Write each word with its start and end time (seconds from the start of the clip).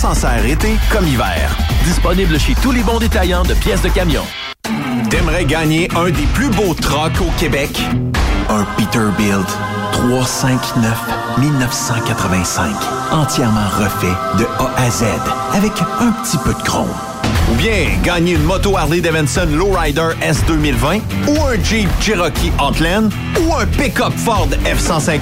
s'en 0.00 0.14
sert 0.14 0.46
été 0.46 0.78
comme 0.90 1.06
hiver. 1.06 1.54
Disponible 1.84 2.40
chez 2.40 2.54
tous 2.54 2.72
les 2.72 2.82
bons 2.82 2.98
détaillants 2.98 3.42
de 3.42 3.52
pièces 3.52 3.82
de 3.82 3.90
camion. 3.90 4.22
T'aimerais 5.10 5.44
gagner 5.44 5.90
un 5.94 6.06
des 6.06 6.26
plus 6.32 6.48
beaux 6.48 6.72
trucks 6.72 7.20
au 7.20 7.30
Québec? 7.38 7.68
Un 8.48 8.64
Peterbilt 8.78 9.46
359 9.92 10.98
1985. 11.36 12.74
Entièrement 13.12 13.68
refait 13.78 14.16
de 14.38 14.46
A 14.58 14.70
à 14.80 14.90
Z 14.90 15.04
avec 15.52 15.72
un 16.00 16.12
petit 16.12 16.38
peu 16.38 16.54
de 16.54 16.62
chrome. 16.62 16.88
Ou 17.50 17.54
bien 17.54 17.88
gagner 18.04 18.34
une 18.34 18.44
moto 18.44 18.76
Harley 18.76 19.00
Davidson 19.00 19.48
Lowrider 19.52 20.10
S 20.22 20.42
2020 20.46 21.00
ou 21.28 21.42
un 21.44 21.62
Jeep 21.62 21.88
Cherokee 22.00 22.52
Outland 22.62 23.10
ou 23.40 23.54
un 23.54 23.66
pick-up 23.66 24.12
Ford 24.16 24.48
F-150, 24.64 25.20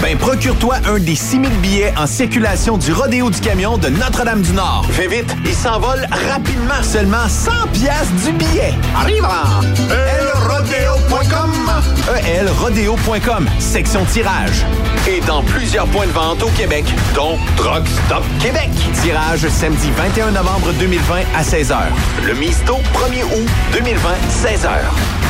ben 0.00 0.16
procure-toi 0.16 0.76
un 0.86 0.98
des 0.98 1.14
6000 1.14 1.50
billets 1.60 1.92
en 1.96 2.06
circulation 2.06 2.78
du 2.78 2.92
Rodéo 2.92 3.30
du 3.30 3.40
camion 3.40 3.78
de 3.78 3.88
Notre-Dame-du-Nord. 3.88 4.86
Fais 4.90 5.08
vite, 5.08 5.34
il 5.44 5.54
s'envole 5.54 6.06
rapidement. 6.30 6.82
Seulement 6.82 7.28
100 7.28 7.50
pièces 7.72 8.12
du 8.24 8.32
billet. 8.32 8.74
Arrive 8.96 9.26
elrodeo.com 9.90 11.50
elrodeo.com, 12.26 13.48
section 13.58 14.04
tirage. 14.04 14.64
Et 15.08 15.20
dans 15.26 15.42
plusieurs 15.42 15.86
points 15.86 16.06
de 16.06 16.12
vente 16.12 16.42
au 16.42 16.48
Québec, 16.50 16.84
dont 17.14 17.38
Truck 17.56 17.86
Stop 18.06 18.24
Québec. 18.40 18.70
Tirage 19.02 19.46
samedi 19.48 19.90
21 19.96 20.32
novembre 20.32 20.72
2020 20.78 21.14
à 21.36 21.42
16h. 21.50 21.74
Le 22.28 22.34
Misto, 22.34 22.76
1er 22.94 23.24
août 23.24 23.48
2020, 23.72 24.08
16h. 24.30 25.19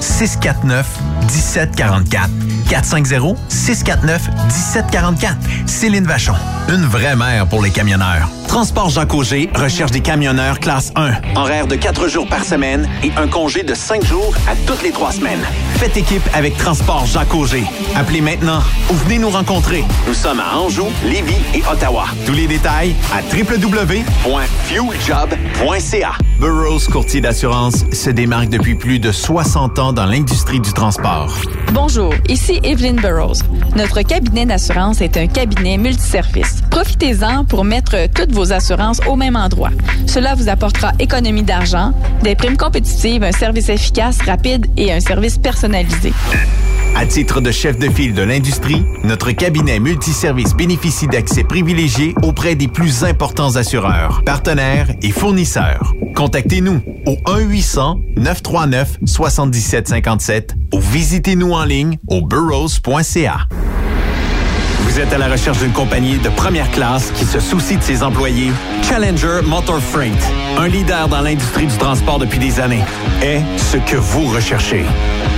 649 0.00 0.86
1744. 1.22 2.28
450 2.68 3.36
649 3.48 4.28
1744. 4.46 5.36
Céline 5.66 6.04
Vachon, 6.04 6.34
une 6.68 6.84
vraie 6.84 7.16
mère 7.16 7.46
pour 7.46 7.62
les 7.62 7.70
camionneurs. 7.70 8.28
Transport 8.48 8.90
Jean 8.90 9.06
Cogé 9.06 9.48
recherche 9.54 9.90
des 9.90 10.00
camionneurs 10.00 10.60
classe 10.60 10.92
1. 10.94 11.12
Horaire 11.34 11.66
de 11.66 11.74
4 11.74 12.06
jours 12.08 12.28
par 12.28 12.44
semaine 12.44 12.88
et 13.02 13.10
un 13.16 13.26
congé 13.26 13.64
de 13.64 13.74
5 13.74 14.04
jours 14.04 14.32
à 14.48 14.54
toutes 14.66 14.82
les 14.84 14.92
3 14.92 15.10
semaines. 15.12 15.40
Faites 15.76 15.96
équipe 15.96 16.22
avec 16.32 16.56
Transport 16.56 17.06
Jean 17.06 17.24
Cogé. 17.24 17.64
Appelez 17.96 18.20
maintenant 18.20 18.62
ou 18.90 18.94
venez 18.94 19.18
nous 19.18 19.30
rencontrer. 19.30 19.84
Nous 20.06 20.14
sommes 20.14 20.38
à 20.40 20.56
Anjou, 20.56 20.86
Lévis 21.04 21.34
et 21.52 21.64
Ottawa. 21.70 22.04
Tous 22.26 22.32
les 22.32 22.46
détails 22.46 22.94
à 23.12 23.20
www.fueljob.ca. 23.34 26.12
Burroughs 26.38 26.86
Courtier 26.90 27.20
d'assurance 27.20 27.84
se 27.92 28.10
démarque 28.10 28.48
depuis 28.50 28.74
plus 28.74 28.98
de 29.00 29.12
60 29.12 29.78
ans 29.78 29.83
dans 29.92 30.06
l'industrie 30.06 30.60
du 30.60 30.72
transport. 30.72 31.34
Bonjour, 31.72 32.14
ici 32.28 32.60
Evelyn 32.62 32.94
Burroughs. 32.94 33.42
Notre 33.76 34.02
cabinet 34.02 34.46
d'assurance 34.46 35.00
est 35.00 35.16
un 35.16 35.26
cabinet 35.26 35.76
multiservice. 35.76 36.62
Profitez-en 36.70 37.44
pour 37.44 37.64
mettre 37.64 38.08
toutes 38.14 38.32
vos 38.32 38.52
assurances 38.52 39.00
au 39.08 39.16
même 39.16 39.36
endroit. 39.36 39.70
Cela 40.06 40.34
vous 40.34 40.48
apportera 40.48 40.92
économie 40.98 41.42
d'argent, 41.42 41.92
des 42.22 42.34
primes 42.34 42.56
compétitives, 42.56 43.22
un 43.22 43.32
service 43.32 43.68
efficace, 43.68 44.22
rapide 44.22 44.66
et 44.76 44.92
un 44.92 45.00
service 45.00 45.38
personnalisé. 45.38 46.12
À 46.96 47.06
titre 47.06 47.40
de 47.40 47.50
chef 47.50 47.76
de 47.76 47.90
file 47.90 48.14
de 48.14 48.22
l'industrie, 48.22 48.84
notre 49.02 49.32
cabinet 49.32 49.80
multiservice 49.80 50.54
bénéficie 50.54 51.08
d'accès 51.08 51.42
privilégié 51.42 52.14
auprès 52.22 52.54
des 52.54 52.68
plus 52.68 53.02
importants 53.02 53.56
assureurs, 53.56 54.22
partenaires 54.24 54.86
et 55.02 55.10
fournisseurs. 55.10 55.92
Contactez-nous 56.14 56.80
au 57.06 57.16
1-800-939-7757 58.16 60.50
ou 60.72 60.80
visitez-nous 60.80 61.52
en 61.52 61.64
ligne 61.64 61.98
au 62.06 62.22
burrows.ca. 62.22 63.48
Vous 64.82 65.00
êtes 65.00 65.12
à 65.12 65.18
la 65.18 65.26
recherche 65.26 65.58
d'une 65.58 65.72
compagnie 65.72 66.18
de 66.18 66.28
première 66.28 66.70
classe 66.70 67.10
qui 67.10 67.24
se 67.24 67.40
soucie 67.40 67.76
de 67.76 67.82
ses 67.82 68.04
employés? 68.04 68.52
Challenger 68.88 69.40
Motor 69.44 69.80
Freight, 69.80 70.14
un 70.56 70.68
leader 70.68 71.08
dans 71.08 71.22
l'industrie 71.22 71.66
du 71.66 71.76
transport 71.76 72.20
depuis 72.20 72.38
des 72.38 72.60
années, 72.60 72.84
est 73.20 73.42
ce 73.56 73.78
que 73.78 73.96
vous 73.96 74.28
recherchez. 74.28 74.84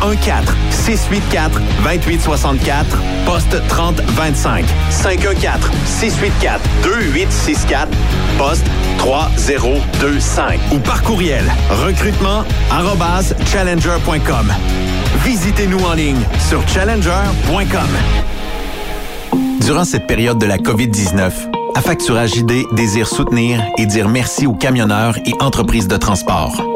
514-684-2864, 0.00 2.84
poste 3.24 3.56
3025. 3.68 4.64
514-684-2864, 4.90 7.88
poste 8.38 8.66
3025. 8.98 10.60
Ou 10.72 10.78
par 10.78 11.02
courriel, 11.02 11.44
recrutement 11.70 12.44
challenger.com. 13.46 14.52
Visitez-nous 15.24 15.80
en 15.80 15.94
ligne 15.94 16.20
sur 16.48 16.62
challenger.com. 16.68 17.88
Durant 19.60 19.84
cette 19.84 20.06
période 20.06 20.38
de 20.38 20.46
la 20.46 20.58
COVID-19, 20.58 21.32
Affacturage 21.76 22.36
ID 22.36 22.64
désire 22.72 23.06
soutenir 23.06 23.62
et 23.76 23.84
dire 23.84 24.08
merci 24.08 24.46
aux 24.46 24.54
camionneurs 24.54 25.18
et 25.26 25.34
entreprises 25.40 25.88
de 25.88 25.98
transport. 25.98 26.75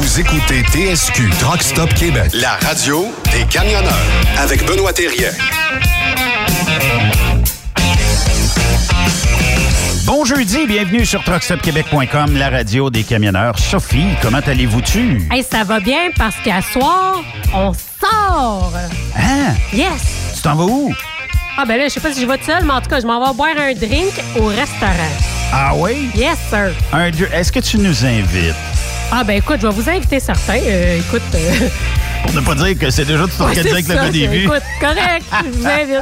Vous 0.00 0.20
écoutez 0.20 0.62
TSQ 0.62 1.28
Truck 1.40 1.60
Stop 1.60 1.92
Québec. 1.92 2.30
La 2.32 2.52
radio 2.52 3.12
des 3.32 3.44
camionneurs 3.46 3.92
avec 4.38 4.64
Benoît 4.64 4.92
Thérien. 4.92 5.30
Bon 10.04 10.24
jeudi, 10.24 10.68
bienvenue 10.68 11.04
sur 11.04 11.24
truckstopquebec.com, 11.24 12.36
la 12.36 12.48
radio 12.48 12.90
des 12.90 13.02
camionneurs. 13.02 13.58
Sophie, 13.58 14.06
comment 14.22 14.38
allez-vous-tu? 14.38 15.28
Hey, 15.32 15.42
ça 15.42 15.64
va 15.64 15.80
bien 15.80 16.10
parce 16.16 16.36
qu'à 16.44 16.62
soir, 16.62 17.20
on 17.52 17.72
sort. 17.72 18.72
Hein? 19.16 19.54
Yes. 19.72 20.32
Tu 20.36 20.42
t'en 20.42 20.54
vas 20.54 20.64
où? 20.64 20.94
Ah 21.58 21.64
ben 21.66 21.76
là, 21.76 21.88
je 21.88 21.94
sais 21.94 22.00
pas 22.00 22.12
si 22.12 22.20
je 22.20 22.26
vais 22.26 22.38
tout 22.38 22.44
seul, 22.44 22.64
mais 22.64 22.72
en 22.74 22.80
tout 22.80 22.88
cas, 22.88 23.00
je 23.00 23.06
m'en 23.06 23.18
vais 23.18 23.36
boire 23.36 23.50
un 23.58 23.74
drink 23.74 24.12
au 24.38 24.46
restaurant. 24.46 25.12
Ah 25.52 25.72
oui? 25.74 26.08
Yes, 26.14 26.38
sir. 26.48 26.70
Un, 26.92 27.10
est-ce 27.32 27.50
que 27.50 27.58
tu 27.58 27.78
nous 27.78 28.04
invites? 28.04 28.54
Ah 29.10 29.24
ben 29.24 29.38
écoute, 29.38 29.56
je 29.62 29.66
vais 29.66 29.72
vous 29.72 29.88
inviter 29.88 30.20
certains. 30.20 30.60
Euh, 30.62 30.98
écoute, 30.98 31.22
euh, 31.34 31.68
Pour 32.28 32.40
ne 32.42 32.46
pas 32.46 32.54
dire 32.54 32.78
que 32.78 32.90
c'est 32.90 33.04
déjà 33.04 33.24
tout 33.24 33.40
organisé 33.42 33.70
avec 33.72 33.88
le 33.88 34.10
début. 34.10 34.44
Écoute, 34.44 34.62
correct, 34.80 35.24
je 35.44 35.50
vous 35.50 35.66
invite. 35.66 36.00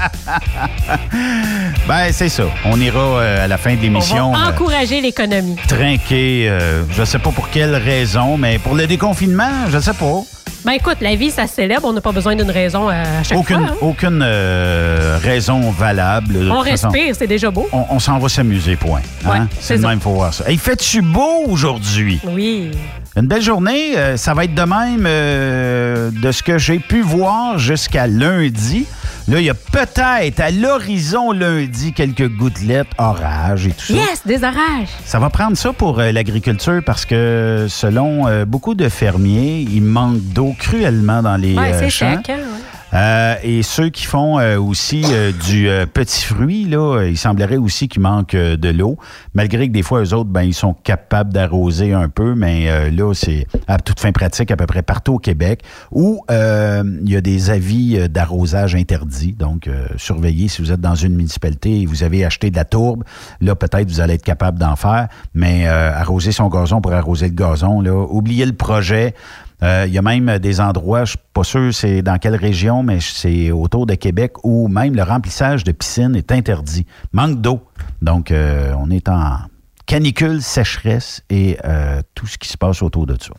Ben, 1.86 2.12
c'est 2.12 2.28
ça. 2.28 2.44
On 2.64 2.80
ira 2.80 2.98
euh, 2.98 3.44
à 3.44 3.48
la 3.48 3.56
fin 3.58 3.72
de 3.74 3.78
On 3.78 3.82
l'émission 3.82 4.34
euh, 4.34 4.48
encourager 4.48 5.00
l'économie. 5.00 5.56
trinquer, 5.68 6.48
euh, 6.50 6.82
je 6.90 7.04
sais 7.04 7.18
pas 7.20 7.30
pour 7.30 7.48
quelle 7.50 7.74
raison, 7.76 8.36
mais 8.36 8.58
pour 8.58 8.74
le 8.74 8.86
déconfinement, 8.86 9.66
je 9.70 9.78
sais 9.78 9.94
pas. 9.94 10.20
Ben 10.64 10.72
écoute, 10.72 10.96
la 11.00 11.14
vie, 11.14 11.30
ça 11.30 11.46
se 11.46 11.54
célèbre. 11.54 11.84
On 11.86 11.92
n'a 11.92 12.00
pas 12.00 12.10
besoin 12.10 12.34
d'une 12.34 12.50
raison 12.50 12.88
à 12.88 13.22
chaque 13.22 13.38
Aucune, 13.38 13.58
fois. 13.58 13.68
hein. 13.68 13.76
aucune 13.82 14.20
euh, 14.20 15.18
raison 15.22 15.70
valable. 15.70 16.50
On 16.50 16.58
respire, 16.58 17.14
c'est 17.16 17.28
déjà 17.28 17.52
beau. 17.52 17.68
On, 17.72 17.84
on 17.88 17.98
s'en 18.00 18.18
va 18.18 18.28
s'amuser, 18.28 18.74
point. 18.74 19.00
Hein? 19.24 19.30
Ouais, 19.30 19.38
c'est 19.60 19.76
le 19.76 19.82
ça. 19.82 19.88
même, 19.88 20.00
faut 20.00 20.10
voir 20.10 20.34
ça. 20.34 20.44
Hey, 20.50 20.58
fais-tu 20.58 21.02
beau 21.02 21.44
aujourd'hui? 21.46 22.20
Oui. 22.24 22.72
Une 23.16 23.26
belle 23.26 23.40
journée. 23.42 23.96
euh, 23.96 24.16
ça 24.18 24.34
va 24.34 24.44
être 24.44 24.54
de 24.54 24.62
même 24.62 25.04
euh, 25.06 26.10
de 26.10 26.32
ce 26.32 26.42
que 26.42 26.58
j'ai 26.58 26.78
pu 26.78 27.00
voir 27.00 27.58
jusqu'à 27.58 28.06
lundi. 28.06 28.84
Là, 29.28 29.40
il 29.40 29.44
y 29.46 29.50
a 29.50 29.54
peut-être 29.54 30.38
à 30.40 30.50
l'horizon 30.50 31.32
lundi 31.32 31.92
quelques 31.94 32.28
gouttelettes, 32.28 32.88
orages 32.98 33.66
et 33.66 33.70
tout 33.70 33.86
ça. 33.86 33.94
Yes, 33.94 34.22
des 34.26 34.36
orages. 34.44 34.88
Ça 35.04 35.18
va 35.18 35.30
prendre 35.30 35.56
ça 35.56 35.72
pour 35.72 35.98
euh, 35.98 36.12
l'agriculture 36.12 36.80
parce 36.84 37.04
que 37.06 37.66
selon 37.68 38.44
beaucoup 38.44 38.74
de 38.74 38.88
fermiers, 38.88 39.66
il 39.68 39.82
manque 39.82 40.20
d'eau 40.20 40.54
cruellement 40.58 41.22
dans 41.22 41.36
les 41.36 41.56
Ouais, 41.56 41.72
c'est 41.78 41.90
champs. 41.90 42.16
sec, 42.16 42.30
hein, 42.30 42.36
ouais. 42.38 42.55
Euh, 42.94 43.34
et 43.42 43.62
ceux 43.62 43.88
qui 43.88 44.04
font 44.04 44.38
euh, 44.38 44.58
aussi 44.58 45.02
euh, 45.06 45.32
du 45.46 45.68
euh, 45.68 45.86
petit 45.86 46.24
fruit, 46.24 46.64
là, 46.64 47.04
il 47.04 47.18
semblerait 47.18 47.56
aussi 47.56 47.88
qu'il 47.88 48.00
manque 48.00 48.34
euh, 48.34 48.56
de 48.56 48.68
l'eau, 48.68 48.96
malgré 49.34 49.66
que 49.66 49.72
des 49.72 49.82
fois, 49.82 50.02
eux 50.02 50.14
autres, 50.14 50.30
ben, 50.30 50.42
ils 50.42 50.54
sont 50.54 50.72
capables 50.72 51.32
d'arroser 51.32 51.92
un 51.92 52.08
peu, 52.08 52.34
mais 52.34 52.70
euh, 52.70 52.90
là, 52.90 53.12
c'est 53.12 53.46
à 53.66 53.78
toute 53.78 53.98
fin 53.98 54.12
pratique 54.12 54.50
à 54.50 54.56
peu 54.56 54.66
près 54.66 54.82
partout 54.82 55.14
au 55.14 55.18
Québec, 55.18 55.62
où 55.90 56.22
il 56.28 57.10
y 57.10 57.16
a 57.16 57.20
des 57.20 57.50
avis 57.50 58.08
d'arrosage 58.08 58.74
interdits. 58.74 59.32
Donc, 59.32 59.68
surveillez 59.96 60.48
si 60.48 60.62
vous 60.62 60.72
êtes 60.72 60.80
dans 60.80 60.94
une 60.94 61.14
municipalité 61.14 61.80
et 61.80 61.86
vous 61.86 62.02
avez 62.02 62.24
acheté 62.24 62.50
de 62.50 62.56
la 62.56 62.64
tourbe, 62.64 63.04
là, 63.40 63.54
peut-être 63.54 63.88
vous 63.88 64.00
allez 64.00 64.14
être 64.14 64.24
capable 64.24 64.58
d'en 64.58 64.76
faire, 64.76 65.08
mais 65.34 65.66
arroser 65.66 66.32
son 66.32 66.48
gazon 66.48 66.80
pour 66.80 66.92
arroser 66.92 67.28
le 67.28 67.34
gazon, 67.34 67.80
là, 67.80 67.92
oubliez 67.92 68.46
le 68.46 68.52
projet. 68.52 69.14
Euh, 69.62 69.84
Il 69.86 69.94
y 69.94 69.98
a 69.98 70.02
même 70.02 70.38
des 70.38 70.60
endroits, 70.60 70.98
je 70.98 71.02
ne 71.02 71.16
suis 71.16 71.18
pas 71.32 71.44
sûr 71.44 71.72
c'est 71.72 72.02
dans 72.02 72.18
quelle 72.18 72.36
région, 72.36 72.82
mais 72.82 72.98
c'est 73.00 73.50
autour 73.50 73.86
de 73.86 73.94
Québec 73.94 74.32
où 74.44 74.68
même 74.68 74.94
le 74.94 75.02
remplissage 75.02 75.64
de 75.64 75.72
piscine 75.72 76.14
est 76.14 76.30
interdit. 76.32 76.86
Manque 77.12 77.40
d'eau. 77.40 77.60
Donc, 78.02 78.30
euh, 78.30 78.72
on 78.78 78.90
est 78.90 79.08
en 79.08 79.38
canicule, 79.86 80.42
sécheresse 80.42 81.22
et 81.30 81.56
euh, 81.64 82.00
tout 82.14 82.26
ce 82.26 82.38
qui 82.38 82.48
se 82.48 82.56
passe 82.56 82.82
autour 82.82 83.06
de 83.06 83.16
ça. 83.20 83.30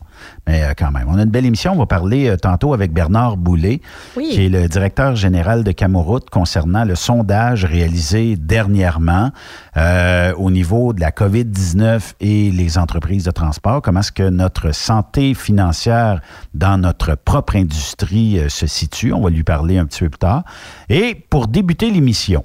Mais 0.46 0.62
euh, 0.64 0.72
quand 0.76 0.90
même, 0.90 1.06
on 1.08 1.18
a 1.18 1.22
une 1.22 1.30
belle 1.30 1.44
émission. 1.46 1.72
On 1.72 1.78
va 1.78 1.86
parler 1.86 2.28
euh, 2.28 2.36
tantôt 2.36 2.72
avec 2.72 2.92
Bernard 2.92 3.36
Boulay, 3.36 3.80
Oui. 4.16 4.30
qui 4.32 4.46
est 4.46 4.48
le 4.48 4.66
directeur 4.66 5.14
général 5.14 5.62
de 5.62 5.72
Camoroute 5.72 6.30
concernant 6.30 6.84
le 6.84 6.94
sondage 6.94 7.64
réalisé 7.66 8.36
dernièrement 8.36 9.30
euh, 9.76 10.32
au 10.36 10.50
niveau 10.50 10.92
de 10.94 11.00
la 11.00 11.10
COVID-19 11.10 12.14
et 12.20 12.50
les 12.50 12.78
entreprises 12.78 13.24
de 13.24 13.30
transport. 13.30 13.82
Comment 13.82 14.00
est-ce 14.00 14.12
que 14.12 14.28
notre 14.28 14.72
santé 14.74 15.34
financière 15.34 16.20
dans 16.54 16.78
notre 16.78 17.14
propre 17.14 17.56
industrie 17.56 18.38
euh, 18.38 18.48
se 18.48 18.66
situe? 18.66 19.12
On 19.12 19.20
va 19.20 19.30
lui 19.30 19.44
parler 19.44 19.76
un 19.78 19.84
petit 19.84 20.00
peu 20.00 20.08
plus 20.08 20.18
tard. 20.18 20.44
Et 20.88 21.14
pour 21.28 21.46
débuter 21.48 21.90
l'émission, 21.90 22.44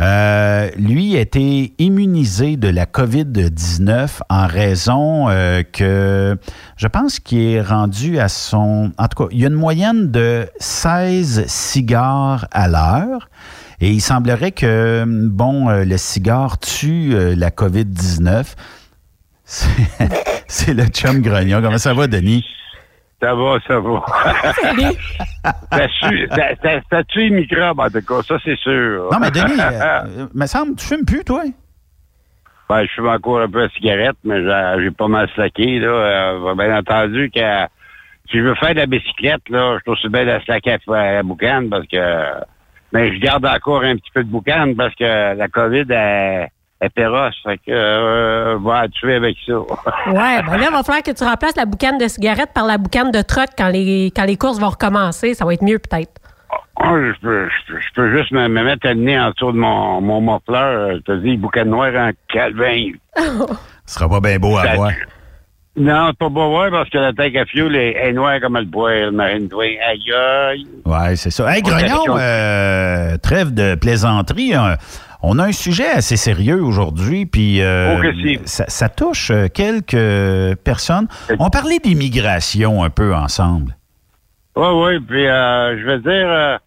euh, 0.00 0.70
lui 0.76 1.16
a 1.16 1.20
été 1.20 1.74
immunisé 1.78 2.56
de 2.56 2.68
la 2.68 2.86
COVID-19 2.86 4.20
en 4.30 4.46
raison 4.46 5.28
euh, 5.28 5.62
que 5.62 6.38
je 6.76 6.86
pense 6.86 7.20
qu'il 7.20 7.40
est 7.40 7.60
rendu 7.60 8.18
à 8.18 8.28
son... 8.28 8.92
En 8.96 9.08
tout 9.08 9.24
cas, 9.24 9.28
il 9.30 9.40
y 9.40 9.44
a 9.44 9.48
une 9.48 9.54
moyenne 9.54 10.10
de 10.10 10.48
16 10.58 11.46
cigares 11.46 12.46
à 12.50 12.68
l'heure. 12.68 13.28
Et 13.82 13.90
il 13.90 14.00
semblerait 14.00 14.52
que, 14.52 15.04
bon, 15.06 15.68
euh, 15.68 15.84
le 15.84 15.96
cigare 15.98 16.58
tue 16.58 17.14
la 17.36 17.50
COVID-19. 17.50 18.44
C'est 19.44 19.68
c'est 20.48 20.74
le 20.74 20.86
chum 20.86 21.20
grognon. 21.20 21.60
Comment 21.62 21.78
ça 21.78 21.94
va, 21.94 22.06
Denis? 22.06 22.44
Ça 23.20 23.34
va, 23.34 23.58
ça 23.66 23.80
va. 23.80 24.02
ça, 25.72 25.86
tue, 26.00 26.28
ça, 26.90 27.04
tue 27.04 27.20
les 27.20 27.30
microbes, 27.30 27.78
en 27.78 27.90
tout 27.90 28.00
cas, 28.00 28.22
ça, 28.22 28.36
c'est 28.42 28.56
sûr. 28.56 29.08
Non, 29.12 29.18
mais 29.20 29.30
Denis, 29.30 29.52
euh, 29.60 30.26
me 30.34 30.46
semble, 30.46 30.76
tu 30.76 30.86
fumes 30.86 31.04
plus, 31.04 31.22
toi? 31.22 31.42
Ben, 32.68 32.82
je 32.84 32.88
fume 32.92 33.08
encore 33.08 33.40
un 33.40 33.50
peu 33.50 33.66
de 33.66 33.72
cigarette, 33.72 34.16
mais 34.24 34.42
j'ai 34.80 34.90
pas 34.90 35.08
mal 35.08 35.28
slacké, 35.34 35.80
là. 35.80 35.88
Euh, 35.88 36.54
bien 36.54 36.78
entendu 36.78 37.30
que 37.30 37.66
si 38.30 38.38
je 38.38 38.42
veux 38.42 38.54
faire 38.54 38.70
de 38.70 38.80
la 38.80 38.86
bicyclette, 38.86 39.48
là, 39.48 39.76
je 39.78 39.82
trouve 39.82 39.94
aussi 39.94 40.08
bien 40.08 40.22
de 40.22 40.30
la 40.30 40.44
slacker 40.44 40.78
à 40.88 41.12
la 41.14 41.22
boucane 41.22 41.68
parce 41.68 41.86
que 41.86 41.98
mais 42.92 43.14
je 43.14 43.20
garde 43.20 43.46
encore 43.46 43.82
un 43.82 43.96
petit 43.96 44.10
peu 44.12 44.24
de 44.24 44.28
boucane 44.28 44.74
parce 44.74 44.94
que 44.94 45.34
la 45.34 45.48
COVID 45.48 45.86
est, 45.90 46.48
est 46.80 46.94
féroce. 46.94 47.34
Fait 47.42 47.58
que 47.58 47.70
euh, 47.70 48.58
va 48.60 48.88
tuer 48.88 49.14
avec 49.14 49.36
ça. 49.46 49.58
ouais, 49.58 50.42
ben 50.42 50.56
là, 50.56 50.66
il 50.68 50.72
va 50.72 50.82
falloir 50.82 51.02
que 51.02 51.10
tu 51.10 51.24
remplaces 51.24 51.56
la 51.56 51.66
boucane 51.66 51.98
de 51.98 52.08
cigarette 52.08 52.50
par 52.54 52.66
la 52.66 52.78
boucane 52.78 53.10
de 53.10 53.22
truck 53.22 53.48
quand 53.56 53.68
les 53.68 54.12
quand 54.14 54.24
les 54.24 54.36
courses 54.36 54.58
vont 54.58 54.70
recommencer. 54.70 55.34
Ça 55.34 55.44
va 55.44 55.54
être 55.54 55.64
mieux 55.64 55.78
peut-être. 55.78 56.12
Oh, 56.82 56.96
je, 56.96 57.20
peux, 57.20 57.48
je, 57.68 57.94
peux, 57.94 58.16
juste 58.16 58.32
me, 58.32 58.48
mettre 58.48 58.88
le 58.88 58.94
nez 58.94 59.20
en 59.20 59.30
dessous 59.30 59.52
de 59.52 59.58
mon, 59.58 60.00
mon 60.00 60.20
muffler. 60.20 60.96
Je 60.96 61.02
te 61.02 61.12
dis, 61.18 61.36
boucan 61.36 61.66
noir 61.66 61.92
en 61.94 62.10
calvin. 62.32 62.92
Ce 63.86 63.94
sera 63.94 64.08
pas 64.08 64.20
bien 64.20 64.38
beau 64.38 64.56
à 64.56 64.74
voir. 64.74 64.92
Non, 65.76 66.08
c'est 66.08 66.18
pas 66.18 66.28
beau 66.28 66.42
à 66.42 66.48
voir 66.48 66.70
parce 66.70 66.90
que 66.90 66.98
la 66.98 67.12
tank 67.12 67.36
à 67.36 67.44
fuel 67.44 67.76
est, 67.76 68.12
noire 68.12 68.40
comme 68.40 68.56
le 68.56 68.64
bois, 68.64 68.92
le 68.92 69.10
marine 69.12 69.48
Aïe 69.52 70.12
aïe. 70.12 70.66
Ouais, 70.84 71.16
c'est 71.16 71.30
ça. 71.30 71.54
Hey, 71.54 71.62
Grognon, 71.62 72.16
euh, 72.18 73.16
trêve 73.18 73.54
de 73.54 73.76
plaisanterie. 73.76 74.54
Hein. 74.54 74.76
On 75.22 75.38
a 75.38 75.44
un 75.44 75.52
sujet 75.52 75.88
assez 75.88 76.16
sérieux 76.16 76.62
aujourd'hui, 76.62 77.26
puis 77.26 77.60
euh, 77.60 77.98
oh, 77.98 78.38
ça, 78.44 78.64
ça, 78.68 78.88
touche 78.88 79.30
euh, 79.30 79.48
quelques 79.48 80.56
personnes. 80.64 81.08
On 81.38 81.50
parlait 81.50 81.78
d'immigration 81.78 82.82
un 82.82 82.90
peu 82.90 83.14
ensemble. 83.14 83.76
Oui, 84.56 84.68
oui. 84.68 85.00
Puis, 85.00 85.26
euh, 85.26 85.78
je 85.78 85.84
veux 85.84 85.98
dire, 85.98 86.28
euh, 86.28 86.58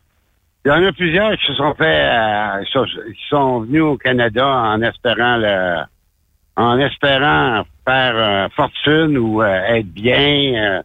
il 0.65 0.69
y 0.69 0.71
en 0.71 0.83
a 0.83 0.91
plusieurs 0.93 1.37
qui 1.37 1.45
se 1.45 1.53
sont 1.53 1.73
fait, 1.75 2.09
euh, 2.09 2.63
qui 2.63 3.27
sont 3.29 3.61
venus 3.61 3.81
au 3.81 3.97
Canada 3.97 4.47
en 4.47 4.81
espérant 4.81 5.37
le, 5.37 5.81
en 6.55 6.79
espérant 6.79 7.63
faire 7.85 8.49
fortune 8.55 9.17
ou 9.17 9.43
être 9.43 9.87
bien, 9.87 10.83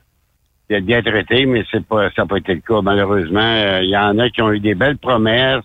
être 0.68 0.84
bien 0.84 1.00
traité, 1.02 1.46
mais 1.46 1.64
c'est 1.70 1.86
pas, 1.86 2.10
ça 2.16 2.22
n'a 2.22 2.26
pas 2.26 2.38
été 2.38 2.54
le 2.54 2.60
cas 2.60 2.82
malheureusement. 2.82 3.78
Il 3.80 3.88
y 3.88 3.96
en 3.96 4.18
a 4.18 4.30
qui 4.30 4.42
ont 4.42 4.50
eu 4.50 4.58
des 4.58 4.74
belles 4.74 4.98
promesses, 4.98 5.62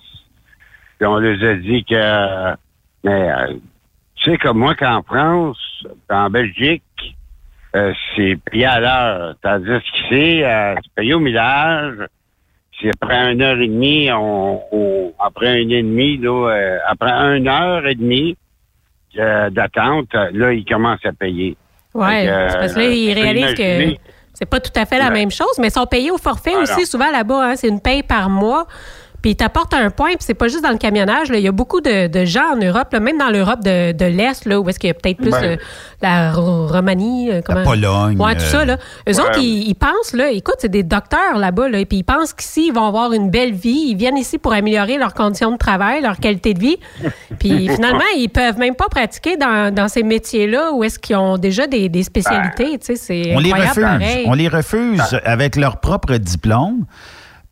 puis 1.04 1.12
on 1.12 1.18
les 1.18 1.46
a 1.46 1.56
dit 1.56 1.84
que, 1.84 2.56
mais 3.04 3.30
tu 4.16 4.32
sais 4.32 4.38
comme 4.38 4.60
moi 4.60 4.74
qu'en 4.74 5.04
France, 5.04 5.58
en 6.10 6.30
Belgique, 6.30 6.82
euh, 7.76 7.92
c'est 8.16 8.40
payé 8.50 8.66
à 8.66 8.80
l'heure. 8.80 9.36
Tandis 9.42 9.82
qu'ici, 9.92 10.44
euh, 10.44 10.76
c'est 10.82 10.94
payé 10.96 11.14
au 11.14 11.20
millage. 11.20 12.08
C'est 12.80 12.90
après 12.90 13.34
une 13.34 13.42
heure 13.42 13.60
et 13.60 13.68
demie, 13.68 14.10
on, 14.14 15.14
après 15.20 15.62
une 15.62 15.74
heure 15.74 15.80
et 15.80 15.84
demie, 15.84 16.18
là, 16.20 16.50
euh, 16.50 16.78
après 16.88 17.12
une 17.12 17.50
heure 17.50 17.86
et 17.86 17.96
demie 17.96 18.38
d'attente, 19.14 20.14
là, 20.14 20.54
ils 20.54 20.64
commencent 20.64 21.06
à 21.06 21.12
payer. 21.12 21.58
Oui, 21.94 22.28
parce 22.28 22.74
que 22.74 22.80
là, 22.80 22.88
ils 22.88 23.14
réalisent 23.14 23.56
que 23.56 23.98
c'est 24.34 24.50
pas 24.50 24.62
tout 24.62 24.72
à 24.74 24.86
fait 24.86 25.00
la 25.00 25.10
même 25.10 25.32
chose, 25.32 25.60
mais 25.60 25.68
ils 25.68 25.72
sont 25.72 25.86
payés 25.86 26.12
au 26.12 26.18
forfait 26.18 26.56
aussi, 26.56 26.86
souvent 26.86 27.12
là-bas. 27.12 27.50
Hein, 27.50 27.56
c'est 27.58 27.68
une 27.68 27.82
paye 27.82 28.04
par 28.04 28.30
mois. 28.30 28.68
Puis 29.24 29.38
t'apporte 29.38 29.74
un 29.74 29.90
point, 29.90 30.10
puis 30.10 30.18
c'est 30.20 30.34
pas 30.34 30.50
juste 30.50 30.64
dans 30.64 30.70
le 30.72 30.78
camionnage. 30.78 31.32
Là. 31.32 31.38
Il 31.38 31.44
y 31.46 31.48
a 31.48 31.54
beaucoup 31.54 31.80
de, 31.80 32.08
de 32.08 32.26
gens 32.26 32.56
en 32.56 32.58
Europe, 32.58 32.92
même 32.92 33.18
dans 33.18 33.30
l'Europe 33.30 33.64
de, 33.64 33.94
de 33.94 34.06
l'Est, 34.06 34.46
là, 34.46 34.60
où 34.60 34.68
est-ce 34.68 34.78
qu'il 34.78 34.90
y 34.90 34.92
a 34.92 34.94
peut-être 34.94 35.18
plus 35.18 35.32
ben. 35.32 35.44
euh, 35.44 35.56
la 36.02 36.34
Roumanie, 36.34 37.32
euh, 37.32 37.42
comment... 37.44 37.60
la 37.60 37.66
Pologne. 37.66 38.20
Ouais, 38.20 38.36
tout 38.36 38.42
ça. 38.42 38.66
Là. 38.66 38.78
Eux 39.10 39.22
autres, 39.22 39.40
ils, 39.40 39.76
pensent, 39.76 40.12
là, 40.14 40.30
écoute, 40.30 40.58
c'est 40.60 40.70
des 40.70 40.84
docteurs 40.84 41.38
là-bas, 41.38 41.70
là, 41.70 41.86
puis 41.86 42.00
ils 42.00 42.04
pensent 42.04 42.34
qu'ici, 42.34 42.68
ils 42.68 42.74
vont 42.74 42.86
avoir 42.86 43.14
une 43.14 43.30
belle 43.30 43.54
vie. 43.54 43.86
Ils 43.88 43.96
viennent 43.96 44.18
ici 44.18 44.38
pour 44.38 44.52
améliorer 44.52 44.98
leurs 44.98 45.14
conditions 45.14 45.54
de 45.54 45.58
travail, 45.58 46.02
leur 46.02 46.18
qualité 46.18 46.54
de 46.54 46.60
vie. 46.60 46.78
Puis 47.40 47.70
finalement, 47.70 48.04
ils 48.18 48.28
peuvent 48.30 48.58
même 48.58 48.76
pas 48.76 48.90
pratiquer 48.90 49.38
dans, 49.38 49.74
dans 49.74 49.88
ces 49.88 50.04
métiers-là 50.04 50.72
où 50.74 50.84
est-ce 50.84 51.00
qu'ils 51.00 51.16
ont 51.16 51.38
déjà 51.38 51.66
des, 51.66 51.88
des 51.88 52.04
spécialités. 52.04 52.78
Tu 52.78 52.86
sais, 52.86 52.96
c'est 52.98 53.34
on 53.36 53.40
les 53.40 53.54
refuse. 53.54 53.86
On 54.26 54.34
les 54.34 54.50
refuse 54.50 55.02
avec 55.24 55.56
leur 55.56 55.80
propre 55.80 56.16
diplôme. 56.18 56.86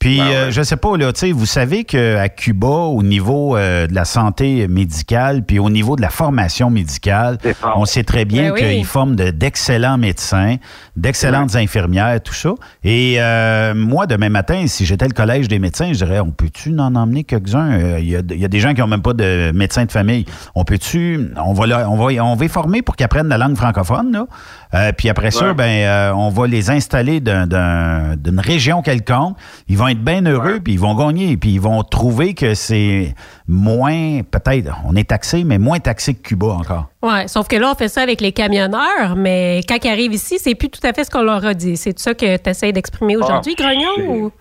Puis, 0.02 0.18
ben 0.18 0.26
euh, 0.32 0.52
je 0.52 0.64
sais 0.64 0.78
pas, 0.78 0.98
là, 0.98 1.14
tu 1.14 1.20
sais, 1.20 1.32
vous 1.32 1.46
savez 1.46 1.84
qu'à 1.84 2.28
Cuba, 2.28 2.66
au 2.66 3.04
niveau 3.04 3.56
euh, 3.56 3.86
de 3.86 3.94
la 3.94 4.04
santé 4.04 4.68
médicale, 4.68 5.44
puis 5.46 5.60
au 5.60 5.70
niveau 5.70 5.96
de 5.96 6.02
la 6.02 6.10
formation 6.10 6.72
médicale, 6.72 7.38
on 7.76 7.86
sait 7.86 8.04
très 8.04 8.26
bien 8.26 8.52
ben 8.52 8.56
qu'ils 8.56 8.84
forment 8.84 9.16
d'excellents 9.16 10.00
médecins, 10.00 10.56
d'excellentes 10.96 11.56
infirmières, 11.56 12.20
tout 12.20 12.34
ça. 12.34 12.56
Et 12.84 13.18
euh, 13.20 13.76
moi, 13.76 14.08
demain 14.08 14.30
matin, 14.30 14.66
si 14.66 14.88
j'étais 14.88 15.06
le 15.06 15.14
collège 15.14 15.48
des 15.48 15.60
médecins, 15.60 15.94
je 15.94 16.04
dirais, 16.04 16.20
on 16.20 16.32
peut-tu 16.32 16.72
en 16.80 16.96
emmener 16.96 17.24
quelques-uns? 17.24 18.00
Il 18.00 18.10
y, 18.10 18.16
a, 18.16 18.22
des 18.24 18.60
gens 18.60 18.74
qui 18.74 18.82
ont 18.82 18.88
même 18.88 19.04
pas 19.04 19.14
de 19.14 19.52
médecin 19.54 19.86
de 19.86 19.92
famille. 19.92 20.26
On 20.56 20.64
peut-tu, 20.64 21.30
on 21.38 21.54
va, 21.54 21.88
on 21.88 21.96
va, 21.96 22.24
on 22.24 22.36
va 22.36 22.42
les 22.42 22.50
former 22.50 22.82
pour 22.82 22.96
qu'ils 22.96 23.06
apprennent 23.06 23.28
la 23.28 23.38
langue 23.38 23.56
francophone, 23.56 24.12
là. 24.12 24.94
puis 24.94 25.10
après 25.10 25.30
ça, 25.30 25.54
ben, 25.54 26.12
on 26.16 26.30
va 26.30 26.48
les 26.48 26.72
installer 26.72 27.20
d'une 27.20 28.40
région 28.40 28.82
quelconque. 28.82 29.38
Ils 29.68 29.78
vont 29.78 29.91
être 29.92 30.04
bien 30.04 30.26
heureux, 30.26 30.60
puis 30.64 30.74
ils 30.74 30.80
vont 30.80 30.96
gagner, 30.96 31.38
puis 31.38 31.52
ils 31.52 31.62
vont 31.62 31.84
trouver 31.84 32.34
que 32.34 32.54
c'est 32.54 33.14
moins, 33.48 34.22
peut-être, 34.24 34.76
on 34.86 34.96
est 34.96 35.10
taxé, 35.10 35.44
mais 35.44 35.58
moins 35.58 35.80
taxé 35.80 36.16
que 36.16 36.22
Cuba 36.22 36.48
encore. 36.48 36.90
Oui, 37.02 37.28
sauf 37.28 37.48
que 37.48 37.56
là, 37.56 37.72
on 37.72 37.76
fait 37.76 37.88
ça 37.88 38.02
avec 38.02 38.22
les 38.22 38.32
camionneurs, 38.32 39.16
mais 39.16 39.62
quand 39.68 39.78
ils 39.84 39.90
arrivent 39.90 40.14
ici, 40.14 40.40
c'est 40.40 40.56
plus 40.56 40.70
tout 40.70 40.86
à 40.86 40.94
fait 40.94 41.04
ce 41.04 41.12
qu'on 41.12 41.24
leur 41.24 41.46
a 41.46 41.54
dit. 41.54 41.78
C'est 41.78 41.98
ça 42.00 42.14
que 42.14 42.38
tu 42.38 42.50
essaies 42.50 42.72
d'exprimer 42.72 43.18
aujourd'hui, 43.18 43.56
ah, 43.60 43.64
Grognon? 43.64 44.10
Ou? 44.10 44.32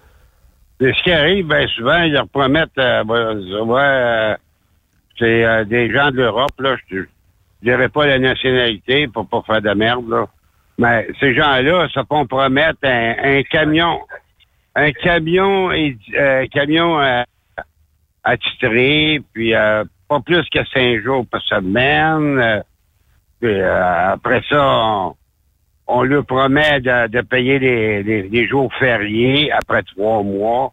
Ce 0.81 1.03
qui 1.03 1.13
arrive, 1.13 1.47
bien 1.47 1.67
souvent, 1.69 2.03
ils 2.03 2.13
leur 2.13 2.29
promettent, 2.29 2.79
euh, 2.79 3.05
euh, 3.11 4.37
c'est 5.19 5.45
euh, 5.45 5.65
des 5.65 5.93
gens 5.93 6.11
de 6.11 6.17
l'Europe, 6.17 6.59
là, 6.59 6.77
je 6.91 7.03
dirais 7.63 7.89
pas 7.91 8.07
la 8.07 8.19
nationalité 8.19 9.07
pour 9.09 9.27
pas 9.27 9.43
faire 9.47 9.61
de 9.61 9.75
merde, 9.75 10.09
là. 10.09 10.27
Mais 10.79 11.07
ces 11.21 11.35
gens-là 11.35 11.89
se 11.93 12.01
font 12.09 12.25
promettre 12.25 12.79
un 12.85 13.43
camion 13.43 13.99
un 14.75 14.93
camion 14.93 15.73
et 15.73 15.97
euh, 16.17 16.47
camion 16.49 17.01
euh, 17.01 17.23
attitré, 18.23 19.21
puis 19.33 19.55
euh, 19.55 19.85
pas 20.09 20.21
plus 20.21 20.49
que 20.51 20.65
cinq 20.67 21.03
jours 21.03 21.27
par 21.27 21.43
semaine. 21.43 22.63
puis 23.41 23.61
après 23.61 24.43
ça, 24.49 24.59
on, 24.61 25.15
on 25.87 26.03
lui 26.03 26.23
promet 26.23 26.81
de, 26.81 27.21
payer 27.23 27.59
les, 27.59 28.49
jours 28.49 28.73
fériés 28.75 29.51
après 29.53 29.83
trois 29.83 30.23
mois. 30.23 30.73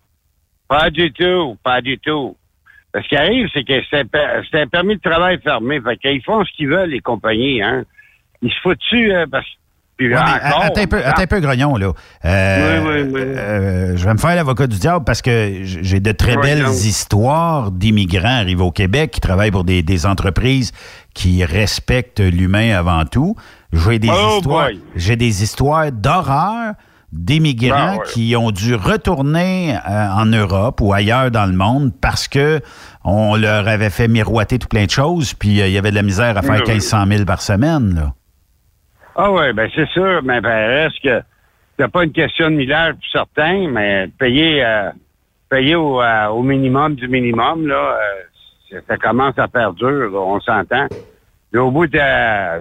Pas 0.68 0.89
du 0.89 1.12
tout, 1.12 1.58
pas 1.63 1.82
du 1.82 1.98
tout. 1.98 2.36
Ce 2.94 3.08
qui 3.08 3.16
arrive, 3.16 3.48
c'est 3.54 3.63
que 3.63 3.82
c'est 3.89 4.62
un 4.62 4.68
permis 4.68 4.96
de 4.96 5.01
travail 5.01 5.39
fermé. 5.42 5.80
Fait 5.82 5.98
qu'ils 5.98 6.24
font 6.24 6.44
ce 6.44 6.51
qu'ils 6.54 6.68
veulent, 6.68 6.89
les 6.89 7.00
compagnies, 7.00 7.62
hein. 7.62 7.84
Ils 8.42 8.51
se 8.51 8.60
foutent 8.62 8.80
dessus, 8.80 9.12
parce 9.32 9.48
attends, 10.00 10.82
un 10.82 10.88
peu, 10.88 11.04
attends 11.04 11.22
un 11.22 11.27
peu, 11.27 11.39
Grognon, 11.39 11.75
là. 11.75 11.92
Euh, 12.25 12.82
oui, 12.84 13.01
oui, 13.01 13.12
oui. 13.13 13.22
Euh, 13.22 13.98
je 13.98 14.06
vais 14.06 14.13
me 14.13 14.18
faire 14.18 14.36
l'avocat 14.36 14.68
du 14.68 14.77
diable 14.77 15.04
parce 15.06 15.22
que 15.22 15.62
j'ai 15.63 16.00
de 16.00 16.12
très 16.12 16.38
belles 16.38 16.68
histoires 16.68 17.72
d'immigrants 17.72 18.39
arrivés 18.42 18.63
au 18.63 18.72
Québec 18.72 19.12
qui 19.12 19.20
travaillent 19.20 19.51
pour 19.51 19.63
des, 19.63 20.06
entreprises 20.06 20.72
qui 21.13 21.44
respectent 21.44 22.20
l'humain 22.20 22.77
avant 22.77 23.06
tout. 23.06 23.36
J'ai 23.74 24.00
des 24.00 24.10
oh, 24.12 24.38
histoires, 24.38 24.70
j'ai 24.96 25.16
des 25.16 25.44
histoires 25.44 25.92
d'horreur 25.92 26.74
d'immigrants 27.12 27.98
ben 27.98 28.04
qui 28.13 28.36
ont 28.36 28.51
dû 28.51 28.75
retourner 28.75 29.75
euh, 29.75 30.10
en 30.10 30.25
Europe 30.25 30.82
ou 30.82 30.94
ailleurs 30.94 31.32
dans 31.32 31.46
le 31.46 31.54
monde 31.54 31.94
parce 32.00 32.27
que 32.27 32.62
on 33.04 33.36
leur 33.36 33.68
avait 33.68 33.89
fait 33.89 34.08
miroiter 34.10 34.60
tout 34.60 34.68
plein 34.68 34.86
de 34.86 34.89
choses, 34.89 35.34
puis 35.34 35.60
il 35.60 35.70
y 35.70 35.77
avait 35.77 35.92
de 35.92 35.96
la 35.96 36.01
misère 36.01 36.38
à 36.38 36.42
faire 36.42 36.62
1500 36.68 37.06
000 37.08 37.25
par 37.25 37.42
semaine. 37.42 37.96
Là. 37.96 38.13
Ah 39.19 39.31
oui, 39.31 39.51
ben 39.51 39.67
c'est 39.74 39.88
sûr, 39.89 40.21
mais 40.24 40.39
ben, 40.41 40.67
reste 40.67 41.01
que 41.01 41.24
c'est 41.77 41.91
pas 41.91 42.03
une 42.03 42.12
question 42.12 42.51
de 42.51 42.55
millage 42.55 42.93
pour 42.93 43.03
certains, 43.12 43.67
mais 43.67 44.07
payer 44.19 44.63
euh, 44.63 44.91
payer 45.50 45.74
au, 45.74 46.00
euh, 46.00 46.27
au, 46.27 46.43
minimum 46.43 46.93
du 46.93 47.07
minimum, 47.07 47.65
là, 47.65 47.97
euh, 48.71 48.79
ça 48.88 48.95
commence 48.97 49.33
à 49.39 49.47
faire 49.47 49.74
dur, 49.74 50.12
on 50.13 50.39
s'entend. 50.39 50.86
au 51.55 51.71
bout 51.71 51.88
de 51.88 52.00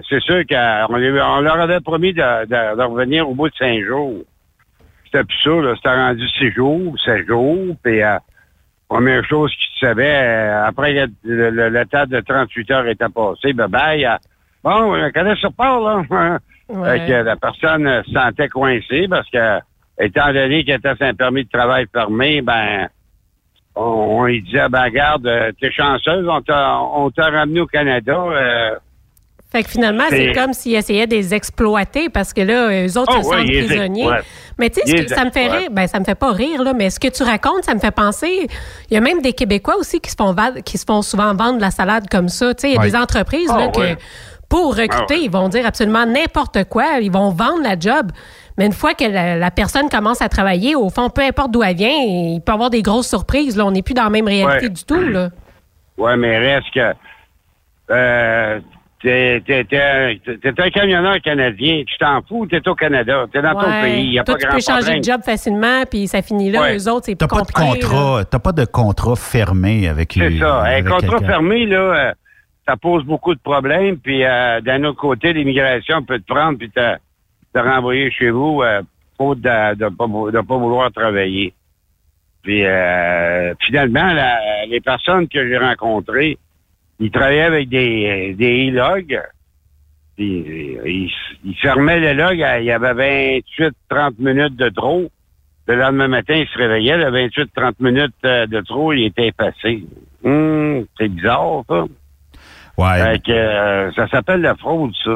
c'est 0.09 0.19
sûr 0.21 0.43
qu'on 0.49 0.95
on 0.95 1.41
leur 1.41 1.59
avait 1.59 1.79
promis 1.79 2.13
de, 2.13 2.45
de, 2.45 2.81
revenir 2.81 3.29
au 3.29 3.35
bout 3.35 3.49
de 3.49 3.55
cinq 3.55 3.83
jours. 3.83 4.23
C'était 5.05 5.25
plus 5.25 5.37
ça, 5.43 5.51
là, 5.51 5.75
c'était 5.75 5.95
rendu 5.95 6.27
six 6.39 6.51
jours, 6.53 6.95
sept 7.05 7.27
jours, 7.27 7.75
puis 7.83 8.01
première 8.89 9.23
chose 9.25 9.53
qu'ils 9.53 9.87
savaient, 9.87 10.49
après 10.65 10.93
le, 11.23 11.51
le, 11.51 11.69
le, 11.69 11.85
temps 11.85 12.07
de 12.07 12.19
38 12.19 12.71
heures 12.71 12.87
était 12.87 13.09
passé, 13.09 13.53
ben 13.53 13.67
bye, 13.67 14.07
Bon, 14.63 14.93
on 14.95 15.11
connaît 15.11 15.35
sur 15.35 15.53
part, 15.53 15.79
là. 16.09 16.39
que 16.69 17.23
la 17.23 17.35
personne 17.35 18.03
se 18.05 18.11
sentait 18.11 18.49
coincée 18.49 19.07
parce 19.09 19.29
que, 19.29 19.59
étant 19.99 20.33
donné 20.33 20.63
qu'elle 20.63 20.79
était 20.79 21.03
un 21.03 21.13
permis 21.13 21.43
de 21.45 21.49
travail 21.49 21.85
fermé, 21.93 22.41
ben, 22.41 22.87
on, 23.75 24.25
lui 24.25 24.41
disait, 24.41 24.67
ben, 24.69 24.89
garde, 24.89 25.29
t'es 25.61 25.71
chanceuse, 25.71 26.27
on 26.27 26.41
t'a, 26.41 26.79
on 26.79 27.09
t'a 27.11 27.29
ramené 27.29 27.61
au 27.61 27.67
Canada, 27.67 28.13
euh, 28.17 28.71
Fait 29.51 29.63
que 29.63 29.69
finalement, 29.69 30.03
c'est 30.09 30.33
comme 30.33 30.51
s'ils 30.53 30.75
essayaient 30.75 31.07
de 31.07 31.13
les 31.15 31.33
exploiter 31.33 32.09
parce 32.09 32.33
que 32.33 32.41
là, 32.41 32.85
eux 32.85 32.97
autres 32.97 33.13
Oh, 33.17 33.21
se 33.23 33.27
ouais, 33.29 33.37
sentent 33.37 33.67
prisonniers. 33.67 34.09
Mais 34.59 34.69
tu 34.71 34.81
sais, 34.83 35.07
ça 35.07 35.23
me 35.23 35.29
fait 35.31 35.47
rire, 35.47 35.69
ben 35.71 35.87
ça 35.87 35.99
me 35.99 36.05
fait 36.05 36.15
pas 36.15 36.31
rire, 36.33 36.63
là, 36.63 36.73
mais 36.73 36.89
ce 36.89 36.99
que 36.99 37.07
tu 37.07 37.23
racontes, 37.23 37.63
ça 37.63 37.73
me 37.75 37.79
fait 37.79 37.91
penser. 37.95 38.47
Il 38.89 38.93
y 38.93 38.97
a 38.97 39.01
même 39.01 39.21
des 39.21 39.31
Québécois 39.33 39.77
aussi 39.77 39.99
qui 40.01 40.09
se 40.09 40.15
font, 40.17 40.35
qui 40.65 40.77
se 40.77 40.83
font 40.85 41.01
souvent 41.01 41.33
vendre 41.35 41.57
de 41.57 41.61
la 41.61 41.71
salade 41.71 42.07
comme 42.09 42.27
ça. 42.29 42.53
Tu 42.55 42.61
sais, 42.61 42.69
il 42.71 42.73
y 42.73 42.77
a 42.77 42.81
Ouais. 42.81 42.89
des 42.89 42.95
entreprises 42.97 43.49
Ah, 43.53 43.59
là, 43.59 43.67
que 43.69 43.79
ouais. 43.79 43.97
Pour 44.49 44.75
recruter, 44.77 44.95
Ah, 45.09 45.13
ouais. 45.13 45.21
ils 45.23 45.29
vont 45.31 45.49
dire 45.49 45.65
absolument 45.65 46.05
n'importe 46.05 46.63
quoi. 46.65 46.99
Ils 47.01 47.11
vont 47.11 47.29
vendre 47.31 47.61
la 47.63 47.77
job. 47.79 48.11
Mais 48.57 48.65
une 48.65 48.73
fois 48.73 48.93
que 48.93 49.03
la, 49.03 49.35
la 49.37 49.51
personne 49.51 49.89
commence 49.89 50.21
à 50.21 50.29
travailler, 50.29 50.75
au 50.75 50.89
fond, 50.89 51.09
peu 51.09 51.21
importe 51.21 51.51
d'où 51.51 51.61
elle 51.63 51.75
vient, 51.75 51.89
il 51.89 52.41
peut 52.45 52.51
y 52.51 52.55
avoir 52.55 52.69
des 52.69 52.81
grosses 52.81 53.07
surprises. 53.09 53.55
Là. 53.57 53.65
On 53.65 53.71
n'est 53.71 53.83
plus 53.83 53.93
dans 53.93 54.03
la 54.05 54.09
même 54.09 54.27
réalité 54.27 54.65
Ouais. 54.67 54.69
du 54.73 54.83
tout. 54.83 54.99
Là. 55.01 55.29
Ouais, 55.97 56.15
mais 56.17 56.37
reste 56.37 56.67
que. 56.73 56.93
Euh, 57.89 58.59
t'es, 59.01 59.41
un- 59.47 60.69
camionneur 60.71 61.17
canadien. 61.23 61.83
Tu 61.87 61.97
t'en 61.97 62.21
fous, 62.27 62.45
t'es 62.47 62.67
au 62.67 62.75
Canada. 62.75 63.25
T'es 63.31 63.41
dans 63.41 63.53
ton 63.53 63.69
pays. 63.81 64.03
Il 64.05 64.09
n'y 64.11 64.19
a 64.19 64.23
Toi, 64.23 64.35
pas 64.35 64.39
tu 64.39 64.47
grand 64.47 64.55
peux 64.55 64.61
changer 64.61 64.81
problème. 64.81 64.99
de 65.01 65.05
job 65.05 65.21
facilement, 65.23 65.83
puis 65.89 66.07
ça 66.07 66.21
finit 66.21 66.51
là. 66.51 66.61
Ouais. 66.61 66.77
Eux 66.77 66.89
autres, 66.91 67.05
c'est 67.05 67.15
T'as 67.15 67.27
plus 67.27 67.37
pas 67.37 67.43
de 67.43 67.51
compliqué, 67.51 68.25
t'as 68.29 68.39
pas 68.39 68.51
de 68.51 68.65
contrat 68.65 69.15
fermé 69.15 69.87
avec 69.87 70.13
C'est 70.13 70.37
ça. 70.39 70.55
Un 70.61 70.63
avec 70.63 70.85
contrat 70.87 71.09
quelqu'un. 71.19 71.27
fermé, 71.27 71.65
là, 71.65 71.77
euh, 71.79 72.11
ça 72.67 72.75
pose 72.77 73.03
beaucoup 73.05 73.33
de 73.33 73.39
problèmes. 73.39 73.97
Puis 73.97 74.23
euh, 74.23 74.59
d'un 74.61 74.83
autre 74.83 74.99
côté, 74.99 75.33
l'immigration 75.33 76.03
peut 76.03 76.19
te 76.19 76.25
prendre 76.25 76.57
puis 76.57 76.69
te, 76.69 76.95
te 77.53 77.59
renvoyer 77.59 78.11
chez 78.11 78.29
vous 78.29 78.61
euh, 78.61 78.81
faute 79.17 79.39
de 79.41 79.49
ne 79.83 79.89
pas, 79.89 80.07
de 80.31 80.41
pas 80.45 80.57
vouloir 80.57 80.91
travailler. 80.91 81.53
Puis 82.43 82.65
euh, 82.65 83.53
finalement, 83.61 84.13
la- 84.13 84.65
les 84.67 84.81
personnes 84.81 85.27
que 85.27 85.47
j'ai 85.47 85.57
rencontrées, 85.57 86.37
ils 86.99 87.11
travaillaient 87.11 87.41
avec 87.43 87.69
des, 87.69 88.35
des 88.37 88.69
e-logs. 88.69 89.21
Ils, 90.17 91.11
ils 91.45 91.55
fermaient 91.61 91.99
le 91.99 92.13
log, 92.13 92.33
il 92.59 92.65
y 92.65 92.71
avait 92.71 93.39
28-30 93.91 94.13
minutes 94.19 94.55
de 94.55 94.69
trop. 94.69 95.09
Le 95.67 95.75
lendemain 95.75 96.07
matin, 96.07 96.33
il 96.35 96.47
se 96.47 96.57
réveillait, 96.57 96.97
le 96.97 97.11
28-30 97.27 97.73
minutes 97.81 98.15
euh, 98.25 98.47
de 98.47 98.61
trop, 98.61 98.93
il 98.93 99.05
était 99.05 99.27
effacé. 99.27 99.83
Hum, 100.23 100.85
c'est 100.97 101.09
bizarre, 101.09 101.63
ça. 101.69 101.85
Ouais. 102.77 103.01
Fait 103.03 103.19
que, 103.19 103.31
euh, 103.31 103.91
ça 103.95 104.07
s'appelle 104.09 104.41
la 104.41 104.55
fraude, 104.55 104.91
ça. 105.03 105.11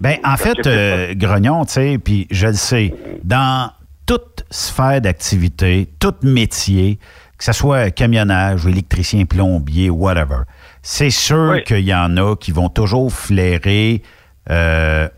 Ben, 0.00 0.16
en 0.18 0.28
Parce 0.36 0.42
fait, 0.42 0.66
euh, 0.66 1.14
Grognon, 1.16 1.64
tu 1.64 1.72
sais, 1.72 1.98
puis 1.98 2.26
je 2.30 2.46
le 2.48 2.52
sais, 2.52 2.94
dans 3.24 3.70
toute 4.06 4.44
sphère 4.50 5.00
d'activité, 5.00 5.88
tout 5.98 6.14
métier, 6.22 6.98
que 7.38 7.44
ce 7.44 7.52
soit 7.52 7.90
camionnage, 7.90 8.66
électricien, 8.66 9.24
plombier, 9.24 9.90
whatever, 9.90 10.42
c'est 10.82 11.10
sûr 11.10 11.52
Oui. 11.54 11.64
qu'il 11.64 11.80
y 11.86 11.94
en 11.94 12.16
a 12.16 12.36
qui 12.36 12.52
vont 12.52 12.68
toujours 12.68 13.12
flairer 13.12 14.02
euh, 14.50 15.08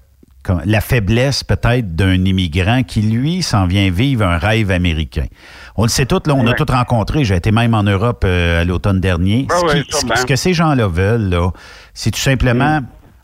la 0.64 0.80
faiblesse 0.80 1.44
peut-être 1.44 1.94
d'un 1.94 2.25
immigrant 2.25 2.82
qui, 2.82 3.02
lui, 3.02 3.42
s'en 3.42 3.66
vient 3.66 3.90
vivre 3.90 4.25
un 4.25 4.38
rêve 4.38 4.70
américain. 4.70 5.26
On 5.76 5.82
le 5.82 5.88
sait 5.88 6.06
tous, 6.06 6.23
là, 6.26 6.35
on 6.35 6.47
a 6.47 6.54
tous 6.54 6.73
rencontré, 6.73 7.25
j'ai 7.25 7.37
été 7.37 7.52
même 7.52 7.75
en 7.75 7.82
Europe 7.82 8.23
euh, 8.26 8.62
à 8.62 8.64
l'automne 8.64 9.00
dernier. 9.00 9.47
Ce, 9.50 9.75
qui- 9.82 10.16
ce 10.16 10.25
que 10.26 10.37
ces 10.37 10.54
gens-là 10.54 10.88
veulent, 10.88 11.28
là, 11.28 11.50
c'est 11.94 12.11
tout 12.11 12.20
simplement... 12.20 12.80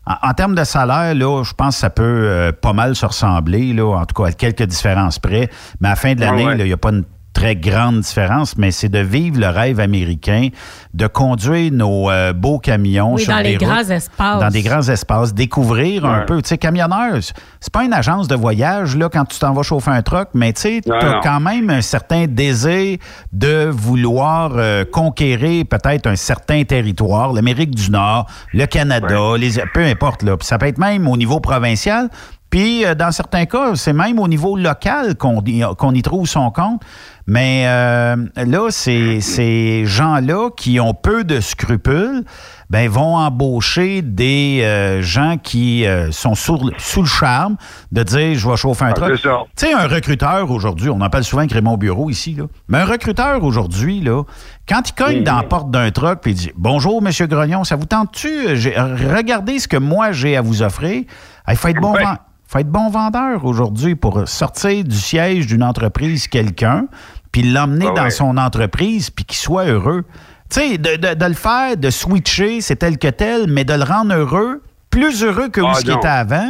En, 0.09 0.29
en 0.29 0.33
termes 0.33 0.55
de 0.55 0.63
salaire, 0.63 1.13
là, 1.15 1.43
je 1.43 1.51
pense 1.53 1.75
que 1.75 1.79
ça 1.81 1.89
peut 1.89 2.01
euh, 2.03 2.53
pas 2.53 2.71
mal 2.71 2.95
se 2.95 3.05
ressembler, 3.05 3.73
là, 3.73 3.83
en 3.97 4.05
tout 4.05 4.15
cas 4.23 4.29
à 4.29 4.31
quelques 4.31 4.63
différences 4.63 5.19
près. 5.19 5.49
Mais 5.81 5.89
à 5.89 5.91
la 5.91 5.95
fin 5.97 6.15
de 6.15 6.21
Ouais, 6.21 6.25
l'année, 6.27 6.45
ouais. 6.45 6.57
il 6.59 6.63
n'y 6.63 6.71
a 6.71 6.77
pas 6.77 6.91
une 6.91 7.03
très 7.37 7.55
grande 7.55 7.99
différence, 7.99 8.57
mais 8.57 8.71
c'est 8.71 8.89
de 8.89 8.97
vivre 8.97 9.39
le 9.39 9.49
rêve 9.49 9.79
américain, 9.79 10.47
de 10.95 11.05
conduire 11.05 11.71
nos 11.71 12.09
euh, 12.09 12.33
beaux 12.33 12.57
camions 12.57 13.13
Oui, 13.13 13.21
sur 13.21 13.31
dans 13.31 13.43
des 13.43 13.49
les 13.49 13.57
routes, 13.57 13.67
grands 13.67 13.89
espaces. 13.91 14.39
dans 14.39 14.49
des 14.49 14.63
grands 14.63 14.81
espaces, 14.81 15.35
découvrir 15.35 16.03
un 16.05 16.21
peu. 16.21 16.41
Tu 16.41 16.49
sais, 16.49 16.57
camionneur, 16.57 17.19
c'est 17.59 17.71
pas 17.71 17.83
une 17.83 17.93
agence 17.93 18.27
de 18.27 18.33
voyage 18.33 18.95
là 18.97 19.07
quand 19.07 19.25
tu 19.25 19.37
t'en 19.37 19.53
vas 19.53 19.61
chauffer 19.61 19.91
un 19.91 20.01
truck, 20.01 20.29
mais 20.33 20.51
tu 20.51 20.61
sais, 20.61 20.81
t'as 20.83 21.13
non. 21.13 21.19
quand 21.21 21.39
même 21.39 21.69
un 21.69 21.81
certain 21.81 22.25
désir 22.25 22.97
de 23.31 23.69
vouloir 23.71 24.53
euh, 24.55 24.83
conquérir 24.91 25.65
peut-être 25.69 26.07
un 26.07 26.15
certain 26.15 26.63
territoire, 26.63 27.33
l'Amérique 27.33 27.75
du 27.75 27.91
Nord, 27.91 28.25
le 28.51 28.65
Canada, 28.65 29.37
les, 29.37 29.61
peu 29.75 29.85
importe 29.85 30.23
là. 30.23 30.37
Puis 30.37 30.47
ça 30.47 30.57
peut 30.57 30.65
être 30.65 30.79
même 30.79 31.07
au 31.07 31.17
niveau 31.17 31.39
provincial. 31.39 32.09
Puis, 32.49 32.85
euh, 32.85 32.95
dans 32.95 33.11
certains 33.11 33.45
cas, 33.45 33.75
c'est 33.75 33.93
même 33.93 34.19
au 34.19 34.27
niveau 34.27 34.55
local 34.55 35.15
qu'on 35.15 35.41
y, 35.45 35.63
qu'on 35.77 35.93
y 35.93 36.01
trouve 36.01 36.27
son 36.27 36.49
compte. 36.51 36.81
Mais 37.29 37.65
euh, 37.67 38.15
là, 38.37 38.69
ces 38.71 39.85
gens-là 39.85 40.49
qui 40.55 40.79
ont 40.79 40.93
peu 40.93 41.25
de 41.25 41.41
scrupules, 41.41 42.23
ben, 42.69 42.89
vont 42.89 43.17
embaucher 43.17 44.01
des 44.01 44.61
euh, 44.63 45.01
gens 45.01 45.35
qui 45.41 45.85
euh, 45.85 46.11
sont 46.11 46.35
sous, 46.35 46.57
sous 46.77 47.01
le 47.01 47.07
charme 47.07 47.57
de 47.91 48.03
dire 48.03 48.35
je 48.37 48.49
vais 48.49 48.55
chauffer 48.55 48.85
un 48.85 48.89
Ah, 48.91 48.95
ça. 48.95 49.09
Tu 49.57 49.65
sais, 49.67 49.73
un 49.73 49.87
recruteur 49.87 50.49
aujourd'hui, 50.51 50.89
on 50.89 51.01
en 51.01 51.09
parle 51.09 51.23
souvent 51.25 51.41
avec 51.41 51.51
Raymond 51.51 51.77
Bureau 51.77 52.09
ici, 52.09 52.33
là. 52.33 52.45
Mais 52.69 52.77
un 52.79 52.85
recruteur 52.85 53.43
aujourd'hui, 53.43 53.99
là, 54.01 54.23
quand 54.67 54.81
il 54.89 54.93
cogne 54.93 55.23
dans 55.23 55.35
la 55.37 55.43
porte 55.43 55.69
d'un 55.71 55.91
truck 55.91 56.19
il 56.25 56.33
dit 56.33 56.51
Bonjour, 56.55 57.01
Monsieur 57.01 57.27
Grognon, 57.27 57.63
ça 57.65 57.75
vous 57.75 57.85
tente-tu? 57.85 58.55
J'ai- 58.55 58.75
Regardez 58.77 59.59
ce 59.59 59.67
que 59.67 59.77
moi 59.77 60.11
j'ai 60.13 60.37
à 60.37 60.41
vous 60.41 60.61
offrir? 60.61 61.03
Il 61.49 61.55
faut 61.55 61.67
être 61.69 61.79
bon 61.81 61.93
Ouais. 61.93 62.03
Faut 62.47 62.59
être 62.59 62.69
bon 62.69 62.89
vendeur 62.89 63.43
aujourd'hui 63.45 63.95
pour 63.95 64.27
sortir 64.27 64.83
du 64.83 64.95
siège 64.95 65.47
d'une 65.47 65.63
entreprise 65.63 66.27
quelqu'un, 66.27 66.87
puis 67.31 67.43
l'emmener 67.43 67.87
Ah 67.89 68.03
dans 68.03 68.09
son 68.09 68.37
entreprise, 68.37 69.09
puis 69.09 69.25
qu'il 69.25 69.37
soit 69.37 69.65
heureux. 69.65 70.03
Tu 70.49 70.61
sais, 70.61 70.77
de, 70.77 70.95
de- 70.95 71.13
de 71.13 71.25
le 71.25 71.33
faire, 71.33 71.75
de 71.75 71.89
switcher, 71.89 72.61
c'est 72.61 72.77
tel 72.77 72.97
que 72.97 73.09
tel, 73.09 73.47
mais 73.49 73.65
de 73.65 73.73
le 73.73 73.83
rendre 73.83 74.13
heureux, 74.15 74.63
plus 74.89 75.23
heureux 75.23 75.49
que 75.49 75.59
Ah, 75.61 75.71
où 75.71 75.73
ce 75.75 75.81
qu'il 75.81 75.91
était 75.93 76.07
avant. 76.07 76.49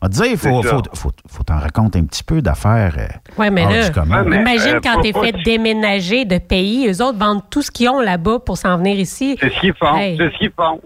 On 0.00 0.06
va 0.06 0.08
te 0.10 0.14
dire, 0.14 0.26
il 0.26 0.36
faut, 0.36 0.62
faut, 0.62 0.82
faut, 0.94 1.10
faut 1.28 1.42
t'en 1.44 1.58
raconter 1.58 1.98
un 1.98 2.04
petit 2.04 2.24
peu 2.24 2.42
d'affaires. 2.42 2.94
euh, 2.98 3.06
Oui, 3.38 3.50
mais 3.50 3.64
là. 3.64 3.88
Ouais, 3.88 4.24
mais- 4.28 4.36
imagine 4.40 4.74
euh, 4.76 4.80
quand 4.82 5.00
t'es 5.02 5.12
fait 5.12 5.32
déménager 5.44 6.24
de 6.26 6.38
pays, 6.38 6.88
eux 6.88 7.02
autres 7.02 7.18
vendent 7.18 7.42
tout 7.50 7.62
ce 7.62 7.70
qu'ils 7.70 7.88
ont 7.90 8.00
là-bas 8.00 8.38
pour 8.40 8.56
s'en 8.58 8.76
venir 8.78 8.98
ici. 8.98 9.36
C'est 9.40 9.50
ce 9.50 9.60
qu'ils 9.60 9.74
font. 9.74 9.96
Hey. 9.96 10.16
C'est 10.18 10.30
ce 10.32 10.38
qu'ils 10.38 10.52
font. 10.56 10.80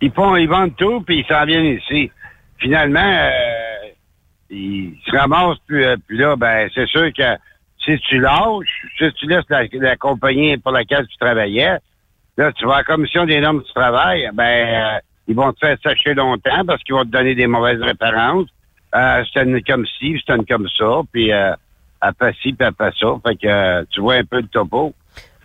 Ils 0.00 0.10
font, 0.12 0.34
ils 0.36 0.48
vendent 0.48 0.74
tout, 0.76 1.02
puis 1.02 1.20
ils 1.20 1.26
s'en 1.32 1.44
viennent 1.44 1.78
ici. 1.78 2.10
Finalement, 2.58 3.00
euh, 3.00 3.30
ils 4.54 4.96
se 5.04 5.16
ramassent, 5.16 5.58
puis, 5.66 5.84
euh, 5.84 5.96
puis 6.06 6.18
là, 6.18 6.36
ben, 6.36 6.68
c'est 6.74 6.86
sûr 6.86 7.12
que 7.12 7.36
si 7.84 7.98
tu 8.08 8.18
lâches, 8.18 8.86
si 8.98 9.12
tu 9.14 9.26
laisses 9.26 9.48
la, 9.48 9.64
la 9.72 9.96
compagnie 9.96 10.56
pour 10.56 10.72
laquelle 10.72 11.06
tu 11.06 11.16
travaillais, 11.18 11.78
là, 12.36 12.52
tu 12.52 12.66
vas 12.66 12.74
à 12.74 12.78
la 12.78 12.84
commission 12.84 13.26
des 13.26 13.40
normes 13.40 13.62
du 13.62 13.72
travail, 13.72 14.28
ben, 14.32 14.44
euh, 14.44 14.98
ils 15.26 15.34
vont 15.34 15.52
te 15.52 15.58
faire 15.58 15.76
sécher 15.84 16.14
longtemps 16.14 16.64
parce 16.66 16.82
qu'ils 16.82 16.94
vont 16.94 17.04
te 17.04 17.10
donner 17.10 17.34
des 17.34 17.46
mauvaises 17.46 17.80
références. 17.80 18.48
Euh, 18.94 19.24
c'est 19.32 19.42
une 19.42 19.62
comme 19.62 19.86
ci, 19.98 20.20
c'est 20.24 20.34
une 20.34 20.46
comme 20.46 20.68
ça, 20.78 21.00
puis 21.12 21.32
euh, 21.32 21.52
fait 22.18 22.34
ci, 22.42 22.52
puis 22.52 22.66
fait 22.78 22.94
ça. 23.00 23.08
Fait 23.26 23.36
que 23.36 23.46
euh, 23.46 23.84
tu 23.90 24.00
vois 24.00 24.14
un 24.14 24.24
peu 24.24 24.40
le 24.40 24.46
topo. 24.46 24.94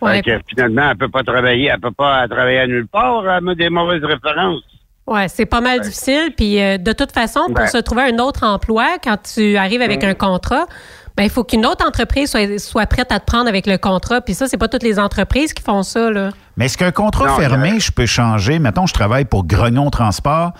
Ouais. 0.00 0.22
Fait 0.22 0.22
que 0.22 0.38
finalement, 0.48 0.90
elle 0.90 0.96
peut 0.96 1.08
pas 1.08 1.22
travailler, 1.22 1.66
elle 1.66 1.80
peut 1.80 1.90
pas 1.90 2.26
travailler 2.28 2.60
à 2.60 2.66
nulle 2.66 2.86
part, 2.86 3.28
elle 3.28 3.42
met 3.42 3.54
des 3.54 3.70
mauvaises 3.70 4.04
références. 4.04 4.62
Ouais, 5.06 5.26
c'est 5.28 5.46
pas 5.46 5.60
mal 5.60 5.80
difficile. 5.80 6.32
Puis 6.36 6.60
euh, 6.60 6.78
de 6.78 6.92
toute 6.92 7.12
façon, 7.12 7.40
pour 7.48 7.60
Ouais. 7.60 7.66
se 7.68 7.78
trouver 7.78 8.02
un 8.02 8.18
autre 8.18 8.44
emploi, 8.44 8.86
quand 9.02 9.16
tu 9.34 9.56
arrives 9.56 9.82
avec 9.82 10.04
un 10.04 10.14
contrat, 10.14 10.66
ben 11.16 11.24
il 11.24 11.30
faut 11.30 11.42
qu'une 11.42 11.66
autre 11.66 11.84
entreprise 11.86 12.30
soit, 12.30 12.58
soit 12.60 12.86
prête 12.86 13.10
à 13.10 13.18
te 13.18 13.24
prendre 13.26 13.48
avec 13.48 13.66
le 13.66 13.76
contrat. 13.78 14.20
Puis 14.20 14.34
ça, 14.34 14.46
c'est 14.46 14.56
pas 14.56 14.68
toutes 14.68 14.84
les 14.84 14.98
entreprises 15.00 15.52
qui 15.52 15.62
font 15.62 15.82
ça. 15.82 16.10
Là. 16.10 16.30
Mais 16.56 16.66
est-ce 16.66 16.78
qu'un 16.78 16.92
contrat 16.92 17.26
Non, 17.26 17.36
fermé, 17.36 17.80
je 17.80 17.90
peux 17.90 18.06
changer? 18.06 18.58
Mettons, 18.60 18.86
je 18.86 18.94
travaille 18.94 19.24
pour 19.24 19.44
Grognon 19.44 19.90
Transport, 19.90 20.52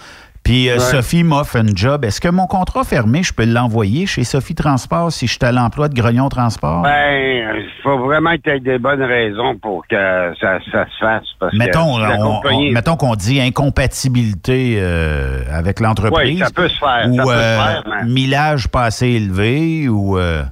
puis 0.42 0.68
euh, 0.68 0.74
Ouais. 0.74 0.79
Sophie 0.81 1.22
m'offre 1.22 1.57
un 1.57 1.66
job. 1.74 2.05
Est-ce 2.05 2.20
que 2.20 2.29
mon 2.29 2.46
contrat 2.46 2.83
fermé, 2.85 3.22
je 3.22 3.33
peux 3.33 3.44
l'envoyer 3.44 4.07
chez 4.07 4.24
Sophie 4.24 4.55
Transport 4.55 5.12
si 5.12 5.26
je 5.26 5.33
suis 5.33 5.44
à 5.44 5.53
l'emploi 5.53 5.88
de 5.88 5.94
Grognon 5.94 6.29
Transport? 6.29 6.83
Ben, 6.83 7.55
il 7.57 7.83
faut 7.83 7.98
vraiment 7.98 8.33
que 8.37 8.42
tu 8.42 8.50
aies 8.50 8.61
des 8.61 8.79
bonnes 8.79 9.03
raisons 9.03 9.57
pour 9.59 9.87
que 9.87 10.33
ça, 10.40 10.59
ça 10.72 10.87
se 10.87 10.98
fasse. 10.98 11.24
Parce 11.38 11.55
mettons, 11.55 11.98
compagnie- 12.40 12.74
qu'on 12.98 13.14
dit 13.14 13.40
incompatibilité 13.40 14.76
euh, 14.79 15.42
avec 15.53 15.81
l'entreprise. 15.81 16.35
Oui, 16.35 16.38
ça 16.38 16.50
peut 16.55 16.68
se 16.68 16.79
faire, 16.79 17.07
Ou 17.09 17.16
ça 17.16 17.22
peut 17.22 17.29
se 17.29 17.35
euh, 17.35 17.59
faire, 17.59 17.83
mais- 17.88 18.11
millage 18.11 18.68
pas 18.68 18.85
assez 18.85 19.09
élevé 19.09 19.88
ou... 19.88 20.18
euh, 20.18 20.42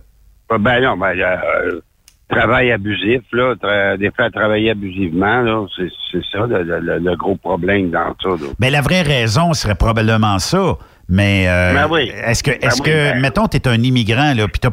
Ben 0.59 0.81
non, 0.83 0.97
ben, 0.97 1.13
euh, 1.19 1.81
travail 2.29 2.71
abusif, 2.73 3.23
là, 3.33 3.55
tra- 3.55 3.97
des 3.99 4.11
fois 4.11 4.31
travailler 4.31 4.71
abusivement, 4.71 5.41
là, 5.43 5.67
c'est 5.77 5.89
c'est 6.13 6.23
ça 6.33 6.47
le, 6.47 6.63
le- 6.63 6.99
le 6.99 7.17
gros 7.17 7.37
problème 7.37 7.91
dans 7.91 8.15
ça. 8.23 8.29
Là. 8.31 8.51
Ben, 8.59 8.71
la 8.73 8.81
vraie 8.81 9.03
raison 9.03 9.53
serait 9.55 9.75
probablement 9.75 10.39
ça. 10.39 10.77
Mais 11.11 11.47
euh, 11.49 11.73
Ben 11.73 11.87
oui. 11.91 12.11
est-ce 12.27 12.43
que, 12.43 12.51
Ben 12.51 12.59
est-ce 12.69 12.83
que 12.83 12.91
ben- 13.13 13.21
mettons, 13.23 13.47
tu 13.49 13.57
es 13.57 13.67
un 13.67 13.83
immigrant, 13.83 14.35
là, 14.35 14.47
puis 14.47 14.61
tu 14.61 14.67
n'as 14.69 14.71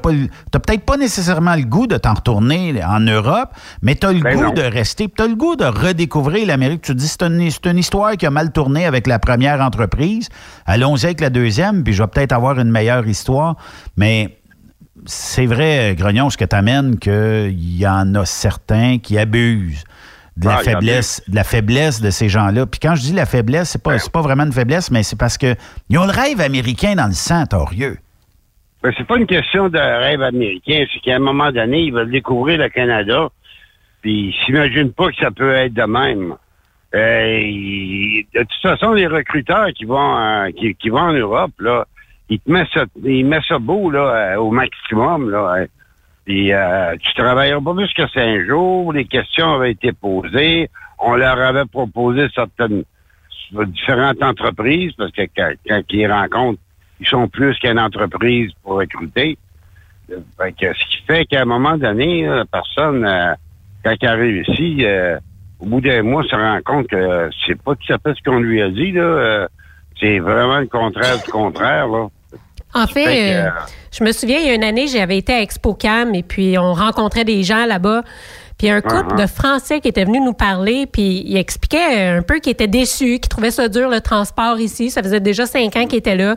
peut-être 0.59 0.85
pas 0.85 0.97
nécessairement 0.97 1.55
le 1.55 1.63
goût 1.63 1.87
de 1.87 1.95
t'en 1.95 2.13
retourner 2.13 2.73
en 2.83 2.99
Europe, 2.99 3.51
mais 3.81 3.95
tu 3.95 4.05
as 4.05 4.11
le 4.11 4.19
Ben 4.19 4.35
goût 4.35 4.43
non. 4.43 4.51
de 4.51 4.61
rester, 4.61 5.07
tu 5.07 5.23
as 5.23 5.27
le 5.27 5.35
goût 5.35 5.55
de 5.55 5.63
redécouvrir 5.63 6.45
l'Amérique. 6.45 6.81
Tu 6.81 6.91
te 6.91 6.97
dis, 6.97 7.07
c'est 7.07 7.23
une, 7.23 7.49
c'est 7.49 7.65
une 7.67 7.77
histoire 7.77 8.17
qui 8.17 8.25
a 8.25 8.31
mal 8.31 8.51
tourné 8.51 8.85
avec 8.85 9.07
la 9.07 9.17
première 9.17 9.61
entreprise. 9.61 10.27
Allons-y 10.65 11.05
avec 11.05 11.21
la 11.21 11.29
deuxième, 11.29 11.83
puis 11.85 11.93
je 11.93 12.03
vais 12.03 12.09
peut-être 12.09 12.33
avoir 12.33 12.59
une 12.59 12.69
meilleure 12.71 13.07
histoire. 13.07 13.55
Mais 13.95 14.37
c'est 15.05 15.45
vrai, 15.45 15.95
Grognon, 15.97 16.29
ce 16.29 16.37
que 16.37 16.45
tu 16.45 16.55
amènes, 16.55 16.97
qu'il 16.99 17.77
y 17.79 17.87
en 17.87 18.15
a 18.15 18.25
certains 18.25 18.97
qui 18.97 19.17
abusent 19.17 19.83
de 20.37 20.47
la 20.47 20.57
Ah, 20.57 20.63
faiblesse, 20.63 21.21
de 21.27 21.35
la 21.35 21.43
faiblesse 21.43 22.01
de 22.01 22.09
ces 22.09 22.27
gens-là. 22.29 22.65
Puis 22.65 22.79
quand 22.79 22.95
je 22.95 23.01
dis 23.01 23.13
la 23.13 23.25
faiblesse, 23.25 23.69
c'est 23.69 23.83
pas, 23.83 23.97
c'est 23.97 24.11
pas 24.11 24.21
vraiment 24.21 24.43
une 24.43 24.51
faiblesse, 24.51 24.91
mais 24.91 25.03
c'est 25.03 25.17
parce 25.17 25.37
que 25.37 25.55
ils 25.89 25.97
ont 25.97 26.05
le 26.05 26.11
rêve 26.11 26.41
américain 26.41 26.95
dans 26.95 27.07
le 27.07 27.13
sang, 27.13 27.45
torieux. 27.45 27.97
Ben, 28.83 28.93
c'est 28.97 29.07
pas 29.07 29.17
une 29.17 29.25
question 29.25 29.69
de 29.69 29.79
rêve 29.79 30.21
américain, 30.21 30.85
c'est 30.93 30.99
qu'à 30.99 31.15
un 31.15 31.19
moment 31.19 31.51
donné, 31.51 31.83
ils 31.83 31.93
veulent 31.93 32.11
découvrir 32.11 32.59
le 32.59 32.69
Canada, 32.69 33.29
puis 34.01 34.29
ils 34.29 34.45
s'imaginent 34.45 34.91
pas 34.91 35.09
que 35.09 35.15
ça 35.15 35.31
peut 35.31 35.53
être 35.53 35.73
de 35.73 35.83
même. 35.83 36.35
Euh, 36.93 37.39
de 38.33 38.39
toute 38.39 38.61
façon, 38.61 38.93
les 38.93 39.07
recruteurs 39.07 39.69
qui 39.73 39.85
vont 39.85 40.17
euh, 40.17 40.49
qui, 40.51 40.75
qui 40.75 40.89
vont 40.89 40.99
en 40.99 41.13
Europe, 41.13 41.51
là, 41.59 41.85
ils 42.29 42.39
te 42.39 42.51
mettent 42.51 42.69
ça, 42.73 42.85
ils 43.03 43.25
mettent 43.25 43.43
ça 43.47 43.59
beau 43.59 43.89
là, 43.91 44.33
euh, 44.33 44.35
au 44.37 44.51
maximum. 44.51 45.29
Là, 45.29 45.55
euh. 45.57 45.67
Puis 46.25 46.51
euh, 46.51 46.95
tu 46.99 47.13
travailleras 47.13 47.61
pas 47.61 47.73
plus 47.75 47.93
que 47.93 48.07
cinq 48.07 48.45
jours, 48.45 48.91
les 48.91 49.05
questions 49.05 49.53
avaient 49.53 49.71
été 49.71 49.91
posées, 49.91 50.69
on 50.97 51.15
leur 51.15 51.39
avait 51.39 51.65
proposé 51.65 52.27
certaines 52.33 52.83
différentes 53.67 54.23
entreprises, 54.23 54.91
parce 54.97 55.11
que 55.11 55.21
quand, 55.35 55.51
quand 55.67 55.81
ils 55.91 56.11
rencontrent, 56.11 56.59
ils 56.99 57.07
sont 57.07 57.27
plus 57.27 57.57
qu'une 57.59 57.79
entreprise 57.79 58.51
pour 58.63 58.77
recruter. 58.77 59.37
Fait 60.07 60.51
que, 60.53 60.73
ce 60.73 60.85
qui 60.89 61.03
fait 61.05 61.25
qu'à 61.25 61.41
un 61.41 61.45
moment 61.45 61.77
donné, 61.77 62.25
la 62.25 62.45
personne, 62.45 63.05
euh, 63.05 63.33
quand 63.83 63.95
elle 64.01 64.43
ici, 64.47 64.79
euh, 64.83 65.19
au 65.59 65.67
bout 65.67 65.81
d'un 65.81 66.01
mois, 66.01 66.23
se 66.23 66.35
rend 66.35 66.59
compte 66.65 66.87
que 66.87 67.29
c'est 67.45 67.61
pas 67.61 67.75
tout 67.75 67.93
à 67.93 67.99
fait 67.99 68.15
ce 68.15 68.23
qu'on 68.23 68.39
lui 68.39 68.61
a 68.63 68.69
dit. 68.69 68.91
Là, 68.93 69.47
c'est 69.99 70.19
vraiment 70.19 70.59
le 70.59 70.67
contraire 70.67 71.17
du 71.23 71.31
contraire. 71.31 71.87
Là. 71.87 72.07
En 72.73 72.87
Fait 72.87 73.05
fait, 73.05 73.05
que, 73.05 73.47
euh, 73.47 73.49
je 73.91 74.03
me 74.03 74.11
souviens, 74.11 74.39
il 74.39 74.47
y 74.47 74.49
a 74.49 74.53
une 74.53 74.63
année, 74.63 74.87
j'avais 74.87 75.17
été 75.17 75.33
à 75.33 75.41
ExpoCam 75.41 76.13
et 76.13 76.23
puis 76.23 76.57
on 76.57 76.73
rencontrait 76.73 77.23
des 77.23 77.43
gens 77.43 77.65
là-bas. 77.65 78.03
Puis 78.57 78.69
un 78.69 78.79
couple 78.81 79.15
Uh-huh. 79.15 79.21
de 79.21 79.27
Français 79.27 79.79
qui 79.81 79.89
était 79.89 80.05
venu 80.05 80.19
nous 80.21 80.33
parler, 80.33 80.85
puis 80.85 81.23
il 81.25 81.35
expliquait 81.37 82.07
un 82.07 82.21
peu 82.21 82.39
qu'il 82.39 82.51
était 82.53 82.67
déçu, 82.67 83.19
qu'il 83.19 83.27
trouvait 83.29 83.51
ça 83.51 83.67
dur 83.67 83.89
le 83.89 83.99
transport 83.99 84.59
ici. 84.59 84.89
Ça 84.91 85.03
faisait 85.03 85.19
déjà 85.19 85.45
cinq 85.45 85.75
ans 85.75 85.85
qu'il 85.85 85.97
était 85.97 86.15
là. 86.15 86.35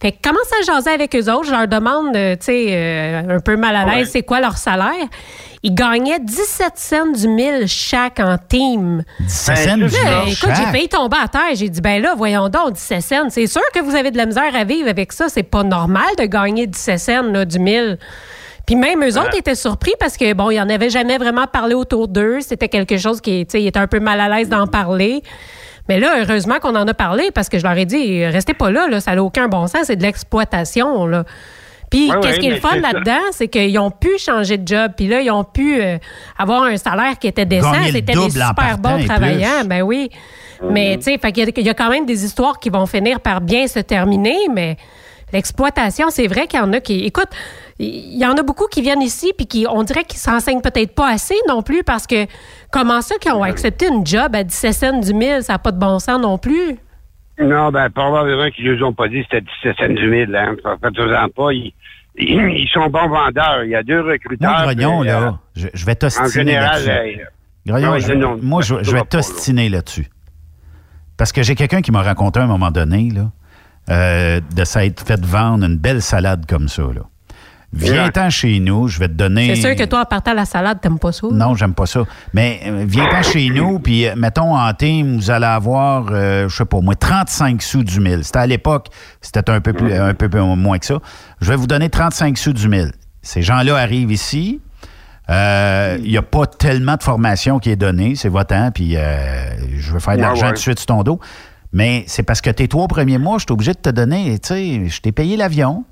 Fait 0.00 0.12
que 0.12 0.16
commence 0.26 0.50
à 0.60 0.64
jaser 0.64 0.90
avec 0.90 1.14
eux 1.14 1.30
autres. 1.30 1.44
Je 1.44 1.50
leur 1.50 1.68
demande, 1.68 2.16
euh, 2.16 2.34
tu 2.36 2.46
sais, 2.46 2.66
euh, 2.70 3.36
un 3.36 3.40
peu 3.40 3.56
mal 3.56 3.76
à 3.76 3.84
l'aise, 3.84 4.06
Ouais. 4.06 4.10
c'est 4.10 4.22
quoi 4.22 4.40
leur 4.40 4.56
salaire? 4.56 4.94
Ils 5.62 5.74
gagnaient 5.74 6.18
17 6.18 6.72
cents 6.76 7.06
du 7.12 7.28
mille 7.28 7.68
chaque 7.68 8.18
en 8.18 8.38
team. 8.38 9.02
17 9.20 9.54
Ben, 9.56 9.68
cents 9.70 9.76
du 9.76 9.82
Là, 9.82 9.88
jour 10.24 10.28
écoute, 10.28 10.50
j'ai 10.56 10.64
failli 10.72 10.88
tomber 10.88 11.18
à 11.22 11.28
terre. 11.28 11.54
J'ai 11.54 11.68
dit, 11.68 11.82
ben 11.82 12.00
là, 12.00 12.14
voyons 12.16 12.48
donc, 12.48 12.72
17 12.72 13.02
cents. 13.02 13.28
C'est 13.28 13.46
sûr 13.46 13.60
que 13.74 13.80
vous 13.80 13.94
avez 13.94 14.10
de 14.10 14.16
la 14.16 14.24
misère 14.24 14.54
à 14.56 14.64
vivre 14.64 14.88
avec 14.88 15.12
ça. 15.12 15.28
C'est 15.28 15.42
pas 15.42 15.62
normal 15.64 16.08
de 16.18 16.24
gagner 16.24 16.66
17 16.66 16.98
cents 16.98 17.22
là, 17.24 17.44
du 17.44 17.58
mille. 17.58 17.98
Puis 18.66 18.76
même 18.76 19.04
eux 19.04 19.18
autres 19.18 19.36
étaient 19.36 19.54
surpris 19.54 19.92
parce 20.00 20.16
que, 20.16 20.32
bon, 20.32 20.50
ils 20.50 20.60
en 20.60 20.68
avaient 20.70 20.90
jamais 20.90 21.18
vraiment 21.18 21.46
parlé 21.46 21.74
autour 21.74 22.08
d'eux. 22.08 22.38
C'était 22.40 22.68
quelque 22.68 22.96
chose 22.96 23.20
qui, 23.20 23.44
tu 23.44 23.52
sais, 23.52 23.62
ils 23.62 23.66
étaient 23.66 23.80
un 23.80 23.86
peu 23.88 24.00
mal 24.00 24.18
à 24.20 24.28
l'aise 24.28 24.48
d'en 24.48 24.66
parler. 24.66 25.22
Mais 25.90 25.98
là, 25.98 26.20
heureusement 26.22 26.60
qu'on 26.60 26.76
en 26.76 26.86
a 26.86 26.94
parlé 26.94 27.32
parce 27.34 27.48
que 27.48 27.58
je 27.58 27.64
leur 27.64 27.76
ai 27.76 27.84
dit, 27.84 28.24
restez 28.24 28.54
pas 28.54 28.70
là, 28.70 28.86
là 28.86 29.00
ça 29.00 29.12
n'a 29.16 29.24
aucun 29.24 29.48
bon 29.48 29.66
sens, 29.66 29.80
c'est 29.86 29.96
de 29.96 30.02
l'exploitation, 30.04 31.04
là. 31.04 31.24
Puis, 31.90 32.08
Ouais, 32.12 32.18
qu'est-ce 32.22 32.34
ouais, 32.34 32.38
qui 32.38 32.46
est 32.46 32.50
le 32.50 32.60
fun 32.60 32.76
là-dedans, 32.76 33.18
c'est 33.32 33.48
qu'ils 33.48 33.76
ont 33.80 33.90
pu 33.90 34.16
changer 34.18 34.56
de 34.56 34.68
job. 34.68 34.92
Puis 34.96 35.08
là, 35.08 35.20
ils 35.20 35.30
ont 35.32 35.42
pu 35.42 35.82
euh, 35.82 35.98
avoir 36.38 36.62
un 36.62 36.76
salaire 36.76 37.18
qui 37.18 37.26
était 37.26 37.44
décent. 37.44 37.72
C'était 37.92 38.12
des 38.26 38.30
super 38.54 38.78
bons 38.78 38.98
plus. 38.98 39.08
Ben 39.66 39.82
oui. 39.82 40.08
Mais, 40.70 40.96
tu 40.98 41.02
sais, 41.06 41.18
fait 41.18 41.32
qu'il 41.32 41.44
y 41.44 41.48
a- 41.48 41.52
il 41.56 41.66
y 41.66 41.68
a 41.68 41.74
quand 41.74 41.90
même 41.90 42.06
des 42.06 42.24
histoires 42.24 42.60
qui 42.60 42.70
vont 42.70 42.86
finir 42.86 43.18
par 43.18 43.40
bien 43.40 43.66
se 43.66 43.80
terminer, 43.80 44.38
mais 44.54 44.76
l'exploitation, 45.32 46.10
c'est 46.10 46.28
vrai 46.28 46.46
qu'il 46.46 46.60
y 46.60 46.62
en 46.62 46.72
a 46.72 46.78
qui. 46.80 47.04
Écoute, 47.04 47.28
il 47.80 48.16
y 48.18 48.24
en 48.26 48.34
a 48.34 48.42
beaucoup 48.42 48.66
qui 48.66 48.82
viennent 48.82 49.02
ici, 49.02 49.32
puis 49.36 49.46
qui, 49.48 49.66
on 49.68 49.82
dirait 49.82 50.04
qu'ils 50.04 50.20
s'enseignent 50.20 50.60
peut-être 50.60 50.94
pas 50.94 51.08
assez 51.10 51.36
non 51.48 51.62
plus, 51.62 51.82
parce 51.82 52.06
que 52.06 52.26
comment 52.72 53.00
ça 53.02 53.16
qu'ils 53.18 53.32
ont 53.32 53.42
accepté 53.42 53.88
une 53.88 54.06
job 54.06 54.34
à 54.34 54.44
17 54.44 54.72
cents 54.74 55.00
du 55.00 55.14
mille, 55.14 55.42
ça 55.42 55.54
n'a 55.54 55.58
pas 55.58 55.72
de 55.72 55.78
bon 55.78 55.98
sens 55.98 56.20
non 56.20 56.38
plus. 56.38 56.76
Non, 57.40 57.70
ben, 57.70 57.88
probablement 57.90 58.50
qu'ils 58.50 58.70
nous 58.72 58.84
ont 58.84 58.92
pas 58.92 59.08
dit 59.08 59.20
que 59.22 59.26
c'était 59.30 59.46
17 59.64 59.76
cents 59.78 59.94
du 59.94 60.08
mille. 60.08 60.34
Hein. 60.36 60.56
Faites-en 60.82 61.28
pas. 61.30 61.52
Ils, 61.52 61.72
ils, 62.16 62.38
ils 62.60 62.68
sont 62.72 62.88
bons 62.88 63.08
vendeurs. 63.08 63.64
Il 63.64 63.70
y 63.70 63.74
a 63.74 63.82
deux 63.82 64.00
recruteurs. 64.02 64.50
Moi, 64.50 64.62
Grognon, 64.74 65.00
puis, 65.00 65.10
euh, 65.10 65.20
là, 65.20 65.38
je, 65.56 65.68
je 65.72 65.86
vais 65.86 65.92
En 65.92 65.94
t'ostiner 65.94 66.28
général, 66.30 66.84
là-dessus. 66.86 67.20
euh, 67.20 67.24
Grognon, 67.66 67.90
ouais, 67.92 68.00
je- 68.00 68.12
non, 68.12 68.38
moi, 68.42 68.60
je, 68.62 68.74
vais 68.74 68.98
là. 68.98 69.04
t'ostiner 69.08 69.68
là-dessus. 69.68 70.08
Parce 71.16 71.32
que 71.32 71.42
j'ai 71.42 71.54
quelqu'un 71.54 71.80
qui 71.82 71.92
m'a 71.92 72.02
raconté 72.02 72.40
à 72.40 72.44
un 72.44 72.46
moment 72.46 72.70
donné 72.70 73.10
là, 73.10 73.30
euh, 73.90 74.40
de 74.54 74.64
s'être 74.64 75.06
fait 75.06 75.20
vendre 75.24 75.64
une 75.64 75.76
belle 75.76 76.02
salade 76.02 76.44
comme 76.46 76.68
ça. 76.68 76.82
Là. 76.82 77.02
Viens-t'en 77.72 78.30
chez 78.30 78.58
nous, 78.58 78.88
je 78.88 78.98
vais 78.98 79.06
te 79.06 79.12
donner. 79.12 79.54
C'est 79.54 79.60
sûr 79.68 79.76
que 79.76 79.84
toi, 79.88 80.00
en 80.00 80.04
partant 80.04 80.32
à 80.32 80.34
la 80.34 80.44
salade, 80.44 80.80
t'aimes 80.80 80.98
pas 80.98 81.12
ça. 81.12 81.28
Non, 81.30 81.54
j'aime 81.54 81.72
pas 81.74 81.86
ça. 81.86 82.02
Mais 82.34 82.60
euh, 82.66 82.84
viens-t'en 82.86 83.22
chez 83.22 83.48
nous, 83.48 83.78
puis 83.78 84.08
euh, 84.08 84.14
mettons 84.16 84.56
en 84.56 84.72
team, 84.74 85.16
vous 85.16 85.30
allez 85.30 85.46
avoir, 85.46 86.06
euh, 86.10 86.48
je 86.48 86.56
sais 86.56 86.64
pas, 86.64 86.80
moi, 86.80 86.96
35 86.96 87.62
sous 87.62 87.84
du 87.84 88.00
mille. 88.00 88.24
C'était 88.24 88.40
à 88.40 88.46
l'époque, 88.48 88.88
c'était 89.20 89.48
un 89.50 89.60
peu 89.60 89.72
plus, 89.72 89.92
un 89.94 90.14
peu 90.14 90.28
moins 90.40 90.78
que 90.78 90.86
ça. 90.86 90.98
Je 91.40 91.48
vais 91.50 91.56
vous 91.56 91.68
donner 91.68 91.88
35 91.88 92.36
sous 92.38 92.52
du 92.52 92.68
mille. 92.68 92.90
Ces 93.22 93.42
gens-là 93.42 93.76
arrivent 93.76 94.10
ici. 94.10 94.60
euh, 95.30 95.96
Il 96.02 96.10
n'y 96.10 96.16
a 96.16 96.22
pas 96.22 96.46
tellement 96.46 96.96
de 96.96 97.02
formation 97.04 97.60
qui 97.60 97.70
est 97.70 97.76
donnée. 97.76 98.14
C'est 98.16 98.28
votre 98.30 98.48
temps, 98.48 98.70
puis 98.74 98.96
euh, 98.96 99.50
je 99.78 99.92
veux 99.92 100.00
faire 100.00 100.14
de 100.14 100.20
Ouais, 100.20 100.26
l'argent 100.26 100.46
ouais. 100.46 100.52
tout 100.52 100.54
de 100.56 100.60
suite 100.60 100.78
sur 100.80 100.86
ton 100.86 101.02
dos. 101.04 101.20
Mais 101.72 102.02
c'est 102.08 102.24
parce 102.24 102.40
que 102.40 102.50
tes 102.50 102.66
trois 102.66 102.88
premiers 102.88 103.18
mois, 103.18 103.38
je 103.38 103.44
suis 103.44 103.52
obligé 103.52 103.72
de 103.74 103.78
te 103.78 103.90
donner, 103.90 104.36
tu 104.40 104.48
sais, 104.48 104.88
je 104.88 105.00
t'ai 105.00 105.12
payé 105.12 105.36
l'avion. 105.36 105.84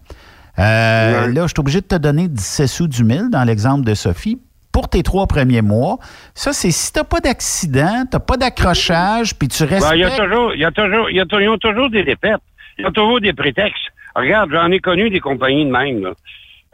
Euh, 0.59 1.27
Ouais. 1.27 1.33
Là, 1.33 1.42
je 1.42 1.49
suis 1.49 1.61
obligé 1.61 1.81
de 1.81 1.87
te 1.87 1.94
donner 1.97 2.29
17 2.29 2.66
sous 2.66 2.88
du 2.88 3.05
mille 3.05 3.29
dans 3.31 3.44
l'exemple 3.44 3.85
de 3.85 3.94
Sophie 3.94 4.38
pour 4.73 4.88
tes 4.88 5.03
trois 5.03 5.27
premiers 5.27 5.62
mois. 5.62 5.99
Ça, 6.35 6.53
c'est 6.53 6.71
si 6.71 6.92
tu 6.92 6.99
n'as 6.99 7.05
pas 7.05 7.21
d'accident, 7.21 8.03
tu 8.11 8.16
n'as 8.16 8.21
pas 8.21 8.37
d'accrochage, 8.37 9.35
puis 9.38 9.49
tu 9.49 9.62
restes. 9.64 9.88
Ben, 9.88 9.94
il 9.97 10.01
y 10.01 10.05
a 10.05 10.11
toujours, 10.11 10.55
il 10.55 10.61
y 10.61 10.64
a 10.64 10.71
toujours, 10.71 11.11
il 11.11 11.16
y 11.16 11.21
a, 11.21 11.27
tou- 11.27 11.40
ils 11.40 11.49
ont 11.49 11.59
toujours 11.59 11.90
des 11.90 12.03
défaites. 12.05 12.40
Ils 12.79 12.87
ont 12.87 12.92
toujours 12.92 13.21
des 13.21 13.33
prétextes. 13.33 13.83
Regarde, 14.14 14.51
j'en 14.53 14.71
ai 14.71 14.79
connu 14.81 15.11
des 15.11 15.21
compagnies 15.21 15.64
de 15.66 15.71
même. 15.71 16.12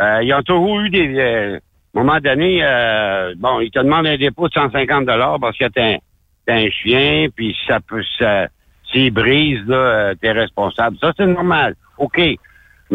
Euh, 0.00 0.22
ils 0.22 0.32
ont 0.34 0.42
toujours 0.42 0.80
eu 0.80 0.90
des, 0.90 1.14
euh, 1.18 1.58
à 1.94 2.00
un 2.00 2.02
moment 2.02 2.18
donné, 2.20 2.60
euh, 2.62 3.34
bon, 3.38 3.60
ils 3.60 3.70
te 3.70 3.78
demandent 3.78 4.06
un 4.06 4.16
dépôt 4.16 4.48
de 4.48 4.54
150 4.54 5.06
dollars 5.06 5.38
parce 5.40 5.56
que 5.56 5.66
t'as 5.68 5.94
un, 5.94 5.96
un 6.48 6.68
chien, 6.70 7.28
puis 7.34 7.54
ça 7.66 7.80
peut, 7.80 8.02
ça, 8.18 8.48
s'il 8.90 9.12
brise, 9.12 9.60
là, 9.66 9.76
euh, 9.76 10.14
t'es 10.20 10.32
responsable. 10.32 10.96
Ça, 11.00 11.12
c'est 11.16 11.26
normal. 11.26 11.74
OK. 11.98 12.20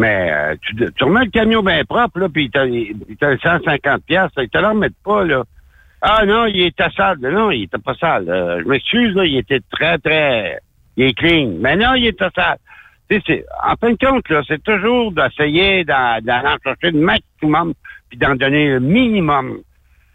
Mais, 0.00 0.30
euh, 0.32 0.54
tu, 0.62 0.74
tu 0.96 1.04
remets 1.04 1.26
le 1.26 1.30
camion 1.30 1.62
bien 1.62 1.84
propre, 1.84 2.20
là, 2.20 2.28
puis 2.30 2.48
t'as, 2.50 2.64
puis 2.66 3.16
t'as 3.20 3.36
150 3.36 4.02
piastres, 4.06 4.42
ils 4.42 4.48
te 4.48 4.56
le 4.56 4.68
remettent 4.68 5.02
pas, 5.04 5.24
là. 5.24 5.44
Ah 6.00 6.24
non, 6.24 6.46
il 6.46 6.62
était 6.62 6.88
sale. 6.96 7.18
Non, 7.20 7.50
il 7.50 7.64
était 7.64 7.76
pas 7.76 7.94
sale. 7.94 8.24
Euh, 8.30 8.62
je 8.62 8.68
m'excuse, 8.68 9.14
là, 9.14 9.26
il 9.26 9.36
était 9.36 9.60
très, 9.70 9.98
très... 9.98 10.58
Il 10.96 11.04
est 11.04 11.12
clean. 11.12 11.52
Mais 11.60 11.76
non, 11.76 11.94
il 11.96 12.06
était 12.06 12.30
sale. 12.34 12.56
Tu 13.10 13.16
sais, 13.16 13.22
c'est- 13.26 13.44
en 13.62 13.74
fin 13.76 13.90
de 13.92 13.98
compte, 13.98 14.26
là, 14.30 14.40
c'est 14.48 14.62
toujours 14.62 15.12
d'essayer 15.12 15.84
d'en 15.84 16.16
chercher 16.64 16.92
le 16.92 17.00
maximum 17.00 17.74
puis 18.08 18.18
d'en 18.18 18.34
donner 18.36 18.68
le 18.70 18.80
minimum. 18.80 19.58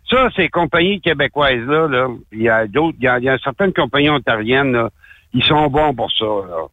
Ça, 0.10 0.30
ces 0.36 0.50
compagnies 0.50 1.00
québécoises-là, 1.00 1.88
là, 1.88 2.08
il 2.32 2.42
y 2.42 2.50
a 2.50 2.66
d'autres, 2.66 2.98
il 3.00 3.04
y 3.22 3.24
y 3.26 3.30
a 3.30 3.38
certaines 3.38 3.74
compagnies 3.74 4.10
ontariennes, 4.10 4.72
là, 4.72 4.90
ils 5.34 5.44
sont 5.44 5.68
bons 5.68 5.94
pour 5.94 6.12
ça, 6.12 6.26
là. 6.26 6.66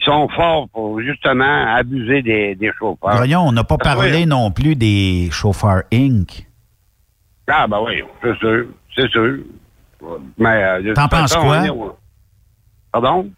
Ils 0.00 0.04
sont 0.04 0.28
forts 0.28 0.68
pour, 0.68 1.00
justement, 1.00 1.74
abuser 1.74 2.22
des, 2.22 2.54
des 2.54 2.70
chauffeurs. 2.78 3.16
Voyons, 3.16 3.40
on 3.40 3.52
n'a 3.52 3.64
pas 3.64 3.78
parlé 3.78 4.20
oui. 4.20 4.26
non 4.26 4.50
plus 4.52 4.76
des 4.76 5.28
chauffeurs 5.32 5.82
Inc. 5.92 6.46
Ah, 7.48 7.66
ben 7.66 7.80
oui, 7.84 8.02
c'est 8.22 8.36
sûr, 8.38 8.66
c'est 8.94 9.10
sûr. 9.10 9.38
Mais, 10.38 10.62
euh, 10.64 10.94
T'en 10.94 11.08
penses 11.08 11.34
quoi? 11.34 11.66
est- 11.66 11.70
Pardon? 12.92 13.30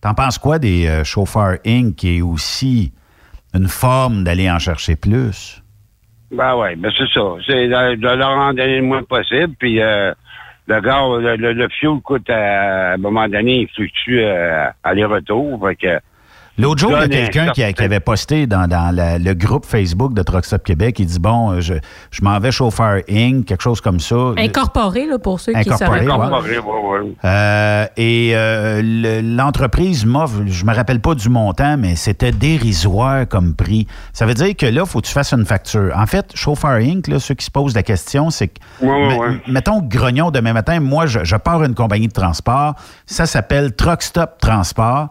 T'en 0.00 0.14
penses 0.14 0.38
quoi 0.38 0.58
des 0.58 0.86
euh, 0.88 1.04
chauffeurs 1.04 1.58
Inc. 1.66 1.94
qui 1.94 2.18
est 2.18 2.22
aussi 2.22 2.92
une 3.54 3.68
forme 3.68 4.24
d'aller 4.24 4.50
en 4.50 4.58
chercher 4.58 4.96
plus? 4.96 5.62
Ben 6.30 6.56
oui, 6.56 6.74
ben 6.76 6.90
c'est 6.96 7.08
ça. 7.14 7.20
C'est 7.46 7.68
de, 7.68 7.94
de 7.96 8.08
leur 8.08 8.28
en 8.30 8.52
donner 8.52 8.76
le 8.76 8.82
moins 8.82 9.02
possible. 9.02 9.54
Puis 9.58 9.80
euh, 9.80 10.12
le 10.68 10.80
gars, 10.80 11.02
le, 11.20 11.36
le, 11.36 11.52
le 11.54 11.68
fuel 11.68 12.00
coûte 12.02 12.28
à, 12.30 12.90
à 12.90 12.94
un 12.94 12.96
moment 12.98 13.26
donné, 13.28 13.62
il 13.62 13.68
fluctue 13.68 14.20
euh, 14.20 14.66
aller-retour. 14.84 15.66
Fait 15.66 15.76
que 15.76 16.00
L'autre 16.58 16.80
jour, 16.80 16.90
il 16.90 17.00
y 17.00 17.04
a 17.04 17.08
quelqu'un 17.08 17.52
qui, 17.52 17.62
a- 17.62 17.72
qui 17.72 17.82
avait 17.82 18.00
posté 18.00 18.46
dans, 18.46 18.66
dans 18.66 18.94
la- 18.94 19.18
le 19.18 19.34
groupe 19.34 19.64
Facebook 19.64 20.12
de 20.12 20.22
Truck 20.22 20.44
Stop 20.44 20.64
Québec, 20.64 20.98
il 20.98 21.06
dit, 21.06 21.18
bon, 21.20 21.52
euh, 21.52 21.60
je, 21.60 21.74
je 22.10 22.22
m'en 22.22 22.38
vais 22.40 22.50
chauffeur 22.50 23.00
Inc., 23.08 23.44
quelque 23.46 23.62
chose 23.62 23.80
comme 23.80 24.00
ça. 24.00 24.16
Incorporé, 24.36 25.06
là, 25.06 25.18
pour 25.18 25.38
ceux 25.40 25.52
qui 25.52 25.58
Incorporé, 25.60 26.00
savent. 26.00 26.08
ouais. 26.08 26.24
comparé, 26.26 26.58
ouais, 26.58 27.00
ouais. 27.00 27.12
Euh, 27.24 27.86
et 27.96 28.32
euh, 28.34 28.82
le- 28.82 29.36
l'entreprise 29.36 30.04
m'offre, 30.04 30.42
je 30.46 30.64
me 30.64 30.74
rappelle 30.74 31.00
pas 31.00 31.14
du 31.14 31.28
montant, 31.28 31.76
mais 31.76 31.94
c'était 31.96 32.32
dérisoire 32.32 33.26
comme 33.28 33.54
prix. 33.54 33.86
Ça 34.12 34.26
veut 34.26 34.34
dire 34.34 34.56
que 34.56 34.66
là, 34.66 34.84
faut 34.84 35.00
que 35.00 35.06
tu 35.06 35.12
fasses 35.12 35.32
une 35.32 35.46
facture. 35.46 35.92
En 35.96 36.06
fait, 36.06 36.32
Chauffeur 36.34 36.72
Inc., 36.80 37.06
là, 37.08 37.18
ceux 37.20 37.34
qui 37.34 37.44
se 37.44 37.50
posent 37.50 37.74
la 37.74 37.82
question, 37.82 38.30
c'est 38.30 38.48
que, 38.48 38.58
Ouais, 38.82 38.88
ouais, 38.90 39.08
me- 39.14 39.18
ouais. 39.18 39.40
mettons 39.46 39.80
Grognon 39.80 40.30
demain 40.30 40.52
matin, 40.52 40.80
moi, 40.80 41.06
je, 41.06 41.20
je 41.24 41.36
pars 41.36 41.62
une 41.62 41.74
compagnie 41.74 42.08
de 42.08 42.12
transport. 42.12 42.74
Ça 43.06 43.26
s'appelle 43.26 43.74
Truck 43.76 44.02
Stop 44.02 44.38
Transport. 44.40 45.08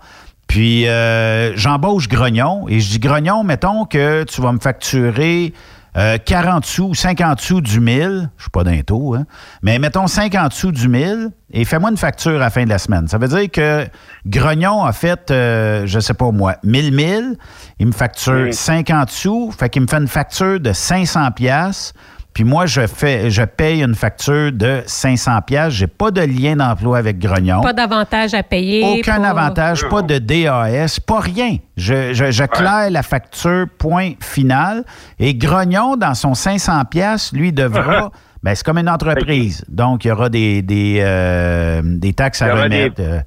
Puis, 0.48 0.88
euh, 0.88 1.56
j'embauche 1.56 2.08
Grognon 2.08 2.68
et 2.68 2.80
je 2.80 2.90
dis, 2.90 3.00
Grognon, 3.00 3.44
mettons 3.44 3.86
que 3.86 4.24
tu 4.24 4.42
vas 4.42 4.52
me 4.52 4.60
facturer 4.60 5.54
euh, 5.98 6.18
40 6.24 6.64
sous, 6.64 6.94
50 6.94 7.42
sous 7.42 7.60
du 7.60 7.80
1000, 7.80 8.30
je 8.38 8.44
suis 8.44 8.52
pas 8.52 8.64
d'un 8.64 8.82
taux, 8.82 9.16
hein, 9.16 9.26
mais 9.64 9.80
mettons 9.80 10.06
50 10.06 10.54
sous 10.54 10.72
du 10.72 10.88
1000 10.88 11.32
et 11.52 11.66
fais-moi 11.66 11.90
une 11.90 11.98
facture 11.98 12.36
à 12.36 12.40
la 12.40 12.50
fin 12.52 12.66
de 12.66 12.70
la 12.70 12.78
semaine. 12.78 13.08
Ça 13.08 13.18
veut 13.18 13.28
dire 13.28 13.50
que 13.50 13.88
Grognon 14.28 14.84
a 14.84 14.92
fait, 14.92 15.32
euh, 15.32 15.88
je 15.88 16.00
sais 16.00 16.14
pas 16.14 16.30
moi, 16.32 16.58
1000 16.64 16.94
1000, 16.94 17.38
il 17.80 17.88
me 17.88 17.92
facture 17.92 18.54
50 18.54 19.10
sous, 19.10 19.52
fait 19.58 19.70
qu'il 19.70 19.82
me 19.82 19.88
fait 19.88 19.98
une 19.98 20.08
facture 20.08 20.60
de 20.60 20.72
500 20.72 21.32
pièces. 21.32 21.94
Puis 22.38 22.44
moi, 22.44 22.68
je 22.68 22.86
fais, 22.86 23.32
je 23.32 23.42
paye 23.42 23.82
une 23.82 23.96
facture 23.96 24.52
de 24.52 24.84
500 24.86 25.42
pièces. 25.42 25.74
J'ai 25.74 25.88
pas 25.88 26.12
de 26.12 26.22
lien 26.22 26.56
d'emploi 26.56 27.00
avec 27.00 27.18
Grognon. 27.18 27.62
Pas 27.62 27.74
d'avantage 27.74 28.36
à 28.36 28.44
payer. 28.44 29.00
Aucun 29.00 29.24
avantage, 29.24 29.90
pas 29.90 30.04
de 30.04 30.20
DAS, 30.20 31.00
pas 31.00 31.20
rien. 31.20 31.58
Je, 31.78 32.14
je, 32.14 32.30
je 32.30 32.44
claire 32.44 32.92
la 32.92 33.02
facture, 33.02 33.66
point 33.80 34.12
final. 34.20 34.84
Et 35.18 35.34
Grognon, 35.34 35.96
dans 35.96 36.14
son 36.14 36.36
500 36.36 36.86
pièces, 36.86 37.34
lui 37.34 37.52
devra... 37.52 38.12
ben, 38.44 38.54
c'est 38.54 38.64
comme 38.64 38.78
une 38.78 38.90
entreprise. 38.90 39.66
Donc, 39.68 40.06
il 40.06 40.10
y 40.10 40.12
aura 40.12 40.30
des, 40.30 40.62
des, 40.62 41.00
euh, 41.02 41.82
des 41.84 42.14
taxes 42.14 42.44
à 42.44 42.54
des- 42.54 42.62
remettre. 42.62 42.96
euh, 43.00 43.20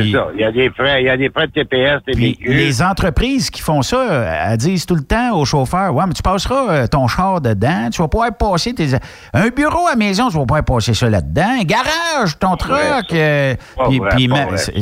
puis, 0.00 0.12
ça. 0.12 0.26
Il 0.34 0.40
y 0.40 0.44
a 0.44 0.52
des 0.52 0.70
frais, 0.70 1.02
il 1.02 1.06
y 1.06 1.10
a 1.10 1.16
des 1.16 1.30
frais 1.30 1.46
de 1.46 1.52
TPS, 1.52 2.02
des 2.06 2.12
puis 2.12 2.20
véhicules. 2.22 2.56
les 2.56 2.82
entreprises 2.82 3.50
qui 3.50 3.60
font 3.62 3.82
ça, 3.82 4.04
elles 4.50 4.56
disent 4.58 4.86
tout 4.86 4.94
le 4.94 5.02
temps 5.02 5.36
aux 5.36 5.44
chauffeurs 5.44 5.94
Ouais, 5.94 6.04
mais 6.06 6.12
tu 6.14 6.22
passeras 6.22 6.70
euh, 6.70 6.86
ton 6.86 7.06
char 7.08 7.40
dedans, 7.40 7.88
tu 7.90 8.00
vas 8.02 8.08
pouvoir 8.08 8.36
passer 8.36 8.74
tes. 8.74 8.88
Un 9.34 9.48
bureau 9.48 9.86
à 9.86 9.96
maison, 9.96 10.28
tu 10.28 10.34
vas 10.36 10.44
pouvoir 10.46 10.64
passer 10.64 10.94
ça 10.94 11.08
là-dedans. 11.08 11.58
Un 11.60 11.64
garage, 11.64 12.38
ton 12.38 12.56
truck. 12.56 13.12
euh, 13.12 13.54
puis- 13.88 14.00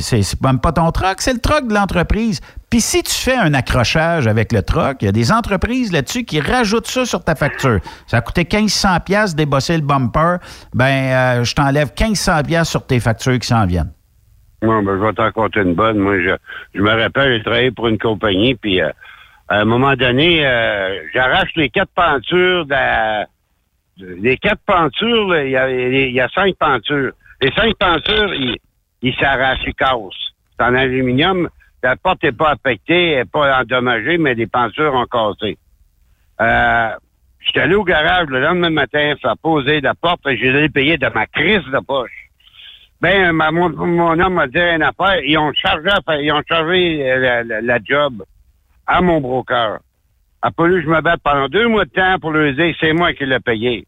c'est 0.01 0.43
même 0.43 0.59
pas 0.59 0.73
ton 0.73 0.91
truck, 0.93 1.17
c'est 1.21 1.33
le 1.33 1.41
truck 1.41 1.69
de 1.69 1.75
l'entreprise. 1.75 2.41
Puis 2.69 2.81
si 2.81 3.03
tu 3.05 3.13
fais 3.15 3.37
un 3.37 3.55
accrochage 3.55 4.27
avec 4.27 4.53
le 4.53 4.61
truck, 4.63 4.97
il 5.01 5.05
y 5.05 5.09
a 5.09 5.13
des 5.13 5.31
entreprises 5.31 5.93
là-dessus 5.93 6.25
qui 6.25 6.41
rajoutent 6.41 6.89
ça 6.89 7.07
sur 7.07 7.23
ta 7.23 7.37
facture. 7.37 7.79
Ça 8.09 8.17
a 8.17 8.21
coûté 8.21 8.47
1500 8.51 8.99
pièces 9.05 9.35
débosser 9.37 9.77
le 9.77 9.83
bumper. 9.83 10.39
Ben, 10.75 10.85
euh, 11.41 11.45
je 11.45 11.55
t'enlève 11.55 11.93
1500 11.99 12.43
pièces 12.43 12.69
sur 12.69 12.85
tes 12.85 12.99
factures 12.99 13.39
qui 13.39 13.47
s'en 13.47 13.65
viennent. 13.67 13.93
Bon, 14.63 14.83
ben, 14.83 14.99
je 14.99 15.05
vais 15.05 15.13
t'en 15.13 15.31
compter 15.33 15.61
une 15.61 15.75
bonne. 15.75 15.99
Moi, 15.99 16.21
je, 16.21 16.37
je 16.75 16.81
me 16.81 16.91
rappelle, 16.91 17.37
j'ai 17.37 17.43
travaillé 17.43 17.71
pour 17.71 17.89
une 17.89 17.99
compagnie, 17.99 18.55
puis 18.55 18.81
euh, 18.81 18.91
à 19.49 19.61
un 19.61 19.65
moment 19.65 19.95
donné, 19.95 20.47
euh, 20.47 20.99
j'arrache 21.13 21.51
les 21.57 21.69
quatre 21.69 21.91
pentures 21.95 22.67
de 22.67 23.27
Les 23.99 24.37
quatre 24.39 24.63
pentures, 24.67 25.37
il 25.39 25.51
y, 25.51 25.57
a, 25.57 25.71
y 25.71 26.21
a 26.21 26.29
cinq 26.31 26.57
pentures. 26.57 27.13
Les 27.41 27.53
cinq 27.53 27.77
pentures, 27.77 28.33
ils 29.03 29.15
s'arrachent, 29.17 29.65
ils 29.67 29.75
cassent. 29.75 30.33
C'est 30.59 30.65
en 30.65 30.75
aluminium. 30.75 31.49
La 31.83 31.97
porte 31.97 32.23
n'est 32.25 32.33
pas 32.33 32.53
affectée, 32.53 33.11
elle 33.13 33.19
n'est 33.19 33.25
pas 33.27 33.61
endommagée, 33.61 34.19
mais 34.19 34.35
les 34.35 34.47
pentures 34.47 34.95
ont 34.95 35.07
cassé. 35.07 35.59
Euh, 36.41 36.91
J'étais 37.47 37.61
allé 37.61 37.77
au 37.77 37.85
garage 37.85 38.27
le 38.27 38.41
lendemain 38.41 38.71
matin, 38.71 39.15
faire 39.23 39.37
poser 39.41 39.81
la 39.81 39.95
porte, 39.95 40.27
et 40.27 40.37
j'ai 40.37 40.49
allé 40.49 40.69
payer 40.69 40.99
de 40.99 41.09
ma 41.15 41.27
crise 41.27 41.65
de 41.73 41.79
poche. 41.79 42.26
Ben, 43.01 43.33
ma- 43.33 43.51
mon, 43.51 43.69
mon 43.71 44.19
homme 44.19 44.35
m'a 44.35 44.47
dit 44.47 44.59
une 44.59 44.83
affaire. 44.83 45.21
Ils 45.25 45.37
ont 45.39 45.53
chargé, 45.53 45.91
ils 46.23 46.33
ont 46.33 46.43
chargé 46.49 47.11
euh, 47.11 47.19
la, 47.19 47.45
la- 47.45 47.61
la 47.61 47.79
job 47.85 48.23
à 48.87 49.03
mon 49.03 49.21
broker. 49.21 49.79
A 50.43 50.51
fallu 50.51 50.77
que 50.81 50.83
je 50.87 50.91
me 50.95 51.01
batte 51.01 51.21
pendant 51.23 51.49
deux 51.49 51.69
mois 51.69 51.85
de 51.85 51.91
temps 51.91 52.19
pour 52.21 52.31
leur 52.33 52.53
dire 52.55 52.75
c'est 52.81 52.93
moi 52.93 53.13
qui 53.13 53.27
l'ai 53.27 53.41
payé. 53.41 53.87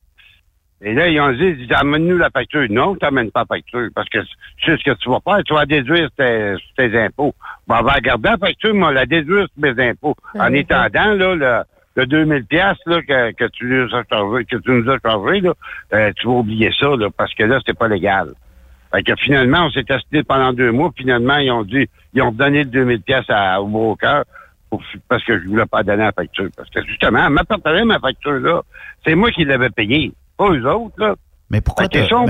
Et 0.81 0.95
là, 0.95 1.09
ils 1.09 1.21
ont 1.21 1.33
dit, 1.33 1.67
amène-nous 1.75 2.19
la 2.19 2.31
facture. 2.31 2.67
Non, 2.71 2.95
tu 2.95 3.05
n'amènes 3.05 3.33
pas 3.33 3.41
la 3.41 3.47
facture. 3.57 3.89
Parce 3.95 4.09
que 4.09 4.19
c'est 4.65 4.77
ce 4.79 4.85
que 4.85 4.95
tu 4.99 5.09
vas 5.11 5.19
faire. 5.25 5.43
Tu 5.45 5.53
vas 5.55 5.67
déduire 5.67 6.09
tes, 6.17 6.55
tes 6.77 6.97
impôts. 7.01 7.35
Bon, 7.67 7.77
on 7.81 7.83
va 7.83 7.95
regarder 7.95 8.29
la 8.29 8.37
facture, 8.39 8.75
mais 8.75 8.87
on 8.87 8.91
la 8.91 9.05
déduire 9.07 9.47
sur 9.49 9.63
mes 9.75 9.89
impôts. 9.89 10.15
En 10.39 10.53
étendant, 10.53 11.15
là, 11.15 11.35
le, 11.35 11.63
le 11.97 12.07
2000 12.07 12.45
pièces 12.45 12.77
là, 12.87 13.03
que, 13.03 13.33
que 13.33 13.45
tu 13.47 13.65
nous 13.67 13.93
as 13.93 14.05
chargé, 14.09 14.45
que 14.45 14.57
tu 14.57 14.71
nous 14.71 14.89
as 14.91 14.99
chargé, 15.05 15.41
là, 15.41 15.53
euh, 15.95 16.13
tu 16.17 16.27
vas 16.29 16.33
oublier 16.35 16.71
ça, 16.79 16.87
là, 16.97 17.09
parce 17.17 17.35
que 17.35 17.43
là, 17.43 17.59
c'est 17.67 17.77
pas 17.77 17.89
légal. 17.89 18.29
Fait 18.93 19.03
que 19.03 19.13
finalement, 19.17 19.67
on 19.67 19.71
s'est 19.71 19.85
testé 19.85 20.23
pendant 20.23 20.53
deux 20.53 20.73
mois. 20.73 20.91
Finalement, 20.97 21.37
ils 21.37 21.51
ont 21.51 21.63
dit, 21.65 21.87
ils 22.15 22.23
ont 22.23 22.33
donné 22.33 22.65
le 22.65 22.71
2000 22.71 23.03
pièces 23.03 23.29
à- 23.29 23.61
au 23.61 23.67
broker 23.67 24.25
pour- 24.71 24.83
parce 25.09 25.23
que 25.25 25.39
je 25.41 25.47
voulais 25.49 25.67
pas 25.67 25.83
donner 25.83 26.05
la 26.05 26.13
facture. 26.13 26.49
Parce 26.57 26.71
que 26.71 26.83
justement, 26.87 27.29
ma 27.31 27.45
partenaire, 27.45 27.85
ma 27.85 27.99
facture 27.99 28.33
là, 28.41 28.63
c'est 29.07 29.15
moi 29.15 29.31
qui 29.31 29.45
l'avais 29.45 29.71
payée, 29.71 30.13
pas 30.37 30.51
eux 30.51 30.67
autres 30.67 30.95
là. 30.99 31.15
Mais 31.51 31.63
pourquoi, 31.63 31.87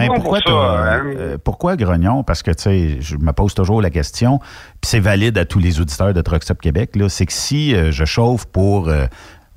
bons 0.07 0.14
pourquoi, 0.14 0.40
pour 0.42 0.53
ça, 0.53 0.92
hein. 0.94 1.03
euh, 1.07 1.38
pourquoi 1.44 1.77
Grognon? 1.77 2.23
Parce 2.23 2.44
que, 2.44 2.53
tu 2.53 2.62
sais, 2.62 2.97
je 3.01 3.16
me 3.16 3.33
pose 3.33 3.53
toujours 3.53 3.83
la 3.83 3.90
question, 3.90 4.38
puis 4.38 4.85
c'est 4.85 5.01
valide 5.01 5.37
à 5.38 5.44
tous 5.44 5.59
les 5.59 5.81
auditeurs 5.81 6.14
de 6.14 6.21
Truck 6.21 6.44
Stop 6.44 6.61
Québec, 6.61 6.94
là, 6.94 7.09
c'est 7.09 7.27
que 7.27 7.33
si 7.33 7.75
euh, 7.75 7.90
je 7.90 8.05
chauffe 8.05 8.47
pour 8.47 8.88
euh, 8.88 9.07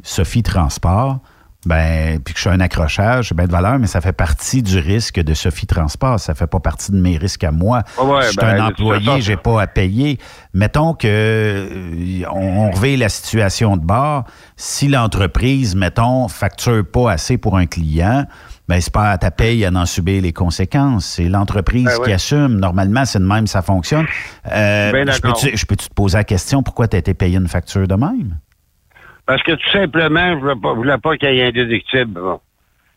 Sophie 0.01 0.41
Transport, 0.41 1.19
ben, 1.65 2.19
puis 2.19 2.33
que 2.33 2.39
je 2.39 2.43
fais 2.43 2.49
un 2.49 2.59
accrochage, 2.59 3.29
c'est 3.29 3.35
bien 3.35 3.45
de 3.45 3.51
valeur, 3.51 3.77
mais 3.77 3.87
ça 3.87 4.01
fait 4.01 4.13
partie 4.13 4.63
du 4.63 4.79
risque 4.79 5.19
de 5.19 5.33
Sophie 5.33 5.67
Transport. 5.67 6.19
Ça 6.19 6.33
fait 6.33 6.47
pas 6.47 6.59
partie 6.59 6.91
de 6.91 6.97
mes 6.97 7.17
risques 7.17 7.43
à 7.43 7.51
moi. 7.51 7.83
Ouais, 8.01 8.23
je 8.23 8.27
suis 8.29 8.37
ben, 8.37 8.59
un 8.59 8.71
toute 8.71 8.79
employé, 8.81 9.21
j'ai 9.21 9.37
pas 9.37 9.61
à 9.61 9.67
payer. 9.67 10.17
Mettons 10.53 10.93
que 10.93 11.07
euh, 11.07 12.23
on, 12.31 12.67
on 12.67 12.71
revient 12.71 12.97
la 12.97 13.09
situation 13.09 13.77
de 13.77 13.83
bord. 13.83 14.23
Si 14.55 14.87
l'entreprise, 14.87 15.75
mettons, 15.75 16.27
facture 16.27 16.83
pas 16.89 17.11
assez 17.11 17.37
pour 17.37 17.57
un 17.57 17.67
client, 17.67 18.25
ben 18.67 18.79
c'est 18.81 18.93
pas 18.93 19.11
à 19.11 19.17
ta 19.17 19.31
paye 19.31 19.65
à 19.65 19.69
en 19.69 19.85
subir 19.85 20.21
les 20.21 20.33
conséquences. 20.33 21.05
C'est 21.05 21.29
l'entreprise 21.29 21.85
Ben 21.85 21.97
oui. 21.99 22.05
qui 22.05 22.13
assume. 22.13 22.59
Normalement, 22.59 23.05
c'est 23.05 23.19
de 23.19 23.25
même, 23.25 23.45
ça 23.45 23.61
fonctionne. 23.61 24.05
Euh, 24.51 24.91
Ben 24.91 25.11
je 25.11 25.19
peux-tu 25.19 25.55
je 25.55 25.65
peux-tu 25.65 25.89
te 25.89 25.93
poser 25.93 26.17
la 26.17 26.23
question 26.23 26.63
pourquoi 26.63 26.87
tu 26.87 26.95
as 26.95 26.99
été 26.99 27.13
payé 27.13 27.37
une 27.37 27.47
facture 27.47 27.87
de 27.87 27.95
même? 27.95 28.37
Parce 29.25 29.43
que 29.43 29.51
tout 29.53 29.69
simplement, 29.69 30.33
je 30.33 30.39
voulais 30.39 30.55
pas, 30.61 30.69
je 30.71 30.75
voulais 30.75 30.97
pas 30.97 31.17
qu'il 31.17 31.33
y 31.33 31.39
ait 31.39 31.47
un 31.47 31.51
déductible. 31.51 32.19
bon. 32.19 32.39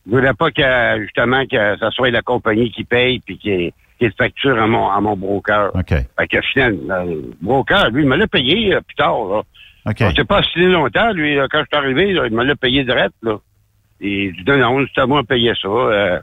Je 0.06 0.10
voulais 0.10 0.34
pas 0.34 0.50
que, 0.50 1.02
justement, 1.02 1.46
que 1.46 1.76
ce 1.78 1.90
soit 1.90 2.10
la 2.10 2.22
compagnie 2.22 2.70
qui 2.70 2.84
paye 2.84 3.20
puis 3.20 3.38
qui, 3.38 3.72
qui 3.98 4.10
facture 4.18 4.60
à 4.60 4.66
mon, 4.66 4.90
à 4.90 5.00
mon 5.00 5.16
broker. 5.16 5.70
OK. 5.74 5.88
Fait 5.88 6.28
que 6.28 6.40
finalement, 6.52 7.02
le 7.04 7.30
broker, 7.40 7.90
lui, 7.90 8.02
il 8.02 8.08
me 8.08 8.16
l'a 8.16 8.26
payé 8.26 8.74
euh, 8.74 8.80
plus 8.80 8.96
tard. 8.96 9.24
Là. 9.24 9.42
OK. 9.86 9.96
On 10.00 10.10
s'est 10.14 10.24
pas 10.24 10.38
assis 10.38 10.58
longtemps, 10.66 11.12
lui, 11.12 11.36
là, 11.36 11.46
quand 11.50 11.60
je 11.60 11.66
suis 11.66 11.84
arrivé, 11.84 12.12
là, 12.12 12.26
il 12.26 12.34
me 12.34 12.44
l'a 12.44 12.54
payé 12.54 12.84
direct. 12.84 13.14
Là. 13.22 13.38
Et 14.00 14.32
je 14.36 14.42
dis 14.42 14.58
non, 14.58 14.84
c'est 14.94 15.00
à 15.00 15.06
moi 15.06 15.22
de 15.22 15.26
payer 15.26 15.52
ça. 15.60 15.68
euh. 15.68 16.20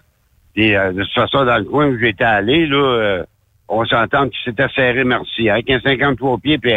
et 0.56 0.78
euh, 0.78 0.92
de 0.94 1.04
toute 1.04 1.14
façon, 1.14 1.46
dans 1.46 1.58
le 1.58 1.64
coin 1.64 1.88
où 1.88 1.98
j'étais 1.98 2.24
allé, 2.24 2.68
là, 2.68 2.78
euh, 2.78 3.24
on 3.68 3.86
s'entend 3.86 4.30
qu'il 4.30 4.40
s'était 4.44 4.68
serré, 4.76 5.04
merci. 5.04 5.50
Avec 5.50 5.70
un 5.72 5.80
53 5.80 6.38
pieds 6.40 6.58
puis 6.58 6.74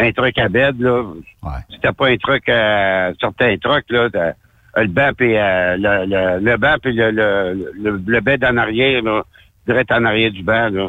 un, 0.00 0.12
truc 0.12 0.38
à 0.38 0.48
bed, 0.48 0.80
là, 0.80 1.02
Ouais. 1.42 1.50
c'était 1.70 1.92
pas 1.92 2.08
un 2.08 2.16
truc, 2.16 2.48
euh, 2.48 3.12
certains 3.20 3.56
trucs, 3.58 3.90
là, 3.90 4.08
de- 4.08 4.18
euh, 4.18 4.82
le 4.82 4.86
banc 4.88 5.10
puis 5.16 5.36
euh, 5.36 5.76
le, 5.76 6.06
le, 6.06 6.38
le 6.44 6.56
banc 6.56 6.76
puis 6.82 6.92
le, 6.92 7.10
le, 7.10 8.00
le, 8.06 8.20
bed 8.20 8.44
en 8.44 8.56
arrière, 8.56 9.02
là, 9.02 9.22
direct 9.66 9.90
en 9.92 10.04
arrière 10.04 10.30
du 10.30 10.42
banc, 10.42 10.68
là, 10.70 10.88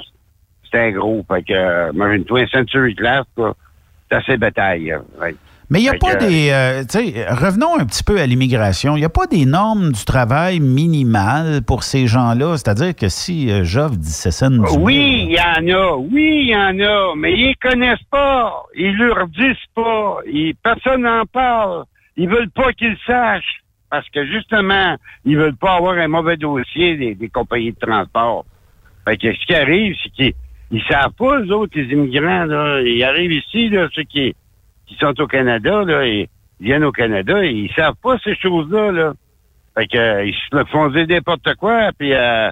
c'était 0.63 0.79
un 0.79 0.91
gros. 0.91 1.25
Fait 1.27 1.43
que, 1.43 1.53
euh, 1.53 1.91
imagine-toi, 1.93 2.41
un 2.41 2.47
Century 2.47 2.95
Class, 2.95 3.25
là, 3.37 3.53
c'est 4.09 4.17
assez 4.17 4.37
bétail. 4.37 4.91
hein, 4.91 5.03
ouais. 5.19 5.35
Mais 5.71 5.79
il 5.79 5.83
n'y 5.83 5.87
a 5.89 5.91
Fait 5.93 5.97
pas 5.99 6.15
que- 6.15 6.25
des. 6.25 6.49
euh, 6.51 6.81
tu 6.83 7.11
sais, 7.13 7.25
revenons 7.33 7.79
un 7.79 7.85
petit 7.85 8.03
peu 8.03 8.19
à 8.19 8.27
l'immigration. 8.27 8.97
Il 8.97 8.99
n'y 8.99 9.05
a 9.05 9.09
pas 9.09 9.25
des 9.25 9.45
normes 9.45 9.93
du 9.93 10.03
travail 10.05 10.59
minimales 10.59 11.61
pour 11.65 11.83
ces 11.83 12.07
gens-là? 12.07 12.57
C'est-à-dire 12.57 12.93
que 12.95 13.07
si 13.07 13.49
euh, 13.49 13.63
j'offre 13.63 13.95
17 13.95 14.33
cents 14.33 14.49
du 14.49 14.59
Oui, 14.79 15.27
il 15.29 15.31
y 15.31 15.39
en 15.39 15.73
a. 15.79 15.95
Oui, 15.95 16.41
il 16.43 16.49
y 16.49 16.55
en 16.55 16.77
a. 16.79 17.15
Mais 17.15 17.33
ils 17.33 17.55
connaissent 17.55 18.03
pas. 18.11 18.63
Ils 18.75 18.95
leur 18.97 19.27
disent 19.29 19.55
pas. 19.73 20.17
Ils- 20.27 20.53
personne 20.61 21.03
n'en 21.03 21.25
parle. 21.25 21.85
Ils 22.17 22.27
veulent 22.27 22.49
pas 22.51 22.73
qu'ils 22.73 22.97
sachent. 23.07 23.61
Parce 23.89 24.07
que 24.09 24.25
justement, 24.25 24.95
ils 25.25 25.37
veulent 25.37 25.55
pas 25.55 25.75
avoir 25.75 25.97
un 25.97 26.07
mauvais 26.07 26.37
dossier 26.37 26.95
des, 26.97 27.15
des 27.15 27.29
compagnies 27.29 27.71
de 27.71 27.79
transport. 27.79 28.45
Fait 29.05 29.17
que 29.17 29.33
ce 29.33 29.45
qui 29.45 29.53
arrive, 29.55 29.95
c'est 30.03 30.09
qu'ils 30.11 30.33
ils 30.71 30.83
savent 30.89 31.11
pas, 31.17 31.39
eux 31.39 31.51
autres, 31.53 31.73
les 31.75 31.91
immigrants, 31.91 32.45
là. 32.45 32.81
Ils 32.81 33.03
arrivent 33.03 33.33
ici, 33.33 33.67
là, 33.69 33.87
ceux 33.93 34.03
qui, 34.03 34.33
qui 34.91 34.97
sont 34.97 35.19
au 35.21 35.27
Canada, 35.27 35.83
là, 35.85 36.05
et 36.05 36.29
ils 36.59 36.65
viennent 36.65 36.83
au 36.83 36.91
Canada, 36.91 37.43
et 37.43 37.49
ils 37.49 37.71
savent 37.73 37.95
pas 38.03 38.17
ces 38.23 38.35
choses-là, 38.35 38.91
là. 38.91 39.13
Fait 39.77 39.87
que, 39.87 39.97
euh, 39.97 40.25
ils 40.25 40.33
se 40.33 40.55
le 40.57 40.65
font 40.65 40.89
dire 40.89 41.07
n'importe 41.07 41.55
quoi, 41.55 41.91
puis 41.97 42.13
euh, 42.13 42.49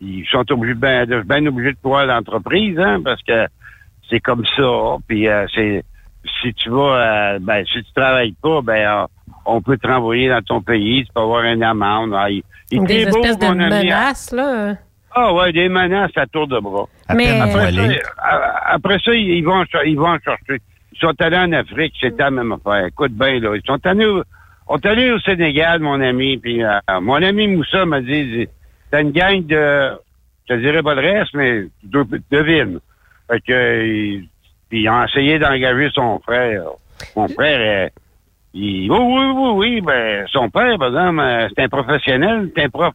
ils 0.00 0.24
sont 0.30 0.50
obligés, 0.50 0.74
ben, 0.74 1.06
de, 1.06 1.20
ben 1.20 1.46
obligés 1.46 1.72
de 1.72 1.78
croire 1.82 2.06
l'entreprise, 2.06 2.78
hein, 2.78 3.00
parce 3.04 3.22
que 3.22 3.46
c'est 4.08 4.20
comme 4.20 4.44
ça. 4.56 4.96
Puis 5.06 5.28
euh, 5.28 5.46
c'est 5.54 5.84
si 6.40 6.54
tu 6.54 6.70
vas, 6.70 7.34
euh, 7.34 7.38
ben, 7.40 7.62
si 7.66 7.82
tu 7.84 7.92
travailles 7.94 8.34
pas, 8.42 8.62
ben, 8.62 8.74
euh, 9.02 9.06
on 9.44 9.60
peut 9.60 9.76
te 9.76 9.86
renvoyer 9.86 10.28
dans 10.30 10.40
ton 10.40 10.62
pays, 10.62 11.04
tu 11.04 11.12
peux 11.12 11.20
avoir 11.20 11.44
une 11.44 11.62
amende. 11.62 12.14
Ah, 12.16 12.30
il- 12.30 12.42
il 12.70 12.84
Des 12.84 13.04
beau, 13.06 13.18
espèces 13.22 13.38
de 13.38 13.44
ami. 13.46 13.58
menaces, 13.68 14.32
là. 14.32 14.74
Ah 15.14 15.34
ouais, 15.34 15.52
des 15.52 15.68
menaces 15.68 16.16
à 16.16 16.26
tour 16.26 16.46
de 16.48 16.58
bras. 16.58 16.86
Mais- 17.14 17.38
Après 17.38 17.78
euh, 17.78 17.92
après 18.66 18.98
ça, 19.04 19.12
ils 19.12 19.42
vont, 19.44 19.62
ils 19.84 19.98
vont 19.98 20.08
en 20.08 20.18
chercher. 20.20 20.58
Ils 20.92 20.98
sont 20.98 21.14
allés 21.20 21.36
en 21.38 21.52
Afrique, 21.52 21.94
c'était 22.00 22.22
la 22.22 22.30
même 22.30 22.52
affaire. 22.52 22.86
Écoute 22.86 23.12
bien, 23.12 23.38
là. 23.40 23.54
Ils 23.56 23.62
sont 23.66 23.84
allés 23.86 24.06
au, 24.06 24.22
on 24.68 24.76
est 24.78 24.86
allés 24.86 25.10
au 25.10 25.18
Sénégal, 25.20 25.80
mon 25.80 26.00
ami, 26.00 26.36
puis 26.38 26.62
euh, 26.62 26.78
mon 27.00 27.14
ami 27.22 27.48
Moussa 27.48 27.84
m'a 27.86 28.00
dit, 28.00 28.46
t'as 28.90 29.02
une 29.02 29.10
gang 29.12 29.44
de, 29.46 29.90
je 30.48 30.54
dirais 30.54 30.82
pas 30.82 30.94
le 30.94 31.00
reste, 31.00 31.34
mais 31.34 31.62
de, 31.82 32.06
devine. 32.30 32.78
Fait 33.30 33.40
que, 33.40 33.84
il- 33.86 34.28
puis 34.68 34.82
ils 34.82 34.88
ont 34.88 35.04
essayé 35.04 35.38
d'engager 35.38 35.90
son 35.94 36.18
frère. 36.20 36.62
Mon 37.16 37.28
frère, 37.28 37.86
euh, 37.86 37.88
Il, 38.54 38.90
oui, 38.90 38.98
oui, 38.98 39.32
oui, 39.34 39.50
oui. 39.56 39.80
Ben, 39.80 40.26
son 40.28 40.48
père, 40.50 40.78
par 40.78 40.88
exemple, 40.88 41.20
euh, 41.20 41.48
c'est 41.54 41.64
un 41.64 41.68
professionnel, 41.68 42.50
c'est 42.54 42.64
un 42.64 42.68
prof 42.68 42.94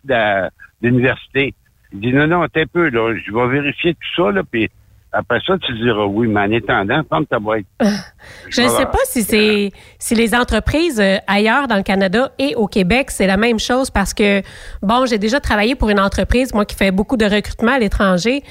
d'université. 0.82 1.54
Il 1.94 2.00
dit, 2.00 2.14
non, 2.14 2.28
non, 2.28 2.48
t'es 2.48 2.66
peu, 2.66 2.90
là. 2.90 3.14
Je 3.16 3.32
vais 3.32 3.48
vérifier 3.48 3.94
tout 3.94 4.24
ça, 4.24 4.32
là, 4.32 4.42
puis 4.50 4.70
après 5.18 5.40
ça, 5.48 5.58
tu 5.58 5.74
diras 5.80 6.06
oui, 6.06 6.28
mais 6.28 6.42
en 6.42 6.52
attendant, 6.52 7.02
ferme 7.10 7.26
ta 7.26 7.40
boîte. 7.40 7.66
Je 8.50 8.62
ne 8.62 8.68
sais 8.68 8.86
pas 8.86 9.00
si 9.06 9.24
c'est 9.24 9.72
si 9.98 10.14
les 10.14 10.36
entreprises 10.36 11.00
euh, 11.00 11.18
ailleurs 11.26 11.68
dans 11.68 11.76
le 11.76 11.84
Canada 11.84 12.32
et 12.38 12.54
au 12.56 12.68
Québec, 12.68 13.10
c'est 13.10 13.26
la 13.26 13.38
même 13.38 13.58
chose 13.58 13.90
parce 13.90 14.14
que 14.14 14.44
bon, 14.84 15.06
j'ai 15.06 15.18
déjà 15.18 15.40
travaillé 15.40 15.76
pour 15.76 15.90
une 15.90 16.00
entreprise 16.00 16.54
moi 16.54 16.66
qui 16.66 16.76
fait 16.76 16.92
beaucoup 16.92 17.18
de 17.18 17.26
recrutement 17.26 17.72
à 17.74 17.80
l'étranger. 17.80 18.44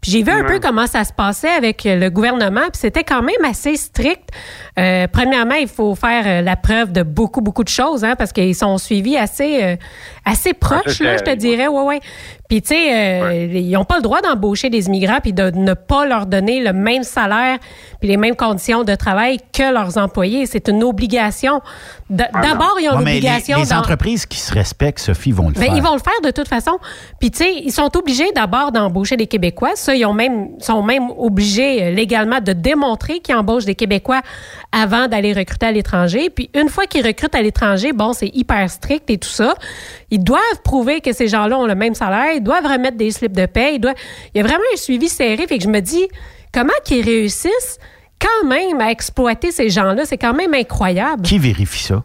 Puis 0.00 0.12
j'ai 0.12 0.22
vu 0.22 0.30
un 0.30 0.44
peu 0.44 0.60
comment 0.60 0.86
ça 0.86 1.04
se 1.04 1.12
passait 1.12 1.50
avec 1.50 1.84
le 1.84 2.10
gouvernement, 2.10 2.60
puis 2.60 2.74
c'était 2.74 3.04
quand 3.04 3.22
même 3.22 3.42
assez 3.44 3.76
strict. 3.76 4.30
Euh, 4.76 5.06
premièrement, 5.12 5.54
il 5.54 5.68
faut 5.68 5.94
faire 5.94 6.24
euh, 6.26 6.42
la 6.42 6.56
preuve 6.56 6.90
de 6.90 7.04
beaucoup 7.04 7.40
beaucoup 7.40 7.62
de 7.62 7.68
choses 7.68 8.04
hein, 8.04 8.14
parce 8.18 8.32
qu'ils 8.32 8.56
sont 8.56 8.76
suivis 8.76 9.16
assez 9.16 9.62
euh, 9.62 9.76
assez 10.24 10.52
proches 10.52 10.98
là, 11.00 11.16
je 11.16 11.22
te 11.22 11.34
dirais, 11.34 11.68
ouais 11.68 11.82
ouais. 11.82 12.00
Puis 12.48 12.60
tu 12.60 12.68
sais, 12.74 13.22
euh, 13.22 13.46
ils 13.54 13.70
n'ont 13.70 13.84
pas 13.84 13.96
le 13.96 14.02
droit 14.02 14.20
d'embaucher 14.20 14.70
des 14.70 14.86
immigrants 14.88 15.20
puis 15.22 15.32
de 15.32 15.50
ne 15.50 15.74
pas 15.74 16.06
leur 16.06 16.26
donner 16.26 16.60
le 16.60 16.72
même 16.72 17.04
salaire 17.04 17.58
puis 18.00 18.08
les 18.08 18.16
mêmes 18.16 18.34
conditions 18.36 18.82
de 18.84 18.94
travail 18.96 19.38
que 19.52 19.72
leurs 19.72 19.96
employés. 19.96 20.44
C'est 20.46 20.68
une 20.68 20.82
obligation. 20.82 21.60
D- 22.10 22.24
D'abord, 22.42 22.76
ils 22.80 22.88
ont 22.90 22.96
Ouais, 22.98 23.04
mais 23.04 23.14
les, 23.14 23.20
l'obligation. 23.20 23.58
les 23.58 23.72
entreprises 23.72 24.26
qui 24.26 24.38
se 24.38 24.52
respectent, 24.52 24.98
Sophie, 24.98 25.30
vont 25.32 25.48
le 25.48 25.54
ben, 25.54 25.62
faire. 25.62 25.74
ils 25.76 25.82
vont 25.82 25.94
le 25.94 26.00
faire 26.00 26.20
de 26.22 26.30
toute 26.32 26.48
façon. 26.48 26.78
Puis 27.20 27.30
tu 27.30 27.38
sais, 27.44 27.52
ils 27.64 27.72
sont 27.72 27.96
obligés 27.96 28.30
d'abord 28.34 28.72
d'embaucher 28.72 29.16
des 29.16 29.26
Québécois. 29.26 29.70
Ça, 29.76 29.94
ils 29.94 30.04
ont 30.04 30.12
même 30.12 30.48
sont 30.58 30.82
même 30.82 31.10
obligés 31.16 31.92
légalement 31.92 32.40
de 32.40 32.52
démontrer 32.52 33.20
qu'ils 33.20 33.36
embauchent 33.36 33.64
des 33.64 33.74
Québécois 33.76 34.20
avant 34.74 35.06
d'aller 35.08 35.32
recruter 35.32 35.66
à 35.66 35.72
l'étranger. 35.72 36.30
Puis 36.30 36.50
une 36.54 36.68
fois 36.68 36.86
qu'ils 36.86 37.06
recrutent 37.06 37.34
à 37.34 37.42
l'étranger, 37.42 37.92
bon, 37.92 38.12
c'est 38.12 38.30
hyper 38.34 38.68
strict 38.68 39.08
et 39.08 39.18
tout 39.18 39.28
ça. 39.28 39.54
Ils 40.10 40.22
doivent 40.22 40.62
prouver 40.64 41.00
que 41.00 41.12
ces 41.12 41.28
gens-là 41.28 41.56
ont 41.58 41.66
le 41.66 41.74
même 41.76 41.94
salaire. 41.94 42.32
Ils 42.34 42.42
doivent 42.42 42.64
remettre 42.66 42.96
des 42.96 43.10
slips 43.12 43.32
de 43.36 43.46
paie. 43.46 43.76
Ils 43.76 43.80
doivent- 43.80 43.94
Il 44.34 44.38
y 44.38 44.40
a 44.40 44.46
vraiment 44.46 44.64
un 44.72 44.76
suivi 44.76 45.08
serré. 45.08 45.46
Fait 45.46 45.58
que 45.58 45.64
je 45.64 45.68
me 45.68 45.80
dis, 45.80 46.08
comment 46.52 46.72
qu'ils 46.84 47.04
réussissent 47.04 47.78
quand 48.20 48.48
même 48.48 48.80
à 48.80 48.90
exploiter 48.90 49.50
ces 49.52 49.70
gens-là? 49.70 50.04
C'est 50.06 50.18
quand 50.18 50.34
même 50.34 50.54
incroyable. 50.54 51.22
Qui 51.22 51.38
vérifie 51.38 51.82
ça? 51.84 52.02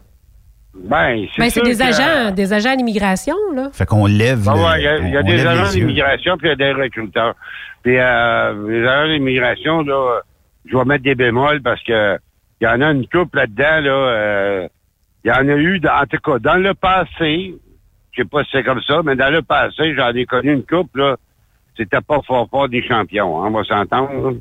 Ben, 0.72 1.26
c'est 1.36 1.40
Ben, 1.60 1.64
des 1.64 1.76
que- 1.76 1.82
agents, 1.82 2.30
des 2.30 2.52
agents 2.52 2.76
d'immigration, 2.76 3.34
là. 3.54 3.68
Fait 3.72 3.84
qu'on 3.86 4.06
lève. 4.06 4.48
Ah 4.48 4.54
le- 4.54 4.60
ouais, 4.62 4.78
il 4.78 4.84
y 5.12 5.16
a, 5.16 5.20
y 5.20 5.24
des 5.24 5.36
lève 5.36 5.46
agents 5.48 5.70
d'immigration, 5.72 6.36
puis 6.38 6.46
il 6.48 6.50
y 6.50 6.52
a 6.52 6.56
des 6.56 6.72
recruteurs. 6.72 7.34
Puis 7.82 7.96
euh, 7.98 8.68
les 8.68 8.86
agents 8.86 9.12
d'immigration, 9.12 9.82
là, 9.82 10.20
je 10.70 10.76
vais 10.76 10.84
mettre 10.84 11.02
des 11.04 11.14
bémols 11.16 11.60
parce 11.62 11.82
que 11.82 12.18
il 12.60 12.64
y 12.64 12.68
en 12.68 12.80
a 12.80 12.90
une 12.92 13.06
couple 13.08 13.38
là-dedans, 13.38 13.80
là. 13.80 13.90
euh, 13.90 14.68
Il 15.24 15.28
y 15.28 15.32
en 15.32 15.48
a 15.48 15.54
eu, 15.56 15.80
en 15.86 16.06
tout 16.06 16.18
cas, 16.18 16.38
dans 16.38 16.56
le 16.62 16.74
passé, 16.74 17.54
je 18.12 18.22
sais 18.22 18.28
pas 18.28 18.42
si 18.44 18.50
c'est 18.52 18.64
comme 18.64 18.82
ça, 18.82 19.02
mais 19.02 19.16
dans 19.16 19.32
le 19.32 19.42
passé, 19.42 19.94
j'en 19.94 20.12
ai 20.14 20.26
connu 20.26 20.52
une 20.52 20.64
couple, 20.66 21.00
là. 21.00 21.16
C'était 21.76 22.00
pas 22.00 22.20
fort 22.26 22.48
fort 22.50 22.68
des 22.68 22.82
champions, 22.86 23.42
hein, 23.42 23.48
on 23.48 23.50
va 23.52 23.64
s'entendre. 23.64 24.34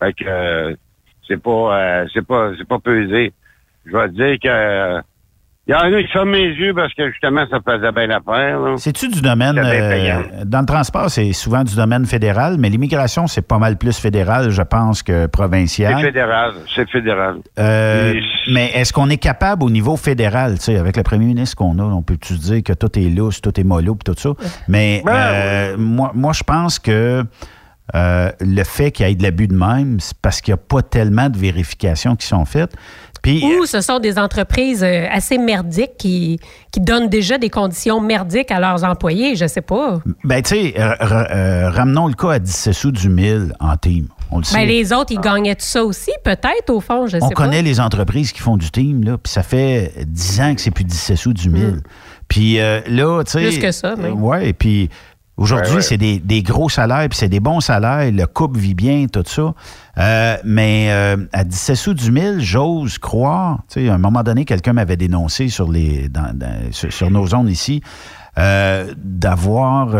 Fait 0.00 0.12
que 0.12 0.24
euh, 0.26 0.74
c'est 1.26 1.42
pas 1.42 1.78
euh, 1.78 2.06
c'est 2.12 2.24
pas 2.26 2.52
c'est 2.56 2.68
pas 2.68 2.78
pesé. 2.78 3.32
Je 3.84 3.96
vais 3.96 4.08
dire 4.10 4.38
que 4.40 5.02
il 5.68 5.70
y 5.70 5.74
en 5.74 5.78
a 5.80 6.02
qui 6.02 6.08
ferment 6.12 6.32
mes 6.32 6.48
yeux 6.48 6.74
parce 6.74 6.92
que 6.94 7.08
justement 7.10 7.44
ça 7.48 7.58
faisait 7.64 7.92
bien 7.92 8.08
l'affaire. 8.08 8.58
C'est-tu 8.78 9.08
du 9.08 9.20
domaine. 9.20 9.54
C'est 9.62 10.10
euh, 10.10 10.44
dans 10.44 10.60
le 10.60 10.66
transport, 10.66 11.08
c'est 11.08 11.32
souvent 11.32 11.62
du 11.62 11.76
domaine 11.76 12.04
fédéral, 12.04 12.56
mais 12.58 12.68
l'immigration, 12.68 13.28
c'est 13.28 13.46
pas 13.46 13.58
mal 13.58 13.76
plus 13.76 13.96
fédéral, 13.96 14.50
je 14.50 14.62
pense, 14.62 15.04
que 15.04 15.22
C'est 15.22 15.28
provincial. 15.28 16.00
fédéral, 16.02 16.54
c'est 16.74 16.88
fédéral. 16.90 17.36
Euh, 17.60 18.14
mais 18.50 18.72
est-ce 18.74 18.92
qu'on 18.92 19.08
est 19.08 19.18
capable 19.18 19.62
au 19.62 19.70
niveau 19.70 19.96
fédéral, 19.96 20.58
tu 20.58 20.64
sais, 20.64 20.78
avec 20.78 20.96
le 20.96 21.04
premier 21.04 21.26
ministre 21.26 21.56
qu'on 21.56 21.78
a, 21.78 21.82
on 21.84 22.02
peut-tu 22.02 22.34
dire 22.34 22.62
que 22.64 22.72
tout 22.72 22.98
est 22.98 23.08
lousse, 23.10 23.40
tout 23.40 23.58
est 23.60 23.64
mollo, 23.64 23.96
tout 24.04 24.14
ça? 24.16 24.30
Mais 24.66 25.02
Ben, 25.04 25.12
euh, 25.14 25.76
moi, 25.78 26.10
moi, 26.14 26.32
je 26.32 26.42
pense 26.42 26.80
que 26.80 27.22
euh, 27.94 28.30
le 28.40 28.64
fait 28.64 28.90
qu'il 28.90 29.06
y 29.06 29.10
ait 29.10 29.14
de 29.14 29.22
l'abus 29.22 29.48
de 29.48 29.54
même, 29.54 30.00
c'est 30.00 30.16
parce 30.22 30.40
qu'il 30.40 30.52
n'y 30.52 30.58
a 30.60 30.62
pas 30.68 30.82
tellement 30.82 31.28
de 31.28 31.36
vérifications 31.36 32.16
qui 32.16 32.26
sont 32.26 32.44
faites. 32.44 32.72
Puis, 33.22 33.42
Ou 33.44 33.66
ce 33.66 33.80
sont 33.80 34.00
des 34.00 34.18
entreprises 34.18 34.82
euh, 34.82 35.06
assez 35.10 35.38
merdiques 35.38 35.96
qui, 35.96 36.40
qui 36.72 36.80
donnent 36.80 37.08
déjà 37.08 37.38
des 37.38 37.50
conditions 37.50 38.00
merdiques 38.00 38.50
à 38.50 38.58
leurs 38.58 38.82
employés, 38.82 39.36
je 39.36 39.46
sais 39.46 39.60
pas. 39.60 40.00
ben, 40.24 40.42
tu 40.42 40.50
sais, 40.50 40.74
r- 40.76 40.96
euh, 41.30 41.70
ramenons 41.70 42.08
le 42.08 42.14
cas 42.14 42.32
à 42.32 42.38
17 42.40 42.74
sous 42.74 42.90
du 42.90 43.08
1000 43.08 43.54
en 43.60 43.76
team. 43.76 44.08
On 44.32 44.38
le 44.38 44.44
sait. 44.44 44.56
Ben, 44.56 44.66
les 44.66 44.92
autres, 44.92 45.12
ils 45.12 45.20
gagnaient 45.20 45.54
tout 45.54 45.64
ça 45.64 45.84
aussi, 45.84 46.10
peut-être, 46.24 46.70
au 46.70 46.80
fond, 46.80 47.06
je 47.06 47.18
On 47.20 47.28
sais 47.28 47.34
connaît 47.34 47.58
pas. 47.58 47.62
les 47.62 47.78
entreprises 47.80 48.32
qui 48.32 48.40
font 48.40 48.56
du 48.56 48.70
team, 48.70 49.04
là, 49.04 49.16
puis 49.18 49.32
ça 49.32 49.42
fait 49.42 49.92
10 50.04 50.40
ans 50.40 50.54
que 50.54 50.60
c'est 50.60 50.70
plus 50.72 50.84
17 50.84 51.16
sous 51.16 51.32
du 51.32 51.48
1000. 51.48 51.80
Puis 52.28 52.58
euh, 52.58 52.80
là, 52.88 53.22
tu 53.24 53.32
sais. 53.32 53.42
Plus 53.48 53.58
que 53.58 53.70
ça, 53.72 53.94
même. 53.94 54.14
Oui, 54.22 54.38
et 54.42 54.52
puis 54.54 54.88
aujourd'hui, 55.42 55.70
Ouais, 55.70 55.76
ouais. 55.76 55.82
c'est 55.82 55.96
des, 55.98 56.18
des 56.20 56.42
gros 56.42 56.68
salaires, 56.68 57.06
puis 57.08 57.18
c'est 57.18 57.28
des 57.28 57.40
bons 57.40 57.60
salaires, 57.60 58.10
le 58.10 58.26
couple 58.26 58.58
vit 58.58 58.74
bien, 58.74 59.06
tout 59.12 59.24
ça. 59.26 59.54
Euh, 59.98 60.36
mais 60.44 60.88
euh, 60.90 61.16
à 61.32 61.44
17 61.44 61.76
sous 61.76 61.94
du 61.94 62.10
1000, 62.10 62.36
j'ose 62.40 62.98
croire, 62.98 63.58
tu 63.68 63.82
sais, 63.84 63.88
à 63.90 63.94
un 63.94 63.98
moment 63.98 64.22
donné, 64.22 64.44
quelqu'un 64.44 64.72
m'avait 64.72 64.96
dénoncé 64.96 65.48
sur, 65.48 65.70
les, 65.70 66.08
dans- 66.08 66.32
dans- 66.34 66.70
sur, 66.72 66.92
sur 66.92 67.10
nos 67.10 67.26
zones 67.26 67.48
ici. 67.48 67.82
euh, 68.38 68.94
d'avoir 68.96 69.90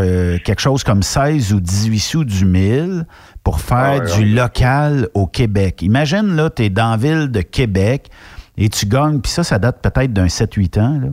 quelque 0.43 0.61
chose 0.61 0.85
comme 0.85 1.03
16 1.03 1.53
ou 1.53 1.61
18 1.61 1.99
sous 1.99 2.25
du 2.25 2.47
1000 2.47 3.05
pour 3.45 3.61
faire 3.61 4.01
Ah 4.01 4.05
ouais, 4.05 4.17
du 4.17 4.25
local 4.35 5.09
au 5.13 5.27
Québec. 5.27 5.83
Imagine, 5.83 6.35
là, 6.35 6.49
tu 6.49 6.63
es 6.65 6.71
dans 6.71 6.93
la 6.93 6.97
ville 6.97 7.29
de 7.31 7.43
Québec 7.43 8.09
et 8.57 8.71
tu 8.71 8.87
gagnes, 8.87 9.21
puis 9.21 9.31
ça, 9.31 9.45
ça 9.45 9.59
date 9.59 9.83
peut-être 9.83 10.15
d'un 10.15 10.29
7-8 10.29 10.79
ans. 10.81 10.99
Là. 11.03 11.09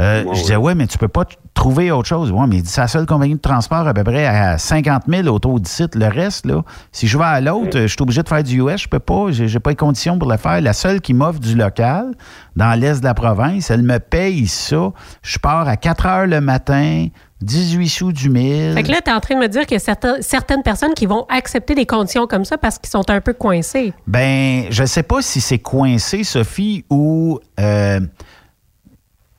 Euh, 0.00 0.24
Ouais, 0.24 0.34
je 0.36 0.40
disais, 0.42 0.56
ouais, 0.56 0.74
mais 0.76 0.86
tu 0.86 0.98
peux 0.98 1.08
pas 1.08 1.24
trouver 1.54 1.90
autre 1.90 2.08
chose. 2.08 2.30
Ouais, 2.32 2.46
mais 2.48 2.56
il 2.56 2.62
dit, 2.62 2.68
c'est 2.70 2.80
la 2.80 2.88
seule 2.88 3.06
compagnie 3.06 3.34
de 3.34 3.40
transport 3.40 3.86
à 3.86 3.92
peu 3.94 4.04
près 4.04 4.26
à 4.26 4.58
50 4.58 5.02
000 5.08 5.28
autour 5.28 5.60
d'ici. 5.60 5.84
Le 5.94 6.06
reste, 6.08 6.46
là, 6.46 6.62
si 6.92 7.06
je 7.06 7.18
vais 7.18 7.24
à 7.24 7.40
l'autre, 7.40 7.80
je 7.82 7.86
suis 7.86 8.00
obligé 8.00 8.22
de 8.22 8.28
faire 8.28 8.42
du 8.42 8.60
US, 8.62 8.82
je 8.82 8.88
peux 8.88 8.98
pas, 8.98 9.26
j'ai 9.30 9.48
j'ai 9.48 9.60
pas 9.60 9.70
les 9.70 9.76
conditions 9.76 10.18
pour 10.18 10.30
le 10.30 10.36
faire. 10.38 10.60
La 10.60 10.72
seule 10.72 11.00
qui 11.00 11.14
m'offre 11.14 11.40
du 11.40 11.54
local, 11.54 12.12
dans 12.56 12.78
l'est 12.78 13.00
de 13.00 13.04
la 13.04 13.14
province, 13.14 13.70
elle 13.70 13.82
me 13.82 13.98
paye 13.98 14.46
ça. 14.46 14.92
Je 15.22 15.38
pars 15.38 15.68
à 15.68 15.76
4 15.76 16.06
heures 16.06 16.26
le 16.26 16.40
matin, 16.40 17.08
18 17.42 17.88
sous 17.88 18.12
du 18.12 18.30
1000. 18.30 18.74
Fait 18.74 18.82
que 18.82 18.90
là, 18.90 19.00
tu 19.04 19.10
es 19.10 19.14
en 19.14 19.20
train 19.20 19.34
de 19.34 19.40
me 19.40 19.48
dire 19.48 19.62
qu'il 19.62 19.72
y 19.74 19.76
a 19.76 19.80
certains- 19.80 20.20
certaines 20.22 20.62
personnes 20.62 20.94
qui 20.94 21.06
vont 21.06 21.26
accepter 21.28 21.74
des 21.74 21.86
conditions 21.86 22.26
comme 22.26 22.44
ça 22.44 22.56
parce 22.56 22.78
qu'ils 22.78 22.90
sont 22.90 23.08
un 23.10 23.20
peu 23.20 23.32
coincés. 23.34 23.92
Ben, 24.06 24.64
je 24.70 24.84
sais 24.84 25.02
pas 25.02 25.20
si 25.22 25.40
c'est 25.40 25.58
coincé, 25.58 26.22
Sophie, 26.24 26.84
ou 26.88 27.40
euh, 27.60 28.00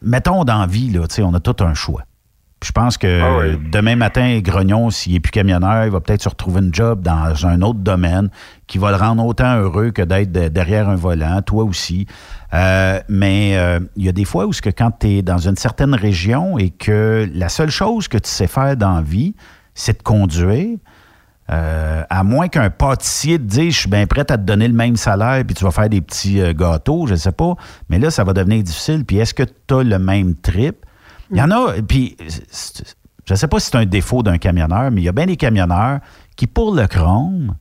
mettons 0.03 0.43
dans 0.43 0.65
vie, 0.67 0.89
là, 0.91 1.01
on 1.19 1.33
a 1.33 1.39
tout 1.39 1.63
un 1.63 1.73
choix. 1.73 2.03
Puis 2.59 2.67
Je 2.69 2.71
pense 2.71 2.97
que 2.97 3.21
Ah 3.21 3.37
oui. 3.39 3.59
demain 3.71 3.97
matin, 3.97 4.39
Grognon, 4.41 4.89
s'il 4.89 5.11
n'est 5.13 5.19
plus 5.19 5.31
camionneur, 5.31 5.83
il 5.83 5.91
va 5.91 5.99
peut-être 5.99 6.21
se 6.23 6.29
retrouver 6.29 6.61
une 6.61 6.73
job 6.73 7.01
dans 7.01 7.45
un 7.45 7.61
autre 7.61 7.79
domaine 7.79 8.29
qui 8.67 8.77
va 8.77 8.91
le 8.91 8.95
rendre 8.95 9.25
autant 9.25 9.57
heureux 9.57 9.91
que 9.91 10.01
d'être 10.01 10.31
de- 10.31 10.47
derrière 10.47 10.87
un 10.87 10.95
volant, 10.95 11.41
toi 11.41 11.65
aussi. 11.65 12.07
Euh, 12.53 13.01
mais 13.09 13.57
euh, 13.57 13.81
il 13.97 14.05
y 14.05 14.09
a 14.09 14.13
des 14.13 14.23
fois 14.23 14.45
où 14.45 14.53
ce 14.53 14.61
que 14.61 14.69
quand 14.69 14.91
tu 14.99 15.07
es 15.07 15.21
dans 15.21 15.39
une 15.39 15.57
certaine 15.57 15.93
région 15.93 16.57
et 16.57 16.69
que 16.69 17.29
la 17.33 17.49
seule 17.49 17.69
chose 17.71 18.07
que 18.07 18.17
tu 18.17 18.29
sais 18.29 18.47
faire 18.47 18.77
dans 18.77 18.95
la 18.95 19.01
vie, 19.01 19.35
c'est 19.75 19.97
de 19.97 20.03
conduire, 20.03 20.77
euh, 21.51 22.03
à 22.09 22.23
moins 22.23 22.47
qu'un 22.47 22.69
pâtissier 22.69 23.37
te 23.37 23.43
dise, 23.43 23.73
je 23.73 23.79
suis 23.81 23.89
bien 23.89 24.07
prêt 24.07 24.21
à 24.21 24.37
te 24.37 24.43
donner 24.43 24.67
le 24.67 24.73
même 24.73 24.95
salaire, 24.95 25.43
puis 25.45 25.55
tu 25.55 25.63
vas 25.63 25.71
faire 25.71 25.89
des 25.89 26.01
petits 26.01 26.39
euh, 26.41 26.53
gâteaux, 26.53 27.05
je 27.05 27.13
ne 27.13 27.17
sais 27.17 27.31
pas. 27.31 27.55
Mais 27.89 27.99
là, 27.99 28.11
ça 28.11 28.23
va 28.23 28.33
devenir 28.33 28.63
difficile. 28.63 29.03
Puis 29.05 29.17
est-ce 29.17 29.33
que 29.33 29.43
tu 29.43 29.73
as 29.73 29.83
le 29.83 29.99
même 29.99 30.35
trip? 30.35 30.85
Il 31.31 31.37
y 31.37 31.41
en 31.41 31.51
a, 31.51 31.73
puis 31.87 32.15
je 33.25 33.33
ne 33.33 33.35
sais 33.35 33.47
pas 33.47 33.59
si 33.59 33.71
c'est 33.71 33.77
un 33.77 33.85
défaut 33.85 34.23
d'un 34.23 34.37
camionneur, 34.37 34.91
mais 34.91 35.01
il 35.01 35.05
y 35.05 35.09
a 35.09 35.13
bien 35.13 35.25
des 35.25 35.37
camionneurs 35.37 35.99
qui, 36.35 36.47
pour 36.47 36.73
le 36.73 36.87
chrome, 36.87 37.55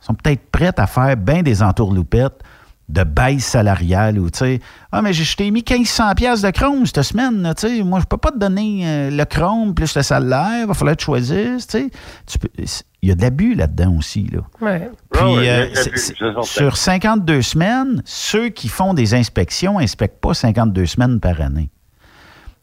sont 0.00 0.14
peut-être 0.14 0.50
prêts 0.50 0.72
à 0.76 0.86
faire 0.86 1.16
bien 1.16 1.42
des 1.42 1.62
entourloupettes 1.62 2.42
de 2.88 3.02
baisse 3.02 3.44
salariale 3.44 4.18
ou, 4.18 4.30
tu 4.30 4.38
sais, 4.38 4.60
ah, 4.92 5.02
mais 5.02 5.12
je 5.12 5.36
t'ai 5.36 5.50
mis 5.50 5.64
1500 5.68 6.14
pièces 6.14 6.42
de 6.42 6.50
chrome 6.50 6.86
cette 6.86 7.02
semaine, 7.02 7.52
tu 7.58 7.66
sais, 7.66 7.82
moi, 7.82 7.98
je 8.00 8.04
peux 8.04 8.16
pas 8.16 8.30
te 8.30 8.38
donner 8.38 8.82
euh, 8.84 9.10
le 9.10 9.24
chrome 9.24 9.74
plus 9.74 9.96
le 9.96 10.02
salaire, 10.02 10.66
va 10.66 10.74
falloir 10.74 10.94
que 10.94 11.00
tu 11.00 11.06
choisisses, 11.06 11.66
tu 11.66 11.90
sais. 12.26 12.84
Il 13.06 13.10
y 13.10 13.12
a 13.12 13.14
de 13.14 13.22
l'abus 13.22 13.54
là-dedans 13.54 13.94
aussi, 13.96 14.28
là. 14.32 14.40
Ouais. 14.60 14.90
Puis, 15.12 15.22
Ah 15.22 15.30
ouais, 15.32 15.70
euh, 15.76 16.42
sur 16.42 16.76
52 16.76 17.40
semaines, 17.40 18.02
ceux 18.04 18.48
qui 18.48 18.66
font 18.68 18.94
des 18.94 19.14
inspections 19.14 19.78
inspectent 19.78 20.20
pas 20.20 20.34
52 20.34 20.86
semaines 20.86 21.20
par 21.20 21.40
année. 21.40 21.70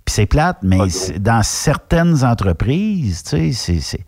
Puis 0.04 0.16
c'est 0.16 0.26
plate, 0.26 0.58
mais 0.62 0.80
dans 1.20 1.42
certaines 1.44 2.26
entreprises, 2.26 3.24
tu 3.24 3.30
sais, 3.30 3.52
c'est- 3.54 3.80
c'est... 3.80 4.06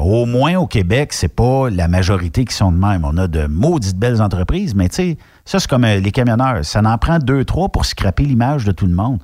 Au 0.00 0.24
moins 0.24 0.54
au 0.54 0.68
Québec, 0.68 1.12
c'est 1.12 1.26
pas 1.34 1.68
la 1.68 1.88
majorité 1.88 2.44
qui 2.44 2.54
sont 2.54 2.70
de 2.70 2.78
même. 2.78 3.04
On 3.04 3.16
a 3.16 3.26
de 3.26 3.46
maudites 3.48 3.98
belles 3.98 4.22
entreprises, 4.22 4.72
mais 4.76 4.88
tu 4.88 4.94
sais, 4.94 5.18
ça, 5.44 5.58
c'est 5.58 5.68
comme 5.68 5.84
euh, 5.84 5.98
les 5.98 6.12
camionneurs. 6.12 6.64
Ça 6.64 6.80
en 6.80 6.96
prend 6.96 7.18
deux, 7.18 7.44
trois 7.44 7.68
pour 7.70 7.84
scraper 7.86 8.22
l'image 8.22 8.64
de 8.64 8.70
tout 8.70 8.86
le 8.86 8.94
monde. 8.94 9.18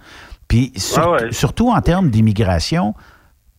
Puis 0.49 0.73
sur- 0.75 1.03
Ah 1.05 1.11
ouais. 1.13 1.31
surtout 1.33 1.71
en 1.71 1.81
termes 1.81 2.11
d'immigration, 2.11 2.95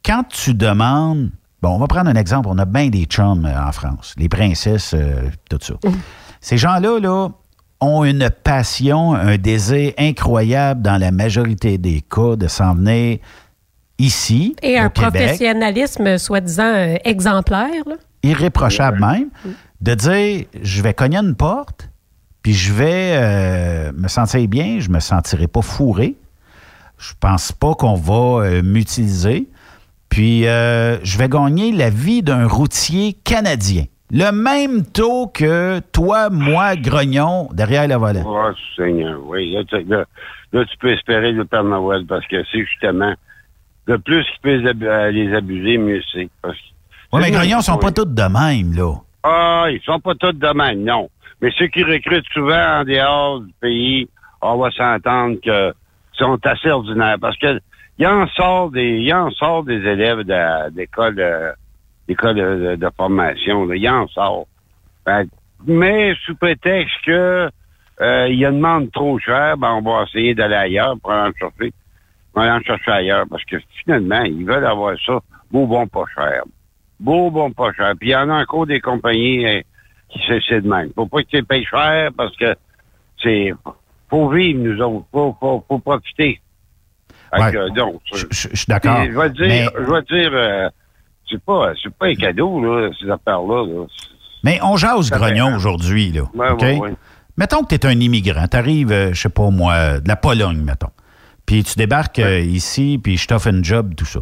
quand 0.04 0.24
tu 0.28 0.54
demandes. 0.54 1.30
Bon, 1.62 1.70
on 1.70 1.78
va 1.78 1.88
prendre 1.88 2.10
un 2.10 2.16
exemple. 2.16 2.48
On 2.50 2.58
a 2.58 2.66
bien 2.66 2.90
des 2.90 3.06
chums 3.06 3.46
euh, 3.46 3.68
en 3.68 3.72
France, 3.72 4.16
les 4.18 4.30
princesses, 4.30 4.94
euh, 4.94 5.30
tout 5.50 5.60
ça. 5.62 5.76
Ces 6.40 6.58
gens-là, 6.58 7.00
là, 7.00 7.30
ont 7.82 8.04
une 8.04 8.30
passion, 8.30 9.14
un 9.14 9.38
désir 9.38 9.94
incroyable 9.98 10.82
dans 10.82 10.98
la 10.98 11.12
majorité 11.12 11.78
des 11.78 12.02
cas 12.02 12.36
de 12.36 12.48
s'en 12.48 12.76
venir 12.76 13.20
ici. 13.98 14.56
Et 14.62 14.76
au 14.80 14.84
un 14.84 14.90
Québec, 14.90 15.12
professionnalisme 15.12 16.18
soi-disant 16.18 16.74
euh, 16.74 16.96
exemplaire. 17.04 17.84
là. 17.88 17.96
irréprochable 18.24 19.00
même, 19.00 19.30
de 19.82 19.94
dire 19.96 20.46
je 20.62 20.82
vais 20.82 20.94
cogner 20.94 21.18
une 21.18 21.36
porte, 21.36 21.90
puis 22.42 22.54
je 22.54 22.74
vais 22.74 23.14
euh, 23.16 23.92
me 23.96 24.08
sentir 24.08 24.48
bien, 24.48 24.80
je 24.80 24.90
me 24.90 25.00
sentirai 25.00 25.48
pas 25.48 25.62
fourré. 25.62 26.16
Je 26.98 27.14
pense 27.20 27.52
pas 27.52 27.74
qu'on 27.74 27.96
va 27.96 28.44
euh, 28.46 28.62
m'utiliser. 28.62 29.50
Puis 30.12 30.46
euh, 30.46 30.98
je 31.04 31.18
vais 31.18 31.28
gagner 31.30 31.72
la 31.72 31.90
vie 31.90 32.22
d'un 32.22 32.46
routier 32.48 33.14
canadien. 33.24 33.86
Le 34.12 34.30
même 34.32 34.86
taux 34.86 35.28
que 35.28 35.80
toi, 35.94 36.30
moi, 36.30 36.76
Grognon, 36.76 37.48
derrière 37.54 37.88
le 37.88 37.96
volant. 37.96 38.24
Oh, 38.28 38.52
Seigneur, 38.76 39.20
oui. 39.26 39.54
Là, 39.54 39.64
tu- 39.64 39.84
là- 39.88 40.04
là, 40.52 40.66
tu 40.66 40.78
peux 40.80 40.92
espérer 40.92 41.32
le 41.32 41.46
Père 41.46 41.64
Noël 41.64 42.06
parce 42.06 42.28
que 42.28 42.44
c'est 42.52 42.60
justement 42.66 43.14
le 43.88 43.98
plus 44.00 44.24
qu'il 44.26 44.42
peut 44.44 44.56
les, 44.58 44.70
ab- 44.70 45.12
les 45.14 45.34
abuser, 45.34 45.78
mieux 45.78 46.02
c'est. 46.12 46.30
Oui, 47.14 47.22
mais 47.22 47.32
Grognon, 47.32 47.60
ils 47.60 47.64
sont 47.64 47.78
pas 47.78 47.92
tous 47.92 48.06
de 48.06 48.22
même, 48.22 48.74
là. 48.76 48.94
Ah, 49.24 49.66
ils 49.72 49.82
sont 49.86 50.00
pas 50.02 50.14
tous 50.16 50.34
de 50.34 50.54
même, 50.58 50.84
non. 50.84 51.10
Mais 51.42 51.50
ceux 51.58 51.68
qui 51.68 51.84
recrutent 51.84 52.28
souvent 52.34 52.80
en 52.80 52.84
dehors 52.84 53.40
du 53.40 53.54
pays, 53.62 54.10
on 54.42 54.58
va 54.58 54.72
s'entendre 54.72 55.38
que 55.44 55.74
sont 56.18 56.38
assez 56.46 56.70
ordinaires 56.70 57.18
parce 57.20 57.38
que 57.38 57.60
il 58.02 58.08
en 58.08 58.28
sort 58.30 58.72
des, 58.72 58.98
il 59.00 59.14
en 59.14 59.30
sort 59.32 59.64
des 59.64 59.76
élèves 59.78 60.24
de- 60.24 60.70
d'école, 60.72 61.20
euh, 61.20 61.52
d'école 62.08 62.36
de, 62.36 62.76
de 62.76 62.90
formation, 62.98 63.66
là. 63.66 63.76
il 63.76 63.90
en 63.90 64.08
sort. 64.08 64.48
Fait- 65.06 65.30
mais 65.68 66.16
sous 66.26 66.36
prétexte 66.36 66.96
que 67.06 67.50
euh, 68.02 68.28
il 68.30 68.44
une 68.44 68.56
demande 68.56 68.92
trop 68.92 69.20
chère, 69.20 69.56
ben 69.58 69.74
on 69.74 69.82
va 69.82 70.04
essayer 70.04 70.34
d'aller 70.34 70.56
ailleurs 70.56 70.96
pour 71.00 71.12
aller 71.12 71.30
en 71.30 71.34
chercher, 71.38 71.72
pour 72.34 72.42
aller 72.42 72.52
en 72.52 72.62
chercher 72.62 72.92
ailleurs 72.92 73.26
parce 73.30 73.46
que 73.46 73.58
finalement 73.84 74.24
ils 74.24 74.46
veulent 74.46 74.66
avoir 74.66 74.96
ça 75.06 75.20
beau 75.52 75.68
bon 75.68 75.86
pas 75.88 76.06
cher 76.16 76.42
beau, 77.02 77.32
bon, 77.32 77.52
pas 77.52 77.74
cher. 77.74 77.94
Puis 78.00 78.10
il 78.10 78.12
y 78.12 78.16
en 78.16 78.30
a 78.30 78.42
encore 78.42 78.66
des 78.68 78.80
compagnies 78.80 79.46
euh, 79.46 79.62
qui 80.10 80.20
se 80.20 80.40
c'est 80.48 80.62
de 80.62 80.68
même. 80.70 80.92
Faut 80.94 81.08
pas 81.08 81.24
que 81.24 81.30
tu 81.30 81.44
payes 81.44 81.66
cher 81.66 82.12
parce 82.16 82.36
que 82.38 82.56
c'est 83.22 83.54
faut 84.10 84.30
vivre, 84.30 84.60
nous 84.60 84.82
autres. 84.82 85.06
Faut, 85.12 85.36
faut, 85.40 85.66
faut 85.68 85.80
profiter. 85.80 86.40
Fait 87.34 87.42
Ouais. 87.42 87.52
que, 87.52 87.74
donc, 87.76 88.02
Je 88.14 88.18
je- 88.30 88.48
je 88.52 88.56
suis 88.58 88.66
d'accord. 88.68 89.04
je 89.06 89.12
vais 89.18 89.30
dire, 89.30 89.48
Mais- 89.48 89.66
je 89.74 89.92
vais 89.92 90.02
dire, 90.22 90.32
euh, 90.34 90.70
c'est 91.30 91.42
pas, 91.44 91.72
c'est 91.82 91.94
pas 91.96 92.08
un 92.08 92.16
cadeau, 92.16 92.62
là, 92.62 92.90
ces 93.00 93.10
affaires-là, 93.10 93.66
là. 93.66 93.86
Mais 94.44 94.60
on 94.64 94.76
jase 94.76 95.08
Ça 95.10 95.18
grognon 95.18 95.56
aujourd'hui, 95.56 96.12
là. 96.12 96.24
Ouais, 96.34 96.80
ouais. 96.80 96.94
Mettons 97.38 97.64
que 97.64 97.70
tu 97.74 97.76
es 97.76 97.86
un 97.86 98.00
immigrant. 98.00 98.48
Tu 98.48 98.58
arrives, 98.58 98.90
je 99.14 99.20
sais 99.20 99.30
pas 99.30 99.50
moi, 99.50 100.00
de 100.00 100.08
la 100.08 100.16
Pologne, 100.18 100.62
mettons. 100.62 100.90
Puis 101.46 101.64
tu 101.64 101.76
débarques 101.78 102.20
euh, 102.20 102.40
ici, 102.40 103.00
puis 103.02 103.18
je 103.18 103.28
t'offre 103.28 103.48
un 103.48 103.64
job, 103.64 103.94
tout 103.96 104.06
ça. 104.06 104.20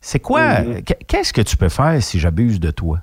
C'est 0.00 0.20
quoi? 0.20 0.60
Mhm. 0.60 0.82
qu- 0.82 0.94
Qu'est-ce 1.06 1.32
que 1.32 1.40
tu 1.42 1.56
peux 1.56 1.68
faire 1.68 2.02
si 2.02 2.18
j'abuse 2.20 2.60
de 2.60 2.70
toi? 2.70 2.98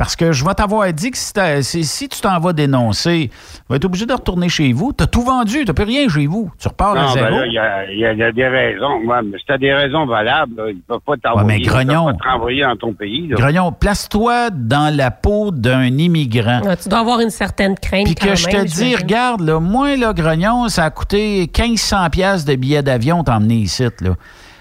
Parce 0.00 0.16
que 0.16 0.32
je 0.32 0.46
vais 0.46 0.54
t'avoir 0.54 0.90
dit 0.94 1.10
que 1.10 1.18
si, 1.18 2.08
tu 2.08 2.20
t'en 2.22 2.40
vas 2.40 2.54
dénoncer, 2.54 3.30
tu 3.30 3.62
vas 3.68 3.76
être 3.76 3.84
obligé 3.84 4.06
de 4.06 4.14
retourner 4.14 4.48
chez 4.48 4.72
vous. 4.72 4.94
Tu 4.96 5.04
as 5.04 5.06
tout 5.06 5.20
vendu, 5.20 5.66
tu 5.66 5.74
plus 5.74 5.84
rien 5.84 6.08
chez 6.08 6.26
vous. 6.26 6.50
Tu 6.58 6.68
repars 6.68 6.92
à 6.92 7.02
Non, 7.02 7.06
ben 7.08 7.12
zéro. 7.12 7.36
là, 7.40 7.46
il 7.46 7.52
y 7.52 7.58
a, 8.06 8.14
y 8.14 8.30
y 8.30 8.32
des 8.32 8.48
raisons. 8.48 9.02
Ouais, 9.04 9.18
mais 9.22 9.36
si 9.36 9.44
t'as 9.46 9.58
des 9.58 9.74
raisons 9.74 10.06
valables, 10.06 10.54
ils 10.70 10.80
peuvent 10.80 11.00
pas 11.04 11.16
mais 11.16 11.18
t'envoyer. 11.18 11.58
ils 11.58 11.66
peuvent 11.66 11.84
grognon. 11.84 12.06
pas 12.06 12.12
te 12.14 12.28
renvoyer 12.30 12.62
dans 12.62 12.76
ton 12.76 12.94
pays, 12.94 13.28
là. 13.28 13.36
Grognon, 13.36 13.72
place-toi 13.72 14.48
dans 14.48 14.96
la 14.96 15.10
peau 15.10 15.50
d'un 15.50 15.84
immigrant. 15.84 16.62
Tu 16.82 16.88
dois 16.88 17.00
avoir 17.00 17.20
une 17.20 17.28
certaine 17.28 17.74
crainte. 17.74 18.06
Puis 18.06 18.14
quand 18.14 18.28
que 18.28 18.36
je 18.36 18.46
te 18.46 18.64
dis, 18.64 18.96
regarde, 18.96 19.42
là, 19.42 19.60
moi, 19.60 19.96
là, 19.96 20.14
Grognon, 20.14 20.68
ça 20.68 20.84
a 20.84 20.90
coûté 20.90 21.40
1500 21.54 22.08
pièces 22.08 22.46
de 22.46 22.54
billets 22.54 22.82
d'avion 22.82 23.22
t'emmener 23.22 23.56
ici, 23.56 23.84
là. 24.00 24.14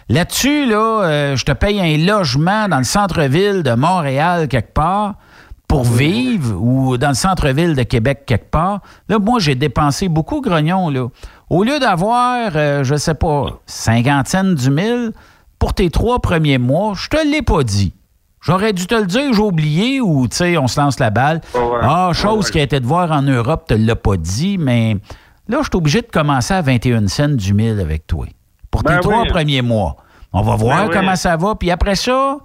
Là-dessus, 0.10 0.66
là, 0.66 1.04
euh, 1.04 1.36
je 1.38 1.46
te 1.46 1.54
paye 1.54 1.80
un 1.80 2.06
logement 2.06 2.68
dans 2.68 2.80
le 2.80 2.84
centre-ville 2.84 3.64
de 3.64 3.72
Montréal 3.72 4.50
quelque 4.50 4.74
part 4.74 5.14
pour 5.70 5.84
vivre 5.84 6.58
ou 6.60 6.98
dans 6.98 7.10
le 7.10 7.14
centre-ville 7.14 7.76
de 7.76 7.84
Québec 7.84 8.24
quelque 8.26 8.50
part. 8.50 8.82
Là, 9.08 9.20
moi, 9.20 9.40
j'ai 9.40 9.54
dépensé 9.56 10.10
beaucoup, 10.10 10.42
Grognon, 10.42 10.90
là. 10.90 11.08
Au 11.50 11.64
lieu 11.64 11.80
d'avoir, 11.80 12.52
euh, 12.56 12.84
je 12.84 12.96
sais 12.96 13.14
pas, 13.14 13.60
cinquantaine 13.68 14.56
du 14.56 14.72
mille 14.72 15.12
pour 15.60 15.74
tes 15.74 15.90
trois 15.92 16.20
premiers 16.20 16.58
mois, 16.58 16.94
je 16.96 17.08
te 17.08 17.24
l'ai 17.26 17.42
pas 17.44 17.64
dit. 17.64 17.94
J'aurais 18.42 18.74
dû 18.74 18.88
te 18.88 18.96
le 18.96 19.06
dire, 19.06 19.32
j'ai 19.34 19.42
oublié, 19.42 20.02
ou, 20.02 20.28
tu 20.28 20.38
sais, 20.38 20.58
on 20.58 20.68
se 20.68 20.80
lance 20.80 21.00
la 21.00 21.12
balle. 21.12 21.42
Ouais. 21.54 21.62
Ah, 21.84 22.10
chose 22.14 22.46
Ouais, 22.46 22.52
qui 22.52 22.60
a 22.60 22.64
été 22.64 22.80
de 22.80 22.86
voir 22.88 23.12
en 23.12 23.22
Europe, 23.22 23.68
te 23.68 23.74
l'as 23.76 23.96
pas 23.96 24.18
dit, 24.18 24.58
mais 24.58 24.98
là, 25.48 25.58
je 25.60 25.64
suis 25.70 25.76
obligé 25.78 26.02
de 26.02 26.08
commencer 26.08 26.54
à 26.54 26.62
21 26.62 27.08
cents 27.10 27.28
du 27.30 27.54
mille 27.54 27.80
avec 27.80 28.08
toi. 28.08 28.26
Pour 28.72 28.84
tes 28.84 28.94
Ben 28.94 29.02
trois 29.02 29.22
oui. 29.24 29.28
premiers 29.30 29.62
mois. 29.62 29.98
On 30.34 30.42
va 30.42 30.56
voir 30.56 30.78
Ben 30.84 30.88
oui. 30.88 30.94
comment 30.94 31.16
ça 31.16 31.36
va, 31.38 31.54
puis 31.56 31.70
après 31.70 31.96
ça, 31.96 32.38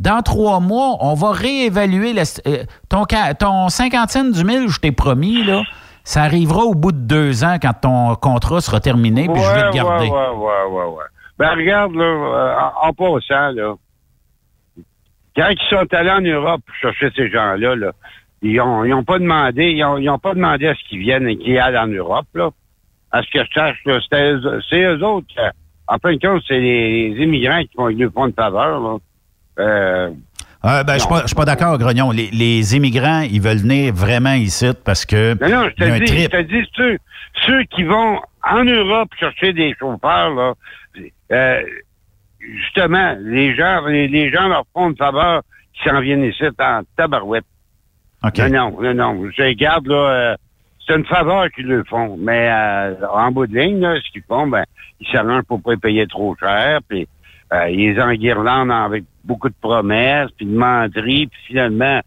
dans 0.00 0.22
trois 0.22 0.58
mois, 0.60 0.96
on 1.00 1.14
va 1.14 1.30
réévaluer 1.32 2.12
la- 2.12 2.22
euh, 2.48 2.64
ton, 2.88 3.04
ton 3.38 3.68
50 3.68 4.10
cents 4.10 4.24
du 4.24 4.44
mille, 4.44 4.68
je 4.68 4.80
t'ai 4.80 4.90
promis, 4.92 5.44
là, 5.44 5.62
ça 6.02 6.22
arrivera 6.22 6.64
au 6.64 6.74
bout 6.74 6.90
de 6.92 6.98
deux 6.98 7.44
ans 7.44 7.56
quand 7.62 7.74
ton 7.82 8.14
contrat 8.16 8.60
sera 8.60 8.80
terminé, 8.80 9.28
puis 9.28 9.42
je 9.42 9.48
vais 9.54 9.70
te 9.70 9.76
garder. 9.76 10.06
Ouais, 10.08 10.64
ouais, 10.70 10.84
ouais. 10.96 11.04
Ben, 11.38 11.50
regarde, 11.54 11.94
là, 11.94 12.04
euh, 12.04 12.54
en, 12.82 12.88
en 12.88 12.92
passant, 12.94 13.50
là, 13.52 13.74
quand 15.36 15.48
ils 15.48 15.68
sont 15.70 15.94
allés 15.94 16.10
en 16.10 16.20
Europe 16.20 16.60
pour 16.66 16.74
chercher 16.76 17.10
ces 17.14 17.30
gens-là, 17.30 17.76
là, 17.76 17.92
ils 18.42 18.60
ont, 18.60 18.84
ils 18.84 18.92
ont 18.94 19.04
pas 19.04 19.18
demandé, 19.18 19.70
ils 19.70 19.84
ont, 19.84 19.98
ils 19.98 20.08
ont 20.10 20.18
pas 20.18 20.34
demandé 20.34 20.66
à 20.68 20.74
ce 20.74 20.80
qu'ils 20.88 21.00
viennent 21.00 21.28
et 21.28 21.36
qu'ils 21.36 21.58
aillent 21.58 21.78
en 21.78 21.86
Europe, 21.86 22.26
là. 22.34 22.50
À 23.12 23.22
ce 23.22 23.30
que 23.30 23.44
je 23.44 23.50
eux- 24.32 24.60
c'est 24.70 24.80
eux 24.82 25.04
autres, 25.04 25.26
en 25.88 25.98
fin 25.98 26.14
de 26.14 26.18
compte, 26.20 26.42
c'est 26.46 26.58
les, 26.60 27.10
les 27.10 27.24
immigrants 27.24 27.60
qui 27.62 27.70
ils 27.90 27.96
nous 27.98 28.10
une 28.26 28.32
faveur, 28.32 28.80
là. 28.80 28.96
Euh, 29.60 30.10
Ah, 30.62 30.84
ben, 30.84 30.94
je 30.94 30.98
suis 31.00 31.08
pas, 31.08 31.22
je 31.22 31.26
suis 31.28 31.36
pas 31.36 31.44
d'accord, 31.46 31.78
Grognon. 31.78 32.10
Les, 32.10 32.28
les 32.32 32.76
immigrants, 32.76 33.20
ils 33.22 33.40
veulent 33.40 33.58
venir 33.58 33.94
vraiment 33.94 34.34
ici 34.34 34.70
parce 34.84 35.06
que 35.06 35.32
Non, 35.42 35.62
non, 35.64 35.68
je 35.70 35.74
te 35.84 35.98
dis, 36.04 36.22
je 36.22 36.28
te 36.28 36.42
dis, 36.42 36.68
ceux, 36.76 36.98
ceux 37.46 37.62
qui 37.64 37.84
vont 37.84 38.20
en 38.42 38.64
Europe 38.64 39.08
chercher 39.18 39.52
des 39.52 39.74
chauffeurs, 39.78 40.30
là, 40.34 40.52
euh, 41.32 41.62
justement, 42.40 43.16
les 43.20 43.54
gens, 43.54 43.86
les, 43.86 44.08
les 44.08 44.30
gens 44.30 44.48
leur 44.48 44.64
font 44.74 44.90
une 44.90 44.96
faveur 44.96 45.42
qui 45.74 45.88
s'en 45.88 46.00
viennent 46.00 46.24
ici 46.24 46.44
en 46.58 46.82
tabarouette. 46.96 47.44
OK. 48.24 48.38
Non, 48.38 48.70
non, 48.70 48.82
non, 48.82 48.94
non. 49.14 49.30
Je 49.36 49.42
regarde, 49.42 49.86
là, 49.86 49.94
euh, 49.96 50.36
c'est 50.86 50.94
une 50.94 51.06
faveur 51.06 51.50
qu'ils 51.54 51.66
le 51.68 51.84
font. 51.84 52.16
Mais 52.18 52.50
euh, 52.50 52.94
en 53.12 53.30
bout 53.30 53.46
de 53.46 53.58
ligne, 53.58 53.80
là, 53.80 53.94
ce 54.04 54.10
qu'ils 54.12 54.24
font, 54.28 54.46
ben, 54.46 54.64
ils 55.00 55.08
s'arrangent 55.10 55.44
pour 55.44 55.62
pas 55.62 55.76
payer 55.76 56.06
trop 56.06 56.36
cher, 56.38 56.80
puis 56.88 57.08
euh, 57.52 57.68
ils 57.70 58.00
enguirlandent 58.00 58.70
avec 58.70 59.04
beaucoup 59.24 59.48
de 59.48 59.54
promesses, 59.60 60.30
puis 60.36 60.46
de 60.46 60.56
menteries, 60.56 61.26
puis 61.26 61.40
finalement, 61.48 62.00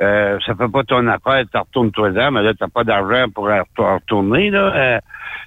euh, 0.00 0.38
ça 0.46 0.54
fait 0.54 0.68
pas 0.68 0.84
ton 0.84 1.06
affaire, 1.08 1.44
tu 1.50 1.58
retournes 1.58 1.90
toi 1.90 2.10
dedans, 2.10 2.30
mais 2.32 2.42
là, 2.42 2.52
t'as 2.58 2.68
pas 2.68 2.84
d'argent 2.84 3.26
pour 3.34 3.48
en 3.48 3.94
retourner, 3.94 4.50
là. 4.50 4.72
Euh, 4.74 4.98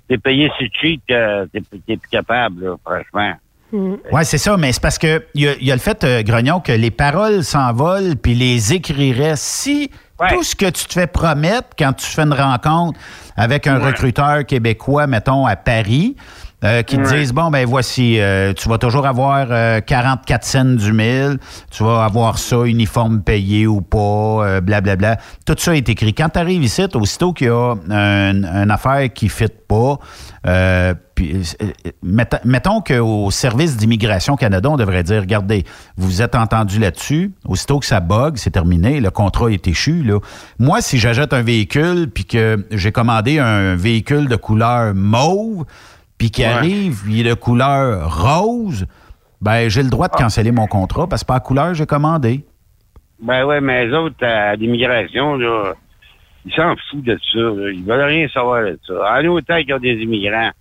t'es 0.08 0.18
payé 0.18 0.52
si 0.58 0.70
cheap 0.74 1.02
que 1.08 1.46
t'es 1.46 1.62
t'es 1.86 1.98
plus 1.98 2.10
capable, 2.10 2.66
là, 2.66 2.76
franchement. 2.84 3.34
Oui, 3.72 4.26
c'est 4.26 4.40
ça, 4.40 4.58
mais 4.58 4.72
c'est 4.72 4.82
parce 4.82 4.98
que 4.98 5.24
il 5.36 5.42
y, 5.44 5.66
y 5.66 5.72
a 5.72 5.76
le 5.76 5.80
fait, 5.80 6.04
euh, 6.04 6.24
Grognon, 6.24 6.60
que 6.60 6.72
les 6.72 6.90
paroles 6.90 7.44
s'envolent 7.44 8.16
puis 8.16 8.34
les 8.34 8.74
écrirait. 8.74 9.36
Si 9.36 9.92
Ouais. 10.20 10.28
tout 10.36 10.44
ce 10.44 10.54
que 10.54 10.66
tu 10.66 10.84
te 10.86 10.92
fais 10.92 11.08
promettre 11.08 11.70
quand 11.78 11.94
tu 11.94 12.06
fais 12.06 12.24
une 12.24 12.34
rencontre 12.34 13.00
avec 13.38 13.68
un 13.68 13.80
recruteur 13.80 14.46
québécois, 14.46 15.08
mettons, 15.08 15.46
à 15.46 15.56
Paris, 15.56 16.18
euh, 16.64 16.82
qui 16.84 16.98
te 16.98 17.02
Ouais. 17.08 17.20
disent, 17.20 17.32
bon, 17.34 17.50
ben 17.50 17.66
voici, 17.66 18.20
euh, 18.20 18.52
tu 18.54 18.68
vas 18.68 18.78
toujours 18.78 19.06
avoir 19.08 19.48
euh, 19.50 19.80
44 19.80 20.44
cents 20.44 20.66
du 20.66 20.92
mille, 20.92 21.38
tu 21.72 21.84
vas 21.84 22.04
avoir 22.04 22.38
ça, 22.38 22.64
uniforme 22.66 23.22
payé 23.22 23.66
ou 23.68 23.80
pas, 23.82 23.98
euh, 24.46 24.62
blablabla. 24.62 25.18
Tout 25.46 25.56
ça 25.58 25.76
est 25.76 25.88
écrit. 25.88 26.14
Quand 26.14 26.30
tu 26.30 26.40
arrives 26.40 26.64
ici, 26.64 26.84
aussitôt 26.96 27.32
qu'il 27.34 27.48
y 27.48 27.50
a 27.50 27.76
un- 27.90 28.44
une 28.64 28.72
affaire 28.72 29.08
qui 29.14 29.26
ne 29.26 29.30
fit 29.30 29.46
pas, 29.68 29.98
euh, 30.48 30.94
puis, 31.16 31.42
euh, 31.62 31.66
mett- 32.04 32.42
mettons 32.46 32.82
qu'au 32.82 33.30
service 33.32 33.78
d'immigration 33.78 34.36
Canada, 34.36 34.70
on 34.70 34.78
devrait 34.78 35.04
dire, 35.04 35.22
regardez, 35.22 35.64
vous 35.98 36.22
êtes 36.22 36.36
entendu 36.36 36.80
là-dessus, 36.80 37.32
aussitôt 37.46 37.80
que 37.80 37.86
ça 37.86 38.00
bug, 38.00 38.38
c'est 38.38 38.52
terminé, 38.52 39.00
le 39.00 39.12
contrat 39.12 39.50
est 39.52 39.68
échu. 39.68 40.04
Là. 40.04 40.20
Moi, 40.60 40.82
si 40.82 40.98
j'achète 40.98 41.34
un 41.34 41.42
véhicule, 41.42 42.10
puis 42.14 42.26
que 42.26 42.66
j'ai 42.72 42.92
commandé 42.92 43.40
un 43.40 43.76
véhicule 43.76 44.28
de 44.28 44.36
couleur 44.36 44.94
mauve, 44.96 45.66
puis 46.20 46.30
qui 46.30 46.42
Ouais. 46.42 46.48
arrive, 46.50 47.02
il 47.10 47.26
est 47.26 47.30
de 47.30 47.34
couleur 47.34 48.24
rose, 48.24 48.86
ben 49.42 49.70
j'ai 49.70 49.82
le 49.82 49.90
droit 49.90 50.08
de 50.10 50.16
canceller 50.16 50.52
mon 50.52 50.68
contrat 50.68 51.08
parce 51.08 51.24
que 51.24 51.28
pas 51.28 51.36
la 51.36 51.40
couleur 51.40 51.74
j'ai 51.74 51.86
commandé. 51.88 52.46
Ben 53.22 53.44
ouais, 53.46 53.60
mais 53.60 53.88
les 53.88 53.94
autres, 53.94 54.24
à 54.24 54.56
l'immigration, 54.56 55.36
là, 55.36 55.74
ils 56.46 56.54
s'en 56.54 56.76
foutent 56.90 57.04
de 57.04 57.18
ça. 57.34 57.40
Là. 57.40 57.72
Ils 57.72 57.84
veulent 57.84 58.02
rien 58.08 58.28
savoir 58.30 58.62
de 58.64 58.80
ça. 58.88 58.94
En 59.20 59.26
autant 59.26 59.58
qu'il 59.58 59.70
y 59.70 59.74
a 59.74 59.80
des 59.80 59.96
immigrants, 59.96 60.52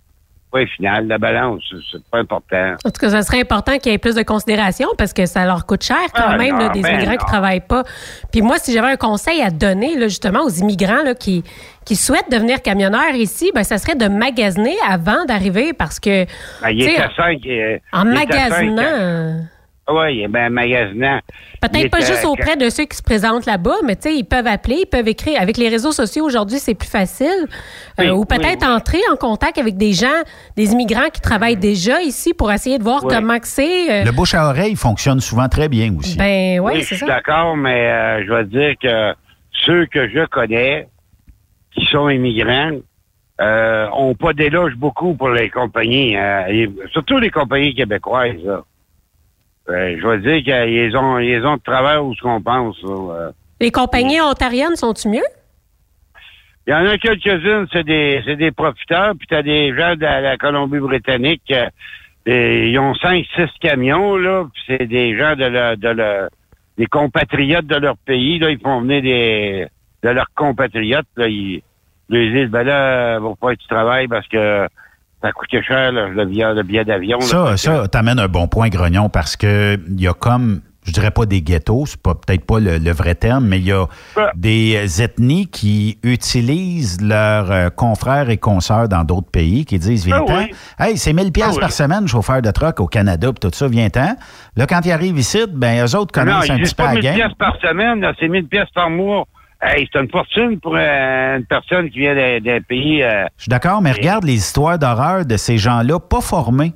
point 0.51 0.65
final. 0.75 1.07
La 1.07 1.17
balance, 1.17 1.61
c'est 1.91 2.03
pas 2.09 2.19
important. 2.19 2.75
En 2.85 2.89
tout 2.89 2.99
cas, 2.99 3.09
ça 3.09 3.21
serait 3.21 3.41
important 3.41 3.77
qu'il 3.77 3.91
y 3.91 3.95
ait 3.95 3.99
plus 3.99 4.15
de 4.15 4.23
considération 4.23 4.87
parce 4.97 5.13
que 5.13 5.25
ça 5.25 5.45
leur 5.45 5.65
coûte 5.65 5.83
cher 5.83 5.97
quand 6.13 6.23
Ah, 6.25 6.37
même, 6.37 6.53
non, 6.55 6.67
là, 6.67 6.69
des 6.69 6.81
ben 6.81 6.93
immigrants 6.93 7.11
non. 7.11 7.17
qui 7.17 7.25
travaillent 7.25 7.59
pas. 7.67 7.83
Puis 8.31 8.41
moi, 8.41 8.57
si 8.57 8.73
j'avais 8.73 8.91
un 8.91 8.97
conseil 8.97 9.41
à 9.41 9.49
donner, 9.51 9.95
là, 9.95 10.07
justement, 10.07 10.43
aux 10.43 10.49
immigrants 10.49 11.03
là, 11.03 11.13
qui, 11.15 11.43
qui 11.85 11.95
souhaitent 11.95 12.31
devenir 12.31 12.61
camionneurs 12.61 13.13
ici, 13.15 13.51
ben, 13.53 13.63
ça 13.63 13.77
serait 13.77 13.95
de 13.95 14.07
magasiner 14.07 14.75
avant 14.87 15.25
d'arriver 15.25 15.73
parce 15.73 15.99
que. 15.99 16.25
Ben, 16.61 16.69
il 16.71 16.83
tu 16.83 16.91
est 16.91 16.99
à 16.99 17.09
5. 17.15 17.39
En 17.93 18.05
magasinant. 18.05 19.45
Oui, 19.91 20.27
ben, 20.27 20.49
magasinant. 20.49 21.19
Peut-être 21.61 21.89
pas 21.89 22.01
juste 22.01 22.23
auprès 22.25 22.55
de 22.57 22.69
ceux 22.69 22.85
qui 22.85 22.95
se 22.95 23.01
présentent 23.01 23.45
là-bas, 23.45 23.75
mais 23.85 23.95
tu 23.95 24.03
sais, 24.09 24.15
ils 24.15 24.23
peuvent 24.23 24.45
appeler, 24.47 24.81
ils 24.81 24.85
peuvent 24.85 25.07
écrire. 25.07 25.41
Avec 25.41 25.57
les 25.57 25.67
réseaux 25.69 25.91
sociaux 25.91 26.25
aujourd'hui, 26.25 26.59
c'est 26.59 26.75
plus 26.75 26.87
facile. 26.89 27.27
Euh, 27.99 28.03
Oui, 28.03 28.09
ou 28.11 28.25
peut-être 28.25 28.61
oui, 28.61 28.67
oui. 28.67 28.73
entrer 28.75 28.99
en 29.11 29.15
contact 29.15 29.57
avec 29.57 29.77
des 29.77 29.93
gens, 29.93 30.07
des 30.55 30.71
immigrants 30.73 31.09
qui 31.11 31.21
travaillent 31.21 31.57
déjà 31.57 32.01
ici 32.01 32.33
pour 32.33 32.51
essayer 32.51 32.77
de 32.77 32.83
voir 32.83 33.03
Oui. 33.03 33.13
comment 33.13 33.37
c'est. 33.43 33.91
euh, 34.01 34.03
Le 34.05 34.11
bouche 34.11 34.33
à 34.35 34.47
oreille 34.49 34.75
fonctionne 34.75 35.19
souvent 35.19 35.47
très 35.49 35.69
bien 35.69 35.93
aussi. 35.97 36.17
ben 36.17 36.59
oui, 36.59 36.73
Oui, 36.73 36.81
je 36.81 36.85
c'est 36.85 36.95
suis 36.95 37.05
ça. 37.07 37.07
d'accord, 37.07 37.57
mais 37.57 37.89
euh, 37.89 38.25
je 38.27 38.33
vais 38.33 38.43
te 38.43 38.49
dire 38.49 38.73
que 38.81 39.15
ceux 39.65 39.85
que 39.87 40.07
je 40.09 40.25
connais 40.27 40.87
qui 41.73 41.85
sont 41.87 42.09
immigrants 42.09 42.71
euh, 43.41 43.87
ont 43.93 44.15
pas 44.15 44.33
d'éloge 44.33 44.73
beaucoup 44.75 45.13
pour 45.15 45.29
les 45.29 45.49
compagnies, 45.49 46.15
euh, 46.17 46.43
et 46.49 46.69
surtout 46.91 47.17
les 47.19 47.29
compagnies 47.29 47.73
québécoises. 47.73 48.35
là. 48.43 48.61
Euh, 49.69 49.97
je 49.99 50.07
vais 50.07 50.17
te 50.17 50.27
dire 50.27 50.43
qu'ils 50.43 50.97
ont, 50.97 51.19
ils 51.19 51.45
ont 51.45 51.57
de 51.57 51.61
travers 51.61 52.03
où 52.03 52.15
ce 52.15 52.21
qu'on 52.21 52.41
pense. 52.41 52.81
là, 52.83 53.13
euh. 53.13 53.31
Les 53.61 53.71
compagnies 53.71 54.21
ontariennes 54.21 54.75
sont-tu 54.75 55.09
mieux? 55.09 55.27
Il 56.67 56.71
y 56.71 56.73
en 56.73 56.85
a 56.85 56.97
quelques-unes, 56.97 57.67
c'est 57.71 57.83
des, 57.83 58.21
c'est 58.25 58.35
des 58.35 58.51
profiteurs, 58.51 59.13
puis 59.17 59.27
t'as 59.27 59.41
des 59.41 59.75
gens 59.75 59.95
de 59.95 60.01
la, 60.01 60.21
la 60.21 60.37
Colombie-Britannique, 60.37 61.51
euh, 61.51 62.65
ils 62.67 62.77
ont 62.77 62.93
cinq, 62.95 63.25
six 63.35 63.49
camions, 63.59 64.17
là, 64.17 64.45
puis 64.53 64.63
c'est 64.67 64.85
des 64.85 65.17
gens 65.17 65.35
de 65.35 65.45
leur, 65.45 65.77
de 65.77 65.89
leur, 65.89 66.29
des 66.77 66.85
compatriotes 66.85 67.65
de 67.65 67.75
leur 67.75 67.97
pays, 67.97 68.37
là, 68.37 68.51
ils 68.51 68.59
font 68.59 68.81
venir 68.81 69.01
des, 69.01 69.67
de 70.03 70.09
leurs 70.09 70.29
compatriotes, 70.35 71.07
là, 71.17 71.27
ils, 71.27 71.63
ils 72.09 72.33
disent, 72.33 72.49
ben 72.49 72.63
là, 72.63 73.19
va 73.19 73.29
pas 73.39 73.53
être 73.53 73.59
du 73.61 73.67
travail 73.67 74.07
parce 74.07 74.27
que 74.27 74.67
ça 75.21 75.31
coûte 75.31 75.49
cher, 75.67 75.91
le 75.91 76.25
billet, 76.25 76.53
le 76.53 76.63
billet 76.63 76.85
d'avion. 76.85 77.19
là. 77.19 77.25
Ça, 77.25 77.57
ça 77.57 77.87
t'amène 77.87 78.19
un 78.19 78.27
bon 78.27 78.47
point, 78.47 78.69
Grognon, 78.69 79.09
parce 79.09 79.35
que 79.35 79.77
il 79.89 80.01
y 80.01 80.07
a 80.07 80.13
comme, 80.13 80.61
je 80.85 80.93
dirais 80.93 81.11
pas 81.11 81.25
des 81.25 81.41
ghettos, 81.41 81.85
c'est 81.87 82.01
pas 82.01 82.15
peut-être 82.15 82.45
pas 82.45 82.59
le, 82.59 82.77
le 82.77 82.91
vrai 82.91 83.15
terme, 83.15 83.45
mais 83.45 83.59
il 83.59 83.65
y 83.65 83.71
a 83.73 83.85
Ah. 84.15 84.31
des 84.35 85.01
ethnies 85.01 85.47
qui 85.47 85.97
utilisent 86.03 87.01
leurs 87.01 87.51
euh, 87.51 87.69
confrères 87.69 88.29
et 88.29 88.37
consoeurs 88.37 88.87
dans 88.87 89.03
d'autres 89.03 89.29
pays, 89.29 89.65
qui 89.65 89.77
disent 89.77 90.05
viens-t'en. 90.05 90.33
Ah 90.37 90.45
oui. 90.49 90.55
Hey, 90.79 90.97
c'est 90.97 91.13
1000 91.13 91.31
pièces 91.31 91.47
Ah 91.49 91.53
oui. 91.55 91.59
par 91.59 91.71
semaine, 91.71 92.07
chauffeur 92.07 92.41
de 92.41 92.51
truck 92.51 92.79
au 92.79 92.87
Canada, 92.87 93.27
puis 93.33 93.49
tout 93.49 93.53
ça, 93.55 93.67
viens-t'en. 93.67 94.15
Là, 94.55 94.65
quand 94.67 94.79
ils 94.85 94.91
arrivent 94.91 95.19
ici, 95.19 95.39
ben 95.51 95.85
eux 95.85 95.95
autres 95.95 96.17
non, 96.17 96.31
connaissent 96.31 96.49
un 96.49 96.55
ils 96.55 96.63
petit 96.63 96.75
peu 96.75 96.83
la 96.83 96.93
1000 96.93 97.01
game. 97.01 97.15
pièces 97.15 97.33
par 97.37 97.55
semaine, 97.61 98.05
c'est 98.19 98.27
1000 98.29 98.47
pièces 98.47 98.69
par 98.73 98.89
mois. 98.89 99.25
Hey, 99.61 99.89
c'est 99.91 99.99
une 99.99 100.09
fortune 100.09 100.59
pour 100.59 100.75
euh, 100.75 101.37
une 101.37 101.45
personne 101.45 101.89
qui 101.89 101.99
vient 101.99 102.15
d'un 102.39 102.61
pays... 102.61 103.03
euh, 103.03 103.25
Je 103.37 103.43
suis 103.43 103.49
d'accord, 103.49 103.81
mais 103.81 103.91
regarde 103.91 104.23
les 104.23 104.35
histoires 104.35 104.79
d'horreur 104.79 105.25
de 105.25 105.35
ces 105.37 105.57
gens-là 105.57 105.99
pas 105.99 106.21
formés. 106.21 106.71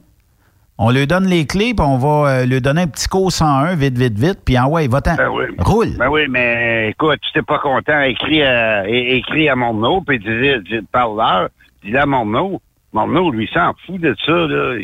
On 0.77 0.89
leur 0.91 1.07
donne 1.07 1.25
les 1.27 1.45
clés, 1.45 1.73
puis 1.73 1.85
on 1.85 1.97
va 1.97 2.29
euh, 2.41 2.45
leur 2.45 2.59
donner 2.59 2.81
un 2.81 2.87
petit 2.87 3.07
cours 3.07 3.31
101, 3.31 3.75
vite, 3.75 3.97
vite, 3.97 4.17
vite, 4.19 4.39
puis 4.43 4.57
en 4.59 4.67
ouais, 4.67 4.87
va-t'en. 4.89 5.15
Ben 5.15 5.29
oui. 5.29 5.45
Roule. 5.59 5.95
Ben 5.97 6.09
oui, 6.09 6.21
mais 6.29 6.89
écoute, 6.89 7.19
tu 7.21 7.31
t'es 7.31 7.41
pas 7.41 7.59
content, 7.59 8.01
écris 8.01 8.41
écris 8.41 9.47
à 9.47 9.55
Morneau, 9.55 10.01
puis 10.01 10.19
dis, 10.19 10.25
tu 10.69 10.83
parles 10.91 11.15
là, 11.17 11.47
dis 11.85 11.95
à 11.95 12.05
Morneau. 12.05 12.59
Morneau, 12.91 13.31
lui, 13.31 13.49
s'en 13.53 13.71
fout 13.85 13.99
de 14.01 14.15
ça, 14.25 14.31
là. 14.31 14.77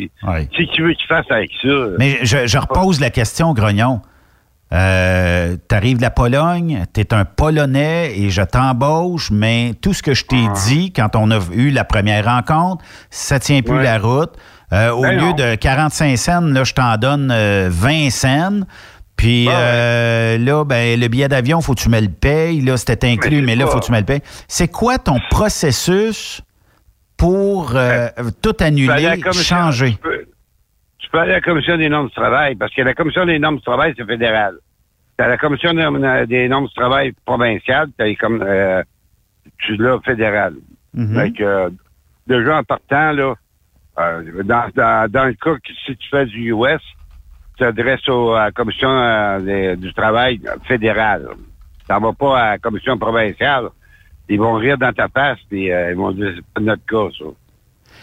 Qu'est-ce 0.51 0.67
que 0.69 0.75
tu 0.75 0.81
veux 0.83 0.93
qu'il 0.93 1.05
fasse 1.07 1.29
avec 1.29 1.51
ça? 1.61 1.67
Mais 1.99 2.17
je, 2.23 2.47
je 2.47 2.57
repose 2.57 2.99
la 3.01 3.09
question, 3.11 3.53
Grognon. 3.53 4.01
Euh, 4.71 5.55
T'arrives 5.67 5.97
de 5.97 6.01
la 6.03 6.11
Pologne, 6.11 6.85
t'es 6.93 7.13
un 7.13 7.25
Polonais 7.25 8.13
et 8.17 8.29
je 8.29 8.41
t'embauche, 8.43 9.31
mais 9.31 9.73
tout 9.81 9.93
ce 9.93 10.03
que 10.03 10.13
je 10.13 10.25
t'ai 10.25 10.45
dit 10.67 10.93
quand 10.93 11.15
on 11.15 11.31
a 11.31 11.39
eu 11.53 11.71
la 11.71 11.83
première 11.83 12.25
rencontre, 12.25 12.83
ça 13.09 13.39
tient 13.39 13.61
plus 13.61 13.77
Ouais. 13.77 13.83
la 13.83 13.97
route. 13.97 14.33
Euh, 14.71 14.91
au 14.91 15.01
Ben 15.01 15.13
lieu 15.17 15.29
non. 15.29 15.33
de 15.33 15.55
45 15.55 16.15
cents, 16.17 16.41
là, 16.41 16.63
je 16.63 16.73
t'en 16.73 16.95
donne 16.97 17.31
euh, 17.31 17.69
20 17.71 18.11
cents. 18.11 18.59
Puis 19.15 19.47
ouais. 19.47 19.53
euh, 19.57 20.37
là, 20.37 20.63
ben, 20.63 20.99
le 20.99 21.07
billet 21.07 21.27
d'avion, 21.27 21.59
faut 21.61 21.73
que 21.73 21.81
tu 21.81 21.89
me 21.89 21.99
le 21.99 22.07
payes. 22.09 22.61
Là, 22.61 22.77
c'était 22.77 23.07
inclus, 23.07 23.37
c'est 23.39 23.41
mais, 23.41 23.55
là, 23.55 23.65
faut 23.65 23.79
que 23.79 23.85
tu 23.85 23.91
me 23.91 23.97
le 23.97 24.05
payes. 24.05 24.21
C'est 24.47 24.67
quoi 24.67 24.99
ton 24.99 25.17
processus 25.31 26.41
pour 27.17 27.71
euh, 27.75 28.07
tout 28.41 28.55
aller 28.61 28.87
à 28.87 28.93
annuler, 29.11 29.21
changer? 29.33 29.91
Tu 29.93 29.97
peux, 29.97 30.18
tu 30.99 31.09
peux 31.09 31.19
aller 31.19 31.31
à 31.31 31.35
la 31.35 31.41
commission 31.41 31.77
des 31.77 31.89
normes 31.89 32.07
du 32.07 32.13
travail, 32.13 32.55
parce 32.55 32.73
que 32.73 32.81
la 32.81 32.93
commission 32.93 33.25
des 33.25 33.39
normes 33.39 33.57
du 33.57 33.63
travail, 33.63 33.93
c'est 33.97 34.05
fédéral. 34.05 34.55
T'as 35.17 35.27
la 35.27 35.37
commission 35.37 35.73
des 35.73 35.81
normes- 35.83 36.25
du 36.25 36.73
travail 36.75 37.13
provinciale, 37.25 37.89
t'as 37.97 38.13
comme 38.15 38.41
euh, 38.41 38.83
tu 39.59 39.75
l'as 39.77 39.99
fédéral. 40.01 40.53
Mhm. 40.93 41.15
Fait 41.15 41.31
que, 41.31 41.43
euh, 41.43 41.69
déjà 42.27 42.57
en 42.59 42.63
partant, 42.63 43.11
là, 43.11 43.33
euh, 43.99 44.43
dans, 44.43 44.69
dans, 44.75 45.11
dans 45.11 45.25
le 45.25 45.33
cas 45.33 45.55
que 45.55 45.73
si 45.85 45.95
tu 45.97 46.09
fais 46.09 46.25
du 46.25 46.53
US, 46.53 46.81
tu 47.57 47.59
t'adresses 47.65 48.07
à 48.07 48.45
la 48.45 48.51
commission 48.51 48.89
euh, 48.89 49.39
des- 49.39 49.75
du 49.75 49.93
travail 49.93 50.39
fédérale. 50.65 51.27
Tu 51.85 51.91
n'en 51.93 51.99
vas 51.99 52.13
pas 52.13 52.39
à 52.41 52.49
la 52.51 52.57
commission 52.59 52.97
provinciale. 52.97 53.69
Ils 54.29 54.39
vont 54.39 54.53
rire 54.53 54.77
dans 54.77 54.93
ta 54.93 55.07
face, 55.09 55.39
puis 55.49 55.71
euh, 55.71 55.91
ils 55.91 55.97
vont 55.97 56.11
dire 56.11 56.33
c'est 56.35 56.45
pas 56.53 56.61
notre 56.61 56.85
cas, 56.85 57.09
ça. 57.17 57.25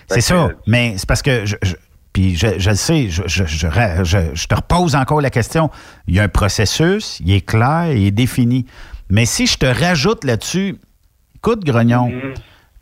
C'est 0.08 0.20
ça, 0.20 0.48
que- 0.50 0.70
mais 0.70 0.98
c'est 0.98 1.08
parce 1.08 1.22
que 1.22 1.46
je, 1.46 1.56
je- 1.62 1.76
puis 2.16 2.34
je, 2.34 2.46
je 2.58 2.70
le 2.70 2.76
sais, 2.76 3.08
je, 3.10 3.24
je, 3.26 3.44
je, 3.44 4.46
te 4.46 4.54
repose 4.54 4.96
encore 4.96 5.20
la 5.20 5.28
question. 5.28 5.68
Il 6.08 6.14
y 6.14 6.18
a 6.18 6.22
un 6.22 6.28
processus, 6.28 7.20
il 7.22 7.30
est 7.30 7.42
clair, 7.44 7.92
il 7.92 8.06
est 8.06 8.10
défini. 8.10 8.64
Mais 9.10 9.26
si 9.26 9.46
je 9.46 9.58
te 9.58 9.66
rajoute 9.66 10.24
là-dessus, 10.24 10.76
écoute, 11.36 11.62
Grognon, 11.62 12.06
Mhm. 12.08 12.32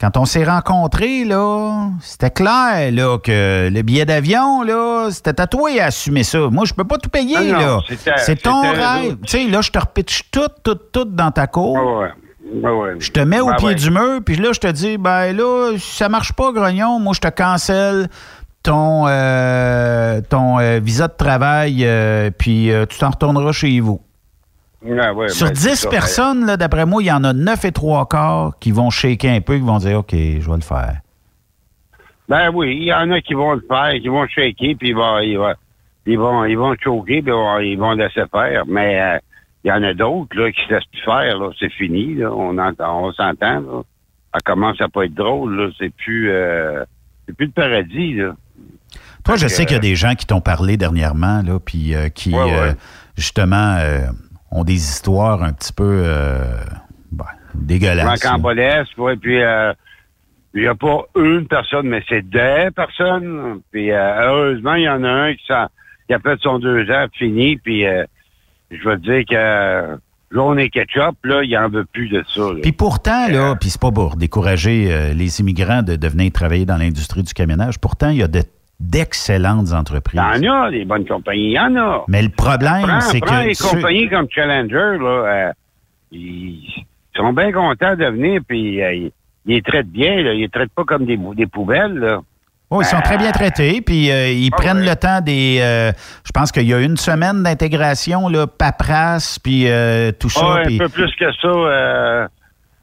quand 0.01 0.17
on 0.19 0.25
s'est 0.25 0.45
rencontrés, 0.45 1.25
là, 1.25 1.89
c'était 2.01 2.31
clair 2.31 2.93
là, 2.93 3.19
que 3.19 3.69
le 3.73 3.83
billet 3.83 4.05
d'avion, 4.05 4.63
là, 4.63 5.09
c'était 5.11 5.41
à 5.41 5.49
toi 5.49 5.69
à 5.81 5.87
assumer 5.87 6.23
ça. 6.23 6.39
Moi, 6.53 6.65
je 6.65 6.73
peux 6.73 6.85
pas 6.85 6.99
tout 6.99 7.11
payer, 7.11 7.35
Ah 7.37 7.43
non, 7.43 7.59
là. 7.59 7.81
C'est 8.19 8.41
ton 8.41 8.61
rêve. 8.63 9.17
Tu 9.27 9.31
sais, 9.33 9.45
là, 9.49 9.63
je 9.63 9.71
te 9.73 9.81
repitche 9.81 10.31
tout, 10.31 10.47
tout, 10.63 10.77
tout 10.93 11.07
dans 11.07 11.33
ta 11.33 11.49
cour. 11.49 11.75
Ouais. 11.75 12.11
Ouais, 12.63 12.71
ouais. 12.71 12.91
Je 13.01 13.11
te 13.11 13.19
mets 13.21 13.41
au 13.41 13.49
Ouais, 13.49 13.57
pied 13.57 13.69
ouais. 13.69 13.75
du 13.75 13.91
mur, 13.91 14.21
puis 14.25 14.37
là, 14.37 14.51
je 14.53 14.61
te 14.61 14.71
dis, 14.71 14.97
ben 14.97 15.35
là, 15.37 15.73
ça 15.79 16.09
marche 16.09 16.35
pas, 16.35 16.53
Grognon, 16.53 17.01
moi, 17.01 17.13
je 17.15 17.21
te 17.21 17.29
cancelle 17.29 18.09
ton, 18.65 19.07
euh, 19.07 20.21
ton 20.29 20.59
euh, 20.59 20.81
visa 20.83 21.07
de 21.07 21.13
travail, 21.17 21.85
euh, 21.87 22.31
puis 22.37 22.71
tu 22.91 22.99
t'en 22.99 23.11
retourneras 23.11 23.53
chez 23.53 23.79
vous. 23.81 24.01
Ouais, 24.83 25.11
ouais, 25.11 25.29
Sur 25.29 25.47
ben, 25.47 25.55
c'est 25.55 25.71
10 25.71 25.75
ça. 25.77 25.89
personnes, 25.89 26.57
d'après 26.57 26.85
moi, 26.85 27.03
il 27.03 27.07
y 27.07 27.13
en 27.13 27.23
a 27.25 27.33
9 27.33 27.65
et 27.65 27.73
3 27.73 28.07
quarts 28.07 28.59
qui 28.59 28.71
vont 28.73 28.91
shaker 28.91 29.33
un 29.33 29.41
peu, 29.41 29.55
qui 29.55 29.63
vont 29.65 29.79
dire, 29.79 30.01
OK, 30.01 30.11
je 30.13 30.47
vais 30.51 30.57
le 30.57 30.61
faire. 30.63 30.97
Ben 32.29 32.51
oui, 32.53 32.77
il 32.81 32.85
y 32.85 32.93
en 32.93 33.11
a 33.11 33.21
qui 33.21 33.35
vont 33.35 33.55
le 33.55 33.65
faire, 33.69 33.93
qui 34.01 34.09
vont 34.09 34.27
shaker, 34.27 34.75
puis 34.79 34.89
ils 34.91 34.95
vont, 34.95 35.19
ils 35.21 35.37
vont, 35.39 35.55
ils 36.07 36.19
vont, 36.19 36.45
ils 36.45 36.57
vont 36.59 36.75
choquer, 36.83 37.23
puis 37.23 37.31
ils 37.31 37.33
vont- 37.33 37.59
ils 37.61 37.77
vont 37.79 37.93
laisser 37.93 38.23
faire. 38.31 38.65
Mais 38.67 39.21
il 39.63 39.69
y 39.69 39.73
en 39.73 39.83
a 39.83 39.95
d'autres 39.95 40.37
là 40.39 40.51
qui 40.53 40.61
se 40.67 40.75
laissent 40.75 40.85
plus 40.91 41.03
faire. 41.03 41.39
Là, 41.39 41.51
c'est 41.59 41.71
fini. 41.73 42.15
Là, 42.17 42.31
on 42.33 42.57
entend, 42.59 43.05
on 43.07 43.13
s'entend. 43.13 43.85
Ça 44.35 44.41
commence 44.45 44.81
à 44.81 44.89
pas 44.89 45.05
être 45.05 45.15
drôle. 45.15 45.55
Là, 45.57 45.71
c'est 45.79 45.95
plus, 45.95 46.31
c'est 47.27 47.35
plus 47.37 47.47
le 47.47 47.53
paradis. 47.53 48.15
Là. 48.15 48.35
Toi, 49.25 49.37
je 49.37 49.49
sais 49.49 49.65
qu'il 49.65 49.75
y 49.75 49.79
a 49.79 49.83
des 49.83 49.97
gens 49.97 50.15
qui 50.15 50.27
t'ont 50.27 50.41
parlé 50.41 50.77
dernièrement, 50.77 51.43
là, 51.43 51.59
puis 51.59 51.95
euh, 51.95 52.09
qui, 52.09 52.31
Ouais, 52.35 52.43
ouais. 52.45 52.53
euh, 52.53 52.73
justement, 53.17 53.77
euh, 53.79 54.07
ont 54.51 54.65
des 54.65 54.75
histoires 54.75 55.43
un 55.43 55.53
petit 55.53 55.73
peu 55.73 56.03
euh, 56.05 56.57
ben, 57.11 57.25
dégueulasses. 57.55 58.23
là. 58.23 58.31
Rocambolesque, 58.31 58.99
ouais, 58.99 59.17
puis 59.17 59.43
euh, 59.43 59.73
il 60.55 60.61
n'y 60.63 60.67
a 60.69 60.75
pas 60.75 61.03
une 61.17 61.47
personne, 61.49 61.89
mais 61.89 62.03
c'est 62.09 62.23
des 62.29 62.69
personnes. 62.77 63.61
Puis 63.73 63.91
euh, 63.91 64.21
heureusement, 64.29 64.75
il 64.75 64.85
y 64.85 64.89
en 64.89 65.03
a 65.05 65.09
un 65.09 65.35
qui, 65.35 65.45
s'en- 65.49 65.69
qui 66.07 66.15
a 66.15 66.19
fait 66.21 66.39
son 66.43 66.59
deux 66.59 66.89
ans 66.91 67.07
fini, 67.19 67.57
puis 67.57 67.87
euh, 67.87 68.05
je 68.71 68.89
veux 68.89 68.97
dire 68.99 69.23
que 69.29 69.35
euh, 69.35 69.97
journée 70.31 70.69
ketchup, 70.69 71.17
là, 71.25 71.43
il 71.43 71.57
en 71.57 71.69
veut 71.69 71.85
plus 71.87 72.09
de 72.09 72.23
ça. 72.29 72.43
Puis 72.63 72.73
pourtant, 72.73 73.29
là, 73.29 73.55
puis 73.59 73.71
c'est 73.71 73.81
pas 73.81 73.91
pour 73.93 74.17
décourager 74.17 74.93
euh, 74.93 75.15
les 75.15 75.41
immigrants 75.41 75.83
de, 75.83 75.97
de 75.97 76.09
venir 76.09 76.31
travailler 76.33 76.67
dans 76.67 76.77
l'industrie 76.77 77.23
du 77.23 77.33
camionnage, 77.33 77.79
pourtant, 77.79 78.11
il 78.11 78.19
y 78.19 78.23
a 78.23 78.29
de- 78.29 78.43
d'excellentes 78.81 79.73
entreprises. 79.73 80.21
Il 80.37 80.45
y 80.45 80.49
en 80.51 80.63
a, 80.63 80.71
des 80.71 80.85
bonnes 80.85 81.07
compagnies, 81.07 81.51
il 81.51 81.53
y 81.53 81.59
en 81.59 81.75
a. 81.77 82.05
Mais 82.09 82.23
le 82.23 82.29
problème, 82.31 83.01
c'est 83.01 83.21
prends 83.21 83.43
que... 83.43 83.49
les 83.49 83.55
ceux- 83.55 83.69
compagnies 83.69 84.09
comme 84.09 84.27
Challenger, 84.31 84.99
là, 85.01 85.25
euh, 85.49 85.53
ils 86.13 86.85
sont 87.17 87.33
bien 87.33 87.53
contents 87.53 87.97
de 87.97 88.05
venir, 88.07 88.41
puis 88.47 88.83
euh, 88.83 88.93
ils, 88.95 89.13
ils 89.47 89.55
les 89.55 89.63
traitent 89.63 89.91
bien, 89.91 90.23
là, 90.23 90.33
ils 90.33 90.41
les 90.41 90.49
traitent 90.49 90.73
pas 90.75 90.85
comme 90.85 91.07
des, 91.07 91.47
poubelles, 91.47 91.99
là. 91.99 92.21
Oh, 92.71 92.81
ils 92.81 92.87
sont 92.87 93.01
très 93.03 93.19
bien 93.19 93.31
traités, 93.31 93.81
puis 93.83 94.11
euh, 94.11 94.31
ils 94.31 94.51
Ah 94.53 94.57
prennent 94.57 94.79
ouais. 94.79 94.89
le 94.89 94.97
temps 94.97 95.21
des... 95.21 95.59
euh, 95.61 95.93
je 96.25 96.33
pense 96.33 96.51
qu'il 96.51 96.67
y 96.67 96.75
a 96.75 96.81
une 96.81 96.97
semaine 96.97 97.43
d'intégration, 97.45 98.29
là, 98.29 98.47
paperasse, 98.49 99.39
puis 99.39 99.69
euh, 99.69 100.11
tout 100.13 100.31
ça. 100.31 100.63
Un 100.65 100.79
peu 100.79 100.89
plus 100.89 101.15
que 101.15 101.31
ça. 101.41 101.47
euh, 101.47 102.27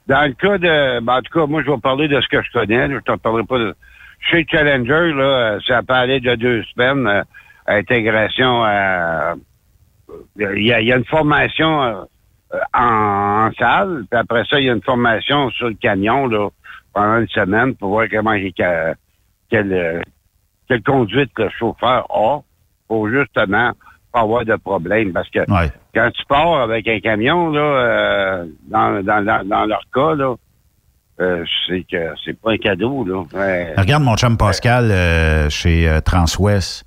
dans 0.08 0.22
le 0.28 0.34
cas 0.34 0.58
de... 0.58 1.00
ben, 1.02 1.18
en 1.18 1.22
tout 1.22 1.38
cas, 1.38 1.46
moi, 1.46 1.62
je 1.66 1.72
vais 1.72 1.78
parler 1.78 2.08
de 2.08 2.22
ce 2.22 2.28
que 2.28 2.42
je 2.42 2.52
connais. 2.54 2.88
Je 2.88 2.94
ne 3.12 3.18
parlerai 3.18 3.44
pas 3.44 3.58
de... 3.58 3.76
chez 4.22 4.46
Challenger, 4.50 5.14
là, 5.14 5.58
ça 5.68 5.82
parlait 5.84 6.20
de 6.20 6.36
deux 6.36 6.64
semaines, 6.74 7.08
euh, 7.08 7.24
intégration 7.68 8.64
à... 8.64 9.36
Il 10.38 10.58
y, 10.58 10.68
y 10.68 10.92
a 10.94 10.96
une 10.98 11.06
formation 11.06 11.84
euh, 11.84 12.04
en, 12.74 13.48
en 13.48 13.52
salle, 13.58 14.04
puis 14.10 14.20
après 14.20 14.44
ça, 14.46 14.60
il 14.60 14.66
y 14.66 14.70
a 14.70 14.74
une 14.74 14.82
formation 14.82 15.50
sur 15.52 15.68
le 15.70 15.76
camion, 15.76 16.28
là, 16.28 16.50
pendant 16.94 17.20
une 17.20 17.28
semaine 17.30 17.76
pour 17.76 17.90
voir 17.90 18.08
comment 18.12 18.34
il- 18.34 18.54
que- 18.54 18.94
quelle, 19.50 19.74
euh, 19.74 20.02
quelle 20.68 20.84
conduite 20.84 21.32
le 21.38 21.50
chauffeur 21.50 22.06
a 22.10 22.40
pour 22.88 23.08
justement 23.10 23.72
pas 24.12 24.22
avoir 24.22 24.44
de 24.46 24.56
problème. 24.56 25.14
Parce 25.14 25.30
que 25.30 25.40
Ouais. 25.50 25.72
quand 25.96 26.12
tu 26.14 26.26
pars 26.26 26.62
avec 26.62 26.88
un 26.88 27.00
camion, 27.00 27.50
là, 27.52 27.62
euh, 27.62 28.46
dans, 28.68 29.02
dans, 29.04 29.24
dans, 29.26 29.48
dans 29.48 29.66
leur 29.66 29.84
cas, 29.94 30.16
là, 30.16 30.36
euh, 31.22 31.44
c'est 31.68 31.86
que 31.90 32.14
c'est 32.26 32.40
pas 32.40 32.52
un 32.52 32.58
cadeau, 32.58 33.06
là. 33.06 33.24
Regarde 33.78 34.04
mon 34.04 34.16
chum 34.16 34.38
Pascal 34.38 34.92
euh, 34.92 35.50
chez 35.50 35.88
euh, 35.88 36.02
Transwest. 36.02 36.86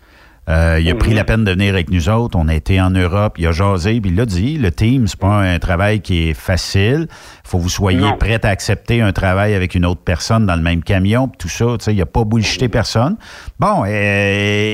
Euh, 0.50 0.78
il 0.80 0.90
a 0.90 0.94
pris 0.94 1.10
Mhm. 1.10 1.16
la 1.16 1.24
peine 1.24 1.44
de 1.44 1.50
venir 1.52 1.72
avec 1.72 1.90
nous 1.90 2.08
autres. 2.10 2.38
On 2.38 2.48
a 2.48 2.54
été 2.54 2.78
en 2.80 2.90
Europe, 2.90 3.36
il 3.38 3.46
a 3.46 3.52
jasé, 3.52 3.98
puis 4.00 4.10
il 4.10 4.16
l'a 4.16 4.26
dit, 4.26 4.58
le 4.58 4.70
team, 4.70 5.06
c'est 5.06 5.18
pas 5.18 5.38
un 5.40 5.58
travail 5.58 6.00
qui 6.00 6.28
est 6.28 6.34
facile. 6.34 7.08
faut 7.46 7.58
que 7.58 7.62
vous 7.64 7.68
soyez 7.68 8.10
prêt 8.18 8.40
à 8.44 8.48
accepter 8.48 9.02
un 9.02 9.12
travail 9.12 9.54
avec 9.54 9.74
une 9.74 9.84
autre 9.84 10.00
personne 10.02 10.46
dans 10.46 10.56
le 10.56 10.62
même 10.62 10.82
camion, 10.82 11.28
puis 11.28 11.36
tout 11.38 11.48
ça. 11.48 11.66
Tu 11.78 11.84
sais, 11.84 11.94
il 11.94 12.00
a 12.00 12.06
pas 12.06 12.24
bullshité 12.24 12.68
personne. 12.70 13.16
Bon, 13.60 13.84
euh, 13.86 13.88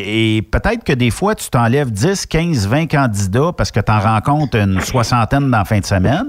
et 0.06 0.42
peut-être 0.50 0.84
que 0.84 0.92
des 0.92 1.10
fois, 1.10 1.34
tu 1.34 1.50
t'enlèves 1.50 1.90
10, 1.90 2.26
15, 2.26 2.68
20 2.68 2.86
candidats 2.86 3.50
parce 3.56 3.70
que 3.72 3.80
tu 3.80 3.90
en 3.90 3.98
rencontres 3.98 4.56
une 4.56 4.80
soixantaine 4.80 5.50
dans 5.50 5.58
la 5.58 5.64
fin 5.64 5.80
de 5.80 5.84
semaine, 5.84 6.26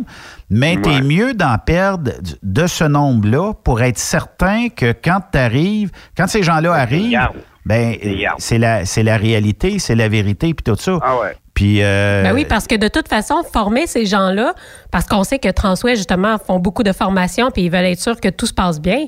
mais 0.49 0.77
tu 0.81 0.89
es 0.89 0.95
Ouais. 0.95 1.01
mieux 1.01 1.33
d'en 1.35 1.57
perdre 1.59 2.11
de 2.41 2.67
ce 2.67 2.83
nombre-là 2.85 3.53
pour 3.63 3.81
être 3.83 3.99
certain 3.99 4.69
que 4.69 4.93
quand 4.93 5.19
tu 5.31 5.37
arrives, 5.37 5.91
quand 6.17 6.27
ces 6.27 6.41
gens-là 6.43 6.73
arrivent. 6.73 7.17
Ben, 7.65 7.95
c'est 8.39 8.57
la, 8.57 8.85
c'est 8.85 9.03
la 9.03 9.17
réalité, 9.17 9.79
c'est 9.79 9.95
la 9.95 10.09
vérité, 10.09 10.53
puis 10.53 10.63
tout 10.63 10.75
ça. 10.75 10.97
Ah 11.01 11.19
ouais. 11.19 11.35
Puis, 11.53 11.83
euh, 11.83 12.23
Ben 12.23 12.33
oui, 12.33 12.45
parce 12.47 12.65
que 12.65 12.75
de 12.75 12.87
toute 12.87 13.07
façon, 13.09 13.43
former 13.43 13.85
ces 13.85 14.05
gens-là, 14.05 14.53
parce 14.89 15.05
qu'on 15.05 15.23
sait 15.23 15.37
que 15.37 15.49
Transwest, 15.51 15.97
justement, 15.97 16.37
font 16.37 16.59
beaucoup 16.59 16.81
de 16.83 16.93
formations 16.93 17.51
puis 17.51 17.63
ils 17.63 17.69
veulent 17.71 17.85
être 17.85 17.99
sûrs 17.99 18.19
que 18.19 18.29
tout 18.29 18.45
se 18.45 18.53
passe 18.53 18.81
bien. 18.81 19.05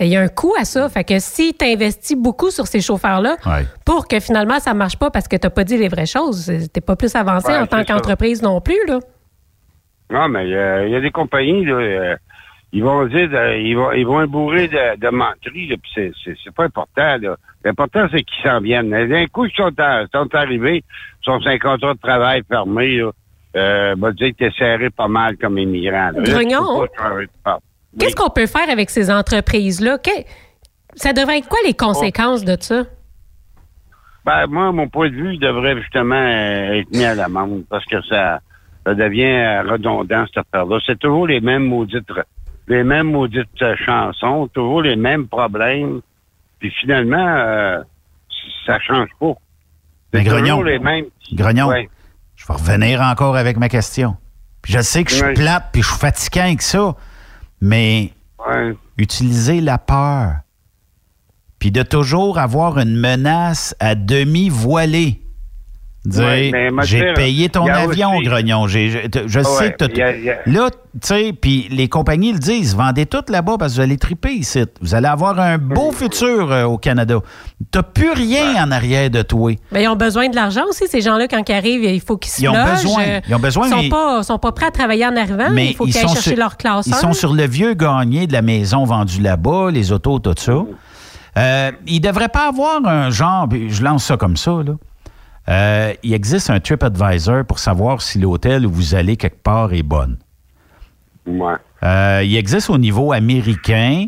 Il 0.00 0.06
y 0.08 0.16
a 0.16 0.20
un 0.22 0.28
coût 0.28 0.54
à 0.58 0.64
ça. 0.64 0.88
Fait 0.88 1.04
que 1.04 1.18
si 1.20 1.54
tu 1.54 1.64
investis 1.64 2.16
beaucoup 2.16 2.50
sur 2.50 2.66
ces 2.66 2.80
chauffeurs-là, 2.80 3.36
Ouais. 3.46 3.66
pour 3.84 4.08
que 4.08 4.18
finalement 4.20 4.58
ça 4.58 4.72
marche 4.74 4.96
pas 4.98 5.10
parce 5.10 5.28
que 5.28 5.36
tu 5.36 5.48
pas 5.50 5.64
dit 5.64 5.76
les 5.76 5.88
vraies 5.88 6.06
choses, 6.06 6.50
t'es 6.72 6.80
pas 6.80 6.96
plus 6.96 7.14
avancé 7.14 7.52
Ouais, 7.52 7.58
en 7.58 7.66
tant 7.66 7.84
qu'entreprise 7.84 8.42
non 8.42 8.60
plus, 8.60 8.80
là. 8.88 8.98
Non, 10.10 10.28
mais 10.28 10.50
euh, 10.52 10.86
il 10.86 10.92
y 10.92 10.96
a 10.96 11.00
des 11.00 11.10
compagnies, 11.10 11.64
là, 11.66 11.74
euh, 11.74 12.16
ils 12.72 12.82
vont 12.82 13.06
dire, 13.06 13.28
de- 13.28 13.58
ils 13.60 13.74
vont, 13.74 13.92
ils 13.92 14.06
vont 14.06 14.26
bourrer 14.26 14.66
de, 14.66 14.98
de 14.98 15.08
menteries, 15.10 15.76
puis 15.76 16.12
c'est 16.14 16.54
pas 16.54 16.64
important, 16.64 17.16
là. 17.20 17.36
L'important, 17.64 18.06
c'est 18.10 18.22
qu'ils 18.22 18.42
s'en 18.42 18.60
viennent. 18.60 18.90
D'un 18.90 19.26
coup, 19.26 19.44
ils 19.46 19.52
sont, 19.54 19.72
à- 19.78 20.04
sont 20.12 20.34
arrivés, 20.34 20.82
ils 20.84 21.24
sont 21.24 21.40
sur 21.40 21.50
un 21.50 21.58
contrat 21.58 21.94
de 21.94 21.98
travail 22.00 22.42
fermé, 22.48 22.96
là. 22.98 23.10
Euh, 23.54 23.94
va 23.98 24.12
dire 24.12 24.30
que 24.30 24.36
t'es 24.46 24.50
serré 24.56 24.88
pas 24.88 25.08
mal 25.08 25.36
comme 25.36 25.58
immigrant. 25.58 26.10
Grognon? 26.16 26.86
Qu'est-ce 27.98 28.16
qu'on 28.16 28.30
peut 28.30 28.46
faire 28.46 28.70
avec 28.70 28.88
ces 28.88 29.10
entreprises-là? 29.10 29.98
Ça 30.94 31.12
devrait 31.12 31.38
être 31.38 31.48
quoi 31.48 31.58
les 31.66 31.74
conséquences 31.74 32.44
de 32.46 32.56
ça? 32.58 32.84
Ben, 34.24 34.46
moi, 34.46 34.72
mon 34.72 34.88
point 34.88 35.10
de 35.10 35.14
vue, 35.14 35.34
il 35.34 35.38
devrait 35.40 35.76
justement 35.82 36.14
euh, 36.14 36.80
être 36.80 36.90
mis 36.92 37.04
à 37.04 37.14
l'amende 37.14 37.64
parce 37.68 37.84
que 37.84 38.00
ça, 38.02 38.40
ça 38.86 38.94
devient 38.94 39.24
euh, 39.24 39.62
redondant, 39.70 40.24
cette 40.26 40.46
affaire-là. 40.46 40.78
C'est 40.86 40.98
toujours 40.98 41.26
les 41.26 41.40
mêmes 41.40 41.64
maudites, 41.66 42.08
les 42.68 42.84
mêmes 42.84 43.10
maudites 43.10 43.48
euh, 43.62 43.74
chansons, 43.84 44.46
toujours 44.48 44.80
les 44.82 44.96
mêmes 44.96 45.26
problèmes. 45.26 46.00
Puis 46.62 46.70
finalement, 46.80 47.16
euh, 47.26 47.82
ça 48.64 48.78
change 48.78 49.08
pas. 49.18 49.32
Mais 50.12 50.22
Grognon, 50.22 50.62
les 50.62 50.78
mêmes. 50.78 51.06
Grognon, 51.32 51.66
Ouais. 51.66 51.88
je 52.36 52.46
vais 52.46 52.54
revenir 52.54 53.00
encore 53.02 53.36
avec 53.36 53.56
ma 53.56 53.68
question. 53.68 54.16
Puis 54.62 54.72
je 54.72 54.80
sais 54.80 55.02
que 55.02 55.10
je 55.10 55.16
suis 55.16 55.24
Ouais. 55.24 55.34
plate, 55.34 55.70
puis 55.72 55.82
je 55.82 55.88
suis 55.88 55.98
fatiguant 55.98 56.44
avec 56.44 56.62
ça, 56.62 56.94
mais 57.60 58.12
Ouais. 58.48 58.76
utiliser 58.96 59.60
la 59.60 59.78
peur, 59.78 60.34
puis 61.58 61.72
de 61.72 61.82
toujours 61.82 62.38
avoir 62.38 62.78
une 62.78 62.94
menace 62.96 63.74
à 63.80 63.94
demi 63.96 64.48
voilée. 64.48 65.21
Dire, 66.04 66.24
Ouais, 66.24 66.48
mais 66.52 66.70
moi, 66.72 66.82
j'ai 66.82 66.98
tu 66.98 67.14
payé 67.14 67.48
ton 67.48 67.64
avion, 67.68 68.16
aussi- 68.16 68.24
Grognon. 68.26 68.66
J'ai- 68.66 68.90
Je, 68.90 68.98
je- 69.14 69.28
je 69.28 69.38
Ouais, 69.38 69.44
sais 69.44 69.72
que 69.78 69.96
y 69.96 70.02
a- 70.02 70.16
il 70.16 70.24
y 70.24 70.30
a- 70.30 70.38
Là, 70.46 70.68
tu 70.70 70.78
sais, 71.00 71.32
puis 71.32 71.68
les 71.70 71.88
compagnies 71.88 72.32
le 72.32 72.40
disent, 72.40 72.74
vendez 72.74 73.06
tout 73.06 73.22
là-bas 73.28 73.54
parce 73.56 73.70
que 73.72 73.76
vous 73.76 73.82
allez 73.82 73.98
triper 73.98 74.32
ici. 74.32 74.64
Vous 74.80 74.96
allez 74.96 75.06
avoir 75.06 75.38
un 75.38 75.58
beau 75.58 75.92
futur 75.92 76.50
euh, 76.50 76.64
au 76.64 76.76
Canada. 76.76 77.18
T'as 77.70 77.84
plus 77.84 78.10
rien 78.10 78.64
en 78.64 78.72
arrière 78.72 79.10
de 79.10 79.22
toi. 79.22 79.52
Ben, 79.70 79.80
ils 79.80 79.86
ont 79.86 79.94
besoin 79.94 80.28
de 80.28 80.34
l'argent 80.34 80.62
aussi, 80.68 80.88
ces 80.88 81.00
gens-là, 81.02 81.28
quand 81.28 81.48
ils 81.48 81.52
arrivent, 81.54 81.84
il 81.84 82.00
faut 82.00 82.16
qu'ils 82.16 82.32
se 82.32 82.42
Ils 82.42 82.48
ont 82.48 82.52
logent. 82.52 82.82
besoin. 82.82 83.02
Euh, 83.04 83.20
Ils 83.28 83.34
ont 83.36 83.38
besoin, 83.38 83.66
Ils 83.68 83.70
sont, 83.70 83.82
mais- 83.82 83.88
pas, 83.88 84.22
sont 84.24 84.38
pas 84.40 84.50
prêts 84.50 84.66
à 84.66 84.70
travailler 84.72 85.06
en 85.06 85.16
arrivant. 85.16 85.50
Mais 85.52 85.68
il 85.68 85.76
faut 85.76 85.86
ils 85.86 85.92
qu'ils 85.92 85.98
aillent 86.02 86.08
sont 86.08 86.14
chercher 86.14 86.30
sur- 86.30 86.38
leur 86.40 86.56
classe 86.56 86.88
Ils 86.88 86.94
1. 86.94 86.96
sont 86.96 87.12
sur 87.12 87.32
le 87.32 87.46
vieux 87.46 87.74
gagné 87.74 88.26
de 88.26 88.32
la 88.32 88.42
maison 88.42 88.82
vendue 88.84 89.20
là-bas, 89.22 89.70
les 89.70 89.92
autos, 89.92 90.18
tout 90.18 90.34
ça. 90.36 90.64
Euh, 91.38 91.70
il 91.86 92.00
ne 92.02 92.06
devrait 92.08 92.28
pas 92.28 92.48
avoir 92.48 92.84
un 92.84 93.10
genre, 93.10 93.48
je 93.68 93.82
lance 93.84 94.04
ça 94.06 94.16
comme 94.16 94.36
ça, 94.36 94.50
là. 94.66 94.72
Euh, 95.48 95.92
il 96.02 96.14
existe 96.14 96.50
un 96.50 96.60
TripAdvisor 96.60 97.44
pour 97.44 97.58
savoir 97.58 98.00
si 98.00 98.18
l'hôtel 98.18 98.66
où 98.66 98.70
vous 98.70 98.94
allez 98.94 99.16
quelque 99.16 99.42
part 99.42 99.72
est 99.72 99.82
bonne. 99.82 100.18
Ouais. 101.26 101.54
Euh, 101.82 102.22
il 102.24 102.36
existe 102.36 102.70
au 102.70 102.78
niveau 102.78 103.12
américain 103.12 104.06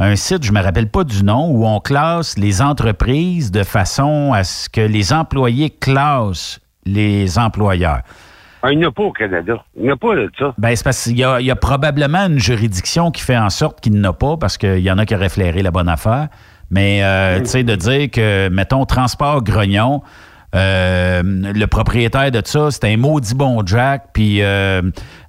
un 0.00 0.14
site, 0.14 0.44
je 0.44 0.52
ne 0.52 0.58
me 0.58 0.62
rappelle 0.62 0.88
pas 0.88 1.02
du 1.02 1.24
nom, 1.24 1.50
où 1.50 1.66
on 1.66 1.80
classe 1.80 2.38
les 2.38 2.62
entreprises 2.62 3.50
de 3.50 3.64
façon 3.64 4.32
à 4.32 4.44
ce 4.44 4.68
que 4.68 4.80
les 4.80 5.12
employés 5.12 5.70
classent 5.70 6.60
les 6.86 7.36
employeurs. 7.36 8.02
Ah, 8.62 8.72
il 8.72 8.78
n'y 8.78 8.86
en 8.86 8.90
a 8.90 8.92
pas 8.92 9.02
au 9.02 9.12
Canada. 9.12 9.64
Il 9.76 9.82
n'y 9.82 9.90
en 9.90 9.94
a 9.94 9.96
pas 9.96 10.14
de 10.14 10.30
ça. 10.38 10.54
Ben, 10.56 10.74
c'est 10.74 10.84
parce 10.84 11.02
qu'il 11.02 11.18
y 11.18 11.24
a, 11.24 11.40
il 11.40 11.46
y 11.46 11.50
a 11.50 11.56
probablement 11.56 12.26
une 12.26 12.38
juridiction 12.38 13.10
qui 13.10 13.22
fait 13.22 13.36
en 13.36 13.50
sorte 13.50 13.80
qu'il 13.80 14.00
n'a 14.00 14.12
pas, 14.12 14.36
parce 14.36 14.56
qu'il 14.56 14.78
y 14.78 14.90
en 14.90 14.98
a 14.98 15.06
qui 15.06 15.16
auraient 15.16 15.28
flairé 15.28 15.62
la 15.62 15.72
bonne 15.72 15.88
affaire. 15.88 16.28
Mais, 16.70 17.02
euh, 17.02 17.40
tu 17.40 17.46
sais, 17.46 17.62
de 17.64 17.74
dire 17.74 18.10
que, 18.10 18.48
mettons, 18.50 18.84
Transport 18.84 19.42
Grognon, 19.42 20.02
euh, 20.54 21.22
le 21.24 21.66
propriétaire 21.66 22.30
de 22.30 22.40
ça, 22.44 22.70
c'est 22.70 22.84
un 22.84 22.96
maudit 22.96 23.34
bon 23.34 23.64
Jack, 23.66 24.04
puis 24.14 24.40
euh, 24.42 24.80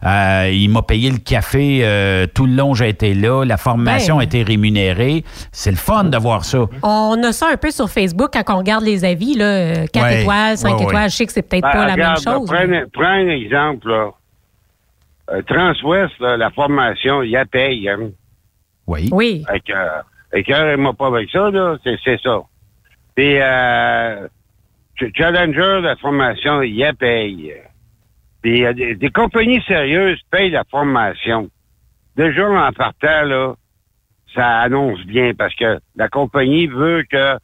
euh, 0.05 0.49
il 0.51 0.69
m'a 0.69 0.81
payé 0.81 1.11
le 1.11 1.17
café 1.17 1.81
euh, 1.83 2.25
tout 2.33 2.45
le 2.45 2.53
long, 2.53 2.73
j'ai 2.73 2.89
été 2.89 3.13
là, 3.13 3.43
la 3.43 3.57
formation 3.57 4.15
Ben. 4.15 4.21
a 4.21 4.23
été 4.23 4.43
rémunérée. 4.43 5.25
C'est 5.51 5.71
le 5.71 5.77
fun 5.77 6.05
de 6.05 6.17
voir 6.17 6.45
ça. 6.45 6.59
On 6.83 7.21
a 7.23 7.31
ça 7.33 7.47
un 7.51 7.57
peu 7.57 7.71
sur 7.71 7.89
Facebook 7.89 8.29
quand 8.33 8.53
on 8.55 8.59
regarde 8.59 8.83
les 8.85 9.03
avis, 9.03 9.35
là, 9.35 9.87
4 9.87 10.03
Ouais. 10.03 10.21
étoiles, 10.21 10.57
5 10.57 10.69
Ouais, 10.69 10.75
ouais. 10.77 10.83
étoiles. 10.89 11.09
Je 11.09 11.15
sais 11.15 11.25
que 11.25 11.31
c'est 11.33 11.41
peut-être 11.41 11.63
Ben, 11.63 11.71
pas 11.73 11.85
la 11.87 11.95
même 11.97 11.99
là, 11.99 12.15
chose. 12.15 12.47
Prends, 12.47 12.55
un- 12.55 12.85
prends 12.93 13.03
un 13.03 13.27
exemple, 13.29 13.89
là. 13.89 14.09
Transwest, 15.47 16.19
là, 16.19 16.37
la 16.37 16.49
formation, 16.49 17.21
il 17.21 17.31
y 17.31 17.37
a 17.37 17.45
paye. 17.45 17.87
Hein. 17.87 18.09
Oui. 18.87 19.09
Oui. 19.11 19.43
Avec, 19.47 19.69
euh, 19.69 19.85
écœurez-moi 20.33 20.93
pas 20.93 21.07
avec 21.07 21.29
ça, 21.29 21.51
là. 21.51 21.77
C'est, 21.83 22.19
ça. 22.23 22.39
Puis, 23.15 23.37
euh, 23.39 24.27
Challenger, 25.15 25.81
la 25.81 25.95
formation, 25.95 26.61
il 26.61 26.93
paye. 26.97 27.53
Puis, 28.41 28.61
des, 28.73 28.95
des 28.95 29.09
compagnies 29.09 29.61
sérieuses 29.63 30.19
payent 30.31 30.51
la 30.51 30.63
formation. 30.63 31.49
Déjà, 32.15 32.49
en 32.49 32.71
partant, 32.71 33.23
là, 33.23 33.55
ça 34.33 34.59
annonce 34.59 35.03
bien 35.05 35.33
parce 35.33 35.55
que 35.55 35.79
la 35.95 36.07
compagnie 36.09 36.67
veut 36.67 37.03
que 37.09 37.37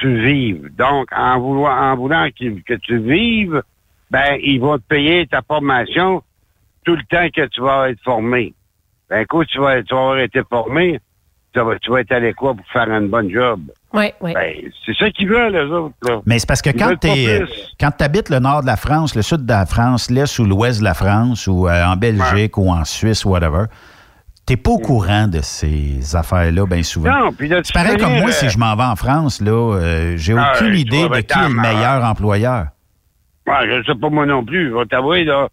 tu 0.00 0.20
vives. 0.20 0.68
Donc, 0.76 1.08
en 1.12 1.38
vouloir, 1.38 1.92
en 1.92 1.96
voulant 1.96 2.28
que 2.30 2.74
tu 2.74 2.98
vives, 2.98 3.62
ben, 4.10 4.38
ils 4.42 4.60
vont 4.60 4.78
te 4.78 4.84
payer 4.88 5.26
ta 5.26 5.42
formation 5.42 6.22
tout 6.84 6.96
le 6.96 7.02
temps 7.04 7.28
que 7.34 7.46
tu 7.46 7.60
vas 7.60 7.90
être 7.90 8.02
formé. 8.02 8.54
Ben, 9.08 9.24
coup, 9.26 9.44
tu 9.44 9.58
vas, 9.58 9.82
tu 9.82 9.94
vas 9.94 10.00
avoir 10.00 10.18
été 10.18 10.42
formé, 10.48 11.00
tu 11.52 11.60
vas, 11.60 11.78
tu 11.78 11.90
vas 11.90 12.00
être 12.00 12.12
allé 12.12 12.32
quoi 12.34 12.54
pour 12.54 12.66
faire 12.68 12.90
une 12.90 13.08
bonne 13.08 13.30
job? 13.30 13.60
Oui, 13.96 14.12
oui. 14.20 14.34
Ben, 14.34 14.52
c'est 14.84 14.94
ça 14.96 15.10
qu'ils 15.10 15.28
veulent, 15.28 15.52
les 15.54 15.70
autres, 15.72 15.94
là. 16.02 16.20
Mais 16.26 16.38
c'est 16.38 16.46
parce 16.46 16.60
que 16.60 16.68
Ils 16.70 16.76
quand 16.76 16.94
tu 17.00 17.08
quand 17.80 18.02
habites 18.02 18.28
le 18.28 18.38
nord 18.40 18.60
de 18.60 18.66
la 18.66 18.76
France, 18.76 19.16
le 19.16 19.22
sud 19.22 19.46
de 19.46 19.52
la 19.52 19.64
France, 19.64 20.10
l'est 20.10 20.38
ou 20.38 20.44
l'ouest 20.44 20.80
de 20.80 20.84
la 20.84 20.92
France, 20.94 21.46
ou 21.46 21.66
euh, 21.66 21.84
en 21.86 21.96
Belgique 21.96 22.58
ou 22.58 22.70
en 22.70 22.84
Suisse, 22.84 23.24
whatever, 23.24 23.64
t'es 24.44 24.56
pas 24.58 24.70
au 24.72 24.78
courant 24.78 25.26
de 25.28 25.40
ces 25.40 26.14
affaires-là 26.14 26.66
bien 26.66 26.82
souvent. 26.82 27.10
Non, 27.24 27.32
puis 27.32 27.48
là, 27.48 27.62
tu 27.62 27.64
c'est 27.64 27.72
pareil 27.72 27.96
comme 27.96 28.18
moi, 28.18 28.28
euh, 28.28 28.32
si 28.32 28.50
je 28.50 28.58
m'en 28.58 28.76
vais 28.76 28.84
en 28.84 28.96
France, 28.96 29.40
là, 29.40 29.50
euh, 29.76 30.14
j'ai 30.18 30.34
Ah, 30.36 30.52
aucune 30.54 30.74
idée 30.74 31.08
de 31.08 31.20
qui 31.20 31.38
est 31.38 31.48
le 31.48 31.54
meilleur 31.54 32.04
employeur. 32.04 32.66
Ouais, 33.46 33.54
je 33.66 33.82
sais 33.86 33.98
pas 33.98 34.10
moi 34.10 34.26
non 34.26 34.44
plus. 34.44 34.70
Je 34.70 34.74
vais 34.74 34.86
t'avouer, 34.86 35.24
là. 35.24 35.48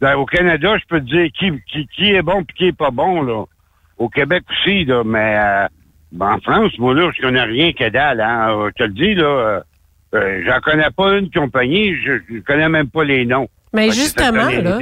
Dans- 0.00 0.14
au 0.20 0.26
Canada, 0.26 0.76
je 0.78 0.84
peux 0.88 1.00
te 1.00 1.06
dire 1.06 1.28
qui, 1.36 1.50
qui, 1.70 1.88
qui 1.88 2.12
est 2.12 2.22
bon 2.22 2.42
et 2.42 2.52
qui 2.56 2.66
est 2.68 2.72
pas 2.76 2.90
bon, 2.92 3.22
là. 3.22 3.44
Au 3.96 4.08
Québec 4.08 4.44
aussi, 4.50 4.84
là. 4.84 5.02
Mais 5.04 5.36
euh, 5.36 5.66
ben, 6.12 6.32
en 6.34 6.40
France, 6.40 6.72
moi, 6.78 6.94
là, 6.94 7.10
je 7.16 7.20
connais 7.22 7.42
rien 7.42 7.72
que 7.72 7.88
dalle, 7.88 8.20
hein. 8.20 8.50
Euh, 8.56 8.70
Je 8.76 8.84
te 8.84 8.88
le 8.88 8.94
dis, 8.94 9.14
là. 9.14 9.24
Euh, 9.24 9.60
euh, 10.14 10.42
J'en 10.46 10.60
connais 10.60 10.90
pas 10.96 11.18
une 11.18 11.30
compagnie. 11.30 11.94
Je, 12.04 12.12
je 12.30 12.40
connais 12.40 12.68
même 12.68 12.88
pas 12.88 13.04
les 13.04 13.26
noms. 13.26 13.48
Mais 13.74 13.90
justement, 13.90 14.48
là, 14.48 14.78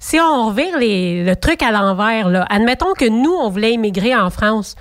si 0.00 0.18
on 0.20 0.48
revire 0.48 0.76
les- 0.78 1.24
le 1.24 1.36
truc 1.36 1.62
à 1.62 1.70
l'envers, 1.70 2.28
là, 2.28 2.44
admettons 2.50 2.92
que 2.98 3.08
nous, 3.08 3.32
on 3.32 3.48
voulait 3.48 3.72
immigrer 3.72 4.14
en 4.16 4.30
France. 4.30 4.74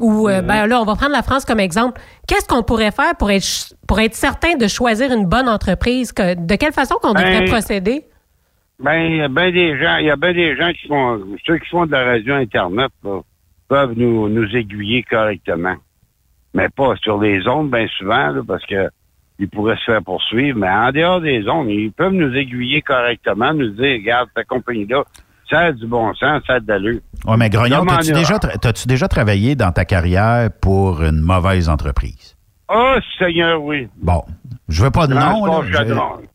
Ou, 0.00 0.28
euh, 0.28 0.40
ben 0.42 0.66
là, 0.66 0.80
on 0.80 0.84
va 0.84 0.94
prendre 0.96 1.12
la 1.12 1.22
France 1.22 1.44
comme 1.44 1.60
exemple. 1.60 2.00
Qu'est-ce 2.26 2.46
qu'on 2.48 2.62
pourrait 2.62 2.90
faire 2.92 3.14
pour 3.16 3.30
être, 3.30 3.74
pour 3.86 4.00
être 4.00 4.14
certain 4.14 4.56
de 4.56 4.66
choisir 4.68 5.12
une 5.12 5.26
bonne 5.26 5.48
entreprise? 5.48 6.12
Que, 6.12 6.34
de 6.34 6.54
quelle 6.56 6.72
façon 6.72 6.96
qu'on 7.02 7.12
devrait 7.12 7.40
Ben, 7.40 7.48
procéder? 7.48 8.04
Ben, 8.80 8.94
il 9.02 9.16
y 9.16 9.22
a 9.22 9.28
bien 9.28 9.50
des 9.52 9.78
gens, 9.78 9.96
il 9.98 10.06
y 10.06 10.10
a 10.10 10.16
bien 10.16 10.32
des 10.32 10.56
gens 10.56 10.72
qui 10.72 10.88
font, 10.88 11.20
ceux 11.46 11.58
qui 11.58 11.68
font 11.68 11.86
de 11.86 11.92
la 11.92 12.04
radio 12.04 12.34
Internet, 12.34 12.90
là, 13.04 13.20
peuvent 13.68 13.94
nous, 13.96 14.28
nous 14.28 14.56
aiguiller 14.56 15.02
correctement. 15.02 15.76
Mais 16.54 16.68
pas 16.68 16.94
sur 17.02 17.20
les 17.20 17.46
ondes, 17.48 17.70
bien 17.70 17.86
souvent, 17.98 18.28
là, 18.28 18.40
parce 18.46 18.64
que 18.66 18.88
ils 19.38 19.48
pourraient 19.48 19.76
se 19.76 19.84
faire 19.84 20.02
poursuivre. 20.02 20.58
Mais 20.58 20.68
en 20.70 20.92
dehors 20.92 21.20
des 21.20 21.48
ondes, 21.48 21.68
ils 21.68 21.90
peuvent 21.90 22.12
nous 22.12 22.32
aiguiller 22.34 22.82
correctement, 22.82 23.52
nous 23.52 23.70
dire, 23.70 23.94
regarde, 24.00 24.28
cette 24.36 24.46
compagnie-là, 24.46 25.02
ça 25.50 25.58
a 25.58 25.72
du 25.72 25.86
bon 25.86 26.14
sens, 26.14 26.42
ça 26.46 26.54
a 26.54 26.60
de 26.60 26.68
l'allure. 26.68 27.00
Oui, 27.26 27.34
mais 27.36 27.50
Grognon, 27.50 27.84
t'as-tu 27.84 28.12
déjà, 28.12 28.38
t'as-tu 28.38 28.86
déjà 28.86 29.08
travaillé 29.08 29.56
dans 29.56 29.72
ta 29.72 29.84
carrière 29.84 30.50
pour 30.60 31.02
une 31.02 31.20
mauvaise 31.20 31.68
entreprise? 31.68 32.36
Oh, 32.72 32.94
Seigneur, 33.18 33.60
oui. 33.62 33.88
Bon, 33.96 34.22
je 34.68 34.82
veux 34.84 34.90
pas 34.90 35.06
de 35.06 35.14
nom. 35.14 35.20
Transport 35.20 35.62
là. 35.62 35.66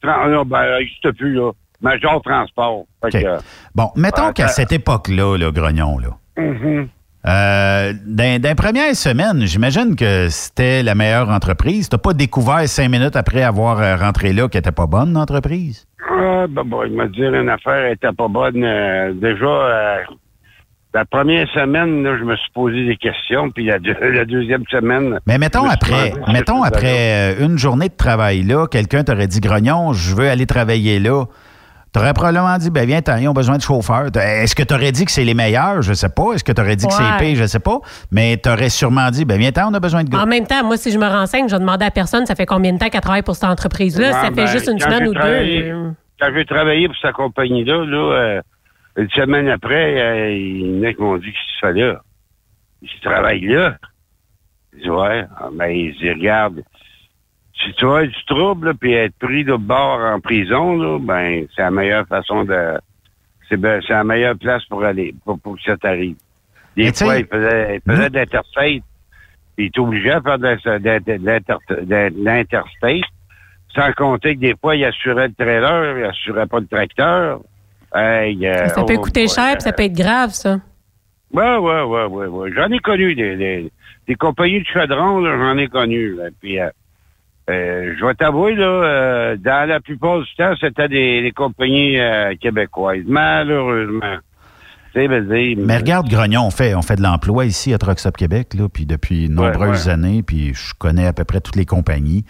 Je- 0.02 0.44
ben, 0.44 0.58
ça 0.58 0.78
n'existe 0.80 1.12
plus, 1.18 1.34
là. 1.36 1.52
Major 1.82 2.22
Transport. 2.22 2.84
Que, 3.02 3.18
euh, 3.26 3.38
Bon, 3.74 3.90
mettons 3.96 4.28
Ouais, 4.28 4.34
qu'à 4.34 4.48
cette 4.50 4.74
époque-là, 4.74 5.38
là, 5.38 5.52
Grognon, 5.52 5.98
là, 5.98 6.10
mhm. 6.38 6.90
Euh, 7.28 7.94
dans, 8.06 8.42
dans 8.42 8.50
les 8.50 8.56
premières 8.56 8.96
semaines, 8.96 9.42
j'imagine 9.46 9.96
que 9.96 10.30
c'était 10.30 10.84
la 10.84 10.96
meilleure 10.96 11.30
entreprise. 11.30 11.90
T'as 11.90 11.98
pas 11.98 12.14
découvert 12.14 12.68
cinq 12.68 12.90
minutes 12.90 13.16
après 13.16 13.44
avoir 13.44 13.80
euh, 13.82 13.96
rentré 13.98 14.32
là 14.34 14.48
qu'elle 14.48 14.60
était 14.60 14.72
pas 14.72 14.88
bonne, 14.88 15.14
l'entreprise? 15.14 15.86
Ah, 16.10 16.46
ben, 16.50 16.64
bon, 16.66 16.84
il 16.86 16.94
m'a 16.96 17.08
dit 17.08 17.20
une 17.22 17.50
affaire 17.50 17.92
était 17.92 18.12
pas 18.18 18.28
bonne. 18.30 18.64
euh, 18.64 19.12
déjà, 19.14 19.46
euh, 19.46 19.98
la 20.94 21.06
première 21.06 21.48
semaine, 21.50 22.04
là, 22.04 22.18
je 22.18 22.24
me 22.24 22.36
suis 22.38 22.52
posé 22.54 22.86
des 22.86 22.96
questions, 22.96 23.52
puis 23.52 23.66
la, 23.66 23.80
deux- 23.80 23.98
la 24.02 24.24
deuxième 24.26 24.64
semaine. 24.72 25.20
Mais 25.28 25.38
mettons 25.38 25.64
je 25.64 25.68
me 25.68 25.74
après, 25.74 26.14
mettons 26.32 26.64
après 26.64 27.36
une 27.42 27.58
journée 27.58 27.90
de 27.90 27.96
travail 27.96 28.44
là, 28.44 28.66
quelqu'un 28.68 29.04
t'aurait 29.04 29.28
dit 29.28 29.42
Grognon, 29.42 29.92
je 29.94 30.16
veux 30.16 30.30
aller 30.30 30.46
travailler 30.48 31.00
là. 31.00 31.26
T'aurais 31.92 32.14
probablement 32.14 32.58
dit, 32.58 32.70
ben 32.70 32.86
viens, 32.86 33.02
ils 33.20 33.28
ont 33.28 33.34
besoin 33.34 33.58
de 33.58 33.62
chauffeurs. 33.64 34.16
Est-ce 34.16 34.54
que 34.54 34.62
t'aurais 34.62 34.92
dit 34.92 35.06
que 35.06 35.12
c'est 35.12 35.24
les 35.24 35.34
meilleurs? 35.34 35.82
Je 35.82 35.94
sais 35.94 36.10
pas. 36.10 36.34
Est-ce 36.34 36.44
que 36.44 36.52
t'aurais 36.52 36.76
dit 36.76 36.86
que 36.86 36.94
c'est 36.94 37.18
pire? 37.18 37.36
Je 37.36 37.46
sais 37.46 37.60
pas. 37.60 37.80
Mais 38.12 38.38
t'aurais 38.38 38.70
sûrement 38.70 39.10
dit, 39.10 39.26
ben 39.26 39.40
viens, 39.40 39.52
on 39.68 39.74
a 39.74 39.80
besoin 39.80 40.04
de 40.04 40.10
gars. 40.10 40.20
En 40.20 40.28
même 40.28 40.46
temps, 40.46 40.64
moi, 40.64 40.78
si 40.78 40.92
je 40.92 41.00
me 41.00 41.08
renseigne, 41.08 41.48
je 41.48 41.56
vais 41.56 41.60
demander 41.60 41.86
à 41.86 41.92
personne, 41.92 42.26
ça 42.28 42.36
fait 42.36 42.46
combien 42.46 42.74
de 42.74 42.78
temps 42.78 42.90
qu'elle 42.90 43.02
travaille 43.02 43.24
pour 43.24 43.36
cette 43.36 43.50
entreprise-là? 43.50 44.12
Ça 44.14 44.26
fait 44.26 44.32
ben, 44.32 44.48
juste 44.48 44.70
une 44.72 44.80
semaine 44.80 45.08
ou 45.08 45.14
deux. 45.14 45.94
Quand 46.22 46.30
j'ai 46.36 46.46
travaillé 46.46 46.88
pour 46.88 46.98
cette 47.02 47.14
compagnie-là, 47.14 47.86
là, 47.86 48.14
euh, 48.14 48.42
une 48.98 49.10
semaine 49.12 49.48
après, 49.48 50.02
euh, 50.02 50.32
il 50.32 50.78
y 50.78 50.80
en 50.80 50.90
a 50.90 50.94
qui 50.94 51.02
m'ont 51.02 51.18
dit 51.18 51.34
fallait 51.62 51.88
là? 51.88 52.02
Je 52.82 53.02
travaille 53.02 53.42
là. 53.42 53.78
Je 54.74 54.84
dis, 54.84 54.90
ouais. 54.90 55.26
Ben, 55.54 55.70
ils 55.70 55.94
disent, 55.94 56.12
regarde, 56.12 56.62
si 57.64 57.74
tu 57.74 57.86
as 57.88 58.06
du 58.06 58.26
trouble, 58.26 58.74
puis 58.76 58.94
être 58.94 59.16
pris 59.20 59.44
de 59.44 59.56
bord 59.56 60.00
en 60.00 60.20
prison, 60.20 60.78
là, 60.78 60.98
ben, 61.00 61.46
c'est 61.56 61.62
la 61.62 61.72
meilleure 61.72 62.08
façon 62.08 62.44
de... 62.46 62.80
C'est 63.50 63.58
ben, 63.58 63.82
c'est 63.86 63.94
la 63.94 64.04
meilleure 64.04 64.38
place 64.38 64.64
pour 64.66 64.84
aller, 64.84 65.14
pour, 65.26 65.40
pour 65.40 65.56
que 65.56 65.64
ça 65.64 65.76
t'arrive. 65.78 66.16
Des 66.78 66.84
Mais 66.86 66.94
fois, 66.94 67.18
il 67.18 67.26
faisait, 67.26 67.76
il 67.86 67.92
faisait 67.92 68.10
de 68.10 68.16
l'interstate, 68.16 68.54
puis 68.56 68.84
il 69.58 69.66
est 69.66 69.80
obligé 69.80 70.12
à 70.12 70.22
faire 70.22 70.38
de, 70.38 70.48
de- 70.56 71.00
de- 71.00 71.18
de 71.18 71.26
l'inter- 71.26 71.86
de 71.86 72.24
l'interstate, 72.24 73.02
sans 73.76 73.92
compter 73.94 74.36
que 74.36 74.40
des 74.42 74.56
fois, 74.62 74.76
il 74.76 74.86
assurait 74.86 75.28
le 75.28 75.34
trailer, 75.34 75.98
il 75.98 76.04
assurait 76.06 76.46
pas 76.48 76.60
le 76.60 76.68
tracteur. 76.68 77.42
Hey, 77.94 78.46
euh, 78.48 78.68
ça 78.68 78.84
peut 78.84 78.96
oh, 78.98 79.02
coûter 79.02 79.26
boy, 79.26 79.34
cher, 79.34 79.54
puis 79.54 79.62
ça 79.64 79.74
peut 79.74 79.84
être 79.84 79.94
grave, 79.98 80.30
ça. 80.30 80.60
Ouais, 81.34 81.58
ouais, 81.58 81.82
ouais, 81.82 82.06
ouais, 82.06 82.28
ouais. 82.28 82.52
J'en 82.56 82.70
ai 82.72 82.80
connu 82.80 83.16
des, 83.16 83.36
des, 83.36 83.72
des 84.08 84.16
compagnies 84.16 84.62
de 84.62 84.66
chaudron, 84.68 85.20
là, 85.22 85.36
j'en 85.38 85.58
ai 85.58 85.68
connu. 85.68 86.16
là. 86.16 86.26
Puis, 86.40 86.60
euh, 86.60 86.70
euh, 87.50 87.96
je 88.00 88.06
vais 88.06 88.14
t'avouer, 88.14 88.54
là, 88.56 88.66
euh, 88.66 89.38
dans 89.38 89.68
la 89.68 89.80
plupart 89.80 90.20
du 90.20 90.36
temps, 90.38 90.54
c'était 90.60 90.88
des, 90.88 91.22
des 91.24 91.32
compagnies 91.32 92.00
euh, 92.00 92.36
québécoises, 92.40 93.04
malheureusement. 93.08 94.18
Veux 94.96 95.22
dire, 95.22 95.58
Mais 95.66 95.78
regarde, 95.78 96.10
Grognon, 96.10 96.42
on 96.42 96.52
fait, 96.52 96.74
on 96.76 96.82
fait 96.82 96.96
de 96.96 97.04
l'emploi 97.04 97.46
ici 97.46 97.74
à 97.74 97.78
Stop 97.96 98.18
Québec, 98.18 98.54
là, 98.56 98.68
puis 98.68 98.86
depuis 98.86 99.30
de 99.30 99.34
nombreuses 99.34 99.86
ouais. 99.86 99.94
années, 99.94 100.24
puis 100.24 100.54
je 100.54 100.74
connais 100.78 101.06
à 101.06 101.14
peu 101.14 101.24
près 101.24 101.42
toutes 101.42 101.56
les 101.56 101.66
compagnies. 101.66 102.26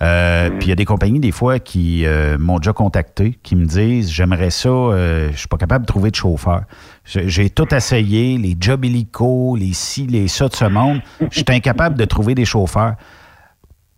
Mm. 0.00 0.58
Puis 0.58 0.66
il 0.66 0.68
y 0.68 0.72
a 0.72 0.76
des 0.76 0.84
compagnies, 0.84 1.20
des 1.20 1.30
fois, 1.30 1.60
qui 1.60 2.04
m'ont 2.38 2.58
déjà 2.58 2.72
contacté, 2.72 3.38
qui 3.42 3.54
me 3.54 3.64
disent 3.64 4.10
J'aimerais 4.10 4.50
ça, 4.50 4.68
je 4.68 5.36
suis 5.36 5.46
pas 5.46 5.56
capable 5.56 5.84
de 5.84 5.86
trouver 5.86 6.10
de 6.10 6.16
chauffeur. 6.16 6.62
J'ai 7.04 7.48
tout 7.48 7.72
essayé, 7.72 8.38
les 8.38 8.56
jobs 8.58 8.84
hélico, 8.84 9.56
les 9.56 9.72
ci, 9.72 10.06
les 10.06 10.26
ça 10.26 10.48
de 10.48 10.54
ce 10.54 10.64
monde. 10.64 11.00
Je 11.30 11.38
suis 11.38 11.44
incapable 11.48 11.96
de 11.96 12.04
trouver 12.06 12.34
des 12.34 12.44
chauffeurs. 12.44 12.96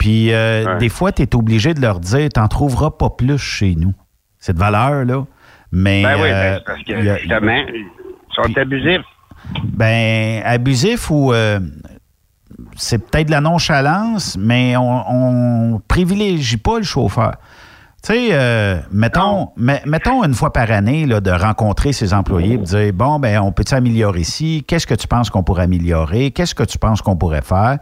Puis 0.03 0.33
euh, 0.33 0.65
Ouais. 0.67 0.79
des 0.79 0.89
fois, 0.89 1.13
tu 1.13 1.23
es 1.23 1.37
obligé 1.37 1.75
de 1.75 1.81
leur 1.81 2.01
dire 2.01 2.29
T'en 2.31 2.49
trouveras 2.49 2.91
pas 2.91 3.11
plus 3.11 3.39
chez 3.39 3.77
nous. 3.77 3.95
C'est 4.41 4.53
de 4.53 4.59
valeur, 4.59 5.05
là. 5.05 5.25
Mais. 5.71 6.03
ben 6.03 6.17
oui, 6.21 6.29
euh, 6.29 6.33
ben, 6.33 6.59
c'est 6.59 6.65
parce 6.65 6.83
que, 6.83 7.09
a- 7.09 7.19
justement, 7.19 7.63
ils 7.73 8.35
sont 8.35 8.59
abusifs. 8.59 9.07
ben, 9.65 10.43
abusif 10.45 11.09
ou 11.09 11.33
euh, 11.33 11.61
c'est 12.75 12.99
peut-être 12.99 13.27
de 13.29 13.31
la 13.31 13.41
nonchalance, 13.41 14.37
mais 14.37 14.77
on, 14.77 15.75
on 15.77 15.81
privilégie 15.87 16.57
pas 16.57 16.79
le 16.79 16.85
chauffeur. 16.85 17.37
Tu 18.05 18.13
sais, 18.15 18.29
euh, 18.33 18.81
mettons, 18.91 19.51
mettons 19.57 20.25
une 20.25 20.35
fois 20.35 20.53
par 20.53 20.69
année 20.73 21.07
là, 21.07 21.21
de 21.21 21.31
rencontrer 21.31 21.93
ses 21.93 22.13
employés 22.13 22.55
et 22.55 22.59
de 22.59 22.65
dire 22.65 22.93
bon, 22.93 23.21
ben, 23.21 23.39
on 23.41 23.53
peut 23.53 23.63
améliorer 23.71 24.21
ici? 24.23 24.65
Qu'est-ce 24.67 24.89
que 24.89 24.95
tu 24.95 25.07
penses 25.07 25.31
qu'on 25.31 25.45
pourrait 25.45 25.63
améliorer? 25.63 26.33
Qu'est-ce 26.33 26.57
que 26.57 26.65
tu 26.65 26.79
penses 26.79 27.01
qu'on 27.01 27.15
pourrait 27.17 27.43
faire? 27.43 27.79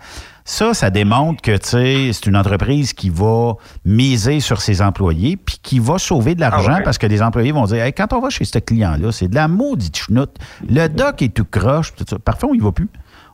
Ça, 0.53 0.75
ça 0.75 0.91
démontre 0.91 1.43
que 1.43 1.57
tu 1.57 1.69
sais, 1.69 2.11
c'est 2.13 2.27
une 2.27 2.37
entreprise 2.37 2.93
qui 2.93 3.09
va 3.09 3.55
miser 3.85 4.41
sur 4.41 4.61
ses 4.61 4.83
employés 4.83 5.37
puis 5.37 5.61
qui 5.63 5.79
va 5.79 5.97
sauver 5.97 6.35
de 6.35 6.41
l'argent 6.41 6.73
Ah 6.73 6.79
ouais. 6.79 6.83
parce 6.83 6.99
que 6.99 7.07
les 7.07 7.23
employés 7.23 7.53
vont 7.53 7.67
dire 7.67 7.85
Hey, 7.85 7.93
quand 7.93 8.13
on 8.13 8.21
va 8.21 8.31
chez 8.31 8.45
ce 8.45 8.59
client-là, 8.59 9.13
c'est 9.13 9.29
de 9.29 9.37
la 9.37 9.47
maudite 9.47 9.97
chenoute. 9.97 10.37
Le 10.69 10.89
doc 10.89 11.23
est 11.23 11.33
tout 11.33 11.45
croche. 11.49 11.95
tout 11.95 12.05
ça. 12.11 12.19
Parfois, 12.19 12.49
on 12.51 12.55
y 12.55 12.59
va 12.59 12.73
plus. 12.73 12.89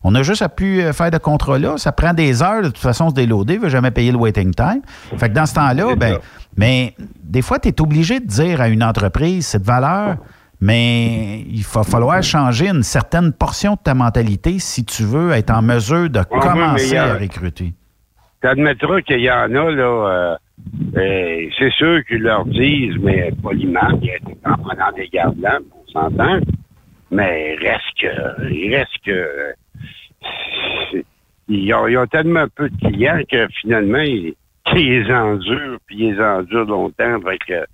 On 0.04 0.14
a 0.14 0.22
juste 0.22 0.42
à 0.42 0.50
pu 0.50 0.82
euh, 0.82 0.92
faire 0.92 1.10
de 1.10 1.16
contrat 1.16 1.58
là. 1.58 1.78
Ça 1.78 1.90
prend 1.90 2.12
des 2.12 2.42
heures, 2.42 2.60
de 2.60 2.68
toute 2.68 2.76
façon, 2.76 3.08
se 3.08 3.14
déloader. 3.14 3.54
Il 3.54 3.60
ne 3.60 3.62
veut 3.64 3.70
jamais 3.70 3.90
payer 3.92 4.12
le 4.12 4.18
waiting 4.18 4.52
time. 4.52 4.82
Fait 5.16 5.30
que 5.30 5.34
dans 5.34 5.46
ce 5.46 5.54
temps-là, 5.54 5.96
ben, 5.96 6.18
mais 6.54 6.94
des 7.24 7.40
fois, 7.40 7.58
tu 7.58 7.68
es 7.68 7.80
obligé 7.80 8.20
de 8.20 8.26
dire 8.26 8.60
à 8.60 8.68
une 8.68 8.84
entreprise 8.84 9.46
cette 9.46 9.64
valeur, 9.64 10.18
mais 10.60 11.40
il 11.48 11.62
va 11.62 11.82
falloir 11.84 12.22
changer 12.22 12.68
une 12.68 12.82
certaine 12.82 13.32
portion 13.32 13.74
de 13.74 13.78
ta 13.84 13.94
mentalité 13.94 14.58
si 14.58 14.84
tu 14.84 15.02
veux 15.04 15.32
être 15.32 15.50
en 15.50 15.62
mesure 15.62 16.08
de 16.10 16.20
il 16.20 16.38
commencer 16.40 16.96
a- 16.96 17.12
à 17.12 17.18
recruter. 17.18 17.72
Tu 18.42 18.48
admettras 18.48 19.00
qu'il 19.02 19.20
y 19.20 19.30
en 19.30 19.54
a, 19.54 19.70
là, 19.70 19.82
euh, 19.82 20.36
euh, 20.96 21.48
c'est 21.58 21.72
sûr 21.72 22.04
qu'ils 22.06 22.22
leur 22.22 22.44
disent, 22.46 22.96
mais 23.00 23.30
poliment, 23.42 23.80
en 24.44 24.56
prenant 24.58 24.92
des 24.94 25.08
gardes 25.08 25.36
blancs, 25.36 25.62
on 25.72 25.90
s'entend, 25.92 26.38
mais 27.10 27.56
reste 27.56 27.82
que, 28.00 28.50
il 28.52 28.74
reste 28.76 28.92
que, 29.04 29.54
ils 31.48 31.72
ont, 31.74 31.86
ils 31.88 31.96
ont 31.98 32.06
tellement 32.06 32.46
peu 32.54 32.68
de 32.68 32.76
clients 32.78 33.20
que 33.30 33.46
finalement, 33.60 33.98
ils, 33.98 34.34
ils 34.74 35.02
les 35.04 35.12
endurent, 35.12 35.78
puis 35.86 35.96
ils 35.98 36.14
les 36.14 36.20
endurent 36.20 36.64
longtemps, 36.66 37.20
fait 37.22 37.38
que, 37.46 37.66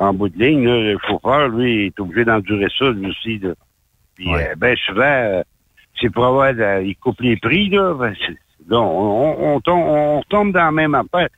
en 0.00 0.14
bout 0.14 0.28
de 0.30 0.38
ligne, 0.38 0.66
là, 0.66 0.80
le 0.80 0.98
chauffeur, 1.06 1.48
lui, 1.48 1.86
est 1.86 2.00
obligé 2.00 2.24
d'endurer 2.24 2.68
ça, 2.76 2.90
lui 2.90 3.10
aussi, 3.10 3.38
là. 3.38 3.50
Puis, 4.16 4.28
Ouais. 4.28 4.48
euh, 4.50 4.54
ben, 4.56 4.74
souvent, 4.86 5.02
euh, 5.02 5.42
c'est 6.00 6.10
pour 6.10 6.24
avoir, 6.26 6.50
ils 6.80 6.96
coupent 6.96 7.20
les 7.20 7.36
prix, 7.36 7.68
là, 7.68 7.94
ben, 7.94 8.14
Là, 8.68 8.78
on, 8.78 9.58
tombe, 9.60 9.84
on 9.84 10.22
tombe 10.28 10.52
dans 10.52 10.64
la 10.64 10.70
même 10.70 10.94
affaire. 10.94 11.28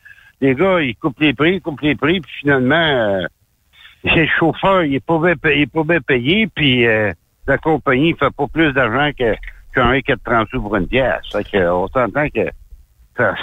Les 0.41 0.55
gars, 0.55 0.81
ils 0.81 0.97
coupent 0.97 1.21
les 1.21 1.33
prix, 1.33 1.55
ils 1.55 1.61
coupent 1.61 1.81
les 1.81 1.95
prix, 1.95 2.21
puis 2.21 2.33
finalement, 2.41 2.75
euh, 2.75 3.23
le 4.05 4.27
chauffeur, 4.27 4.85
il 4.85 4.97
est 4.97 5.05
pas 5.05 5.19
bien 5.19 5.37
payé, 5.37 5.57
il 5.59 5.63
est 5.63 5.73
pas 5.73 5.85
bien 5.85 6.01
payé 6.01 6.49
puis 6.49 6.87
euh, 6.87 7.13
la 7.47 7.59
compagnie 7.59 8.13
ne 8.13 8.17
fait 8.17 8.35
pas 8.37 8.47
plus 8.49 8.73
d'argent 8.73 9.11
que 9.19 9.35
qu'un 9.75 10.17
30 10.25 10.49
sous 10.51 10.61
pour 10.61 10.77
une 10.77 10.87
pièce. 10.87 11.23
Fait 11.31 11.45
que, 11.45 11.71
on 11.71 11.89
s'entend 11.89 12.29
que 12.29 12.51
ça, 13.17 13.35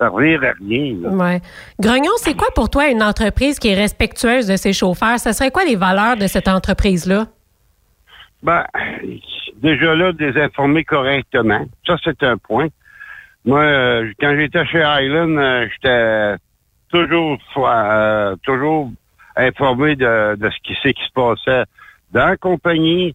revient 0.00 0.36
à 0.44 0.52
rien. 0.60 0.96
là. 1.02 1.08
Ouais. 1.10 1.40
Grognon, 1.80 2.12
c'est 2.16 2.34
quoi 2.34 2.48
pour 2.54 2.70
toi 2.70 2.88
une 2.88 3.02
entreprise 3.02 3.58
qui 3.58 3.68
est 3.68 3.74
respectueuse 3.74 4.46
de 4.46 4.56
ses 4.56 4.72
chauffeurs? 4.72 5.18
Ça 5.18 5.32
serait 5.32 5.50
quoi 5.50 5.64
les 5.64 5.76
valeurs 5.76 6.16
de 6.16 6.26
cette 6.26 6.48
entreprise-là? 6.48 7.26
Ben, 8.42 8.64
déjà 9.62 9.94
là, 9.94 10.12
de 10.12 10.24
les 10.26 10.40
informer 10.42 10.84
correctement. 10.84 11.64
Ça, 11.86 11.96
c'est 12.04 12.22
un 12.22 12.36
point. 12.36 12.68
Moi, 13.44 13.60
euh, 13.60 14.12
quand 14.20 14.34
j'étais 14.36 14.64
chez 14.66 14.82
Highland, 14.82 15.36
euh, 15.36 15.66
j'étais 15.72 16.36
toujours 16.88 17.38
euh, 17.58 18.36
toujours 18.42 18.90
informé 19.36 19.96
de, 19.96 20.36
de 20.36 20.50
ce 20.50 20.56
qui 20.62 20.74
qui 20.74 21.04
se 21.04 21.12
passait 21.14 21.64
dans 22.12 22.26
la 22.26 22.36
compagnie. 22.36 23.14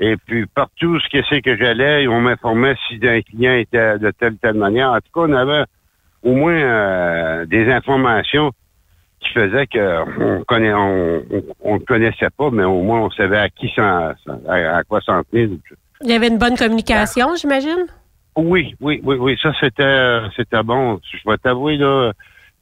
Et 0.00 0.16
puis 0.16 0.46
partout 0.46 0.98
ce 1.00 1.08
que 1.08 1.24
c'est 1.28 1.42
que 1.42 1.56
j'allais, 1.56 2.06
on 2.08 2.20
m'informait 2.20 2.74
si 2.88 2.98
un 3.06 3.20
client 3.22 3.54
était 3.54 3.98
de 3.98 4.10
telle 4.10 4.32
ou 4.32 4.38
telle 4.42 4.54
manière. 4.54 4.90
En 4.90 4.96
tout 4.96 5.12
cas, 5.14 5.28
on 5.28 5.32
avait 5.32 5.64
au 6.22 6.34
moins 6.34 6.54
euh, 6.54 7.46
des 7.46 7.70
informations 7.70 8.52
qui 9.20 9.32
faisaient 9.32 9.66
que 9.66 10.38
on 10.38 10.42
connaît 10.44 10.72
on, 10.72 11.22
on, 11.60 11.78
connaissait 11.78 12.30
pas, 12.36 12.50
mais 12.50 12.64
au 12.64 12.82
moins 12.82 13.02
on 13.02 13.10
savait 13.10 13.38
à 13.38 13.48
qui 13.48 13.68
s'en 13.74 14.12
à, 14.48 14.76
à 14.76 14.82
quoi 14.84 15.00
s'en 15.00 15.22
tenir. 15.24 15.50
Il 16.02 16.10
y 16.10 16.14
avait 16.14 16.28
une 16.28 16.38
bonne 16.38 16.56
communication, 16.56 17.36
j'imagine? 17.36 17.86
Oui, 18.36 18.74
oui, 18.80 19.00
oui, 19.04 19.16
oui, 19.20 19.38
ça 19.42 19.52
c'était 19.60 20.20
c'était 20.36 20.62
bon. 20.62 21.00
Je 21.12 21.30
vais 21.30 21.36
t'avouer 21.36 21.76
là. 21.76 22.12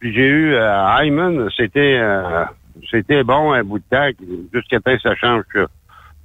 Puis 0.01 0.12
j'ai 0.14 0.26
eu 0.26 0.55
euh, 0.55 0.85
Hyman, 0.99 1.49
c'était 1.57 1.99
euh, 2.01 2.45
c'était 2.91 3.22
bon 3.22 3.53
un 3.53 3.62
bout 3.62 3.78
de 3.78 3.85
temps, 3.91 4.09
jusqu'à 4.53 4.81
temps 4.81 4.97
que 4.97 5.03
ça 5.03 5.14
change 5.14 5.45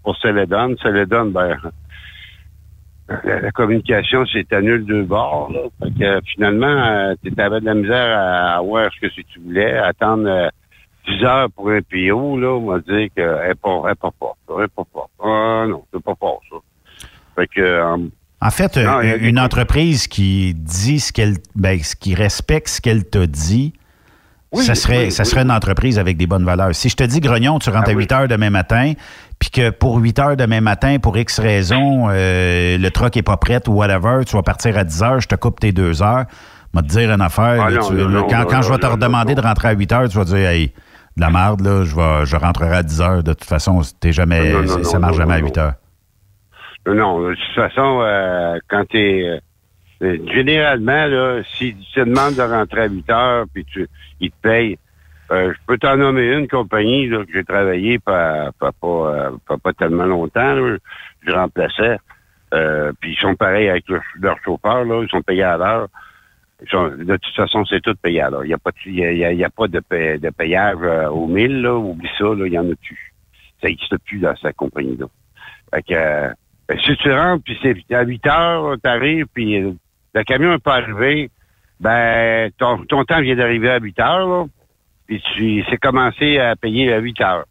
pour 0.05 0.15
Celedon. 0.17 0.75
Celedon, 0.81 1.25
ben 1.25 1.57
la, 3.09 3.39
la 3.41 3.51
communication 3.51 4.25
s'est 4.25 4.47
annulée 4.51 4.83
deux 4.83 5.03
bords. 5.03 5.51
Là. 5.53 5.59
Fait 5.81 5.99
que 5.99 6.21
finalement, 6.33 6.65
euh, 6.67 7.13
tu 7.23 7.33
avais 7.39 7.59
de 7.59 7.65
la 7.65 7.73
misère 7.75 8.17
à, 8.17 8.61
voir 8.61 8.89
ce 8.93 9.07
que 9.07 9.11
tu 9.13 9.39
voulais, 9.39 9.77
attendre 9.77 10.27
euh, 10.27 10.49
10 11.07 11.23
heures 11.23 11.51
pour 11.51 11.69
un 11.69 11.81
PO, 11.81 12.39
là, 12.39 12.47
on 12.53 12.61
m'a 12.71 12.79
dit 12.79 13.11
qu'elle 13.15 13.47
n'est 13.47 13.55
pas, 13.55 13.81
elle 13.85 13.91
est 13.91 13.95
pas 13.95 14.11
forte. 14.17 14.37
Elle 14.57 14.65
est 14.65 14.67
pas 14.75 14.83
forte. 14.91 15.11
Ah 15.23 15.65
non, 15.67 15.83
c'est 15.93 16.01
pas 16.03 16.15
fort, 16.19 16.41
ça. 16.49 16.55
Fait 17.35 17.47
que 17.47 17.61
euh, 17.61 17.97
En 18.41 18.49
fait, 18.49 18.77
Non, 18.77 18.99
euh, 18.99 19.17
une 19.21 19.39
entreprise 19.39 20.07
qui 20.07 20.53
dit 20.55 20.99
ce 20.99 21.11
qu'elle, 21.13 21.35
ben, 21.55 21.79
qui 21.99 22.15
respecte 22.15 22.69
ce 22.69 22.81
qu'elle 22.81 23.05
t'a 23.07 23.27
dit, 23.27 23.73
Oui, 24.51 24.63
ça 24.63 24.73
serait, 24.73 25.05
oui, 25.05 25.11
ça 25.11 25.23
oui. 25.23 25.29
serait 25.29 25.41
une 25.41 25.51
entreprise 25.51 25.99
avec 25.99 26.17
des 26.17 26.25
bonnes 26.25 26.45
valeurs. 26.45 26.73
Si 26.73 26.89
je 26.89 26.95
te 26.95 27.03
dis, 27.03 27.19
Grognon, 27.19 27.59
tu 27.59 27.69
rentres 27.69 27.89
Ah 27.89 27.91
à 27.91 27.93
oui. 27.93 28.03
8 28.03 28.11
heures 28.13 28.27
demain 28.27 28.49
matin, 28.49 28.93
puis 29.39 29.49
que 29.49 29.69
pour 29.69 29.97
8 29.97 30.19
heures 30.19 30.37
demain 30.37 30.61
matin, 30.61 30.97
pour 30.99 31.17
X 31.17 31.39
raison, 31.39 32.07
euh, 32.09 32.77
le 32.77 32.89
truck 32.89 33.15
est 33.17 33.23
pas 33.23 33.37
prêt 33.37 33.61
ou 33.67 33.73
whatever, 33.73 34.23
tu 34.25 34.35
vas 34.35 34.43
partir 34.43 34.77
à 34.77 34.83
10 34.83 35.03
heures, 35.03 35.19
je 35.19 35.27
te 35.27 35.35
coupe 35.35 35.59
tes 35.59 35.71
2 35.71 36.01
heures, 36.01 36.25
va 36.73 36.81
te 36.81 36.87
dire 36.87 37.11
une 37.11 37.21
affaire. 37.21 37.63
Ah 37.65 37.69
là, 37.69 37.77
non, 37.79 37.87
tu- 37.87 37.93
non, 37.93 38.07
là, 38.07 38.19
non, 38.21 38.27
quand 38.27 38.39
non, 38.39 38.45
quand 38.49 38.61
je 38.61 38.71
vais 38.71 38.79
te 38.79 38.85
redemander 38.85 39.35
de 39.35 39.41
rentrer 39.41 39.67
à 39.69 39.71
8 39.73 39.91
heures, 39.91 40.09
tu 40.09 40.17
vas 40.17 40.25
dire, 40.25 40.49
hey, 40.49 40.73
de 41.17 41.21
la 41.21 41.29
merde, 41.29 41.61
là, 41.61 41.83
je, 41.85 41.95
vais, 41.95 42.25
je 42.25 42.35
rentrerai 42.35 42.75
à 42.77 42.83
10 42.83 43.01
heures. 43.01 43.23
De 43.23 43.33
toute 43.33 43.45
façon, 43.45 43.81
t'es 43.99 44.11
jamais, 44.11 44.51
non, 44.51 44.83
ça 44.83 44.99
marche 44.99 45.17
jamais 45.17 45.35
à 45.35 45.39
non, 45.39 45.45
8 45.47 45.57
heures. 45.57 45.73
Non, 46.87 46.93
non, 46.95 47.29
de 47.29 47.35
toute 47.35 47.55
façon, 47.55 48.01
euh, 48.01 48.57
quand 48.69 48.85
t'es... 48.89 49.39
Euh, 50.01 50.17
généralement, 50.33 51.05
là, 51.07 51.41
si 51.57 51.73
tu 51.73 51.93
te 51.93 51.99
demandes 52.01 52.35
de 52.35 52.41
rentrer 52.41 52.81
à 52.81 52.87
8 52.87 53.09
heures, 53.09 53.45
puis 53.53 53.63
tu, 53.65 53.87
ils 54.19 54.29
te 54.29 54.35
payent, 54.41 54.77
euh, 55.31 55.53
je 55.53 55.59
peux 55.65 55.77
t'en 55.77 55.97
nommer 55.97 56.33
une 56.33 56.47
compagnie 56.47 57.07
là, 57.07 57.25
que 57.25 57.33
j'ai 57.33 57.43
travaillé 57.43 57.97
pas, 57.99 58.51
pas, 58.59 58.71
pas, 58.71 58.87
euh, 58.87 59.31
pas, 59.47 59.57
pas 59.57 59.73
tellement 59.73 60.05
longtemps. 60.05 60.53
Là, 60.53 60.77
je 61.25 61.31
remplaçais. 61.31 61.97
Euh, 62.53 62.91
puis 62.99 63.13
ils 63.13 63.19
sont 63.19 63.35
pareils 63.35 63.69
avec 63.69 63.87
leur, 63.89 64.01
leur 64.19 64.37
chauffeur, 64.43 64.85
là, 64.85 65.01
ils 65.03 65.09
sont 65.09 65.21
payés 65.21 65.43
à 65.43 65.57
l'heure. 65.57 65.87
De 66.61 67.17
toute 67.17 67.35
façon, 67.35 67.65
c'est 67.65 67.81
tout 67.81 67.95
payé 68.01 68.21
à 68.21 68.29
l'heure. 68.29 68.45
Il 68.45 68.49
n'y 68.49 68.53
a 68.53 68.57
pas 68.57 68.71
de, 68.71 68.89
y 68.89 69.43
a, 69.43 69.49
pas 69.49 69.67
de, 69.67 69.81
de 70.17 70.29
payage 70.29 70.77
euh, 70.81 71.09
au 71.09 71.27
mille, 71.27 71.61
là, 71.61 71.75
oublie 71.75 72.09
ça, 72.17 72.23
là, 72.23 72.45
il 72.45 72.53
y 72.53 72.59
en 72.59 72.69
a 72.69 72.75
plus. 72.75 73.13
Ça 73.61 73.67
n'existe 73.67 73.97
plus 74.05 74.19
dans 74.19 74.35
cette 74.37 74.55
compagnie-là. 74.55 75.07
Fait 75.73 75.83
que, 75.83 75.93
euh, 75.93 76.29
ben, 76.67 76.79
si 76.79 76.95
tu 76.97 77.11
rentres, 77.11 77.43
puis 77.43 77.57
c'est 77.61 77.95
à 77.95 78.03
8 78.03 78.27
heures, 78.27 78.75
t'arrives, 78.81 79.27
puis 79.33 79.59
le 79.59 80.23
camion 80.23 80.51
n'est 80.51 80.59
pas 80.59 80.75
arrivé, 80.75 81.29
ben, 81.79 82.51
ton, 82.57 82.85
ton 82.85 83.03
temps 83.03 83.21
vient 83.21 83.35
d'arriver 83.35 83.69
à 83.69 83.79
8 83.79 83.99
heures, 83.99 84.27
là, 84.27 84.45
puis 85.07 85.21
tu 85.35 85.63
c'est 85.69 85.77
commencé 85.77 86.39
à 86.39 86.55
payer 86.55 86.93
à 86.93 86.99
8 86.99 87.21
heures. 87.21 87.45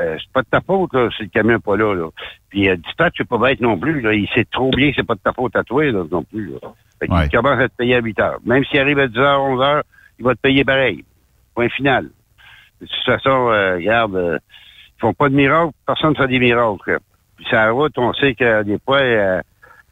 Euh, 0.00 0.16
c'est 0.18 0.32
pas 0.32 0.42
de 0.42 0.48
ta 0.50 0.60
faute, 0.60 0.92
là, 0.92 1.08
si 1.16 1.22
le 1.22 1.28
camion 1.28 1.52
n'est 1.54 1.58
pas 1.60 1.76
là, 1.76 1.94
là. 1.94 2.08
Puis 2.50 2.68
euh, 2.68 2.76
dispatch, 2.76 3.14
c'est 3.16 3.28
pas 3.28 3.38
bête 3.38 3.60
non 3.60 3.78
plus, 3.78 4.00
là. 4.00 4.12
Il 4.12 4.28
sait 4.34 4.44
trop 4.50 4.70
bien 4.70 4.90
que 4.90 4.96
c'est 4.96 5.06
pas 5.06 5.14
de 5.14 5.20
ta 5.20 5.32
faute 5.32 5.54
à 5.54 5.62
toi, 5.62 5.84
là, 5.84 6.02
non 6.10 6.24
plus, 6.24 6.50
là. 6.50 6.58
Fait 7.00 7.10
Ouais. 7.10 7.28
commence 7.28 7.60
à 7.60 7.68
te 7.68 7.76
payer 7.76 7.96
à 7.96 8.00
8 8.00 8.18
heures. 8.20 8.38
Même 8.44 8.64
s'il 8.64 8.80
arrive 8.80 8.98
à 8.98 9.06
10 9.06 9.18
heures, 9.18 9.42
11 9.42 9.62
heures, 9.62 9.82
il 10.18 10.24
va 10.24 10.34
te 10.34 10.40
payer 10.40 10.64
pareil. 10.64 11.04
Point 11.54 11.68
final. 11.68 12.06
De 12.80 12.86
toute 12.86 13.04
façon, 13.06 13.50
euh, 13.50 13.74
regarde, 13.76 14.16
euh, 14.16 14.38
ils 14.96 15.00
font 15.00 15.12
pas 15.14 15.28
de 15.28 15.34
miracles, 15.34 15.72
personne 15.86 16.10
ne 16.10 16.14
fait 16.16 16.26
des 16.28 16.38
miracles. 16.40 16.98
Puis 17.36 17.44
sur 17.46 17.56
la 17.56 17.70
route, 17.70 17.96
on 17.96 18.12
sait 18.14 18.34
que 18.34 18.62
des 18.64 18.78
fois, 18.84 18.98
euh, 19.00 19.40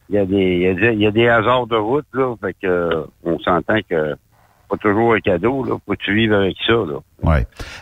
il 0.08 0.16
y 0.16 0.18
a 0.18 0.24
des 0.26 0.36
il 0.36 0.60
y 0.62 0.66
a 0.68 0.74
des, 0.74 0.92
il 0.94 1.00
y 1.00 1.06
a 1.06 1.10
des 1.12 1.28
hasards 1.28 1.66
de 1.68 1.76
route, 1.76 2.06
là. 2.12 2.34
Fait 2.40 2.54
que 2.54 2.66
euh, 2.66 3.04
on 3.24 3.38
s'entend 3.38 3.78
que 3.88 4.14
toujours 4.76 5.14
un 5.14 5.20
cadeau, 5.20 5.64
là. 5.64 5.74
Faut 5.86 5.92
que 5.92 6.02
tu 6.02 6.14
vives 6.14 6.32
avec 6.32 6.56
ça, 6.66 6.72
là. 6.72 6.98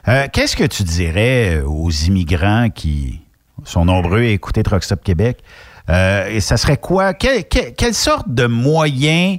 Euh, 0.09 0.27
Qu'est-ce 0.33 0.57
que 0.57 0.65
tu 0.65 0.83
dirais 0.83 1.61
aux 1.67 1.91
immigrants 1.91 2.69
qui 2.71 3.21
sont 3.65 3.85
nombreux 3.85 4.21
à 4.21 4.25
écouter 4.29 4.63
Truck 4.63 4.83
Stop 4.83 5.03
Québec? 5.03 5.39
Euh, 5.89 6.29
et 6.29 6.41
ça 6.41 6.57
serait 6.57 6.77
quoi? 6.77 7.15
Quelle, 7.15 7.95
sorte 7.95 8.29
de 8.29 8.47
moyens 8.47 9.39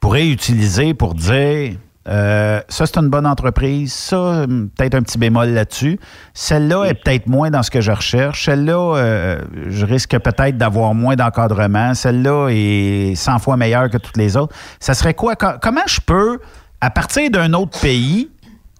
pourraient 0.00 0.28
utiliser 0.28 0.94
pour 0.94 1.14
dire 1.14 1.76
euh, 2.08 2.60
ça, 2.68 2.86
c'est 2.86 2.98
une 2.98 3.08
bonne 3.10 3.26
entreprise, 3.26 3.92
ça, 3.92 4.16
hum, 4.42 4.68
peut-être 4.76 4.96
un 4.96 5.02
petit 5.02 5.18
bémol 5.18 5.50
là-dessus. 5.50 6.00
Celle-là 6.34 6.86
est 6.86 6.94
peut-être 6.94 7.28
moins 7.28 7.50
dans 7.50 7.62
ce 7.62 7.70
que 7.70 7.80
je 7.80 7.92
recherche. 7.92 8.44
Celle-là, 8.44 8.96
euh, 8.96 9.40
je 9.68 9.86
risque 9.86 10.18
peut-être 10.18 10.56
d'avoir 10.58 10.94
moins 10.94 11.14
d'encadrement. 11.14 11.94
Celle-là 11.94 12.48
est 12.50 13.14
100 13.14 13.38
fois 13.38 13.56
meilleure 13.56 13.88
que 13.88 13.98
toutes 13.98 14.16
les 14.16 14.36
autres. 14.36 14.54
Ça 14.80 14.94
serait 14.94 15.14
quoi? 15.14 15.36
Co- 15.36 15.58
comment 15.62 15.86
je 15.86 16.00
peux, 16.04 16.40
à 16.82 16.90
partir 16.90 17.30
d'un 17.30 17.52
autre 17.52 17.80
pays, 17.80 18.28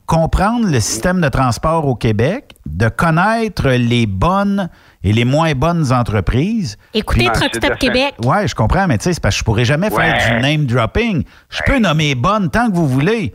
comprendre 0.06 0.66
le 0.66 0.80
système 0.80 1.20
de 1.20 1.28
transport 1.28 1.86
au 1.86 1.94
Québec, 1.94 2.56
de 2.66 2.88
connaître 2.88 3.70
les 3.70 4.06
bonnes 4.06 4.68
et 5.04 5.12
les 5.12 5.24
moins 5.24 5.52
bonnes 5.54 5.92
entreprises. 5.92 6.76
Écoutez 6.94 7.26
Truck 7.32 7.54
Stop 7.54 7.78
Québec. 7.78 8.14
Ouais, 8.24 8.48
je 8.48 8.56
comprends, 8.56 8.88
mais 8.88 8.98
tu 8.98 9.04
sais, 9.04 9.12
c'est 9.12 9.22
parce 9.22 9.36
que 9.36 9.38
je 9.38 9.44
pourrais 9.44 9.64
jamais 9.64 9.88
faire 9.88 10.18
du 10.18 10.42
name 10.42 10.66
dropping. 10.66 11.22
Je 11.48 11.60
peux 11.64 11.78
nommer 11.78 12.16
bonnes 12.16 12.50
tant 12.50 12.68
que 12.68 12.74
vous 12.74 12.88
voulez. 12.88 13.32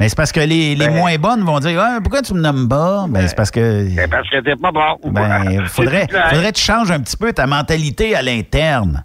Mais 0.00 0.08
c'est 0.08 0.16
parce 0.16 0.32
que 0.32 0.40
les, 0.40 0.74
les 0.74 0.88
Ben. 0.88 0.94
moins 0.94 1.16
bonnes 1.16 1.42
vont 1.42 1.58
dire 1.58 1.78
Ah, 1.78 1.98
pourquoi 2.02 2.22
tu 2.22 2.32
me 2.32 2.40
nommes 2.40 2.68
pas? 2.68 3.06
Ben, 3.08 3.26
c'est 3.28 3.36
parce 3.36 3.50
que. 3.50 3.86
C'est 3.94 4.10
parce 4.10 4.28
que 4.30 4.40
t'es 4.40 4.56
pas 4.56 4.72
bon. 4.72 5.10
Ben, 5.10 5.66
faudrait, 5.66 6.06
faudrait 6.30 6.52
que 6.52 6.58
tu 6.58 6.64
changes 6.64 6.90
un 6.90 7.00
petit 7.00 7.16
peu 7.18 7.32
ta 7.34 7.46
mentalité 7.46 8.14
à 8.14 8.22
l'interne. 8.22 9.02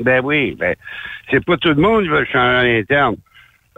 Ben 0.00 0.20
oui, 0.22 0.56
ben, 0.58 0.74
c'est 1.30 1.44
pas 1.44 1.56
tout 1.56 1.68
le 1.70 1.74
monde 1.76 2.02
qui 2.02 2.08
veut 2.08 2.26
changer 2.30 2.56
à 2.56 2.64
l'interne. 2.64 3.16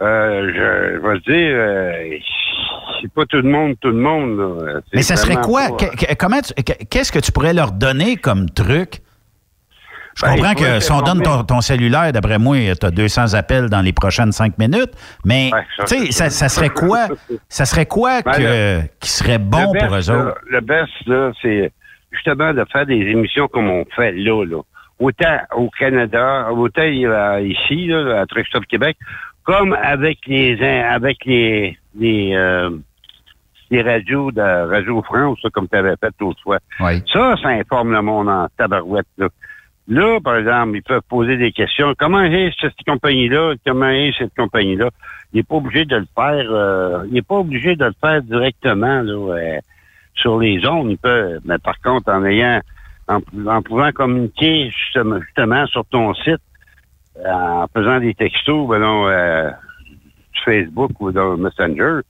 Euh, 0.01 0.51
je, 0.53 0.99
je 1.01 1.07
vais 1.07 1.19
te 1.19 1.31
dire, 1.31 1.55
euh, 1.55 2.17
c'est 3.01 3.11
pas 3.13 3.25
tout 3.25 3.37
le 3.37 3.49
monde, 3.49 3.75
tout 3.79 3.89
le 3.89 3.95
monde. 3.97 4.37
là. 4.37 4.81
Mais 4.93 5.01
ça 5.03 5.15
serait 5.15 5.35
quoi? 5.35 5.75
pas- 5.77 6.15
comment 6.17 6.39
Qu'est-ce 6.89 7.11
que 7.11 7.19
tu 7.19 7.31
pourrais 7.31 7.53
leur 7.53 7.71
donner 7.71 8.17
comme 8.17 8.49
truc? 8.49 9.01
Je 10.17 10.25
Ben, 10.25 10.35
comprends 10.35 10.53
que 10.53 10.79
si 10.79 10.91
on 10.93 11.01
donne 11.01 11.21
ton, 11.21 11.43
ton 11.43 11.59
cellulaire, 11.59 12.13
d'après 12.13 12.39
moi, 12.39 12.55
tu 12.79 12.85
as 12.85 12.91
200 12.91 13.33
appels 13.33 13.69
dans 13.69 13.81
les 13.81 13.91
prochaines 13.91 14.31
cinq 14.31 14.57
minutes. 14.57 14.91
Mais, 15.25 15.51
ça, 15.85 16.29
ça, 16.29 16.47
serait 16.49 16.69
quoi? 16.69 17.07
Ça 17.49 17.65
serait 17.65 17.85
quoi 17.85 18.21
Ben, 18.21 18.31
que, 18.31 18.81
qui 19.01 19.09
serait 19.09 19.39
bon 19.39 19.73
pour 19.73 19.93
eux 19.93 19.99
là, 20.07 20.17
autres? 20.27 20.37
Le 20.49 20.61
best, 20.61 20.89
c'est 21.41 21.71
justement 22.11 22.53
de 22.53 22.63
faire 22.71 22.85
des 22.85 22.95
émissions 22.95 23.47
comme 23.49 23.69
on 23.69 23.83
fait 23.95 24.13
là, 24.13 24.45
là. 24.45 24.61
Autant 24.99 25.37
au 25.57 25.69
Canada, 25.77 26.47
autant 26.53 26.81
euh, 26.83 27.41
ici, 27.41 27.87
là, 27.87 28.21
à 28.21 28.25
Truck 28.25 28.45
Stop 28.47 28.65
Québec, 28.67 28.95
comme 29.45 29.73
avec 29.73 30.19
les 30.27 30.61
avec 30.61 31.23
les 31.25 31.77
les, 31.97 32.35
euh, 32.35 32.71
les 33.71 33.81
radios 33.81 34.31
de 34.31 34.41
Radio 34.41 35.01
France, 35.01 35.39
comme 35.53 35.67
tu 35.69 35.77
avais 35.77 35.95
fait 36.01 36.13
l'autre 36.19 36.41
fois. 36.43 36.59
Oui. 36.81 37.01
Ça, 37.11 37.35
ça 37.41 37.49
informe 37.49 37.93
le 37.93 38.01
monde 38.01 38.27
en 38.27 38.47
tabarouette. 38.57 39.07
Là. 39.17 39.29
Là, 39.87 40.19
par 40.19 40.37
exemple, 40.37 40.75
ils 40.77 40.83
peuvent 40.83 41.01
poser 41.07 41.37
des 41.37 41.51
questions. 41.51 41.93
Comment 41.97 42.23
est 42.23 42.51
cette 42.59 42.73
compagnie-là? 42.87 43.53
Comment 43.65 43.89
est 43.89 44.13
cette 44.17 44.33
compagnie-là? 44.35 44.89
Il 45.31 45.37
n'est 45.37 45.43
pas 45.43 45.55
obligé 45.55 45.85
de 45.85 45.97
le 45.97 46.07
faire. 46.15 46.47
euh, 46.51 47.03
il 47.07 47.13
n'est 47.13 47.21
pas 47.21 47.35
obligé 47.35 47.75
de 47.75 47.85
le 47.85 47.93
faire 48.01 48.21
directement 48.23 49.01
là, 49.03 49.13
euh, 49.13 49.59
sur 50.15 50.39
les 50.39 50.65
ondes. 50.67 50.89
Il 50.89 50.97
peut, 50.97 51.39
mais 51.45 51.59
par 51.59 51.79
contre, 51.81 52.11
en 52.11 52.25
ayant, 52.25 52.61
en, 53.07 53.19
en 53.47 53.61
pouvant 53.61 53.91
communiquer 53.91 54.71
justement, 54.71 55.21
justement 55.21 55.67
sur 55.67 55.85
ton 55.85 56.13
site, 56.15 56.41
en 57.23 57.65
faisant 57.75 57.99
des 57.99 58.13
textos, 58.13 58.67
ben 58.67 58.79
non, 58.79 59.07
euh, 59.07 59.49
sur 60.33 60.45
Facebook 60.45 60.91
ou 60.99 61.11
dans 61.11 61.37
Messenger, 61.37 62.01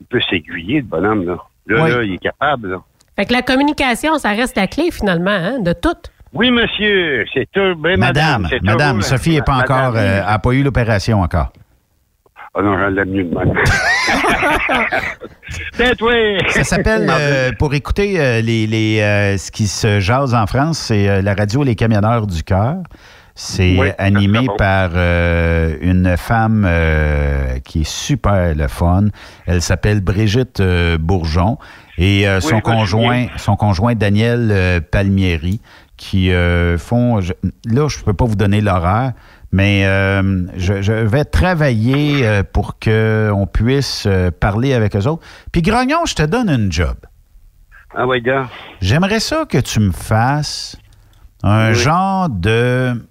il 0.00 0.06
peut 0.08 0.20
s'aiguiller, 0.28 0.78
le 0.80 0.86
bonhomme. 0.86 1.24
Là, 1.24 1.36
là, 1.66 1.82
Oui. 1.84 1.90
là, 1.90 2.02
il 2.02 2.14
est 2.14 2.18
capable. 2.18 2.70
Là. 2.72 2.78
Fait 3.16 3.24
que 3.24 3.32
la 3.32 3.42
communication, 3.42 4.18
ça 4.18 4.30
reste 4.30 4.56
la 4.56 4.66
clé 4.66 4.90
finalement, 4.90 5.30
hein, 5.30 5.58
de 5.60 5.72
tout. 5.72 5.96
Oui, 6.34 6.50
monsieur, 6.50 7.24
c'est 7.32 7.48
tout. 7.50 7.74
Ben, 7.78 7.98
Madame, 7.98 8.46
c'est 8.50 8.62
madame, 8.62 8.96
toujours- 8.96 9.18
Sophie 9.18 9.30
n'est 9.36 9.42
pas 9.42 9.56
Madame, 9.58 9.86
encore, 9.88 9.96
euh, 9.96 10.20
a 10.26 10.38
pas 10.38 10.50
eu 10.52 10.62
l'opération 10.62 11.22
encore. 11.22 11.50
Ah 12.58 12.62
non, 12.62 12.76
j'en 12.78 12.88
l'aime 12.88 13.10
mieux 13.10 13.24
de 13.24 13.34
même. 13.34 13.52
Peut-être, 15.76 16.02
oui. 16.02 16.38
Ça 16.50 16.64
s'appelle, 16.64 17.06
euh, 17.10 17.52
pour 17.58 17.74
écouter 17.74 18.18
euh, 18.20 18.40
les, 18.40 18.66
les, 18.66 19.00
euh, 19.00 19.36
ce 19.38 19.50
qui 19.50 19.66
se 19.66 20.00
jase 20.00 20.34
en 20.34 20.46
France, 20.46 20.78
c'est 20.78 21.08
euh, 21.08 21.22
la 21.22 21.34
radio 21.34 21.62
Les 21.62 21.74
Camionneurs 21.74 22.26
du 22.26 22.42
Cœur. 22.42 22.76
C'est 23.38 23.76
Oui, 23.78 23.88
animé 23.98 24.46
par 24.56 24.92
euh, 24.94 25.76
une 25.82 26.16
femme 26.16 26.64
euh, 26.66 27.58
qui 27.58 27.82
est 27.82 27.88
super 27.88 28.54
le 28.54 28.66
fun. 28.66 29.08
Elle 29.44 29.60
s'appelle 29.60 30.00
Brigitte 30.00 30.60
euh, 30.60 30.96
Bourgeon 30.98 31.58
et 31.98 32.24
Oui, 32.26 32.40
son 32.42 32.60
conjoint, 32.60 33.26
son 33.36 33.56
conjoint 33.56 33.94
Daniel 33.94 34.82
Palmieri, 34.90 35.60
qui 35.98 36.30
font. 36.78 37.20
je- 37.20 37.34
là, 37.66 37.88
je 37.88 38.02
peux 38.02 38.14
pas 38.14 38.24
vous 38.24 38.36
donner 38.36 38.60
l'horaire, 38.62 39.12
mais 39.52 39.82
je, 40.56 40.80
je 40.82 40.92
vais 40.92 41.24
travailler 41.26 42.42
pour 42.54 42.78
que 42.78 43.30
on 43.34 43.46
puisse 43.46 44.08
parler 44.40 44.72
avec 44.72 44.96
eux 44.96 45.06
autres. 45.06 45.22
Puis 45.52 45.60
Grognon, 45.62 46.06
je 46.06 46.14
te 46.14 46.22
donne 46.22 46.48
une 46.48 46.72
job. 46.72 46.96
Ah, 47.94 48.06
oui, 48.06 48.20
gars. 48.22 48.48
J'aimerais 48.80 49.20
ça 49.20 49.44
que 49.48 49.58
tu 49.58 49.80
me 49.80 49.92
fasses 49.92 50.76
un 51.42 51.68
Oui. 51.70 51.74
genre 51.74 52.28
de 52.28 53.02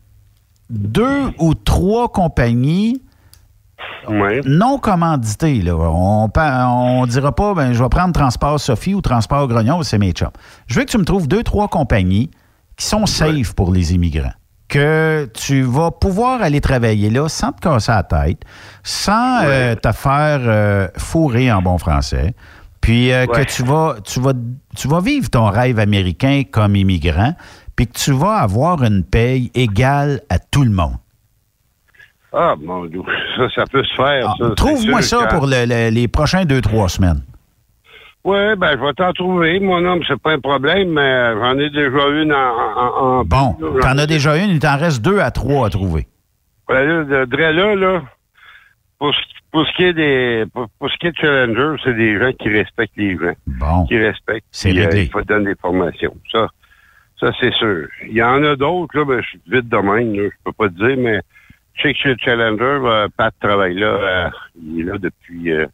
deux 0.70 1.32
ou 1.40 1.54
trois 1.54 2.10
compagnies 2.10 3.02
non 4.46 4.78
commanditées. 4.78 5.62
Là. 5.62 5.76
On 5.76 6.28
ne 6.28 7.08
dira 7.08 7.34
pas, 7.34 7.54
ben, 7.54 7.74
je 7.74 7.82
vais 7.82 7.90
prendre 7.90 8.14
Transport 8.14 8.60
Sophie 8.60 8.94
ou 8.94 9.02
Transport 9.02 9.48
Grognon, 9.48 9.84
c'est 9.84 9.98
mes 9.98 10.12
chums. 10.12 10.30
Je 10.68 10.80
veux 10.80 10.86
que 10.86 10.92
tu 10.92 10.98
me 10.98 11.06
trouves 11.06 11.28
deux, 11.28 11.44
trois 11.44 11.68
compagnies 11.68 12.30
qui 12.78 12.86
sont 12.86 13.06
safe 13.06 13.54
pour 13.54 13.72
les 13.72 13.94
immigrants. 13.94 14.34
Que 14.68 15.30
tu 15.34 15.62
vas 15.62 15.92
pouvoir 15.92 16.42
aller 16.42 16.60
travailler 16.60 17.10
là 17.10 17.30
sans 17.30 17.52
te 17.52 17.62
casser 17.62 17.92
la 17.92 18.04
tête, 18.04 18.42
sans 18.84 19.44
euh, 19.44 19.76
te 19.76 19.92
faire 19.92 20.40
euh, 20.42 20.88
fourrer 20.98 21.52
en 21.52 21.62
bon 21.62 21.78
français. 21.78 22.34
Puis 22.82 23.12
euh, 23.12 23.28
que 23.28 23.42
tu 23.44 23.64
vas, 23.64 23.96
tu, 24.04 24.20
vas, 24.20 24.34
tu 24.76 24.88
vas 24.88 25.00
vivre 25.02 25.30
ton 25.30 25.46
rêve 25.50 25.80
américain 25.80 26.44
comme 26.50 26.76
immigrant, 26.76 27.36
puis 27.76 27.88
que 27.88 27.94
tu 27.94 28.12
vas 28.12 28.38
avoir 28.38 28.84
une 28.84 29.04
paye 29.04 29.52
égale 29.54 30.22
à 30.30 30.40
tout 30.40 30.64
le 30.64 30.72
monde. 30.72 30.96
Ah, 32.34 32.56
mon 32.62 32.86
Dieu, 32.86 33.02
ça, 33.38 33.50
ça 33.56 33.64
peut 33.66 33.84
se 33.84 33.96
faire. 33.96 34.36
Ah, 34.42 34.50
trouve-moi 34.56 35.02
ça 35.02 35.28
pour 35.28 35.48
les 35.48 36.08
prochains 36.08 36.46
deux, 36.46 36.62
trois 36.62 36.90
semaines. 36.90 37.22
Oui, 38.26 38.56
ben, 38.58 38.72
je 38.72 38.84
vais 38.84 38.94
t'en 38.94 39.14
trouver. 39.14 39.60
Mon 39.60 39.86
homme, 39.86 40.02
c'est 40.08 40.20
pas 40.20 40.32
un 40.32 40.40
problème, 40.40 40.90
mais 40.90 41.34
j'en 41.36 41.60
ai 41.60 41.70
déjà 41.70 42.08
une 42.08 42.34
en. 42.34 43.24
bon, 43.24 43.56
t'en 43.82 43.98
as 44.00 44.08
déjà 44.08 44.36
une, 44.38 44.50
il 44.50 44.60
t'en 44.60 44.78
reste 44.78 45.04
deux 45.04 45.20
à 45.20 45.30
trois 45.30 45.68
à 45.68 45.70
trouver. 45.70 46.08
Ben, 46.68 46.84
là, 46.84 47.26
de, 47.28 47.38
là, 47.38 47.76
là, 47.76 48.02
pour, 48.98 49.14
ce 49.14 49.76
qui 49.78 49.84
est 49.84 49.94
des. 49.94 50.46
Pour, 50.52 50.90
ce 50.90 50.98
qui 50.98 51.06
est 51.06 51.12
de 51.12 51.18
Challenger, 51.18 51.80
c'est 51.84 51.94
des 51.94 52.18
gens 52.20 52.32
qui 52.34 52.50
respectent 52.50 52.98
les 52.98 53.16
gens. 53.16 53.36
Bon. 53.46 53.86
Qui 53.86 54.00
respectent. 54.00 54.48
C'est 54.50 54.76
euh, 54.76 54.90
il 54.92 55.10
faut 55.12 55.22
donner 55.22 55.54
des 55.54 55.60
formations. 55.62 56.16
Ça, 56.32 56.48
ça 57.20 57.32
c'est 57.40 57.54
sûr. 57.54 57.88
Il 58.08 58.14
y 58.14 58.24
en 58.24 58.44
a 58.44 58.56
d'autres, 58.56 58.98
là, 58.98 59.06
ben, 59.06 59.22
je 59.22 59.28
suis 59.30 59.42
vite 59.48 59.70
de 59.70 59.78
même, 59.78 60.16
là, 60.16 60.30
je 60.30 60.44
peux 60.44 60.52
pas 60.52 60.70
te 60.70 60.74
dire, 60.74 60.98
mais 60.98 61.22
je 61.76 61.82
sais 61.82 61.94
que 61.94 62.00
chez 62.00 62.16
Challenger, 62.20 62.80
euh, 62.86 63.08
Pat 63.16 63.34
travaille 63.40 63.76
là. 63.76 63.88
Euh, 63.88 64.30
il 64.62 64.82
est 64.82 64.84
là 64.84 64.98
depuis. 64.98 65.52
Euh, 65.52 65.66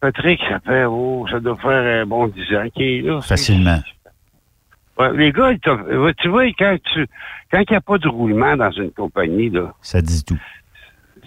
Patrick, 0.00 0.40
ça 0.48 0.58
fait, 0.60 0.84
oh, 0.84 1.26
ça 1.30 1.38
doit 1.38 1.56
faire 1.56 2.02
un 2.02 2.06
bon 2.06 2.26
10 2.26 2.56
ans 2.56 2.68
qu'il 2.74 2.82
est 2.82 3.00
là. 3.02 3.20
Facilement. 3.20 3.78
Ouais, 4.98 5.16
les 5.16 5.32
gars, 5.32 5.52
tu 6.18 6.28
vois, 6.28 6.46
quand 6.58 6.76
tu 6.92 7.06
quand 7.50 7.60
il 7.60 7.70
n'y 7.70 7.76
a 7.76 7.80
pas 7.80 7.98
de 7.98 8.08
roulement 8.08 8.56
dans 8.56 8.70
une 8.70 8.90
compagnie, 8.90 9.50
là. 9.50 9.72
Ça 9.80 10.02
dit 10.02 10.24
tout. 10.24 10.38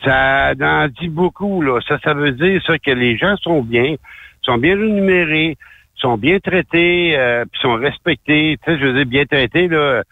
Ça 0.03 0.53
en 0.59 0.87
dit 0.87 1.07
beaucoup, 1.07 1.61
là. 1.61 1.79
Ça, 1.87 1.97
ça 2.03 2.13
veut 2.13 2.31
dire 2.31 2.61
ça 2.65 2.77
que 2.77 2.91
les 2.91 3.17
gens 3.17 3.37
sont 3.37 3.61
bien, 3.61 3.95
sont 4.41 4.57
bien 4.57 4.75
rémunérés, 4.75 5.57
sont 6.05 6.17
bien 6.17 6.39
traités, 6.39 7.17
euh, 7.17 7.45
puis 7.51 7.59
sont 7.61 7.75
respectés. 7.75 8.57
Tu 8.63 8.71
sais, 8.71 8.79
je 8.79 8.85
veux 8.85 8.93
dire, 8.93 9.05
bien 9.05 9.25
traités, 9.25 9.67
là. 9.67 10.03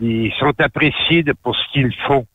Ils 0.00 0.32
sont 0.40 0.54
appréciés 0.58 1.22
de, 1.22 1.32
pour 1.32 1.54
ce 1.54 1.72
qu'ils 1.72 1.94
font. 2.06 2.26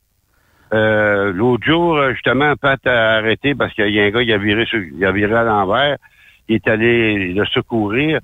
Euh, 0.73 1.33
L'autre 1.33 1.65
jour, 1.65 1.99
justement, 2.11 2.55
Pat 2.55 2.79
a 2.85 3.17
arrêté 3.17 3.55
parce 3.55 3.73
qu'il 3.73 3.89
y 3.89 3.99
a 3.99 4.03
un 4.03 4.09
gars 4.11 4.23
qui 4.23 4.31
a 4.31 4.37
viré, 4.37 4.65
sur, 4.65 4.79
il 4.79 5.03
a 5.03 5.11
viré 5.11 5.33
à 5.33 5.43
l'envers. 5.43 5.97
Il 6.47 6.55
est 6.55 6.67
allé 6.67 7.33
le 7.33 7.45
secourir. 7.47 8.19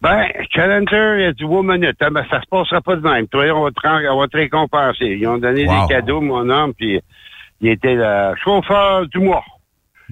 Ben, 0.00 0.26
Challenger, 0.50 1.16
il 1.18 1.24
a 1.24 1.32
dit, 1.32 1.44
wow, 1.44 1.62
minute, 1.62 1.96
ben, 1.98 2.24
ça 2.30 2.40
se 2.40 2.46
passera 2.48 2.80
pas 2.82 2.96
de 2.96 3.00
même. 3.00 3.26
Toi, 3.28 3.50
on 3.52 3.64
va 3.64 3.70
te, 3.70 4.08
on 4.10 4.20
va 4.20 4.28
te 4.28 4.36
récompenser. 4.36 5.06
Ils 5.06 5.26
ont 5.26 5.38
donné 5.38 5.64
des 5.64 5.88
cadeaux, 5.88 6.20
mon 6.20 6.48
homme, 6.50 6.74
puis 6.74 7.00
il 7.60 7.68
était 7.70 7.94
le 7.94 8.34
chauffeur 8.36 9.08
du 9.08 9.18
mois. 9.18 9.44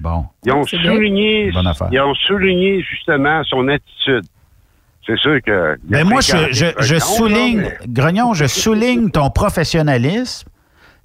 Bon. 0.03 0.25
Ils 0.45 0.51
ont 0.51 0.65
souligné, 0.65 1.49
ils 1.91 2.01
ont 2.01 2.13
souligné 2.15 2.81
justement 2.83 3.41
son 3.45 3.69
attitude. 3.69 4.25
C'est 5.05 5.17
sûr 5.17 5.41
que. 5.41 5.77
Mais 5.87 6.03
moi, 6.03 6.19
je, 6.19 6.51
je, 6.51 6.65
je 6.77 6.99
souligne, 6.99 7.71
Grognon, 7.87 8.33
je 8.33 8.45
souligne 8.45 9.09
ton 9.11 9.29
professionnalisme. 9.29 10.49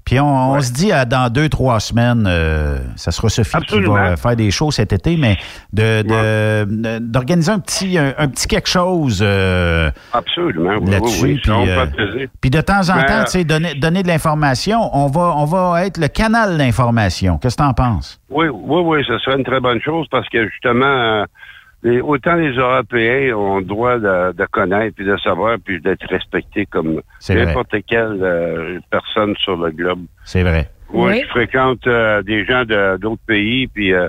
Puis 0.09 0.19
on, 0.21 0.59
se 0.63 0.73
dit, 0.73 0.91
dans 1.07 1.31
deux, 1.31 1.51
trois 1.51 1.81
semaines, 1.81 2.25
euh, 2.27 2.79
ça 2.97 3.11
sera 3.11 3.29
Sophie 3.29 3.59
qui 3.67 3.81
va 3.81 4.17
faire 4.17 4.37
des 4.37 4.51
shows 4.51 4.71
cet 4.71 4.95
été, 4.95 5.19
mais 5.19 5.37
de, 5.75 6.99
d'organiser 6.99 7.53
un 7.53 7.59
petit, 7.59 7.99
un, 7.99 8.27
petit 8.29 8.49
quelque 8.49 8.71
chose 8.71 9.21
euh, 9.23 9.91
Absolument, 10.15 10.77
là-dessus. 10.81 11.39
Euh, 11.47 12.27
puis, 12.41 12.49
de 12.49 12.63
temps 12.63 12.89
en 12.89 13.03
temps, 13.03 13.25
tu 13.25 13.33
sais, 13.33 13.45
donner, 13.45 13.75
donner 13.75 14.03
de 14.03 14.09
l'information. 14.09 14.81
On 14.95 15.09
va, 15.09 15.35
on 15.37 15.45
va 15.45 15.85
être 15.85 15.99
le 15.99 16.09
canal 16.09 16.57
d'information. 16.57 17.37
Qu'est-ce 17.37 17.59
que 17.59 17.63
tu 17.63 17.69
en 17.69 17.75
penses? 17.75 18.19
Oui, 18.31 18.47
oui, 18.51 18.81
oui, 18.83 19.05
ce 19.07 19.19
serait 19.19 19.37
une 19.37 19.45
très 19.45 19.61
bonne 19.61 19.83
chose 19.83 20.07
parce 20.11 20.29
que 20.31 20.49
justement, 20.49 21.27
autant 21.85 22.35
les 22.35 22.53
Européens 22.53 23.37
ont 23.37 23.59
le 23.59 23.65
droit 23.65 23.99
de, 23.99 24.47
connaître, 24.51 24.97
puis 24.97 25.05
de 25.05 25.17
savoir, 25.19 25.59
puis 25.65 25.81
d'être 25.81 26.07
respectés 26.09 26.67
comme 26.67 27.01
n'importe 27.29 27.75
quelle 27.87 28.19
euh, 28.23 28.81
personne 28.91 29.35
sur 29.37 29.57
le 29.57 29.71
globe. 29.71 30.05
C'est 30.25 30.43
vrai. 30.43 30.71
oui. 30.93 31.23
je 31.23 31.29
fréquente 31.29 31.87
euh, 31.87 32.23
des 32.23 32.45
gens 32.45 32.65
d'autres 32.99 33.23
pays, 33.27 33.69
puis 33.69 33.93
euh, 33.93 34.09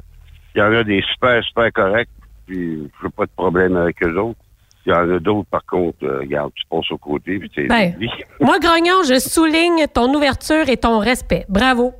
il 0.56 0.60
y 0.60 0.62
en 0.62 0.74
a 0.74 0.84
des 0.84 1.04
super, 1.14 1.44
super 1.44 1.72
corrects, 1.72 2.10
puis 2.48 2.90
je 3.00 3.06
n'ai 3.06 3.12
pas 3.16 3.26
de 3.26 3.32
problème 3.36 3.78
avec 3.78 4.04
eux 4.04 4.18
autres. 4.18 4.40
Il 4.86 4.92
y 4.92 4.96
en 4.96 5.12
a 5.12 5.20
d'autres, 5.20 5.50
par 5.52 5.66
contre, 5.66 6.08
regarde, 6.22 6.52
tu 6.56 6.64
passes 6.68 6.90
au 6.90 6.98
côté, 6.98 7.38
puis 7.38 7.68
ben, 7.68 7.94
Moi, 8.40 8.58
Grognon, 8.60 9.04
je 9.08 9.20
souligne 9.20 9.86
ton 9.94 10.12
ouverture 10.16 10.68
et 10.68 10.78
ton 10.78 11.00
respect. 11.00 11.46
Bravo. 11.50 11.94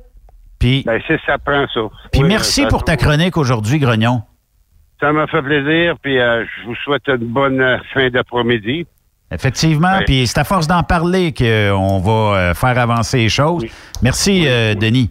Puis, 0.58 0.82
ben, 0.84 1.00
ça 1.26 1.38
prend 1.38 1.66
ça. 1.72 1.80
Puis 2.12 2.22
merci 2.22 2.66
pour 2.66 2.82
ta 2.82 2.96
chronique 2.96 3.36
aujourd'hui, 3.36 3.78
Grognon. 3.78 4.22
Ça 5.00 5.12
m'a 5.12 5.26
fait 5.26 5.40
plaisir, 5.40 5.94
puis 6.02 6.20
euh, 6.20 6.44
je 6.44 6.66
vous 6.66 6.74
souhaite 6.84 7.08
une 7.08 7.28
bonne 7.28 7.58
euh, 7.58 7.78
fin 7.94 8.10
d'après-midi. 8.10 8.86
Effectivement, 9.32 10.00
puis 10.04 10.26
c'est 10.26 10.40
à 10.40 10.44
force 10.44 10.66
d'en 10.66 10.82
parler 10.82 11.32
qu'on 11.32 11.98
va 12.00 12.36
euh, 12.36 12.54
faire 12.54 12.78
avancer 12.78 13.16
les 13.18 13.28
choses. 13.30 13.64
Merci, 14.02 14.44
Denis. 14.78 15.10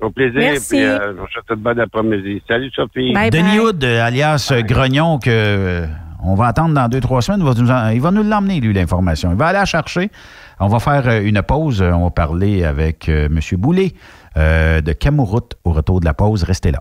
Au 0.00 0.10
plaisir, 0.10 0.38
Merci. 0.38 0.76
puis 0.76 0.80
je 0.80 1.18
vous 1.18 1.26
souhaite 1.28 1.44
une 1.50 1.62
bonne 1.62 1.80
après-midi. 1.80 2.42
Salut, 2.46 2.70
Sophie. 2.74 3.12
Denis 3.32 3.58
Hood, 3.58 3.82
alias 3.82 4.52
Grognon, 4.64 5.18
que 5.18 5.84
on 6.22 6.34
va 6.34 6.46
attendre 6.46 6.74
dans 6.74 6.88
deux, 6.88 7.00
trois 7.00 7.22
semaines. 7.22 7.40
Il 7.94 8.00
va 8.00 8.10
nous, 8.10 8.22
l'emmener, 8.22 8.60
lui, 8.60 8.72
l'information. 8.72 9.32
Il 9.32 9.38
va 9.38 9.46
aller 9.46 9.58
la 9.58 9.64
chercher. 9.64 10.10
On 10.60 10.68
va 10.68 10.78
faire 10.78 11.08
une 11.22 11.42
pause. 11.42 11.82
On 11.82 12.04
va 12.04 12.10
parler 12.10 12.64
avec 12.64 13.08
M. 13.08 13.40
Boulet 13.52 13.92
de 14.36 14.92
Camouroute 14.92 15.56
au 15.64 15.72
retour 15.72 16.00
de 16.00 16.04
la 16.04 16.14
pause. 16.14 16.44
Restez 16.44 16.70
là. 16.70 16.80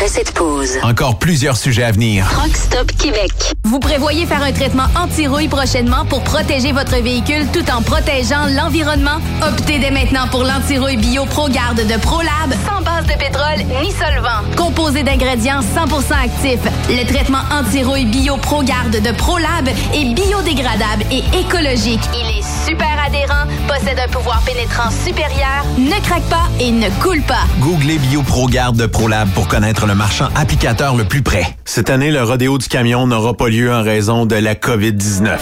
Après 0.00 0.14
cette 0.14 0.32
pause, 0.32 0.78
encore 0.82 1.18
plusieurs 1.18 1.58
sujets 1.58 1.82
à 1.82 1.92
venir. 1.92 2.26
Rockstop 2.34 2.90
Québec. 2.92 3.30
Vous 3.64 3.78
prévoyez 3.78 4.24
faire 4.24 4.42
un 4.42 4.50
traitement 4.50 4.86
anti-rouille 4.96 5.48
prochainement 5.48 6.06
pour 6.06 6.24
protéger 6.24 6.72
votre 6.72 6.96
véhicule 7.02 7.46
tout 7.52 7.70
en 7.70 7.82
protégeant 7.82 8.46
l'environnement? 8.46 9.18
Optez 9.46 9.78
dès 9.78 9.90
maintenant 9.90 10.26
pour 10.30 10.42
l'anti-rouille 10.42 10.96
bio 10.96 11.26
ProGarde 11.26 11.86
de 11.86 12.00
ProLab, 12.00 12.54
sans 12.66 12.80
base 12.80 13.04
de 13.08 13.12
pétrole 13.12 13.58
ni 13.82 13.92
solvant. 13.92 14.40
Composé 14.56 15.02
d'ingrédients 15.02 15.60
100% 15.60 16.24
actifs, 16.24 16.64
le 16.88 17.06
traitement 17.06 17.42
anti-rouille 17.50 18.06
bio 18.06 18.38
ProGarde 18.38 19.02
de 19.02 19.12
ProLab 19.12 19.68
est 19.68 20.14
biodégradable 20.14 21.04
et 21.10 21.22
écologique. 21.38 22.00
Il 22.14 22.38
est 22.38 22.66
super 22.66 22.88
adhérent, 23.06 23.44
possède 23.68 23.98
un 23.98 24.08
pouvoir 24.08 24.40
pénétrant 24.46 24.90
supérieur, 25.04 25.66
ne 25.76 26.00
craque 26.02 26.28
pas 26.30 26.48
et 26.58 26.70
ne 26.70 26.88
coule 27.02 27.22
pas. 27.22 27.44
Googlez 27.58 27.98
bio 27.98 28.22
ProGarde 28.22 28.76
de 28.76 28.86
ProLab 28.86 29.28
pour 29.32 29.46
connaître 29.46 29.86
le 29.90 29.96
marchand 29.96 30.28
applicateur 30.36 30.94
le 30.94 31.02
plus 31.02 31.22
près. 31.22 31.44
Cette 31.64 31.90
année, 31.90 32.12
le 32.12 32.22
rodéo 32.22 32.58
du 32.58 32.68
camion 32.68 33.08
n'aura 33.08 33.36
pas 33.36 33.48
lieu 33.48 33.72
en 33.72 33.82
raison 33.82 34.24
de 34.24 34.36
la 34.36 34.54
COVID-19. 34.54 35.36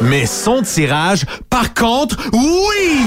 Mais 0.00 0.26
son 0.26 0.62
tirage, 0.62 1.26
par 1.48 1.72
contre, 1.72 2.16
oui! 2.32 3.06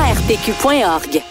arpq.org. 0.31 1.30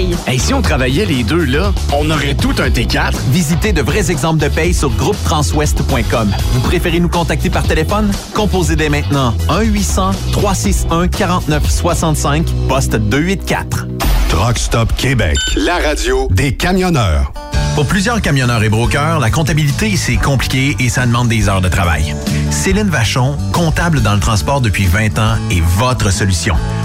paye. 0.00 0.16
Hey, 0.26 0.38
si 0.38 0.54
on 0.54 0.62
travaillait 0.62 1.04
les 1.06 1.22
deux, 1.22 1.44
là, 1.44 1.72
on 1.92 2.10
aurait 2.10 2.34
tout 2.34 2.54
un 2.58 2.68
T4. 2.68 3.12
Visitez 3.30 3.72
de 3.72 3.82
vrais 3.82 4.10
exemples 4.10 4.42
de 4.42 4.48
paye 4.48 4.74
sur 4.74 4.90
groupetranswest.com. 4.90 6.32
Vous 6.52 6.60
préférez 6.60 7.00
nous 7.00 7.08
contacter 7.08 7.50
par 7.50 7.64
téléphone? 7.64 8.10
Composez 8.34 8.76
dès 8.76 8.88
maintenant 8.88 9.34
1-800-361-4965, 9.48 12.44
poste 12.68 12.96
284. 12.96 13.86
Truck 14.28 14.58
Stop 14.58 14.94
Québec, 14.96 15.36
la 15.56 15.78
radio 15.78 16.28
des 16.30 16.54
camionneurs. 16.54 17.32
Pour 17.74 17.86
plusieurs 17.86 18.20
camionneurs 18.20 18.62
et 18.62 18.68
brokers, 18.68 19.20
la 19.20 19.30
comptabilité, 19.30 19.96
c'est 19.96 20.16
compliqué 20.16 20.76
et 20.78 20.88
ça 20.88 21.06
demande 21.06 21.28
des 21.28 21.48
heures 21.48 21.60
de 21.60 21.68
travail. 21.68 22.14
Céline 22.50 22.88
Vachon, 22.88 23.36
comptable 23.52 24.02
dans 24.02 24.14
le 24.14 24.20
transport 24.20 24.60
depuis 24.60 24.86
20 24.86 25.18
ans, 25.18 25.36
est 25.50 25.62
votre 25.78 26.12
solution. 26.12 26.56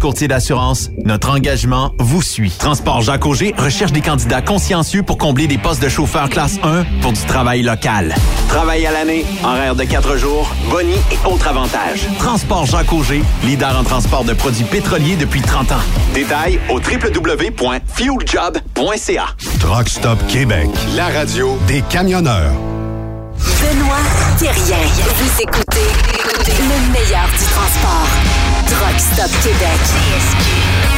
Courtier 0.00 0.28
d'assurance, 0.28 0.90
notre 1.04 1.30
engagement 1.30 1.94
vous 1.98 2.22
suit. 2.22 2.52
Transport 2.58 3.02
Jacques 3.02 3.26
Auger 3.26 3.52
recherche 3.58 3.90
des 3.92 4.02
candidats 4.02 4.40
consciencieux 4.40 5.02
pour 5.02 5.18
combler 5.18 5.48
des 5.48 5.58
postes 5.58 5.82
de 5.82 5.88
chauffeur 5.88 6.28
classe 6.28 6.58
1 6.62 6.84
pour 7.02 7.12
du 7.12 7.20
travail 7.22 7.62
local. 7.62 8.14
Travail 8.48 8.86
à 8.86 8.92
l'année, 8.92 9.24
horaire 9.42 9.74
de 9.74 9.82
4 9.84 10.16
jours, 10.16 10.48
boni 10.70 10.94
et 11.10 11.18
autres 11.26 11.48
avantages. 11.48 12.06
Transport 12.18 12.66
Jacques 12.66 12.92
Auger, 12.92 13.24
leader 13.42 13.76
en 13.78 13.82
transport 13.82 14.22
de 14.24 14.32
produits 14.32 14.62
pétroliers 14.64 15.16
depuis 15.16 15.42
30 15.42 15.72
ans. 15.72 15.82
Détails 16.14 16.60
au 16.70 16.74
www.fueljob.ca. 16.74 19.24
Truck 19.58 19.88
Stop 19.88 20.24
Québec, 20.28 20.68
la 20.96 21.08
radio 21.08 21.58
des 21.66 21.82
camionneurs. 21.82 22.52
Benoît 23.38 23.96
Thérien. 24.38 24.84
Vous 25.16 25.42
écoutez 25.42 25.88
le 26.46 26.92
meilleur 26.92 27.26
du 27.38 27.44
transport. 27.44 28.08
Truck 28.66 29.00
Stop 29.00 29.30
Québec. 29.42 30.93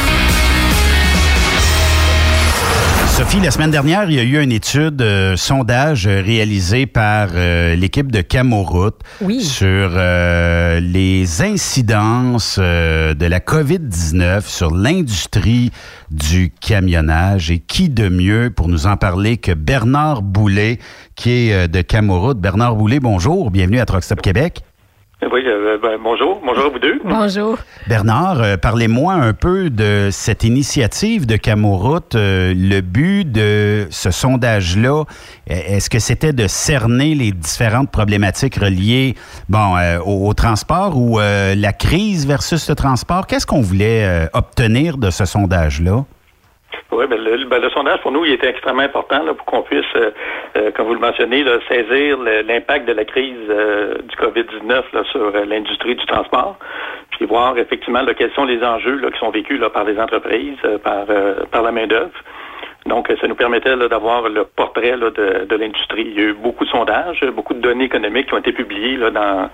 Sophie, 3.29 3.41
la 3.41 3.51
semaine 3.51 3.71
dernière, 3.71 4.09
il 4.09 4.15
y 4.15 4.19
a 4.19 4.23
eu 4.23 4.41
une 4.41 4.53
étude, 4.53 5.01
euh, 5.01 5.35
sondage 5.35 6.07
euh, 6.07 6.21
réalisé 6.21 6.85
par 6.85 7.27
euh, 7.33 7.75
l'équipe 7.75 8.09
de 8.09 8.21
Camoroute 8.21 9.01
sur 9.41 9.89
les 10.79 11.41
incidences 11.41 12.57
de 12.57 13.25
la 13.25 13.39
COVID-19 13.41 14.47
sur 14.47 14.73
l'industrie 14.73 15.71
du 16.09 16.53
camionnage. 16.61 17.51
Et 17.51 17.59
qui 17.59 17.89
de 17.89 18.07
mieux 18.07 18.49
pour 18.49 18.69
nous 18.69 18.87
en 18.87 18.95
parler 18.95 19.35
que 19.35 19.51
Bernard 19.51 20.21
Boulet, 20.21 20.79
qui 21.15 21.49
est 21.49 21.67
de 21.67 21.81
Camoroute. 21.81 22.39
Bernard 22.39 22.77
Boulet, 22.77 23.01
bonjour, 23.01 23.51
bienvenue 23.51 23.81
à 23.81 23.85
Truckstop 23.85 24.21
Québec. 24.21 24.61
Oui, 25.19 25.41
euh, 25.47 25.79
ben, 25.81 25.97
bonjour. 26.01 26.39
Bonjour 26.45 26.65
à 26.65 26.69
vous 26.69 26.77
deux. 26.77 27.01
Bonjour. 27.03 27.57
Bernard, 27.87 28.39
euh, 28.39 28.55
parlez-moi 28.55 29.13
un 29.13 29.33
peu 29.33 29.71
de 29.71 30.09
cette 30.11 30.43
initiative 30.43 31.25
de 31.25 31.37
Camoroute. 31.37 32.13
Euh, 32.13 32.53
le 32.55 32.81
but 32.81 33.25
de 33.25 33.87
ce 33.89 34.11
sondage-là, 34.11 35.05
est-ce 35.47 35.89
que 35.89 35.97
c'était 35.97 36.33
de 36.33 36.45
cerner 36.45 37.15
les 37.15 37.31
différentes 37.31 37.89
problématiques 37.89 38.57
reliées 38.57 39.15
bon, 39.49 39.75
au, 40.05 40.33
transport 40.35 40.95
ou 40.95 41.19
la 41.19 41.73
crise 41.73 42.27
versus 42.27 42.69
le 42.69 42.75
transport? 42.75 43.25
Qu'est-ce 43.25 43.47
qu'on 43.47 43.61
voulait 43.61 44.29
obtenir 44.33 44.97
de 44.97 45.09
ce 45.09 45.25
sondage-là? 45.25 46.05
Oui, 46.91 47.05
ben 47.07 47.21
le, 47.21 47.45
ben 47.45 47.61
le, 47.61 47.69
sondage 47.69 48.01
pour 48.01 48.11
nous, 48.11 48.25
il 48.25 48.33
était 48.33 48.47
extrêmement 48.47 48.83
important 48.83 49.23
là, 49.23 49.33
pour 49.33 49.45
qu'on 49.45 49.61
puisse, 49.61 49.85
euh, 49.95 50.11
euh, 50.55 50.71
comme 50.71 50.87
vous 50.87 50.93
le 50.93 50.99
mentionnez, 50.99 51.43
là, 51.43 51.59
saisir 51.67 52.17
l'impact 52.19 52.87
de 52.87 52.93
la 52.93 53.05
crise 53.05 53.35
euh, 53.49 53.95
du 54.03 54.15
COVID-19 54.15 55.03
sur 55.11 55.31
l'industrie 55.45 55.95
du 55.95 56.05
transport, 56.05 56.57
puis 57.11 57.25
voir 57.25 57.57
effectivement 57.57 58.05
quels 58.17 58.33
sont 58.33 58.45
les 58.45 58.63
enjeux 58.63 59.01
qui 59.11 59.19
sont 59.19 59.31
vécus 59.31 59.59
là, 59.59 59.69
par 59.69 59.83
les 59.83 59.99
entreprises, 59.99 60.57
par, 60.83 61.05
par 61.51 61.61
la 61.61 61.71
main-d'œuvre. 61.71 62.11
Donc, 62.87 63.11
ça 63.19 63.27
nous 63.27 63.35
permettait 63.35 63.75
d'avoir 63.75 64.29
le 64.29 64.45
portrait 64.45 64.93
de, 64.93 65.55
l'industrie. 65.55 66.07
Il 66.07 66.13
y 66.13 66.19
a 66.19 66.29
eu 66.29 66.33
beaucoup 66.33 66.65
de 66.65 66.69
sondages, 66.69 67.23
beaucoup 67.35 67.53
de 67.53 67.59
données 67.59 67.85
économiques 67.85 68.27
qui 68.27 68.33
ont 68.33 68.39
été 68.39 68.53
publiées 68.53 68.97
dans, 68.97 69.49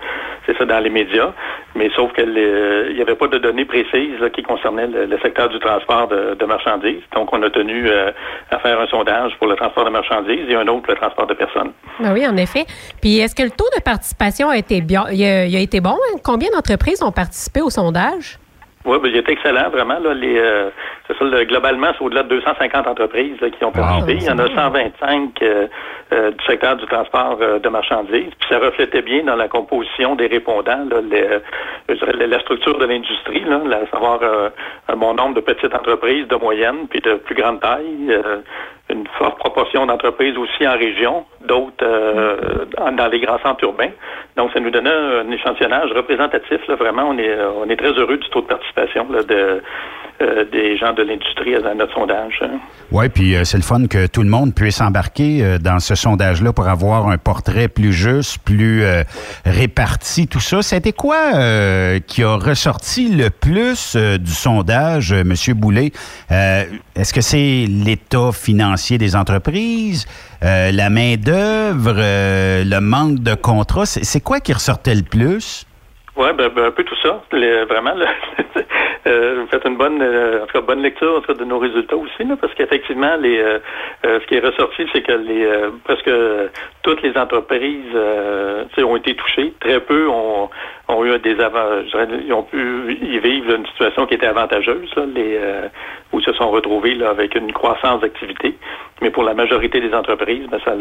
c'est 0.46 0.56
ça, 0.56 0.64
dans 0.64 0.78
les 0.78 0.90
médias, 0.90 1.32
mais 1.74 1.90
sauf 1.96 2.12
qu'il 2.12 2.32
n'y 2.32 3.02
avait 3.02 3.16
pas 3.16 3.26
de 3.26 3.38
données 3.38 3.64
précises 3.64 4.20
qui 4.32 4.42
concernaient 4.42 4.86
le, 4.86 5.18
secteur 5.22 5.48
du 5.48 5.58
transport 5.58 6.08
de, 6.08 6.44
marchandises. 6.44 7.02
Donc, 7.14 7.32
on 7.32 7.42
a 7.42 7.50
tenu 7.50 7.88
euh, 7.88 8.12
à 8.50 8.58
faire 8.58 8.78
un 8.78 8.86
sondage 8.86 9.32
pour 9.38 9.48
le 9.48 9.56
transport 9.56 9.84
de 9.84 9.90
marchandises 9.90 10.48
et 10.48 10.54
un 10.54 10.68
autre 10.68 10.82
pour 10.82 10.92
le 10.92 11.00
transport 11.00 11.26
de 11.26 11.34
personnes. 11.34 11.72
Ben 11.98 12.12
oui, 12.12 12.26
en 12.26 12.36
effet. 12.36 12.64
Puis, 13.00 13.18
est-ce 13.18 13.34
que 13.34 13.42
le 13.42 13.50
taux 13.50 13.68
de 13.76 13.82
participation 13.82 14.48
a 14.50 14.58
été 14.58 14.80
bien, 14.80 15.04
a, 15.04 15.12
été 15.12 15.80
bon? 15.80 15.96
Combien 16.22 16.50
d'entreprises 16.50 17.02
ont 17.02 17.12
participé 17.12 17.62
au 17.62 17.70
sondage? 17.70 18.38
Oui, 18.84 18.98
ben, 19.02 19.08
il 19.08 19.16
est 19.16 19.28
excellent, 19.28 19.70
vraiment. 19.70 19.98
Là, 19.98 20.12
les, 20.12 20.38
euh, 20.38 20.68
c'est 21.06 21.16
ça, 21.16 21.44
globalement, 21.44 21.88
c'est 21.96 22.04
au-delà 22.04 22.22
de 22.22 22.28
250 22.28 22.86
entreprises 22.86 23.38
qui 23.38 23.64
ont 23.64 23.72
participé. 23.72 24.14
il 24.14 24.22
y 24.22 24.30
en 24.30 24.38
a 24.38 24.46
125 24.46 25.42
euh, 25.42 25.66
euh, 26.12 26.30
du 26.30 26.44
secteur 26.44 26.76
du 26.76 26.84
transport 26.86 27.38
de 27.38 27.68
marchandises. 27.70 28.32
Puis 28.38 28.48
ça 28.50 28.58
reflétait 28.58 29.00
bien 29.00 29.24
dans 29.24 29.36
la 29.36 29.48
composition 29.48 30.16
des 30.16 30.26
répondants 30.26 30.84
là, 30.90 31.00
les, 31.00 32.26
la 32.26 32.40
structure 32.40 32.78
de 32.78 32.84
l'industrie, 32.84 33.44
là, 33.44 33.60
à 33.82 33.90
savoir 33.90 34.20
un 34.88 34.96
bon 34.96 35.14
nombre 35.14 35.34
de 35.34 35.40
petites 35.40 35.74
entreprises, 35.74 36.28
de 36.28 36.36
moyenne, 36.36 36.86
puis 36.90 37.00
de 37.00 37.14
plus 37.14 37.34
grande 37.34 37.60
taille 37.60 38.14
une 38.90 39.06
forte 39.18 39.38
proportion 39.38 39.86
d'entreprises 39.86 40.36
aussi 40.36 40.66
en 40.66 40.76
région, 40.76 41.24
d'autres 41.46 41.82
euh, 41.82 42.66
dans 42.76 43.06
les 43.08 43.20
grands 43.20 43.38
centres 43.42 43.64
urbains. 43.64 43.90
Donc, 44.36 44.50
ça 44.52 44.60
nous 44.60 44.70
donnait 44.70 44.90
un 44.90 45.30
échantillonnage 45.30 45.90
représentatif. 45.92 46.60
Vraiment, 46.68 47.08
on 47.08 47.18
est, 47.18 47.36
on 47.56 47.68
est 47.68 47.76
très 47.76 47.92
heureux 47.92 48.18
du 48.18 48.28
taux 48.28 48.42
de 48.42 48.46
participation 48.46 49.04
de, 49.04 49.62
euh, 50.20 50.44
des 50.52 50.76
gens 50.76 50.92
de 50.92 51.02
l'industrie 51.02 51.54
dans 51.62 51.74
notre 51.74 51.94
sondage. 51.94 52.40
Hein. 52.42 52.58
Oui, 52.90 53.08
puis 53.08 53.34
euh, 53.34 53.44
c'est 53.44 53.56
le 53.56 53.62
fun 53.62 53.86
que 53.88 54.06
tout 54.06 54.22
le 54.22 54.28
monde 54.28 54.54
puisse 54.54 54.80
embarquer 54.80 55.58
dans 55.62 55.78
ce 55.78 55.94
sondage-là 55.94 56.52
pour 56.52 56.68
avoir 56.68 57.08
un 57.08 57.16
portrait 57.16 57.68
plus 57.68 57.92
juste, 57.92 58.38
plus 58.44 58.84
réparti, 59.46 60.26
tout 60.26 60.40
ça. 60.40 60.62
C'était 60.62 60.92
quoi 60.92 61.32
qui 62.06 62.22
a 62.22 62.36
ressorti 62.36 63.08
le 63.08 63.30
plus 63.30 63.96
du 63.96 64.32
sondage, 64.32 65.12
M. 65.12 65.32
Boulet? 65.54 65.92
Est-ce 66.30 67.14
que 67.14 67.20
c'est 67.20 67.66
l'État 67.68 68.32
financier 68.32 68.73
des 68.98 69.16
entreprises, 69.16 70.06
euh, 70.42 70.70
la 70.72 70.90
main-d'œuvre, 70.90 71.94
euh, 71.98 72.64
le 72.64 72.80
manque 72.80 73.20
de 73.20 73.34
contrats. 73.34 73.86
C'est 73.86 74.22
quoi 74.22 74.40
qui 74.40 74.52
ressortait 74.52 74.94
le 74.94 75.02
plus? 75.02 75.66
Oui, 76.16 76.28
ben, 76.36 76.48
ben, 76.54 76.66
un 76.66 76.70
peu 76.70 76.84
tout 76.84 76.96
ça. 77.02 77.22
vraiment, 77.32 77.94
euh, 79.06 79.40
vous 79.40 79.46
faites 79.48 79.64
une 79.64 79.76
bonne, 79.76 80.00
en 80.00 80.46
tout 80.46 80.52
cas, 80.52 80.60
bonne 80.60 80.82
lecture 80.82 81.22
de 81.26 81.44
nos 81.44 81.58
résultats 81.58 81.96
aussi, 81.96 82.24
parce 82.40 82.54
qu'effectivement, 82.54 83.16
ce 83.20 84.26
qui 84.26 84.34
est 84.36 84.46
ressorti, 84.46 84.86
c'est 84.92 85.02
que 85.02 85.70
presque 85.82 86.10
toutes 86.82 87.02
les 87.02 87.16
entreprises 87.16 87.96
ont 88.78 88.96
été 88.96 89.16
touchées. 89.16 89.54
Très 89.60 89.80
peu 89.80 90.08
ont, 90.08 90.50
ont 90.88 91.04
eu 91.04 91.18
des 91.18 91.40
avantages. 91.40 91.96
Ils 92.26 92.32
ont 92.32 92.42
pu 92.42 92.98
y 93.00 93.18
vivre 93.18 93.54
une 93.54 93.66
situation 93.66 94.06
qui 94.06 94.14
était 94.14 94.26
avantageuse, 94.26 94.90
les, 95.14 95.38
où 96.12 96.20
ils 96.20 96.24
se 96.24 96.32
sont 96.34 96.50
retrouvés 96.50 96.94
là, 96.94 97.10
avec 97.10 97.34
une 97.34 97.52
croissance 97.52 98.00
d'activité. 98.00 98.54
Mais 99.02 99.10
pour 99.10 99.24
la 99.24 99.34
majorité 99.34 99.80
des 99.80 99.92
entreprises, 99.92 100.46
ben, 100.48 100.60
ça, 100.64 100.72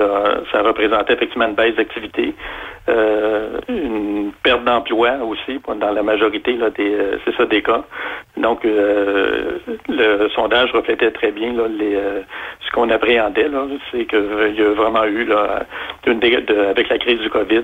ça 0.51 0.61
représentait 0.61 1.13
effectivement 1.13 1.47
une 1.47 1.55
baisse 1.55 1.75
d'activité, 1.75 2.33
euh, 2.89 3.59
une 3.67 4.31
perte 4.43 4.63
d'emploi 4.63 5.11
aussi 5.23 5.59
dans 5.79 5.91
la 5.91 6.03
majorité 6.03 6.53
là, 6.53 6.69
des, 6.69 6.93
euh, 6.93 7.17
c'est 7.25 7.35
ça 7.35 7.45
des 7.45 7.61
cas. 7.61 7.83
Donc 8.37 8.65
euh, 8.65 9.57
le 9.89 10.29
sondage 10.29 10.71
reflétait 10.73 11.11
très 11.11 11.31
bien 11.31 11.53
là, 11.53 11.63
les, 11.67 11.97
ce 12.59 12.71
qu'on 12.71 12.89
appréhendait, 12.89 13.47
là, 13.47 13.65
c'est 13.91 14.05
qu'il 14.05 14.55
y 14.57 14.61
a 14.61 14.73
vraiment 14.73 15.05
eu 15.05 15.25
là, 15.25 15.63
une, 16.05 16.21
avec 16.23 16.89
la 16.89 16.97
crise 16.97 17.19
du 17.19 17.29
COVID 17.29 17.63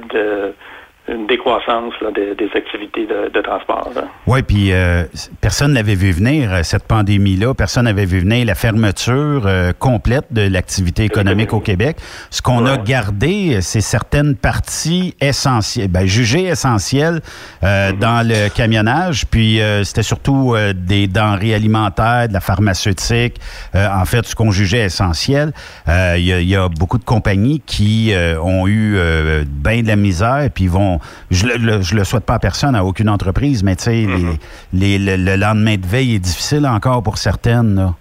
une 1.09 1.27
décroissance 1.27 1.93
des, 2.13 2.49
activités 2.55 3.07
de, 3.07 3.41
transport. 3.41 3.89
Oui, 4.27 4.41
puis 4.43 4.71
euh, 4.71 5.03
personne 5.41 5.73
n'avait 5.73 5.95
vu 5.95 6.11
venir 6.11 6.53
euh, 6.53 6.63
cette 6.63 6.83
pandémie-là. 6.83 7.53
Personne 7.53 7.85
n'avait 7.85 8.05
vu 8.05 8.19
venir 8.19 8.45
la 8.45 8.55
fermeture 8.55 9.43
euh, 9.45 9.71
complète 9.77 10.25
de 10.31 10.41
l'activité 10.41 11.03
économique 11.03 11.53
au 11.53 11.59
Québec. 11.59 11.97
Ce 12.29 12.41
qu'on 12.41 12.65
a 12.65 12.77
gardé, 12.77 13.59
c'est 13.61 13.81
certaines 13.81 14.35
parties 14.35 15.15
essentielles, 15.19 15.87
ben, 15.87 16.05
jugées 16.05 16.45
essentielles 16.45 17.21
mm-hmm. 17.63 17.97
dans 17.97 18.27
le 18.27 18.49
camionnage. 18.49 19.25
Puis 19.25 19.59
c'était 19.83 20.03
surtout 20.03 20.55
des 20.75 21.07
denrées 21.07 21.53
alimentaires, 21.53 22.27
de 22.27 22.33
la 22.33 22.39
pharmaceutique. 22.39 23.39
en 23.73 24.05
fait, 24.05 24.25
ce 24.25 24.35
qu'on 24.35 24.51
jugeait 24.51 24.85
essentiel. 24.85 25.51
Il 25.87 26.19
y, 26.19 26.45
y, 26.45 26.55
a 26.55 26.69
beaucoup 26.69 26.97
de 26.97 27.03
compagnies 27.03 27.61
qui 27.65 28.13
ont 28.41 28.67
eu 28.67 28.97
bien 29.45 29.81
de 29.81 29.87
la 29.87 29.95
misère, 29.95 30.47
puis 30.53 30.67
vont 30.67 30.98
je 31.31 31.47
le, 31.47 31.77
le 31.77 32.03
souhaite 32.03 32.25
pas 32.25 32.35
à 32.35 32.39
personne, 32.39 32.75
à 32.75 32.83
aucune 32.83 33.09
entreprise, 33.09 33.63
mais 33.63 33.75
tu 33.75 33.83
sais, 33.83 34.05
mm-hmm. 34.05 34.35
le, 34.73 35.35
lendemain 35.35 35.75
de 35.75 35.85
veille 35.85 36.15
est 36.15 36.19
difficile 36.19 36.67
encore 36.67 37.03
pour 37.03 37.17
certaines. 37.17 37.93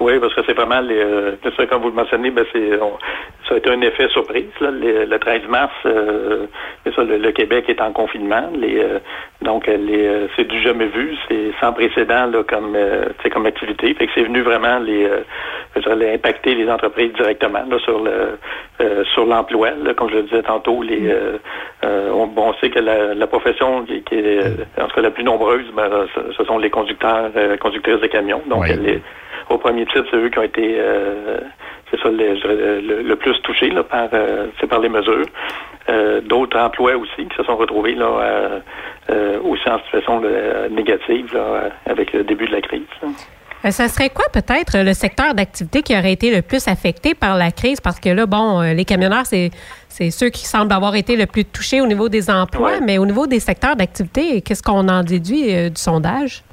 Oui, 0.00 0.18
parce 0.20 0.34
que 0.34 0.42
c'est 0.46 0.54
vraiment, 0.54 0.80
les, 0.80 0.98
euh, 0.98 1.36
comme 1.68 1.82
vous 1.82 1.88
le 1.88 1.94
mentionnez, 1.94 2.30
ben 2.30 2.44
c'est, 2.52 2.78
ça 3.48 3.54
a 3.54 3.58
été 3.58 3.70
un 3.70 3.80
effet 3.80 4.08
surprise. 4.08 4.44
Le, 4.60 5.16
13 5.16 5.42
mars, 5.48 5.72
euh, 5.86 6.46
le, 6.84 7.30
Québec 7.32 7.64
est 7.68 7.80
en 7.80 7.92
confinement. 7.92 8.50
Les, 8.54 8.78
euh, 8.78 8.98
donc, 9.42 9.66
les, 9.66 10.28
c'est 10.36 10.46
du 10.46 10.60
jamais 10.60 10.86
vu, 10.86 11.16
c'est 11.28 11.52
sans 11.60 11.72
précédent 11.72 12.26
là, 12.26 12.42
comme, 12.42 12.76
comme 13.32 13.46
activité. 13.46 13.94
Fait 13.94 14.06
que 14.06 14.12
c'est 14.14 14.24
venu 14.24 14.42
vraiment 14.42 14.78
les, 14.78 15.08
les, 15.76 16.14
impacter 16.14 16.54
les 16.54 16.70
entreprises 16.70 17.12
directement 17.14 17.64
là, 17.68 17.78
sur 17.80 18.02
le 18.02 18.38
sur 19.14 19.26
l'emploi. 19.26 19.70
Comme 19.96 20.10
je 20.10 20.16
le 20.16 20.22
disais 20.24 20.42
tantôt, 20.42 20.82
les, 20.82 21.12
on, 21.82 22.30
on, 22.36 22.54
sait 22.54 22.70
que 22.70 22.80
la, 22.80 23.26
profession 23.26 23.84
qui, 23.84 24.14
est 24.14 24.40
en 24.80 24.86
tout 24.88 24.94
cas 24.94 25.00
la 25.00 25.10
plus 25.10 25.24
nombreuse, 25.24 25.66
ben, 25.74 26.06
ce, 26.36 26.44
sont 26.44 26.58
les 26.58 26.70
conducteurs, 26.70 27.30
conductrices 27.60 28.00
de 28.00 28.06
camions. 28.06 28.42
Donc, 28.46 28.66
au 29.50 29.58
premier 29.58 29.86
titre, 29.86 30.04
c'est 30.10 30.16
eux 30.16 30.28
qui 30.28 30.38
ont 30.38 30.42
été 30.42 30.76
euh, 30.78 31.38
c'est 31.90 32.00
ça 32.00 32.10
le, 32.10 33.14
plus 33.14 33.40
touchés 33.42 33.70
là, 33.70 33.82
par, 33.82 34.08
euh, 34.12 34.46
par 34.68 34.80
les 34.80 34.88
mesures. 34.88 35.26
Euh, 35.88 36.20
d'autres 36.20 36.58
emplois 36.58 36.96
aussi 36.96 37.26
qui 37.28 37.36
se 37.36 37.42
sont 37.44 37.56
retrouvés 37.56 37.94
là, 37.94 38.60
aussi 39.42 39.68
en 39.68 39.78
situation 39.84 40.22
négative 40.70 41.38
avec 41.86 42.12
le 42.12 42.24
début 42.24 42.46
de 42.46 42.52
la 42.52 42.60
crise. 42.60 42.82
Ça 43.70 43.88
serait 43.88 44.10
quoi 44.10 44.26
peut-être 44.32 44.84
le 44.84 44.92
secteur 44.92 45.34
d'activité 45.34 45.82
qui 45.82 45.96
aurait 45.96 46.12
été 46.12 46.34
le 46.34 46.42
plus 46.42 46.68
affecté 46.68 47.14
par 47.14 47.36
la 47.36 47.50
crise? 47.50 47.80
Parce 47.80 47.98
que 47.98 48.10
là, 48.10 48.26
bon, 48.26 48.60
les 48.60 48.84
camionneurs, 48.84 49.26
c'est, 49.26 49.50
c'est 49.88 50.10
ceux 50.10 50.28
qui 50.28 50.46
semblent 50.46 50.72
avoir 50.72 50.94
été 50.94 51.16
le 51.16 51.26
plus 51.26 51.44
touchés 51.44 51.80
au 51.80 51.86
niveau 51.86 52.08
des 52.08 52.30
emplois, 52.30 52.80
mais 52.80 52.98
au 52.98 53.06
niveau 53.06 53.26
des 53.26 53.40
secteurs 53.40 53.74
d'activité, 53.74 54.42
qu'est-ce 54.42 54.62
qu'on 54.62 54.88
en 54.88 55.02
déduit 55.02 55.70
du 55.70 55.80
sondage? 55.80 56.44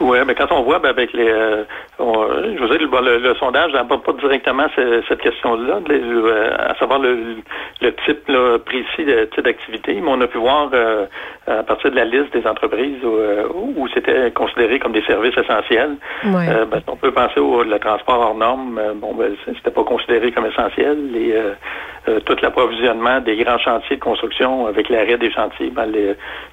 Oui, 0.00 0.16
mais 0.26 0.34
quand 0.34 0.50
on 0.50 0.62
voit 0.62 0.78
ben, 0.78 0.88
avec 0.88 1.12
les, 1.12 1.28
euh, 1.28 1.64
je 1.98 2.58
vous 2.58 2.68
dis, 2.68 2.78
le, 2.78 3.18
le, 3.18 3.34
sondage 3.34 3.72
n'aborde 3.72 4.02
pas 4.02 4.14
directement 4.14 4.66
cette 4.74 5.20
question-là, 5.20 5.80
euh, 5.90 6.50
à 6.58 6.74
savoir 6.76 7.00
le, 7.00 7.36
type 8.06 8.26
là, 8.28 8.58
précis 8.58 9.04
de 9.04 9.26
type 9.26 9.44
d'activité, 9.44 10.00
mais 10.00 10.10
on 10.10 10.20
a 10.22 10.26
pu 10.26 10.38
voir 10.38 10.70
euh, 10.72 11.04
à 11.46 11.62
partir 11.62 11.90
de 11.90 11.96
la 11.96 12.06
liste 12.06 12.32
des 12.32 12.46
entreprises 12.46 13.04
où, 13.04 13.86
c'était 13.92 14.30
considéré 14.30 14.78
comme 14.78 14.92
des 14.92 15.02
services 15.02 15.36
essentiels. 15.36 15.96
Ben, 16.24 16.66
on 16.86 16.96
peut 16.96 17.12
penser 17.12 17.40
au 17.40 17.62
le 17.62 17.78
transport 17.78 18.20
hors 18.20 18.34
norme, 18.34 18.80
bon, 18.96 19.14
ben, 19.14 19.34
c'était 19.46 19.70
pas 19.70 19.84
considéré 19.84 20.32
comme 20.32 20.46
essentiel. 20.46 20.98
Et, 21.14 21.34
tout 22.24 22.36
l'approvisionnement 22.40 23.20
des 23.20 23.36
grands 23.36 23.58
chantiers 23.58 23.96
de 23.96 24.00
construction 24.00 24.66
avec 24.66 24.88
l'arrêt 24.88 25.18
des 25.18 25.30
chantiers, 25.30 25.70
ben, 25.70 25.92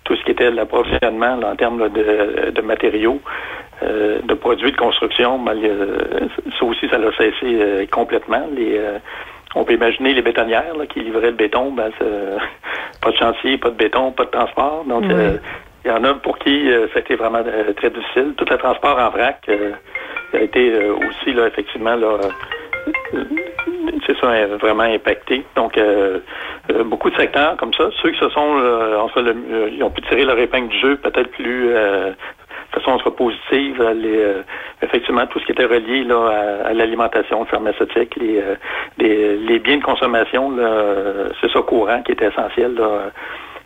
tout 0.04 0.16
ce 0.16 0.24
qui 0.24 0.32
était 0.32 0.52
l'approvisionnement 0.52 1.40
en 1.42 1.56
termes 1.56 1.90
de, 1.90 2.52
de 2.52 2.62
matériaux. 2.62 3.22
Euh, 3.84 4.22
de 4.24 4.34
produits 4.34 4.72
de 4.72 4.78
construction, 4.78 5.38
ben, 5.38 5.56
ça 6.60 6.66
aussi, 6.66 6.90
ça 6.90 6.98
l'a 6.98 7.12
cessé 7.12 7.36
euh, 7.44 7.86
complètement. 7.92 8.44
Les, 8.56 8.76
euh, 8.76 8.98
on 9.54 9.66
peut 9.66 9.74
imaginer 9.74 10.16
les 10.16 10.24
bétonnières 10.24 10.74
qui 10.90 11.02
livraient 11.02 11.30
le 11.30 11.38
béton, 11.38 11.72
ben, 11.72 11.92
pas 13.02 13.12
de 13.12 13.18
chantier, 13.18 13.60
pas 13.60 13.70
de 13.70 13.76
béton, 13.76 14.12
pas 14.14 14.26
de 14.26 14.32
transport. 14.32 14.84
Donc, 14.86 15.04
il 15.06 15.92
y 15.92 15.92
en 15.92 16.04
a 16.04 16.16
pour 16.16 16.40
qui 16.40 16.70
ça 16.92 16.98
a 16.98 17.00
été 17.00 17.16
vraiment 17.16 17.44
très 17.76 17.92
difficile. 17.92 18.34
Tout 18.36 18.46
le 18.50 18.58
transport 18.58 18.98
en 18.98 19.10
vrac 19.10 19.48
a 20.34 20.40
été 20.40 20.74
aussi, 20.90 21.34
là, 21.34 21.46
effectivement, 21.48 21.96
là, 21.96 22.18
c'est 24.08 24.18
ça, 24.20 24.48
vraiment 24.60 24.84
impacté. 24.84 25.46
Donc, 25.56 25.80
beaucoup 26.86 27.12
de 27.12 27.16
secteurs 27.16 27.58
comme 27.58 27.74
ça, 27.76 27.90
ceux 28.02 28.12
qui 28.12 28.20
se 28.20 28.30
sont, 28.30 28.60
ils 29.72 29.84
ont 29.84 29.92
pu 29.92 30.02
tirer 30.02 30.26
leur 30.26 30.40
épingle 30.40 30.70
du 30.70 30.80
jeu 30.80 30.98
peut-être 30.98 31.30
plus 31.32 31.72
façon 32.80 33.00
soit 33.00 33.16
positive, 33.16 33.82
les, 33.96 34.18
euh, 34.18 34.42
effectivement, 34.82 35.26
tout 35.28 35.40
ce 35.40 35.46
qui 35.46 35.52
était 35.52 35.66
relié 35.66 36.04
là, 36.04 36.62
à, 36.66 36.74
l'alimentation 36.74 37.46
pharmaceutique, 37.46 38.16
les, 38.18 38.40
euh, 38.40 38.56
les, 38.98 39.38
les, 39.38 39.60
biens 39.60 39.78
de 39.78 39.84
consommation, 39.84 40.54
c'est 41.42 41.52
ça 41.52 41.62
courant 41.62 42.02
qui 42.04 42.12
était 42.12 42.28
essentiel. 42.28 42.76
Là, 42.76 43.12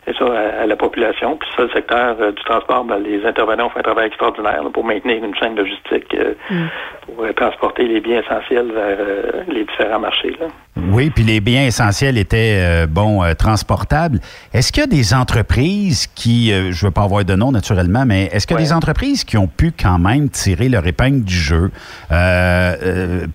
et 0.06 0.12
ça, 0.14 0.24
à, 0.24 0.66
la 0.66 0.76
population. 0.76 1.36
Puis 1.36 1.48
ça, 1.56 1.62
le 1.62 1.70
secteur 1.70 2.16
euh, 2.20 2.32
du 2.32 2.42
transport, 2.42 2.84
ben, 2.84 2.98
les 2.98 3.24
intervenants 3.24 3.70
font 3.70 3.78
un 3.78 3.82
travail 3.82 4.08
extraordinaire 4.08 4.62
pour 4.72 4.84
maintenir 4.84 5.22
une 5.22 5.34
chaîne 5.36 5.54
logistique 5.54 6.12
euh, 6.14 6.34
mm. 6.50 6.66
pour 7.06 7.24
euh, 7.24 7.32
transporter 7.32 7.86
les 7.86 8.00
biens 8.00 8.20
essentiels 8.20 8.72
vers 8.72 8.98
les 9.46 9.64
différents 9.64 10.00
marchés. 10.00 10.36
Là. 10.40 10.46
Oui, 10.90 11.10
puis 11.10 11.22
les 11.22 11.40
biens 11.40 11.66
essentiels 11.66 12.18
étaient, 12.18 12.86
bon, 12.88 13.20
transportables. 13.38 14.18
Est-ce 14.52 14.72
qu'il 14.72 14.82
y 14.82 14.84
a 14.84 14.86
des 14.86 15.14
entreprises 15.14 16.06
qui, 16.06 16.50
je 16.50 16.68
ne 16.68 16.86
veux 16.86 16.90
pas 16.90 17.02
avoir 17.02 17.24
de 17.24 17.34
nom 17.34 17.52
naturellement, 17.52 18.04
mais 18.06 18.24
est-ce 18.32 18.46
qu'il 18.46 18.56
y 18.56 18.60
a 18.60 18.62
des 18.62 18.72
entreprises 18.72 19.22
qui 19.24 19.36
ont 19.36 19.46
pu 19.46 19.72
quand 19.72 19.98
même 19.98 20.30
tirer 20.30 20.68
leur 20.68 20.86
épingle 20.86 21.24
du 21.24 21.34
jeu? 21.34 21.70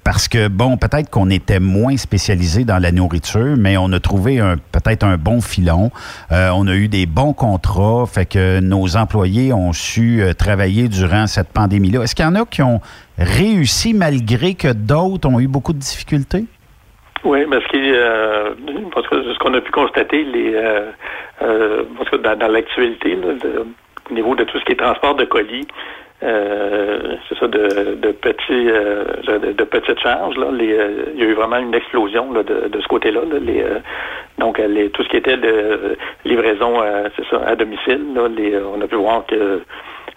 parce 0.04 0.28
que, 0.28 0.48
bon, 0.48 0.78
peut-être 0.78 1.10
qu'on 1.10 1.30
était 1.30 1.60
moins 1.60 1.98
spécialisé 1.98 2.64
dans 2.64 2.80
la 2.80 2.92
nourriture, 2.92 3.56
mais 3.58 3.78
on 3.78 3.92
a 3.92 4.00
trouvé 4.00 4.42
peut-être 4.72 5.04
un 5.04 5.18
bon 5.18 5.42
filon 5.42 5.92
on 6.57 6.57
a 6.66 6.74
eu 6.74 6.88
des 6.88 7.06
bons 7.06 7.34
contrats, 7.34 8.06
fait 8.08 8.26
que 8.26 8.60
nos 8.60 8.96
employés 8.98 9.54
ont 9.54 9.74
su 9.74 10.22
euh, 10.22 10.34
travailler 10.34 10.88
durant 10.88 11.28
cette 11.28 11.50
pandémie-là. 11.54 12.02
Est-ce 12.02 12.16
qu'il 12.16 12.26
y 12.26 12.28
en 12.28 12.36
a 12.36 12.46
qui 12.46 12.64
ont 12.64 12.80
réussi 13.20 13.94
malgré 13.94 14.56
que 14.56 14.74
d'autres 14.74 15.30
ont 15.30 15.40
eu 15.40 15.48
beaucoup 15.48 15.74
de 15.74 15.78
difficultés? 15.78 16.46
Oui, 17.24 17.46
parce 17.50 17.66
que, 17.68 17.78
euh, 17.78 18.56
que 18.56 19.34
ce 19.34 19.38
qu'on 19.40 19.54
a 19.54 19.62
pu 19.62 19.72
constater, 19.72 20.24
les, 20.24 20.54
euh, 20.56 21.84
que 22.10 22.16
dans, 22.16 22.52
l'actualité, 22.52 23.18
au 24.10 24.14
niveau 24.14 24.36
de 24.36 24.44
tout 24.46 24.58
ce 24.58 24.66
qui 24.66 24.72
est 24.72 24.78
transport 24.78 25.16
de 25.16 25.26
colis, 25.26 25.68
c'est 26.20 27.40
ça, 27.40 27.48
de, 27.48 28.12
petits, 28.12 28.66
de, 28.66 29.64
petites 29.64 30.00
charges. 30.00 30.38
Là, 30.38 30.48
il 30.60 31.20
y 31.20 31.24
a 31.24 31.28
eu 31.28 31.34
vraiment 31.34 31.58
une 31.58 31.76
explosion 31.76 32.32
de, 32.32 32.80
ce 32.80 32.88
côté-là. 32.88 33.22
les, 33.40 33.64
donc, 34.38 34.62
tout 34.94 35.04
ce 35.04 35.10
qui 35.10 35.18
était 35.18 35.38
de 35.38 35.98
livraison, 36.24 36.82
euh, 36.82 37.10
c'est 37.16 37.26
ça, 37.28 37.42
à 37.46 37.56
domicile, 37.56 38.14
là, 38.14 38.30
on 38.74 38.82
a 38.82 38.88
pu 38.88 38.96
voir 38.96 39.26
que 39.26 39.62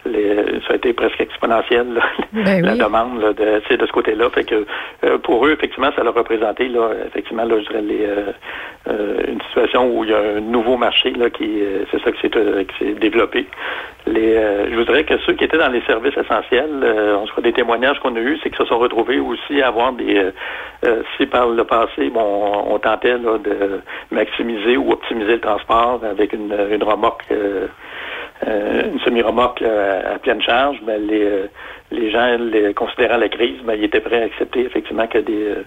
ça 0.04 0.72
a 0.72 0.76
été 0.76 0.92
presque 0.92 1.20
exponentiel, 1.20 2.00
ben 2.32 2.64
la 2.64 2.74
demande 2.74 3.20
de, 3.20 3.76
de 3.76 3.86
ce 3.86 3.92
côté-là. 3.92 4.30
Fait 4.30 4.44
que 4.44 4.66
euh, 5.04 5.18
pour 5.18 5.46
eux, 5.46 5.52
effectivement, 5.52 5.90
ça 5.94 6.02
leur 6.02 6.14
représenté, 6.14 6.68
là, 6.68 6.90
effectivement, 7.06 7.44
là, 7.44 7.56
je 7.60 7.66
dirais, 7.66 7.82
les, 7.82 8.06
euh, 8.88 9.22
une 9.28 9.40
situation 9.42 9.90
où 9.90 10.04
il 10.04 10.10
y 10.10 10.14
a 10.14 10.18
un 10.36 10.40
nouveau 10.40 10.76
marché 10.76 11.10
là, 11.12 11.30
qui 11.30 11.62
c'est 11.90 12.02
ça 12.02 12.12
qui 12.12 12.20
s'est 12.78 12.92
développé. 12.94 13.46
Les, 14.06 14.34
je 14.70 14.76
voudrais 14.76 15.04
que 15.04 15.18
ceux 15.26 15.34
qui 15.34 15.44
étaient 15.44 15.58
dans 15.58 15.68
les 15.68 15.82
services 15.82 16.16
essentiels, 16.16 16.84
on 17.20 17.26
se 17.26 17.40
des 17.40 17.52
témoignages 17.52 17.98
qu'on 18.00 18.16
a 18.16 18.20
eus, 18.20 18.38
c'est 18.42 18.50
qu'ils 18.50 18.58
se 18.58 18.66
sont 18.66 18.78
retrouvés 18.78 19.18
aussi 19.18 19.62
à 19.62 19.68
avoir 19.68 19.92
des 19.92 20.30
si 21.16 21.26
par 21.26 21.48
le 21.48 21.64
passé, 21.64 22.10
bon, 22.10 22.64
on, 22.68 22.78
tentait 22.78 23.18
là, 23.18 23.38
de 23.38 23.80
maximiser 24.10 24.76
ou 24.76 24.92
optimiser 24.92 25.32
le 25.32 25.40
transport 25.40 26.00
avec 26.04 26.32
une, 26.32 26.54
une 26.70 26.82
remorque 26.82 27.24
euh, 27.30 27.66
une 28.46 29.00
semi-remorque 29.00 29.62
à, 29.62 30.18
pleine 30.18 30.42
charge, 30.42 30.78
ben, 30.82 31.00
les, 31.06 31.22
euh, 31.22 31.46
les 31.90 32.10
gens, 32.10 32.36
les, 32.38 32.74
considérant 32.74 33.16
la 33.16 33.28
crise, 33.28 33.58
ben, 33.64 33.74
ils 33.74 33.84
étaient 33.84 34.00
prêts 34.00 34.22
à 34.22 34.24
accepter 34.26 34.64
effectivement 34.64 35.06
que 35.06 35.18
des 35.18 35.44
euh, 35.44 35.64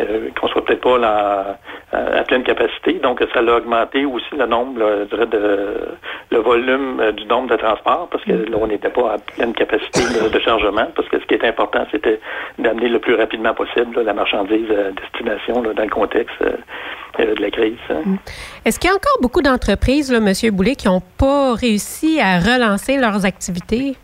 euh 0.00 0.28
qu'on 0.40 0.48
soit 0.48 0.64
peut-être 0.64 0.80
pas 0.80 0.98
là, 0.98 1.58
à, 1.92 2.22
pleine 2.24 2.42
capacité. 2.42 2.94
Donc, 2.94 3.22
ça 3.32 3.40
a 3.40 3.56
augmenté 3.56 4.04
aussi 4.04 4.34
le 4.36 4.46
nombre, 4.46 5.06
dirais, 5.10 5.26
de 5.26 5.88
le 6.30 6.38
volume 6.38 7.12
du 7.16 7.26
nombre 7.26 7.48
de 7.50 7.56
transports, 7.56 8.08
parce 8.10 8.24
que 8.24 8.32
là, 8.32 8.56
on 8.60 8.66
n'était 8.66 8.88
pas 8.88 9.14
à 9.14 9.18
pleine 9.18 9.52
capacité 9.52 10.00
de, 10.30 10.40
chargement, 10.40 10.86
parce 10.94 11.08
que 11.08 11.18
ce 11.18 11.26
qui 11.26 11.34
était 11.34 11.48
important, 11.48 11.86
c'était 11.90 12.20
d'amener 12.58 12.88
le 12.88 12.98
plus 12.98 13.14
rapidement 13.14 13.54
possible 13.54 14.00
la 14.02 14.14
marchandise 14.14 14.70
à 14.70 14.92
destination 14.92 15.62
dans 15.62 15.82
le 15.82 15.90
contexte 15.90 16.40
euh, 16.42 17.34
de 17.34 17.40
la 17.40 17.50
crise. 17.50 17.76
Hein. 17.90 18.02
Mm. 18.04 18.16
Est-ce 18.64 18.78
qu'il 18.78 18.88
y 18.88 18.92
a 18.92 18.96
encore 18.96 19.18
beaucoup 19.20 19.42
d'entreprises, 19.42 20.12
M. 20.12 20.32
Boulet, 20.52 20.76
qui 20.76 20.86
n'ont 20.86 21.02
pas 21.18 21.54
réussi 21.54 22.20
à 22.20 22.38
relancer 22.38 22.96
leurs 22.96 23.26
activités? 23.26 23.96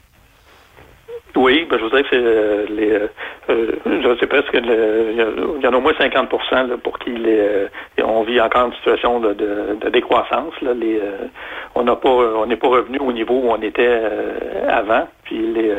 Oui, 1.36 1.66
ben, 1.68 1.78
je 1.78 1.84
voudrais 1.84 2.02
que 2.02 2.08
c'est 2.10 2.16
euh, 2.16 2.64
les, 2.70 2.92
euh, 3.50 4.16
sais 4.18 4.26
presque, 4.26 4.48
il 4.54 5.60
y, 5.62 5.66
en 5.66 5.72
a 5.72 5.76
au 5.76 5.80
moins 5.80 5.92
50% 5.92 6.78
pour 6.78 6.98
qui 6.98 7.10
les, 7.10 7.68
on 8.02 8.22
vit 8.22 8.40
encore 8.40 8.68
une 8.68 8.72
situation 8.74 9.20
de, 9.20 9.36
décroissance. 9.90 10.54
Là, 10.62 10.72
les, 10.72 11.00
on 11.74 11.82
n'a 11.82 11.94
pas, 11.96 12.08
on 12.08 12.46
n'est 12.46 12.56
pas 12.56 12.68
revenu 12.68 12.98
au 13.00 13.12
niveau 13.12 13.34
où 13.34 13.50
on 13.50 13.60
était 13.60 14.00
avant. 14.68 15.06
Puis 15.24 15.38
les, 15.38 15.72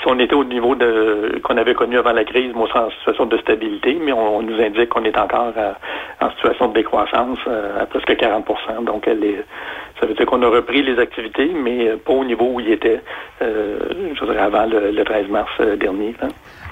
si 0.00 0.06
on 0.06 0.18
était 0.18 0.34
au 0.34 0.44
niveau 0.44 0.74
de 0.74 1.38
qu'on 1.42 1.58
avait 1.58 1.74
connu 1.74 1.98
avant 1.98 2.12
la 2.12 2.24
crise, 2.24 2.52
on 2.54 2.66
serait 2.66 2.80
en 2.80 2.90
situation 2.90 3.26
de 3.26 3.36
stabilité, 3.38 3.98
mais 4.00 4.12
on, 4.12 4.40
nous 4.42 4.60
indique 4.60 4.88
qu'on 4.88 5.04
est 5.04 5.18
encore 5.18 5.52
en 6.20 6.30
situation 6.30 6.68
de 6.68 6.74
décroissance 6.74 7.38
à 7.78 7.84
presque 7.86 8.10
40% 8.10 8.84
Donc 8.84 9.06
est, 9.06 9.44
ça 10.00 10.06
veut 10.06 10.14
dire 10.14 10.26
qu'on 10.26 10.42
a 10.42 10.48
repris 10.48 10.82
les 10.82 10.98
activités, 10.98 11.50
mais 11.54 11.90
pas 12.04 12.12
au 12.12 12.24
niveau 12.24 12.52
où 12.54 12.60
il 12.60 12.70
était, 12.70 13.00
je 13.40 14.24
dirais, 14.24 14.38
avant 14.38 14.66
le, 14.66 15.02
13 15.04 15.28
mars 15.28 15.50
dernier. 15.78 16.14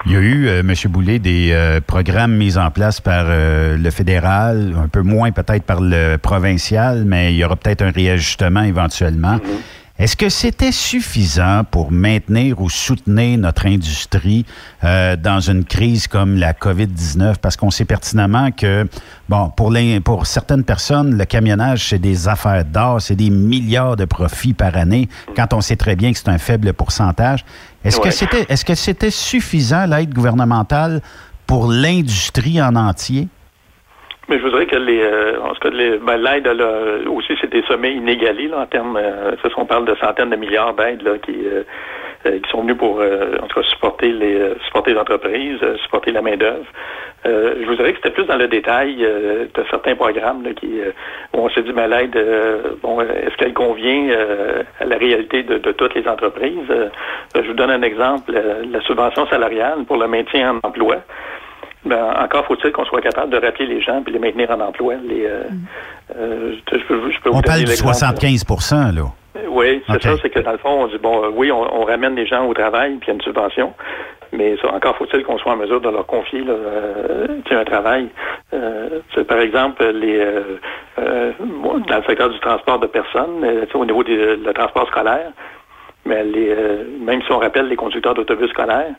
Il 0.05 0.11
y 0.11 0.15
a 0.17 0.19
eu, 0.19 0.47
euh, 0.47 0.59
M. 0.59 0.73
Boulet, 0.91 1.19
des 1.19 1.51
euh, 1.53 1.79
programmes 1.79 2.35
mis 2.35 2.57
en 2.57 2.71
place 2.71 2.99
par 2.99 3.25
euh, 3.29 3.77
le 3.77 3.89
fédéral, 3.89 4.73
un 4.77 4.89
peu 4.89 5.01
moins 5.01 5.31
peut-être 5.31 5.63
par 5.63 5.79
le 5.79 6.17
provincial, 6.17 7.03
mais 7.05 7.33
il 7.33 7.37
y 7.37 7.45
aura 7.45 7.55
peut-être 7.55 7.83
un 7.83 7.91
réajustement 7.91 8.63
éventuellement. 8.63 9.35
Mm-hmm. 9.35 9.82
Est-ce 9.99 10.17
que 10.17 10.27
c'était 10.27 10.71
suffisant 10.71 11.63
pour 11.69 11.91
maintenir 11.91 12.59
ou 12.59 12.67
soutenir 12.67 13.37
notre 13.37 13.67
industrie 13.67 14.43
euh, 14.83 15.15
dans 15.15 15.39
une 15.39 15.63
crise 15.63 16.07
comme 16.07 16.35
la 16.35 16.53
COVID-19? 16.53 17.35
Parce 17.39 17.55
qu'on 17.55 17.69
sait 17.69 17.85
pertinemment 17.85 18.49
que, 18.51 18.87
bon, 19.29 19.49
pour, 19.49 19.69
les, 19.69 19.99
pour 19.99 20.25
certaines 20.25 20.63
personnes, 20.63 21.15
le 21.15 21.25
camionnage, 21.25 21.89
c'est 21.89 21.99
des 21.99 22.27
affaires 22.27 22.65
d'or, 22.65 23.03
c'est 23.03 23.15
des 23.15 23.29
milliards 23.29 23.95
de 23.95 24.05
profits 24.05 24.55
par 24.55 24.75
année, 24.75 25.09
quand 25.35 25.53
on 25.53 25.61
sait 25.61 25.75
très 25.75 25.95
bien 25.95 26.11
que 26.11 26.17
c'est 26.17 26.29
un 26.29 26.39
faible 26.39 26.73
pourcentage. 26.73 27.45
Est-ce 27.85 27.99
que 27.99 28.09
c'était 28.09 28.47
est-ce 28.49 28.65
que 28.65 28.75
c'était 28.75 29.11
suffisant, 29.11 29.85
l'aide 29.85 30.11
gouvernementale, 30.11 31.01
pour 31.45 31.71
l'industrie 31.71 32.59
en 32.59 32.75
entier? 32.75 33.27
Mais 34.29 34.37
je 34.37 34.43
voudrais 34.43 34.65
que 34.65 34.77
les, 34.77 35.01
euh, 35.01 35.41
en 35.41 35.53
ce 35.53 35.59
cas, 35.59 35.69
ben, 35.69 36.17
l'aide 36.17 36.47
aussi, 37.07 37.33
c'est 37.41 37.49
des 37.49 37.63
sommets 37.63 37.93
inégalés 37.93 38.47
là, 38.47 38.59
en 38.59 38.65
termes, 38.65 38.95
euh, 38.95 39.35
on 39.57 39.65
parle 39.65 39.85
de 39.85 39.95
centaines 39.95 40.29
de 40.29 40.37
milliards 40.37 40.73
d'aides 40.73 41.01
là, 41.01 41.17
qui, 41.17 41.45
euh, 41.45 41.63
euh, 42.25 42.39
qui 42.39 42.49
sont 42.49 42.61
venus 42.61 42.77
pour, 42.77 43.01
en 43.01 43.47
tout 43.47 43.59
cas, 43.59 43.67
supporter 43.67 44.13
les, 44.13 44.53
supporter 44.65 44.93
les 44.93 44.99
entreprises, 44.99 45.59
supporter 45.83 46.11
la 46.11 46.21
main 46.21 46.37
d'œuvre. 46.37 46.65
je 47.25 47.65
vous 47.65 47.75
dirais 47.75 47.91
que 47.91 47.97
c'était 47.97 48.11
plus 48.11 48.25
dans 48.25 48.37
le 48.37 48.47
détail 48.47 48.95
de 48.95 49.63
certains 49.69 49.95
programmes 49.95 50.43
là, 50.43 50.53
qui, 50.53 50.79
où 51.33 51.39
on 51.39 51.49
s'est 51.49 51.63
dit, 51.63 51.73
ben, 51.73 51.87
l'aide, 51.87 52.17
bon, 52.81 53.01
est-ce 53.01 53.35
qu'elle 53.35 53.53
convient 53.53 54.07
à 54.79 54.85
la 54.85 54.97
réalité 54.97 55.43
de, 55.43 55.57
de 55.57 55.71
toutes 55.73 55.95
les 55.95 56.07
entreprises? 56.07 56.71
Je 57.35 57.41
vous 57.41 57.53
donne 57.53 57.71
un 57.71 57.81
exemple, 57.81 58.31
la 58.31 58.81
subvention 58.81 59.27
salariale 59.27 59.83
pour 59.85 59.97
le 59.97 60.07
maintien 60.07 60.53
en 60.55 60.67
emploi. 60.67 61.03
Ben, 61.85 62.13
encore 62.17 62.45
faut-il 62.45 62.71
qu'on 62.71 62.85
soit 62.85 63.01
capable 63.01 63.31
de 63.31 63.37
rappeler 63.37 63.65
les 63.65 63.81
gens 63.81 64.01
et 64.07 64.11
les 64.11 64.19
maintenir 64.19 64.49
en 64.51 64.59
emploi. 64.61 64.95
Les, 65.05 65.25
euh, 65.25 65.43
mm. 65.49 65.65
euh, 66.15 66.55
je, 66.71 66.85
peux, 66.85 67.11
je 67.11 67.19
peux 67.19 67.29
On 67.33 67.41
parle 67.41 67.63
du 67.63 67.75
75 67.75 68.45
là. 68.95 69.03
Oui, 69.49 69.81
c'est 69.87 70.01
ça, 70.01 70.11
c'est 70.21 70.29
que 70.29 70.39
dans 70.39 70.51
le 70.51 70.57
fond, 70.57 70.83
on 70.83 70.87
dit, 70.87 70.97
bon, 71.01 71.23
euh, 71.23 71.29
oui, 71.33 71.51
on, 71.51 71.83
ramène 71.83 72.15
les 72.15 72.25
gens 72.25 72.45
au 72.45 72.53
travail, 72.53 72.95
puis 72.97 73.07
il 73.07 73.07
y 73.07 73.11
a 73.11 73.13
une 73.15 73.21
subvention, 73.21 73.73
mais 74.31 74.55
ça, 74.57 74.71
encore 74.73 74.95
faut-il 74.97 75.23
qu'on 75.23 75.37
soit 75.37 75.53
en 75.53 75.57
mesure 75.57 75.81
de 75.81 75.89
leur 75.89 76.05
confier 76.05 76.41
là, 76.43 76.53
euh, 76.53 77.27
un 77.51 77.63
travail. 77.65 78.09
Euh, 78.53 79.01
par 79.27 79.39
exemple, 79.39 79.83
les 79.85 80.19
euh, 80.19 81.31
dans 81.87 81.97
le 81.97 82.03
secteur 82.03 82.29
du 82.29 82.39
transport 82.39 82.79
de 82.79 82.87
personnes, 82.87 83.45
au 83.73 83.85
niveau 83.85 84.03
du 84.03 84.17
transport 84.53 84.87
scolaire, 84.87 85.31
mais 86.05 86.23
les, 86.23 86.55
même 86.99 87.21
si 87.23 87.31
on 87.31 87.39
rappelle 87.39 87.67
les 87.67 87.75
conducteurs 87.75 88.13
d'autobus 88.13 88.49
scolaires, 88.49 88.93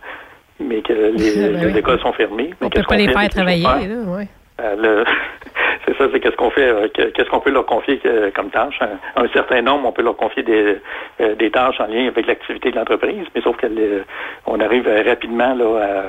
mais 0.60 0.82
que 0.82 0.92
les, 0.92 1.50
ben 1.52 1.76
écoles 1.76 2.00
sont 2.00 2.12
fermées. 2.12 2.50
On 2.60 2.66
ne 2.66 2.70
peut 2.70 2.82
pas 2.88 2.96
les 2.96 3.08
faire 3.08 3.28
travailler, 3.28 3.62
là, 3.62 3.96
ouais. 4.16 4.28
c'est 5.86 5.96
ça, 5.98 6.04
c'est 6.12 6.20
qu'est-ce 6.20 6.36
qu'on 6.36 6.50
fait, 6.50 6.68
euh, 6.68 6.88
qu'est-ce 6.88 7.28
qu'on 7.28 7.40
peut 7.40 7.50
leur 7.50 7.66
confier 7.66 8.00
euh, 8.06 8.30
comme 8.34 8.50
tâche? 8.50 8.78
Un, 9.16 9.28
certain 9.28 9.62
nombre, 9.62 9.88
on 9.88 9.92
peut 9.92 10.02
leur 10.02 10.16
confier 10.16 10.42
des, 10.42 10.78
euh, 11.20 11.34
des 11.34 11.50
tâches 11.50 11.80
en 11.80 11.86
lien 11.86 12.06
avec 12.06 12.26
l'activité 12.26 12.70
de 12.70 12.76
l'entreprise, 12.76 13.26
mais 13.34 13.40
sauf 13.42 13.56
qu'on 13.56 14.60
arrive 14.60 14.88
rapidement 15.06 15.54
là 15.54 15.82
à 15.82 16.02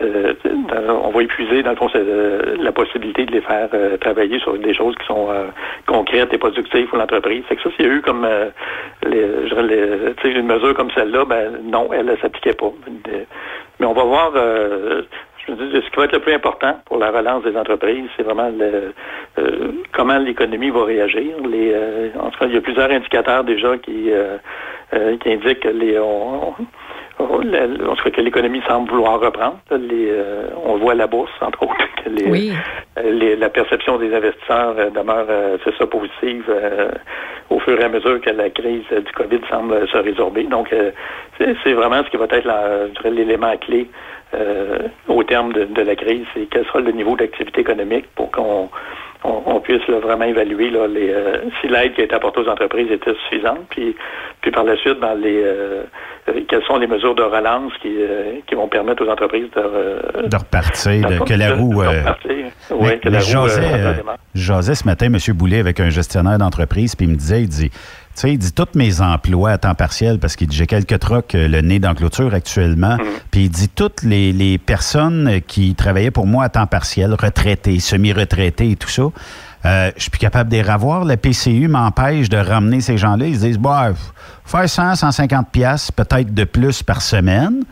on 0.00 1.10
va 1.10 1.22
épuiser, 1.22 1.62
dans 1.62 1.70
le 1.70 1.76
fond, 1.76 1.88
la 1.94 2.72
possibilité 2.72 3.26
de 3.26 3.32
les 3.32 3.40
faire 3.40 3.68
travailler 4.00 4.38
sur 4.40 4.56
des 4.58 4.74
choses 4.74 4.94
qui 4.96 5.06
sont 5.06 5.28
concrètes 5.86 6.32
et 6.32 6.38
productives 6.38 6.86
pour 6.86 6.98
l'entreprise. 6.98 7.44
C'est 7.48 7.56
que 7.56 7.62
ça, 7.62 7.70
s'il 7.76 7.86
y 7.86 7.88
a 7.88 7.92
eu 7.92 8.02
comme 8.02 8.26
je 9.04 10.28
une 10.28 10.46
mesure 10.46 10.74
comme 10.74 10.90
celle-là, 10.92 11.24
ben 11.24 11.52
non, 11.64 11.90
elle 11.92 12.06
ne 12.06 12.16
s'appliquait 12.16 12.54
pas. 12.54 12.72
Mais 13.78 13.86
on 13.86 13.92
va 13.92 14.04
voir 14.04 14.32
ce 15.46 15.90
qui 15.90 15.96
va 15.96 16.04
être 16.04 16.12
le 16.12 16.20
plus 16.20 16.34
important 16.34 16.80
pour 16.86 16.98
la 16.98 17.10
relance 17.10 17.42
des 17.44 17.56
entreprises, 17.56 18.08
c'est 18.16 18.22
vraiment 18.22 18.50
le, 18.50 18.92
euh, 19.38 19.72
comment 19.92 20.18
l'économie 20.18 20.70
va 20.70 20.84
réagir. 20.84 21.36
Les, 21.48 21.72
euh, 21.72 22.08
en 22.18 22.30
tout 22.30 22.38
cas, 22.38 22.46
il 22.46 22.54
y 22.54 22.58
a 22.58 22.60
plusieurs 22.60 22.90
indicateurs 22.90 23.44
déjà 23.44 23.76
qui, 23.78 24.10
euh, 24.10 24.36
qui 25.18 25.32
indiquent 25.32 25.60
que 25.60 25.68
les, 25.68 25.98
on, 25.98 26.54
en 27.20 27.96
tout 27.96 28.04
cas, 28.04 28.10
que 28.10 28.20
l'économie 28.20 28.62
semble 28.66 28.90
vouloir 28.90 29.20
reprendre. 29.20 29.58
Les, 29.70 30.12
on 30.64 30.76
voit 30.76 30.94
la 30.94 31.06
bourse, 31.06 31.30
entre 31.40 31.62
autres, 31.62 31.74
que 32.04 32.10
les, 32.10 33.36
la 33.36 33.48
perception 33.48 33.98
des 33.98 34.14
investisseurs 34.14 34.74
demeure, 34.92 35.26
c'est 35.64 35.76
ça, 35.76 35.86
positive 35.86 36.44
au 37.50 37.58
fur 37.60 37.80
et 37.80 37.84
à 37.84 37.88
mesure 37.88 38.20
que 38.20 38.30
la 38.30 38.50
crise 38.50 38.84
du 38.90 39.12
COVID 39.12 39.40
semble 39.50 39.88
se 39.88 39.98
résorber. 39.98 40.44
Donc, 40.44 40.74
c'est 41.38 41.72
vraiment 41.72 42.02
ce 42.04 42.10
qui 42.10 42.16
va 42.16 42.26
être 42.30 43.08
l'élément 43.08 43.56
clé 43.58 43.88
euh, 44.34 44.78
au 45.08 45.24
terme 45.24 45.52
de, 45.52 45.82
la 45.82 45.96
crise, 45.96 46.24
c'est 46.34 46.46
quel 46.50 46.64
sera 46.66 46.80
le 46.80 46.92
niveau 46.92 47.16
d'activité 47.16 47.62
économique 47.62 48.06
pour 48.14 48.30
qu'on 48.30 48.70
on, 49.24 49.60
puisse 49.60 49.82
vraiment 49.88 50.24
évaluer 50.24 50.70
là, 50.70 50.86
les, 50.86 51.10
euh, 51.10 51.36
si 51.60 51.68
l'aide 51.68 51.94
qui 51.94 52.00
a 52.00 52.04
été 52.04 52.14
apportée 52.14 52.40
aux 52.40 52.48
entreprises 52.48 52.90
était 52.90 53.14
suffisante, 53.24 53.66
puis, 53.68 53.94
puis 54.40 54.50
par 54.50 54.64
la 54.64 54.76
suite, 54.76 54.98
dans 55.00 55.14
les 55.14 55.42
euh, 55.44 55.84
quelles 56.48 56.64
sont 56.64 56.78
les 56.78 56.86
mesures 56.86 57.14
de 57.14 57.22
relance 57.22 57.72
qui, 57.82 57.96
qui 58.46 58.54
vont 58.54 58.68
permettre 58.68 59.04
aux 59.04 59.10
entreprises 59.10 59.50
de, 59.54 60.28
de 60.28 60.36
repartir, 60.36 61.24
que 61.24 61.34
la 61.34 61.54
roue. 61.54 61.82
oui, 62.70 63.00
que 63.00 63.08
la 63.08 63.18
roue 63.18 63.48
J'osais 64.34 64.74
ce 64.74 64.84
matin, 64.84 65.06
M. 65.06 65.18
Boulet, 65.34 65.58
avec 65.58 65.80
un 65.80 65.90
gestionnaire 65.90 66.38
d'entreprise, 66.38 66.94
puis 66.94 67.06
il 67.06 67.10
me 67.10 67.16
disait, 67.16 67.42
il 67.42 67.48
dit 67.48 67.70
tu 68.14 68.22
sais, 68.22 68.32
il 68.32 68.38
dit 68.38 68.52
tous 68.52 68.66
mes 68.74 69.00
emplois 69.00 69.52
à 69.52 69.58
temps 69.58 69.74
partiel, 69.74 70.18
parce 70.18 70.36
qu'il 70.36 70.48
dit 70.48 70.56
j'ai 70.56 70.66
quelques 70.66 70.98
trocs 70.98 71.34
euh, 71.34 71.48
le 71.48 71.60
nez 71.60 71.78
dans 71.78 71.94
clôture 71.94 72.34
actuellement. 72.34 72.96
Mhm. 72.96 73.04
Puis 73.30 73.44
il 73.44 73.50
dit 73.50 73.68
toutes 73.68 74.02
les, 74.02 74.58
personnes 74.58 75.40
qui 75.46 75.74
travaillaient 75.74 76.10
pour 76.10 76.26
moi 76.26 76.44
à 76.44 76.48
temps 76.48 76.66
partiel, 76.66 77.14
retraités, 77.14 77.78
semi-retraités 77.78 78.72
et 78.72 78.76
tout 78.76 78.88
ça, 78.88 79.04
euh, 79.64 79.90
je 79.96 80.02
suis 80.02 80.10
plus 80.10 80.18
capable 80.18 80.50
de 80.50 80.56
les 80.56 80.62
revoir. 80.62 81.04
La 81.04 81.16
PCU 81.16 81.68
m'empêche 81.68 82.28
de 82.28 82.38
ramener 82.38 82.80
ces 82.80 82.98
gens-là. 82.98 83.26
Ils 83.26 83.36
se 83.36 83.46
disent, 83.46 83.58
bah, 83.58 83.92
faire 84.44 84.68
100, 84.68 84.96
150 84.96 85.50
pièces 85.50 85.90
peut-être 85.92 86.34
de 86.34 86.44
plus 86.44 86.82
par 86.82 87.02
semaine. 87.02 87.64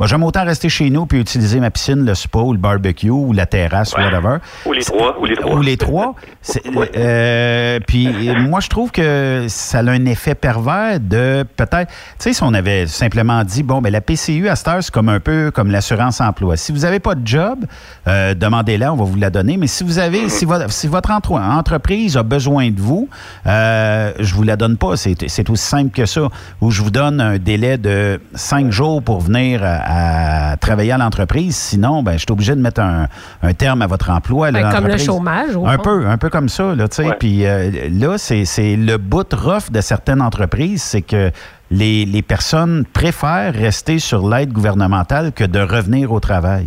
Moi, 0.00 0.06
j'aime 0.06 0.22
autant 0.22 0.46
rester 0.46 0.70
chez 0.70 0.88
nous 0.88 1.04
puis 1.04 1.20
utiliser 1.20 1.60
ma 1.60 1.70
piscine, 1.70 2.06
le 2.06 2.14
spa 2.14 2.38
ou 2.38 2.54
le 2.54 2.58
barbecue 2.58 3.10
ou 3.10 3.34
la 3.34 3.44
terrasse, 3.44 3.92
whatever. 3.92 4.38
Ou 4.64 4.72
les 4.72 4.82
trois. 4.82 5.18
Ou 5.20 5.26
les 5.26 5.36
trois. 5.36 5.54
Ou 5.54 5.60
les 5.60 5.76
trois. 5.76 6.14
euh, 6.96 7.78
puis 7.86 8.08
moi, 8.48 8.60
je 8.60 8.70
trouve 8.70 8.92
que 8.92 9.44
ça 9.48 9.80
a 9.80 9.90
un 9.90 10.06
effet 10.06 10.34
pervers 10.34 11.00
de 11.00 11.44
peut-être... 11.54 11.88
Tu 11.88 12.14
sais, 12.18 12.32
si 12.32 12.42
on 12.42 12.54
avait 12.54 12.86
simplement 12.86 13.44
dit, 13.44 13.62
bon, 13.62 13.82
ben 13.82 13.92
la 13.92 14.00
PCU 14.00 14.48
à 14.48 14.56
cette 14.56 14.68
heure, 14.68 14.82
c'est 14.82 14.90
comme 14.90 15.10
un 15.10 15.20
peu 15.20 15.50
comme 15.50 15.70
l'assurance 15.70 16.22
emploi. 16.22 16.56
Si 16.56 16.72
vous 16.72 16.78
n'avez 16.78 16.98
pas 16.98 17.14
de 17.14 17.26
job, 17.26 17.66
euh, 18.08 18.32
demandez-la, 18.34 18.94
on 18.94 18.96
va 18.96 19.04
vous 19.04 19.18
la 19.18 19.28
donner. 19.28 19.58
Mais 19.58 19.66
si 19.66 19.84
vous 19.84 19.98
avez, 19.98 20.30
si, 20.30 20.46
votre, 20.46 20.72
si 20.72 20.86
votre 20.86 21.10
entreprise 21.10 22.16
a 22.16 22.22
besoin 22.22 22.70
de 22.70 22.80
vous, 22.80 23.10
euh, 23.46 24.14
je 24.18 24.34
vous 24.34 24.44
la 24.44 24.56
donne 24.56 24.78
pas. 24.78 24.96
C'est 24.96 25.50
aussi 25.50 25.66
simple 25.66 25.90
que 25.90 26.06
ça. 26.06 26.22
Ou 26.62 26.70
je 26.70 26.80
vous 26.80 26.90
donne 26.90 27.20
un 27.20 27.36
délai 27.36 27.76
de 27.76 28.18
cinq 28.34 28.70
jours 28.72 29.02
pour 29.02 29.20
venir 29.20 29.60
à, 29.62 29.89
à 29.90 30.56
travailler 30.56 30.92
à 30.92 30.98
l'entreprise. 30.98 31.56
Sinon, 31.56 32.02
ben, 32.02 32.12
je 32.12 32.18
suis 32.18 32.30
obligé 32.30 32.54
de 32.54 32.60
mettre 32.60 32.80
un, 32.80 33.08
terme 33.54 33.82
à 33.82 33.86
votre 33.86 34.10
emploi. 34.10 34.52
Ben, 34.52 34.70
comme 34.70 34.86
le 34.86 34.98
chômage. 34.98 35.50
un 35.64 35.78
peu, 35.78 36.06
un 36.06 36.18
peu 36.18 36.30
comme 36.30 36.48
ça. 36.48 36.74
Là, 36.74 36.86
Puis 37.18 37.46
euh, 37.46 37.88
là, 37.90 38.16
c'est 38.18 38.76
le 38.76 38.96
bout 38.96 39.32
rough 39.32 39.70
de 39.70 39.80
certaines 39.80 40.22
entreprises, 40.22 40.82
c'est 40.82 41.02
que 41.02 41.30
les, 41.70 42.04
les 42.04 42.22
personnes 42.22 42.84
préfèrent 42.92 43.54
rester 43.54 43.98
sur 43.98 44.28
l'aide 44.28 44.52
gouvernementale 44.52 45.32
que 45.32 45.44
de 45.44 45.60
revenir 45.60 46.12
au 46.12 46.20
travail. 46.20 46.66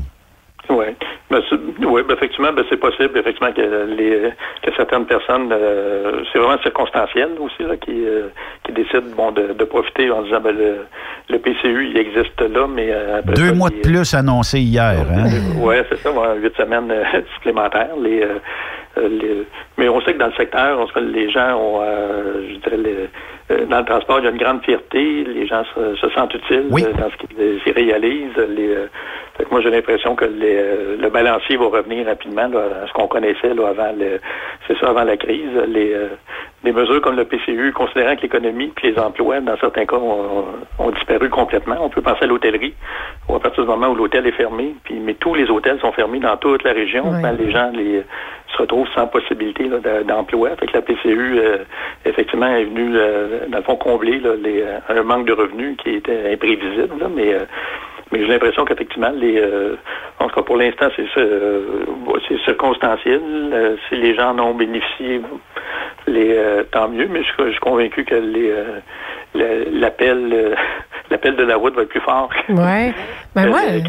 Oui. 0.70 0.86
Ben, 1.34 1.42
oui, 1.88 2.04
ben, 2.08 2.14
effectivement, 2.14 2.54
ben, 2.54 2.64
c'est 2.70 2.78
possible, 2.78 3.18
effectivement, 3.18 3.52
que, 3.52 3.62
les, 3.98 4.32
que 4.62 4.72
certaines 4.76 5.06
personnes, 5.06 5.50
euh, 5.52 6.22
c'est 6.32 6.38
vraiment 6.38 6.62
circonstanciel 6.62 7.30
aussi, 7.40 7.64
là, 7.64 7.76
qui, 7.78 8.06
euh, 8.06 8.28
qui 8.64 8.72
décident 8.72 9.16
bon, 9.18 9.32
de, 9.32 9.54
de, 9.54 9.64
profiter 9.64 10.12
en 10.12 10.22
disant 10.22 10.42
ben, 10.42 10.56
le, 10.56 10.86
le 11.30 11.40
PCU, 11.40 11.90
il 11.90 11.98
existe 11.98 12.40
là, 12.40 12.68
mais 12.68 12.90
euh, 12.92 13.22
Deux 13.36 13.54
mois 13.54 13.70
de 13.70 13.82
plus 13.82 14.14
annoncés 14.14 14.60
hier. 14.60 14.94
Hein? 15.10 15.26
oui, 15.58 15.76
c'est 15.90 15.98
ça, 15.98 16.12
huit 16.36 16.56
semaines 16.56 16.94
supplémentaires. 17.36 17.96
Les, 18.00 18.28
les, 18.98 19.46
mais 19.78 19.90
on 19.90 20.02
sait 20.02 20.14
que 20.14 20.20
dans 20.20 20.28
le 20.28 20.34
secteur, 20.34 20.80
on 20.80 20.88
sait, 20.88 21.02
les 21.02 21.30
gens 21.30 21.56
ont, 21.58 21.82
je 21.82 22.56
dirais, 22.58 22.78
les, 22.78 23.66
dans 23.66 23.80
le 23.80 23.86
transport, 23.86 24.20
il 24.20 24.26
y 24.26 24.28
a 24.28 24.32
une 24.32 24.38
grande 24.38 24.64
fierté. 24.64 25.24
Les 25.26 25.46
gens 25.48 25.64
se, 25.76 26.10
sentent 26.10 26.34
utiles 26.34 26.70
dans 26.70 27.10
ce 27.10 27.64
qu'ils 27.64 27.74
réalisent. 27.74 28.38
Les, 28.38 28.78
moi, 29.50 29.62
j'ai 29.62 29.72
l'impression 29.72 30.16
que 30.16 30.26
les, 30.26 30.98
le 30.98 31.10
balancier 31.10 31.58
va 31.58 31.66
revenir 31.66 32.06
rapidement 32.06 32.44
à 32.44 32.88
ce 32.88 32.94
qu'on 32.94 33.08
connaissait 33.08 33.54
là, 33.54 33.70
avant 33.70 33.92
le, 33.98 34.20
c'est 34.68 34.78
ça, 34.78 34.90
avant 34.90 35.04
la 35.04 35.18
crise. 35.18 35.50
Les, 35.68 35.94
euh, 35.94 36.08
mesures 36.64 37.02
comme 37.02 37.16
le 37.16 37.26
PCU, 37.26 37.72
considérant 37.74 38.16
que 38.16 38.22
l'économie 38.22 38.72
et 38.84 38.92
les 38.92 39.00
emplois, 39.00 39.40
dans 39.42 39.58
certains 39.58 39.86
cas, 39.86 39.98
ont, 39.98 40.92
disparu 40.92 41.30
complètement. 41.30 41.76
On 41.82 41.90
peut 41.90 42.02
penser 42.02 42.24
à 42.24 42.28
l'hôtellerie, 42.28 42.74
ou 43.28 43.36
à 43.36 43.40
partir 43.40 43.64
du 43.64 43.70
moment 43.70 43.88
où 43.88 43.96
l'hôtel 43.96 44.26
est 44.28 44.32
fermé, 44.32 44.76
puis 44.84 45.00
mais 45.00 45.16
tous 45.16 45.34
les 45.34 45.50
hôtels 45.50 45.80
sont 45.80 45.92
fermés 45.92 46.20
dans 46.20 46.38
toute 46.38 46.64
la 46.64 46.74
région. 46.74 47.04
Ben, 47.22 47.32
les 47.34 47.52
gens 47.52 47.72
les, 47.74 48.04
se 48.54 48.62
retrouvent 48.62 48.88
sans 48.96 49.08
possibilité 49.08 49.70
d'emploi. 50.06 50.56
Fait 50.58 50.68
que 50.68 50.74
la 50.74 50.82
PCU, 50.82 51.40
euh, 51.40 51.58
effectivement, 52.06 52.48
est 52.48 52.66
venue, 52.66 52.96
euh, 52.96 53.48
dans 53.48 53.58
le 53.58 53.64
fond, 53.64 53.76
combler 53.76 54.22
les, 54.42 54.64
un 54.90 55.04
manque 55.04 55.28
de 55.28 55.34
revenus 55.34 55.78
qui 55.78 55.92
était 55.96 56.34
imprévisible. 56.34 56.94
mais 57.16 57.36
mais 58.12 58.20
j'ai 58.20 58.28
l'impression 58.28 58.66
qu'effectivement, 58.66 59.12
les, 59.16 59.40
euh, 59.40 59.76
en 60.20 60.28
tout 60.28 60.36
cas 60.36 60.42
pour 60.42 60.58
l'instant, 60.58 60.88
c'est 60.96 61.06
euh, 61.18 61.62
c'est 62.28 62.40
circonstanciel. 62.42 63.22
Euh, 63.24 63.76
si 63.90 63.96
les 63.96 64.16
gens 64.16 64.36
en 64.36 64.40
ont 64.40 64.54
bénéficié, 64.54 65.22
les, 66.08 66.38
tant 66.72 66.90
mieux. 66.90 67.08
Mais 67.08 67.22
je, 67.24 67.52
suis 67.52 67.60
convaincu 67.60 68.04
que 68.06 68.16
les 68.16 68.54
l'appel 69.72 70.56
l'appel 71.10 71.36
de 71.36 71.44
la 71.44 71.56
route 71.58 71.76
va 71.76 71.84
être 71.84 71.90
plus 71.90 72.02
fort 72.02 72.30
ouais. 72.50 72.94
ben 73.36 73.50
ouais. 73.50 73.84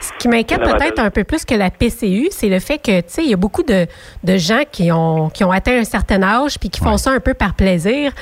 Ce 0.00 0.12
qui 0.18 0.28
m'inquiète 0.28 0.62
peut-être 0.62 0.98
un 0.98 1.10
peu 1.10 1.24
plus 1.24 1.44
que 1.44 1.54
la 1.54 1.70
PCU, 1.70 2.28
c'est 2.30 2.48
le 2.48 2.58
fait 2.58 2.78
que, 2.78 3.00
tu 3.00 3.08
sais, 3.08 3.22
il 3.22 3.30
y 3.30 3.34
a 3.34 3.36
beaucoup 3.36 3.62
de, 3.62 3.86
de, 4.24 4.36
gens 4.36 4.62
qui 4.70 4.90
ont, 4.92 5.28
qui 5.30 5.44
ont 5.44 5.50
atteint 5.50 5.78
un 5.78 5.84
certain 5.84 6.22
âge 6.22 6.58
puis 6.58 6.70
qui 6.70 6.80
font 6.80 6.96
ça 6.96 7.10
un 7.10 7.20
peu 7.20 7.34
par 7.34 7.54
plaisir. 7.54 8.12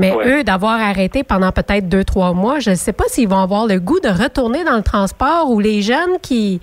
Mais 0.00 0.14
eux, 0.24 0.44
d'avoir 0.44 0.80
arrêté 0.80 1.22
pendant 1.22 1.52
peut-être 1.52 1.88
deux, 1.88 2.04
trois 2.04 2.32
mois, 2.32 2.58
je 2.58 2.70
ne 2.70 2.74
sais 2.74 2.92
pas 2.92 3.04
s'ils 3.08 3.28
vont 3.28 3.38
avoir 3.38 3.66
le 3.66 3.78
goût 3.78 4.00
de 4.00 4.08
retourner 4.08 4.64
dans 4.64 4.76
le 4.76 4.82
transport 4.82 5.50
ou 5.50 5.60
les 5.60 5.82
jeunes 5.82 6.18
qui, 6.22 6.60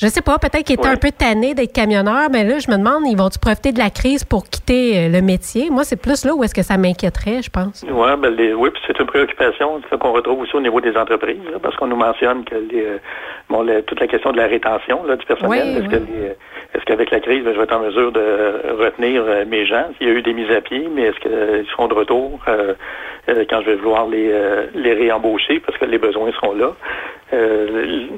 je 0.00 0.06
sais 0.06 0.22
pas, 0.22 0.38
peut-être 0.38 0.64
qu'ils 0.64 0.74
étaient 0.74 0.88
un 0.88 0.96
peu 0.96 1.10
tannés 1.10 1.54
d'être 1.54 1.72
camionneurs, 1.72 2.28
mais 2.30 2.44
là, 2.44 2.58
je 2.58 2.70
me 2.70 2.76
demande, 2.76 3.02
ils 3.06 3.16
vont-tu 3.16 3.38
profiter 3.38 3.72
de 3.72 3.78
la 3.78 3.90
crise 3.90 4.24
pour 4.24 4.44
quitter 4.44 4.96
euh, 4.96 5.08
le 5.08 5.20
métier? 5.22 5.70
Moi, 5.70 5.84
c'est 5.84 6.00
plus 6.00 6.24
là 6.24 6.34
où 6.34 6.44
est-ce 6.44 6.54
que 6.54 6.62
ça 6.62 6.76
m'inquiéterait, 6.76 7.42
je 7.42 7.50
pense. 7.50 7.84
Ouais, 7.90 8.16
ben 8.16 8.34
oui, 8.56 8.70
puis 8.70 8.82
c'est 8.86 8.98
une 8.98 9.06
préoccupation 9.06 9.80
qu'on 10.00 10.12
retrouve 10.12 10.40
aussi 10.40 10.54
au 10.54 10.60
niveau 10.60 10.80
des 10.80 10.96
entreprises, 10.96 11.40
parce 11.62 11.74
qu'on 11.76 11.88
nous 11.88 11.96
mentionne 11.96 12.44
que 12.44 12.54
les, 12.54 12.86
bon, 13.48 13.66
toute 13.86 14.00
la 14.00 14.06
question 14.06 14.32
de 14.32 14.36
la 14.36 14.46
rétention 14.46 15.04
là, 15.04 15.16
du 15.16 15.26
personnel, 15.26 15.84
est-ce 16.74 16.84
que 16.84 16.84
qu'avec 16.84 17.10
la 17.10 17.20
crise, 17.20 17.44
ben, 17.44 17.52
je 17.52 17.58
vais 17.58 17.64
être 17.64 17.76
en 17.76 17.80
mesure 17.80 18.12
de 18.12 18.20
retenir 18.78 19.22
euh, 19.26 19.44
mes 19.46 19.66
gens? 19.66 19.84
Il 20.00 20.08
y 20.08 20.10
a 20.10 20.14
eu 20.14 20.22
des 20.22 20.32
mises 20.32 20.50
à 20.50 20.60
pied, 20.60 20.88
mais 20.90 21.02
est-ce 21.02 21.20
qu'ils 21.20 21.66
seront 21.70 21.88
de 21.88 21.94
retour 21.94 22.40
euh, 22.48 22.74
quand 23.50 23.60
je 23.60 23.66
vais 23.70 23.76
vouloir 23.76 24.06
les, 24.06 24.32
les 24.74 24.94
réembaucher 24.94 25.60
parce 25.60 25.76
que 25.76 25.84
les 25.84 25.98
besoins 25.98 26.32
seront 26.32 26.54
là? 26.54 26.72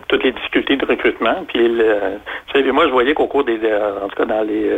toutes 0.07 0.23
les 0.23 0.31
difficultés 0.31 0.77
de 0.77 0.87
recrutement. 0.87 1.45
Puis, 1.49 1.69
le, 1.71 2.73
moi, 2.73 2.87
je 2.87 2.93
voyais 2.93 3.15
qu'au 3.15 3.27
cours 3.27 3.45
des, 3.45 3.57
en 3.57 4.09
tout 4.09 4.17
cas 4.17 4.25
dans 4.25 4.43
les, 4.43 4.71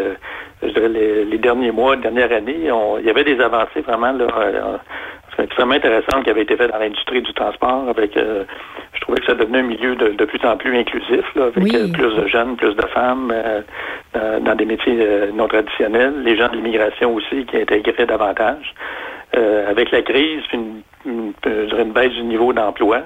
je 0.63 0.69
dirais 0.69 0.89
les, 0.89 1.39
derniers 1.39 1.73
mois, 1.73 1.97
les 1.97 2.03
dernières 2.03 2.33
années, 2.33 2.69
il 3.01 3.07
y 3.07 3.11
avait 3.11 3.25
des 3.25 3.41
avancées 3.41 3.81
vraiment 3.81 4.13
là, 4.13 4.81
extrêmement 5.39 5.75
intéressant 5.75 6.23
qui 6.23 6.31
avait 6.31 6.43
été 6.43 6.57
fait 6.57 6.69
dans 6.69 6.79
l'industrie 6.79 7.23
du 7.23 7.33
transport 7.33 7.89
avec 7.89 8.17
euh, 8.17 8.45
je 8.95 9.01
trouvais 9.01 9.21
que 9.21 9.27
ça 9.27 9.35
devenait 9.35 9.61
un 9.61 9.63
milieu 9.63 9.97
de, 9.97 10.09
de 10.09 10.25
plus 10.25 10.45
en 10.47 10.57
plus 10.57 10.77
inclusif 10.77 11.25
là, 11.35 11.45
avec 11.47 11.75
euh, 11.75 11.89
plus 11.93 12.15
de 12.15 12.27
jeunes, 12.27 12.57
plus 12.57 12.75
de 12.75 12.87
femmes 12.89 13.33
euh, 13.33 14.41
dans, 14.41 14.55
des 14.55 14.67
métiers 14.67 15.07
non 15.35 15.49
traditionnels, 15.49 16.23
les 16.23 16.37
gens 16.37 16.49
de 16.49 16.57
l'immigration 16.57 17.15
aussi 17.15 17.47
qui 17.47 17.57
intégraient 17.57 18.07
davantage. 18.07 18.75
avec 19.35 19.91
la 19.91 20.03
crise, 20.03 20.43
une, 20.53 20.83
une, 21.07 21.33
une 21.47 21.93
baisse 21.93 22.13
du 22.13 22.25
niveau 22.25 22.53
d'emploi. 22.53 23.01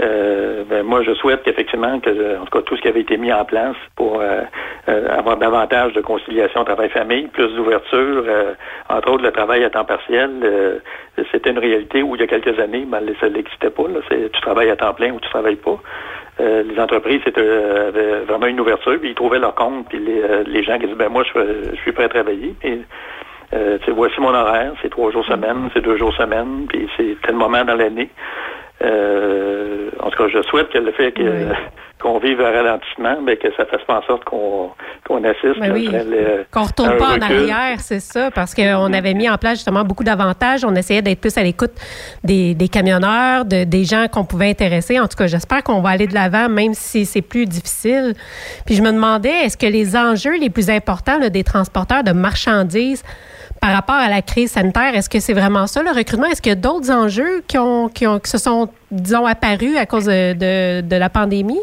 Euh, 0.00 0.62
ben, 0.64 0.84
moi, 0.84 1.02
je 1.02 1.12
souhaite 1.14 1.42
qu'effectivement, 1.42 1.98
que, 1.98 2.38
en 2.38 2.44
tout 2.44 2.58
cas, 2.58 2.62
tout 2.62 2.76
ce 2.76 2.82
qui 2.82 2.88
avait 2.88 3.00
été 3.00 3.16
mis 3.16 3.32
en 3.32 3.44
place 3.44 3.76
pour 3.96 4.20
euh, 4.20 4.42
euh, 4.88 5.08
avoir 5.18 5.36
davantage 5.36 5.92
de 5.92 6.00
conciliation 6.00 6.64
travail-famille, 6.64 7.26
plus 7.28 7.48
d'ouverture, 7.54 8.24
entre 8.88 9.10
autres 9.10 9.24
le 9.24 9.32
travail 9.32 9.64
à 9.64 9.70
temps 9.70 9.84
partiel, 9.84 10.80
c'était 11.32 11.50
une 11.50 11.58
réalité 11.58 12.02
où 12.02 12.14
il 12.14 12.20
y 12.20 12.24
a 12.24 12.26
quelques 12.26 12.58
années, 12.60 12.84
ben, 12.86 13.00
ça 13.20 13.28
n'existait 13.28 13.70
pas. 13.70 13.88
Là, 13.88 14.00
tu 14.08 14.40
travailles 14.40 14.70
à 14.70 14.76
temps 14.76 14.94
plein 14.94 15.12
ou 15.12 15.20
tu 15.20 15.28
travailles 15.28 15.56
pas. 15.56 15.78
les 16.38 16.78
entreprises 16.78 17.20
avaient 17.26 18.20
vraiment 18.26 18.46
une 18.46 18.60
ouverture, 18.60 18.98
puis 19.00 19.10
ils 19.10 19.14
trouvaient 19.14 19.40
leur 19.40 19.54
compte, 19.54 19.88
puis 19.88 19.98
les, 19.98 20.44
les 20.44 20.62
gens 20.62 20.78
qui 20.78 20.84
disaient 20.84 20.94
ben 20.94 21.08
moi 21.08 21.24
je, 21.24 21.74
suis 21.82 21.92
prêt 21.92 22.04
à 22.04 22.08
travailler. 22.08 22.54
Puis, 22.60 22.84
voici 23.92 24.20
mon 24.20 24.34
horaire, 24.34 24.72
c'est 24.82 24.90
trois 24.90 25.10
jours 25.10 25.24
semaine, 25.24 25.70
c'est 25.74 25.80
deux 25.80 25.96
jours 25.96 26.14
semaine, 26.14 26.66
puis 26.68 26.88
c'est 26.96 27.16
tel 27.22 27.34
moment 27.34 27.64
dans 27.64 27.74
l'année. 27.74 28.10
Euh, 28.82 29.90
en 30.00 30.10
tout 30.10 30.18
cas, 30.18 30.28
je 30.32 30.42
souhaite 30.42 30.68
que 30.70 30.78
le 30.78 30.92
fait 30.92 31.12
que, 31.12 31.22
qu'on 32.00 32.18
vive 32.18 32.40
un 32.40 32.52
ralentissement, 32.52 33.18
mais 33.20 33.36
que 33.36 33.48
ça 33.56 33.66
fasse 33.66 33.82
pas 33.82 33.98
en 33.98 34.02
sorte 34.02 34.24
qu'on, 34.24 34.70
qu'on 35.06 35.24
assiste. 35.24 35.58
Ben 35.58 35.72
oui. 35.72 35.90
qu'on 36.52 36.62
retourne 36.62 36.96
pas 36.96 37.16
en 37.16 37.20
arrière, 37.20 37.80
c'est 37.80 38.00
ça, 38.00 38.30
parce 38.30 38.54
qu'on 38.54 38.92
avait 38.92 39.14
mis 39.14 39.28
en 39.28 39.36
place 39.36 39.54
justement 39.54 39.82
beaucoup 39.82 40.04
d'avantages. 40.04 40.64
On 40.64 40.74
essayait 40.76 41.02
d'être 41.02 41.20
plus 41.20 41.36
à 41.36 41.42
l'écoute 41.42 41.72
des, 42.22 42.54
des 42.54 42.68
camionneurs, 42.68 43.44
de, 43.44 43.64
des 43.64 43.84
gens 43.84 44.06
qu'on 44.06 44.24
pouvait 44.24 44.50
intéresser. 44.50 45.00
En 45.00 45.08
tout 45.08 45.16
cas, 45.16 45.26
j'espère 45.26 45.64
qu'on 45.64 45.80
va 45.80 45.90
aller 45.90 46.06
de 46.06 46.14
l'avant, 46.14 46.48
même 46.48 46.74
si 46.74 47.04
c'est 47.04 47.22
plus 47.22 47.46
difficile. 47.46 48.14
Puis 48.64 48.76
je 48.76 48.82
me 48.82 48.92
demandais, 48.92 49.44
est-ce 49.44 49.56
que 49.56 49.66
les 49.66 49.96
enjeux 49.96 50.38
les 50.38 50.50
plus 50.50 50.70
importants 50.70 51.18
des 51.18 51.44
transporteurs 51.44 52.04
de 52.04 52.12
marchandises 52.12 53.02
par 53.60 53.72
rapport 53.72 53.96
à 53.96 54.08
la 54.08 54.22
crise 54.22 54.52
sanitaire, 54.52 54.94
est-ce 54.94 55.08
que 55.08 55.20
c'est 55.20 55.32
vraiment 55.32 55.66
ça 55.66 55.82
le 55.82 55.90
recrutement? 55.90 56.26
Est-ce 56.26 56.42
qu'il 56.42 56.50
y 56.50 56.52
a 56.52 56.60
d'autres 56.60 56.90
enjeux 56.90 57.42
qui, 57.46 57.58
ont, 57.58 57.88
qui, 57.88 58.06
ont, 58.06 58.18
qui 58.18 58.30
se 58.30 58.38
sont, 58.38 58.68
disons, 58.90 59.26
apparus 59.26 59.76
à 59.76 59.86
cause 59.86 60.06
de, 60.06 60.80
de, 60.80 60.96
la 60.96 61.08
pandémie? 61.08 61.60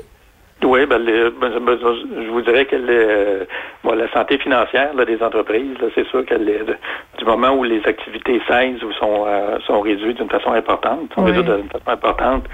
Oui, 0.64 0.86
ben, 0.86 1.00
ben, 1.06 1.52
ben, 1.60 1.78
je 1.80 2.30
vous 2.32 2.42
dirais 2.42 2.66
que 2.66 2.76
la 2.76 4.12
santé 4.14 4.38
financière 4.40 4.94
des 5.06 5.22
entreprises, 5.22 5.78
c'est 5.94 6.08
sûr 6.08 6.26
que 6.26 6.36
du 6.36 7.26
moment 7.26 7.52
où 7.52 7.64
les 7.64 7.86
activités 7.86 8.42
cessent 8.48 8.82
ou 8.82 8.92
sont, 8.94 9.26
euh, 9.28 9.60
sont 9.68 9.82
réduites 9.82 10.18
d'une 10.18 10.30
façon 10.30 10.54
importante, 10.54 11.14
sont 11.14 11.24
réduites 11.24 11.46
d'une 11.46 11.70
façon 11.70 11.90
importante, 11.90 12.46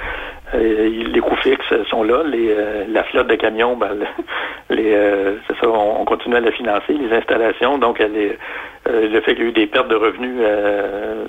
les 0.54 1.20
coûts 1.22 1.36
fixes 1.38 1.74
sont 1.90 2.04
là. 2.04 2.24
Les, 2.26 2.50
euh, 2.52 2.86
la 2.90 3.04
flotte 3.04 3.28
de 3.28 3.36
camions, 3.36 3.76
ben, 3.76 3.98
les, 4.70 4.92
c'est 5.48 5.58
ça, 5.58 5.70
on, 5.70 6.04
continue 6.06 6.36
à 6.36 6.40
la 6.40 6.52
financer, 6.52 6.94
les 6.94 7.16
installations. 7.16 7.78
Donc, 7.78 8.00
elle 8.00 8.16
est, 8.18 8.38
le 8.90 9.22
fait 9.22 9.36
qu'il 9.36 9.44
y 9.44 9.48
a 9.48 9.50
eu 9.50 9.54
des 9.54 9.68
pertes 9.68 9.88
de 9.88 9.96
revenus 9.96 10.38
euh, 10.42 11.26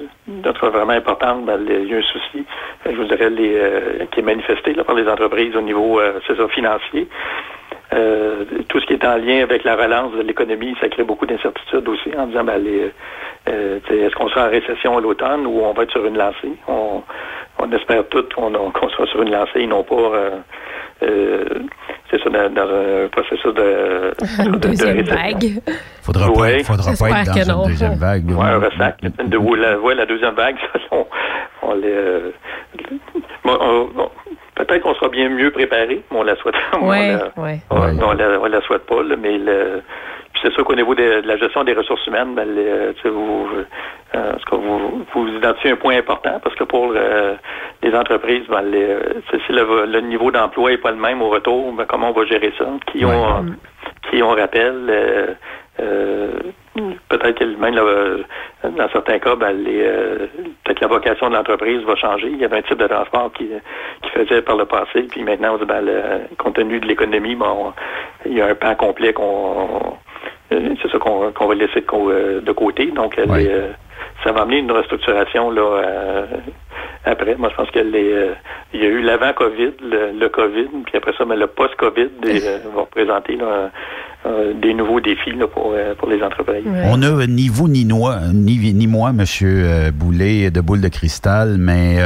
vraiment 0.63 0.93
importantes, 0.93 1.45
ben, 1.45 1.61
il 1.69 1.89
y 1.89 1.95
a 1.95 1.99
un 1.99 2.03
souci, 2.03 2.45
je 2.87 2.97
vous 2.97 3.05
dirais, 3.05 3.31
les, 3.31 4.07
qui 4.11 4.21
est 4.21 4.25
manifesté 4.25 4.75
là, 4.75 4.85
par 4.85 4.95
les 4.95 5.09
entreprises 5.09 5.55
au 5.57 5.61
niveau 5.61 6.01
c'est 6.27 6.37
ça, 6.37 6.49
financier. 6.49 7.07
tout 8.69 8.81
ce 8.81 8.87
qui 8.87 8.95
est 8.95 9.05
en 9.05 9.17
lien 9.17 9.43
avec 9.43 9.65
la 9.65 9.77
relance 9.77 10.13
de 10.13 10.23
l'économie, 10.23 10.75
ça 10.81 10.89
crée 10.89 11.05
beaucoup 11.05 11.27
d'incertitudes 11.27 11.87
aussi 11.89 12.11
en 12.17 12.27
disant 12.27 12.45
ben, 12.45 12.63
est-ce 13.47 14.15
qu'on 14.15 14.29
sera 14.29 14.47
en 14.47 14.51
récession 14.51 14.97
à 14.97 15.01
l'automne 15.01 15.47
ou 15.47 15.61
on 15.63 15.73
va 15.73 15.83
être 15.83 15.93
sur 15.93 16.07
une 16.07 16.17
lancée? 16.17 16.53
On 17.63 17.73
espère 17.73 18.07
tous 18.09 18.25
qu'on 18.35 18.89
soit 18.91 19.07
sur 19.07 19.23
une 19.23 19.31
lancée 19.31 19.61
et 19.61 19.67
non 19.67 19.83
pas 19.85 19.95
euh, 19.95 20.31
euh, 21.03 21.45
c'est 22.11 22.23
ça, 22.23 22.31
dans, 22.31 22.63
un 22.63 23.09
processus 23.09 23.55
de, 23.55 24.13
une 24.47 24.59
deuxième 24.59 25.03
vague. 25.03 25.61
Faudra 26.03 26.27
pas, 26.27 26.65
faudra 26.65 26.93
pas 26.99 27.21
être 27.23 27.47
dans 27.47 27.63
une 27.65 27.71
deuxième 27.71 27.95
vague. 27.95 28.25
Oui, 28.29 28.45
un 28.45 28.59
ressac. 28.59 29.01
De, 29.03 29.57
la, 29.57 29.79
ouais, 29.79 29.95
la 29.95 30.07
deuxième 30.07 30.35
vague, 30.35 30.57
on, 30.91 31.07
on, 31.63 31.75
les, 31.75 31.89
euh, 31.89 32.31
peut-être 34.55 34.83
qu'on 34.83 34.95
sera 34.95 35.09
bien 35.09 35.29
mieux 35.29 35.51
préparé, 35.51 36.03
mais 36.11 36.19
on 36.19 36.23
la 36.23 36.37
souhaite. 36.37 36.55
Ouais, 36.83 37.17
on, 37.37 37.43
la, 37.45 37.61
on, 37.71 38.11
on, 38.11 38.13
la, 38.13 38.41
on 38.41 38.47
la 38.47 38.61
souhaite 38.63 38.87
pas, 38.87 39.03
mais 39.19 39.39
le, 39.39 39.83
c'est 40.43 40.53
sûr 40.53 40.65
qu'au 40.65 40.75
niveau 40.75 40.95
de, 40.95 41.23
la 41.25 41.37
gestion 41.37 41.65
des 41.65 41.73
ressources 41.73 42.07
humaines, 42.07 42.35
ben, 42.35 42.49
euh, 42.49 42.93
vous, 43.05 43.49
euh, 44.15 44.33
vous, 44.51 45.05
vous 45.15 45.29
identifiez 45.29 45.71
un 45.71 45.77
point 45.77 45.97
important 45.97 46.41
parce 46.43 46.55
que 46.57 46.65
pour 46.65 46.93
euh, 46.95 47.35
les 47.83 47.95
entreprises, 47.95 48.47
ben, 48.49 48.65
si 49.31 49.53
le, 49.53 50.01
niveau 50.01 50.31
d'emploi 50.31 50.71
n'est 50.71 50.79
pas 50.79 50.91
le 50.91 50.97
même 50.97 51.23
au 51.23 51.29
retour, 51.29 51.73
ben, 51.73 51.85
comment 51.87 52.11
on 52.11 52.13
va 52.13 52.27
gérer 52.27 52.53
ça? 52.59 52.67
Qui 52.87 53.05
on, 53.05 53.47
qui 54.11 54.23
on 54.23 54.31
rappelle? 54.31 55.37
peut-être 57.09 57.39
que 57.39 57.45
même 57.45 57.75
dans 58.65 58.89
certains 58.91 59.19
cas, 59.19 59.35
ben, 59.37 59.57
peut-être 60.65 60.81
la 60.81 60.87
vocation 60.87 61.31
de 61.31 61.35
l'entreprise 61.35 61.83
va 61.83 61.97
changer. 61.97 62.29
Il 62.29 62.39
y 62.39 62.45
avait 62.45 62.59
un 62.59 62.63
type 62.63 62.79
de 62.79 62.87
transport 62.87 63.33
qui, 63.33 63.49
qui 64.03 64.11
faisait 64.11 64.43
par 64.43 64.57
le 64.57 64.65
passé, 64.65 65.03
puis 65.03 65.23
maintenant, 65.23 65.57
ben, 65.59 65.85
compte 66.39 66.55
tenu 66.55 66.81
de 66.81 66.87
l'économie, 66.87 67.37
il 68.27 68.35
y 68.35 68.41
a 68.41 68.47
un 68.47 68.55
pan 68.55 68.75
complet 68.75 69.13
qu'on 69.13 69.67
euh, 69.77 70.12
c'est 70.83 70.91
ça 70.91 70.99
qu'on 70.99 71.47
va 71.47 71.55
laisser 71.55 71.81
de, 71.81 71.87
euh, 72.51 72.55
côté. 72.55 72.87
Donc, 72.95 73.19
euh, 73.19 73.69
ça 74.25 74.33
va 74.33 74.43
amener 74.43 74.59
une 74.59 74.71
restructuration 74.71 75.51
là 75.51 76.25
après. 77.05 77.35
Moi, 77.37 77.49
je 77.51 77.57
pense 77.57 77.71
qu'il 77.71 77.91
y 78.75 78.85
a 78.85 78.89
eu 78.89 79.03
l'avant-COVID, 79.03 79.73
le, 79.83 80.29
COVID, 80.29 80.69
puis 80.85 80.97
après 80.97 81.13
ça, 81.19 81.25
mais 81.25 81.37
le 81.37 81.49
post-COVID 81.49 82.09
va 82.75 82.81
représenter 82.81 83.39
des 84.55 84.75
nouveaux 84.75 85.01
défis 85.01 85.35
pour, 85.53 85.75
les 86.09 86.23
entreprises. 86.23 86.65
On 86.85 87.03
a 87.03 87.27
ni 87.27 87.49
vous 87.49 87.69
ni 87.69 87.85
moi, 87.85 88.19
ni, 88.33 88.73
ni 88.73 88.87
moi, 88.87 89.11
M. 89.11 89.25
Boulet 89.93 90.51
de 90.51 90.61
Boule 90.61 90.81
de 90.81 90.89
Cristal, 90.89 91.57
mais 91.59 91.99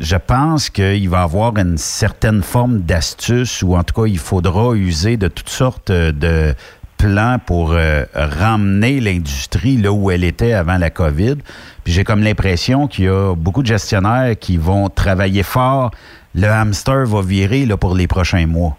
je 0.00 0.16
pense 0.16 0.70
qu'il 0.70 1.08
va 1.08 1.20
y 1.20 1.22
avoir 1.22 1.56
une 1.56 1.78
certaine 1.78 2.42
forme 2.42 2.80
d'astuce 2.80 3.62
ou 3.62 3.74
en 3.74 3.82
tout 3.82 4.02
cas, 4.02 4.06
il 4.06 4.18
faudra 4.18 4.74
user 4.74 5.16
de 5.16 5.28
toutes 5.28 5.48
sortes 5.48 5.90
de 5.90 6.54
plan 6.98 7.36
pour 7.46 7.72
euh, 7.72 8.02
ramener 8.14 9.00
l'industrie 9.00 9.76
là 9.76 9.92
où 9.92 10.10
elle 10.10 10.24
était 10.24 10.52
avant 10.52 10.76
la 10.76 10.90
COVID. 10.90 11.36
Puis 11.84 11.92
j'ai 11.92 12.04
comme 12.04 12.22
l'impression 12.22 12.88
qu'il 12.88 13.04
y 13.04 13.08
a 13.08 13.34
beaucoup 13.34 13.62
de 13.62 13.68
gestionnaires 13.68 14.34
qui 14.38 14.56
vont 14.56 14.88
travailler 14.88 15.42
fort. 15.42 15.90
Le 16.34 16.48
hamster 16.48 17.06
va 17.06 17.22
virer 17.22 17.64
là, 17.64 17.76
pour 17.76 17.94
les 17.94 18.06
prochains 18.06 18.46
mois. 18.46 18.76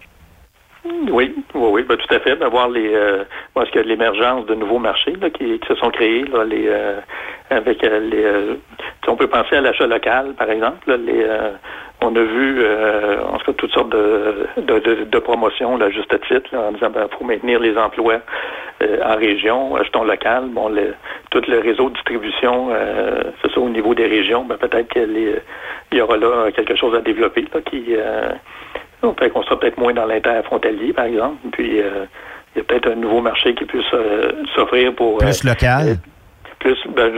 Oui, 0.84 1.34
oui, 1.54 1.68
oui, 1.72 1.82
ben, 1.82 1.96
tout 1.96 2.14
à 2.14 2.20
fait. 2.20 2.36
D'avoir 2.36 2.68
les, 2.68 2.94
euh, 2.94 3.24
parce 3.54 3.74
a 3.74 3.82
l'émergence 3.82 4.46
de 4.46 4.54
nouveaux 4.54 4.78
marchés 4.78 5.14
qui, 5.34 5.60
se 5.66 5.74
sont 5.76 5.90
créés 5.90 6.24
là, 6.24 6.44
les, 6.44 6.66
euh, 6.68 7.00
avec 7.48 7.82
les. 7.82 8.56
on 9.08 9.16
peut 9.16 9.26
penser 9.26 9.56
à 9.56 9.60
l'achat 9.60 9.86
local, 9.86 10.34
par 10.38 10.50
exemple. 10.50 10.94
les, 10.94 11.26
on 12.02 12.16
a 12.16 12.22
vu, 12.22 12.60
euh, 12.60 13.22
en 13.24 13.38
tout 13.38 13.46
cas, 13.46 13.52
toutes 13.52 13.72
sortes 13.72 13.90
de, 13.90 14.46
de, 14.56 15.04
de, 15.04 15.18
promotions, 15.18 15.76
là, 15.76 15.90
juste 15.90 16.12
à 16.12 16.18
titre, 16.18 16.54
en 16.56 16.72
disant 16.72 16.90
ben, 16.90 17.08
faut 17.18 17.24
maintenir 17.24 17.60
les 17.60 17.76
emplois 17.76 18.20
euh, 18.82 18.98
en 19.04 19.16
région, 19.16 19.76
achetons 19.76 20.04
local. 20.04 20.44
Bon, 20.48 20.68
le, 20.68 20.94
tout 21.30 21.42
le 21.46 21.58
réseau 21.58 21.90
de 21.90 21.94
distribution, 21.94 22.68
euh, 22.70 23.22
c'est 23.42 23.52
ça, 23.52 23.60
au 23.60 23.68
niveau 23.68 23.94
des 23.94 24.06
régions, 24.06 24.44
ben, 24.44 24.56
peut-être 24.56 24.88
qu'il 24.88 25.40
y 25.92 26.00
aura 26.00 26.16
là 26.16 26.50
quelque 26.52 26.76
chose 26.76 26.94
à 26.96 27.00
développer 27.00 27.46
là, 27.52 27.60
qui 27.60 27.84
euh, 27.90 28.32
peut 29.16 29.28
qu'on 29.28 29.42
sera 29.42 29.58
peut-être 29.58 29.78
moins 29.78 29.92
dans 29.92 30.06
l'interfrontalier, 30.06 30.92
par 30.92 31.06
exemple. 31.06 31.36
Puis 31.52 31.76
il 31.76 32.58
y 32.58 32.60
a 32.60 32.64
peut-être 32.64 32.90
un 32.90 32.96
nouveau 32.96 33.20
marché 33.20 33.54
qui 33.54 33.64
puisse 33.64 33.90
s'offrir 34.54 34.94
pour 34.94 35.18
plus 35.18 35.44
local. 35.44 35.96
Plus, 36.60 36.78
ben, 36.94 37.10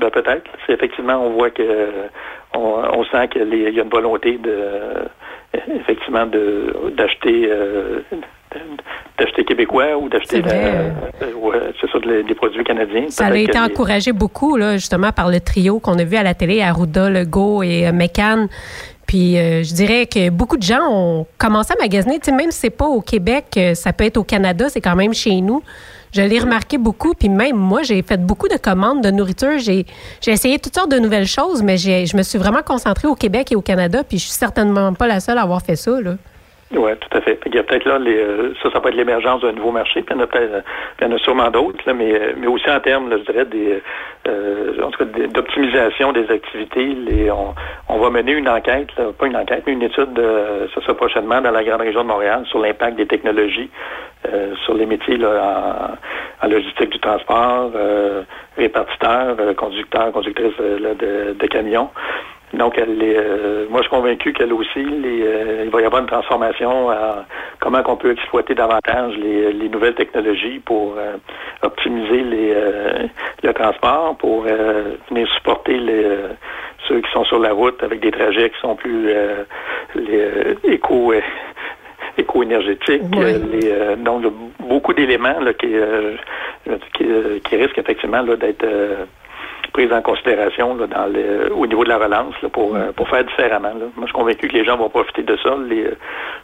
ben 0.00 0.10
peut-être. 0.10 0.50
C'est 0.66 0.74
effectivement, 0.74 1.24
on 1.24 1.30
voit 1.30 1.50
que 1.50 1.62
on, 2.54 3.04
sent 3.04 3.28
qu'il 3.28 3.54
y 3.54 3.78
a 3.78 3.82
une 3.82 3.88
volonté 3.88 4.38
de 4.38 5.08
effectivement 5.80 6.26
de 6.26 6.92
d'acheter 6.96 7.48
euh, 7.50 8.00
d'acheter 9.18 9.44
québécois 9.44 9.96
ou 9.96 10.08
d'acheter 10.08 10.42
euh, 10.46 10.90
euh, 11.22 12.22
des 12.22 12.34
produits 12.34 12.64
canadiens. 12.64 13.08
Ça 13.08 13.26
a 13.26 13.36
été 13.36 13.58
encouragé 13.58 14.12
beaucoup 14.12 14.56
là, 14.56 14.76
justement 14.76 15.12
par 15.12 15.30
le 15.30 15.40
trio 15.40 15.78
qu'on 15.78 15.98
a 15.98 16.04
vu 16.04 16.16
à 16.16 16.22
la 16.22 16.34
télé, 16.34 16.62
Arruda, 16.62 17.08
Legault 17.08 17.62
et 17.62 17.90
McCann 17.92 18.48
Puis 19.06 19.36
je 19.36 19.74
dirais 19.74 20.06
que 20.06 20.30
beaucoup 20.30 20.56
de 20.56 20.62
gens 20.62 20.82
ont 20.90 21.26
commencé 21.38 21.72
à 21.72 21.80
magasiner, 21.80 22.18
tu 22.18 22.26
sais, 22.30 22.36
même 22.36 22.50
si 22.50 22.60
c'est 22.60 22.70
pas 22.70 22.86
au 22.86 23.00
Québec, 23.00 23.58
ça 23.74 23.92
peut 23.92 24.04
être 24.04 24.18
au 24.18 24.24
Canada, 24.24 24.68
c'est 24.68 24.80
quand 24.80 24.96
même 24.96 25.14
chez 25.14 25.40
nous. 25.40 25.62
Je 26.12 26.20
l'ai 26.20 26.38
remarqué 26.38 26.76
beaucoup, 26.76 27.14
puis 27.14 27.30
même 27.30 27.56
moi, 27.56 27.82
j'ai 27.82 28.02
fait 28.02 28.18
beaucoup 28.18 28.48
de 28.48 28.56
commandes 28.56 29.02
de 29.02 29.10
nourriture. 29.10 29.58
J'ai, 29.58 29.86
essayé 30.26 30.58
toutes 30.58 30.74
sortes 30.74 30.90
de 30.90 30.98
nouvelles 30.98 31.26
choses, 31.26 31.62
mais 31.62 31.78
je 31.78 32.16
me 32.16 32.22
suis 32.22 32.38
vraiment 32.38 32.62
concentrée 32.62 33.08
au 33.08 33.14
Québec 33.14 33.50
et 33.52 33.56
au 33.56 33.62
Canada, 33.62 34.04
puis 34.04 34.18
je 34.18 34.24
suis 34.24 34.34
certainement 34.34 34.92
pas 34.92 35.06
la 35.06 35.20
seule 35.20 35.38
à 35.38 35.42
avoir 35.42 35.62
fait 35.62 35.76
ça. 35.76 36.00
Là. 36.00 36.16
Oui, 36.74 36.90
tout 36.98 37.18
à 37.18 37.20
fait. 37.20 37.38
Il 37.46 37.54
y 37.54 37.58
a 37.58 37.62
peut-être 37.62 37.84
là, 37.84 37.98
les, 37.98 38.16
euh, 38.16 38.54
ça, 38.62 38.70
ça 38.70 38.80
peut 38.80 38.88
être 38.88 38.94
l'émergence 38.94 39.42
d'un 39.42 39.52
nouveau 39.52 39.72
marché, 39.72 40.00
puis 40.00 40.14
il 40.14 40.18
y 40.18 40.20
en 40.20 40.24
a, 40.24 40.26
peut-être, 40.26 40.64
il 41.00 41.06
y 41.06 41.12
en 41.12 41.14
a 41.14 41.18
sûrement 41.18 41.50
d'autres, 41.50 41.82
là, 41.84 41.92
mais, 41.92 42.34
mais 42.38 42.46
aussi 42.46 42.70
en 42.70 42.80
termes, 42.80 43.10
je 43.10 43.30
dirais, 43.30 43.44
des, 43.44 43.82
euh, 44.26 44.82
en 44.82 44.90
tout 44.90 45.04
cas, 45.04 45.26
d'optimisation 45.28 46.12
des 46.12 46.30
activités. 46.30 46.86
Les, 46.86 47.30
on, 47.30 47.54
on, 47.90 47.98
va 47.98 48.08
mener 48.08 48.32
une 48.32 48.48
enquête, 48.48 48.88
là, 48.96 49.12
pas 49.18 49.26
une 49.26 49.36
enquête, 49.36 49.64
mais 49.66 49.74
une 49.74 49.82
étude, 49.82 50.18
euh, 50.18 50.66
ça 50.74 50.80
sera 50.80 50.94
prochainement 50.94 51.42
dans 51.42 51.50
la 51.50 51.62
grande 51.62 51.82
région 51.82 52.04
de 52.04 52.08
Montréal 52.08 52.44
sur 52.46 52.58
l'impact 52.58 52.96
des 52.96 53.06
technologies 53.06 53.70
euh, 54.32 54.54
sur 54.64 54.72
les 54.72 54.86
métiers 54.86 55.18
là, 55.18 55.98
en, 56.40 56.46
en, 56.46 56.48
logistique 56.48 56.88
du 56.88 57.00
transport, 57.00 57.70
euh, 57.74 58.22
répartiteur, 58.56 59.36
conducteur, 59.56 60.10
conductrice 60.12 60.56
de, 60.58 61.34
de 61.34 61.46
camions. 61.48 61.90
Donc, 62.54 62.76
elle 62.76 63.02
est, 63.02 63.16
euh, 63.16 63.66
moi, 63.70 63.80
je 63.80 63.88
suis 63.88 63.96
convaincu 63.96 64.32
qu'elle 64.34 64.52
aussi, 64.52 64.84
les, 64.84 65.22
euh, 65.22 65.62
il 65.64 65.70
va 65.70 65.80
y 65.80 65.84
avoir 65.86 66.02
une 66.02 66.08
transformation 66.08 66.90
à 66.90 67.24
comment 67.60 67.82
on 67.86 67.96
peut 67.96 68.12
exploiter 68.12 68.54
davantage 68.54 69.16
les, 69.16 69.52
les 69.52 69.68
nouvelles 69.70 69.94
technologies 69.94 70.58
pour 70.58 70.94
euh, 70.98 71.16
optimiser 71.62 72.22
les, 72.22 72.54
le 73.42 73.52
transport, 73.54 74.16
pour 74.18 74.42
venir 74.42 75.28
supporter 75.34 75.78
les, 75.78 76.04
ceux 76.88 77.00
qui 77.00 77.10
sont 77.12 77.24
sur 77.24 77.38
la 77.38 77.52
route 77.52 77.82
avec 77.82 78.00
des 78.00 78.10
trajets 78.10 78.50
qui 78.50 78.60
sont 78.60 78.74
plus 78.74 79.08
les, 79.94 80.56
éco 80.64 81.14
éco-énergétiques. 82.18 83.08
donc, 83.98 84.24
beaucoup 84.60 84.92
d'éléments 84.92 85.36
qui, 85.58 85.74
qui, 86.94 87.06
qui, 87.42 87.56
risquent 87.56 87.78
effectivement 87.78 88.22
d'être 88.22 88.66
prise 89.72 89.92
en 89.92 90.02
considération 90.02 90.74
là, 90.76 90.86
dans 90.86 91.06
le, 91.06 91.52
au 91.52 91.66
niveau 91.66 91.84
de 91.84 91.88
la 91.88 91.98
relance 91.98 92.34
là, 92.42 92.48
pour, 92.48 92.76
euh, 92.76 92.92
pour 92.92 93.08
faire 93.08 93.24
différemment. 93.24 93.68
Là. 93.68 93.86
Moi, 93.96 94.02
je 94.02 94.06
suis 94.06 94.12
convaincu 94.12 94.48
que 94.48 94.52
les 94.52 94.64
gens 94.64 94.76
vont 94.76 94.88
profiter 94.88 95.22
de 95.22 95.36
ça 95.42 95.56
les, 95.68 95.86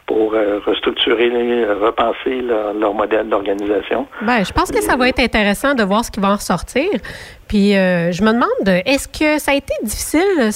pour 0.07 0.33
euh, 0.33 0.59
restructurer, 0.65 1.29
repenser 1.65 2.41
leur, 2.41 2.93
modèle 2.93 3.29
d'organisation. 3.29 4.07
Ben, 4.23 4.43
je 4.43 4.51
pense 4.51 4.71
que 4.71 4.81
ça 4.81 4.95
va 4.95 5.07
être 5.09 5.19
intéressant 5.19 5.75
de 5.75 5.83
voir 5.83 6.03
ce 6.03 6.11
qui 6.11 6.19
va 6.19 6.29
en 6.29 6.35
ressortir. 6.35 6.89
Puis 7.47 7.75
euh, 7.75 8.11
je 8.11 8.23
me 8.23 8.33
demande, 8.33 8.83
est-ce 8.85 9.07
que 9.07 9.39
ça 9.39 9.51
a 9.51 9.55
été 9.55 9.73
difficile? 9.83 10.49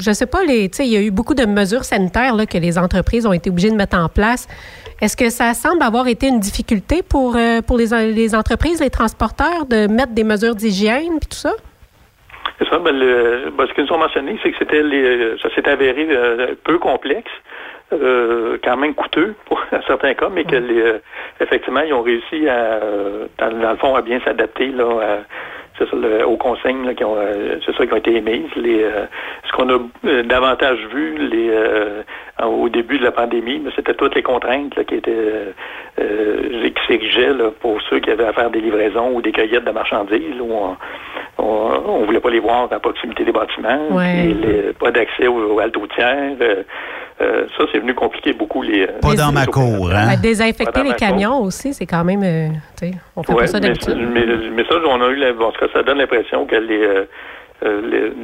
Je 0.00 0.12
sais 0.12 0.26
pas, 0.26 0.44
les, 0.44 0.70
il 0.80 0.86
y 0.86 0.96
a 0.96 1.00
eu 1.00 1.10
beaucoup 1.10 1.34
de 1.34 1.46
mesures 1.46 1.84
sanitaires 1.84 2.34
là, 2.34 2.46
que 2.46 2.58
les 2.58 2.78
entreprises 2.78 3.26
ont 3.26 3.32
été 3.32 3.50
obligées 3.50 3.70
de 3.70 3.76
mettre 3.76 3.98
en 3.98 4.08
place. 4.08 4.46
Est-ce 5.00 5.16
que 5.16 5.30
ça 5.30 5.54
semble 5.54 5.82
avoir 5.82 6.08
été 6.08 6.26
une 6.26 6.40
difficulté 6.40 7.02
pour, 7.02 7.36
pour 7.66 7.78
les, 7.78 8.12
les 8.12 8.34
entreprises, 8.34 8.80
les 8.80 8.90
transporteurs, 8.90 9.64
de 9.66 9.86
mettre 9.86 10.12
des 10.12 10.24
mesures 10.24 10.54
d'hygiène 10.54 11.16
et 11.16 11.26
tout 11.26 11.38
ça? 11.38 11.52
C'est 12.58 12.68
ça. 12.68 12.78
Ben, 12.78 12.98
le, 12.98 13.50
ben, 13.56 13.66
ce 13.66 13.72
qu'ils 13.74 13.84
nous 13.84 13.92
ont 13.92 13.98
mentionné, 13.98 14.38
c'est 14.42 14.50
que 14.50 14.58
c'était 14.58 14.82
les, 14.82 15.36
ça 15.38 15.48
s'est 15.54 15.68
avéré 15.68 16.08
euh, 16.10 16.54
peu 16.64 16.78
complexe. 16.78 17.30
Euh, 17.90 18.58
quand 18.62 18.76
même 18.76 18.94
coûteux 18.94 19.34
pour 19.46 19.62
certains 19.86 20.12
cas, 20.12 20.28
mais 20.30 20.44
que 20.44 20.56
les, 20.56 20.80
euh, 20.80 20.98
effectivement, 21.40 21.80
ils 21.80 21.94
ont 21.94 22.02
réussi 22.02 22.46
à, 22.46 22.80
dans, 23.38 23.70
le 23.70 23.76
fond, 23.76 23.94
à 23.94 24.02
bien 24.02 24.20
s'adapter 24.20 24.66
là, 24.66 24.84
à, 25.00 25.18
c'est 25.78 25.88
ça, 25.88 25.96
le, 25.96 26.26
aux 26.26 26.36
consignes 26.36 26.84
là, 26.86 26.94
qui 26.94 27.04
ont, 27.04 27.16
c'est 27.64 27.74
ça 27.76 27.86
qui 27.86 27.92
ont 27.92 27.96
été 27.96 28.16
émises. 28.16 28.54
Les, 28.56 28.84
ce 29.46 29.52
qu'on 29.52 29.68
a 29.68 29.78
davantage 30.24 30.78
vu 30.92 31.16
les, 31.18 31.50
au 32.44 32.68
début 32.68 32.98
de 32.98 33.04
la 33.04 33.12
pandémie, 33.12 33.62
c'était 33.74 33.94
toutes 33.94 34.14
les 34.14 34.22
contraintes 34.22 34.74
là, 34.76 34.84
qui 34.84 34.94
étaient 34.96 35.54
qui 35.96 36.86
s'exigeaient 36.86 37.34
pour 37.60 37.80
ceux 37.88 38.00
qui 38.00 38.10
avaient 38.10 38.26
à 38.26 38.32
faire 38.32 38.50
des 38.50 38.60
livraisons 38.60 39.12
ou 39.14 39.22
des 39.22 39.32
cueillettes 39.32 39.64
de 39.64 39.70
marchandises. 39.70 40.40
Où 40.40 40.52
on, 40.52 40.76
on, 41.38 42.00
ne 42.00 42.06
voulait 42.06 42.20
pas 42.20 42.30
les 42.30 42.40
voir 42.40 42.68
à 42.70 42.80
proximité 42.80 43.24
des 43.24 43.32
bâtiments, 43.32 44.00
et 44.00 44.72
pas 44.78 44.90
d'accès 44.90 45.26
aux, 45.26 45.58
haltes 45.58 45.76
routières. 45.76 46.36
Euh, 47.20 47.24
euh, 47.28 47.46
ça, 47.56 47.64
c'est 47.72 47.78
venu 47.78 47.94
compliquer 47.94 48.32
beaucoup 48.32 48.62
les. 48.62 48.82
Euh, 48.82 49.00
pas 49.00 49.14
dans 49.14 49.32
ma 49.32 49.46
cour, 49.46 49.90
hein? 49.92 50.16
désinfecter 50.20 50.82
les 50.82 50.94
camions 50.94 51.40
aussi, 51.42 51.74
c'est 51.74 51.86
quand 51.86 52.04
même. 52.04 52.22
on 53.16 53.22
fait 53.22 53.34
pas 53.34 53.46
ça 53.46 53.60
d'habitude. 53.60 53.96
Mais, 54.12 54.24
mais, 54.26 54.64
ça, 54.64 54.76
on 54.86 55.00
a 55.00 55.08
eu. 55.08 55.24
En 55.40 55.52
tout 55.52 55.60
cas, 55.60 55.72
ça 55.72 55.82
donne 55.82 55.98
l'impression 55.98 56.46
que 56.46 56.56
les. 56.56 57.06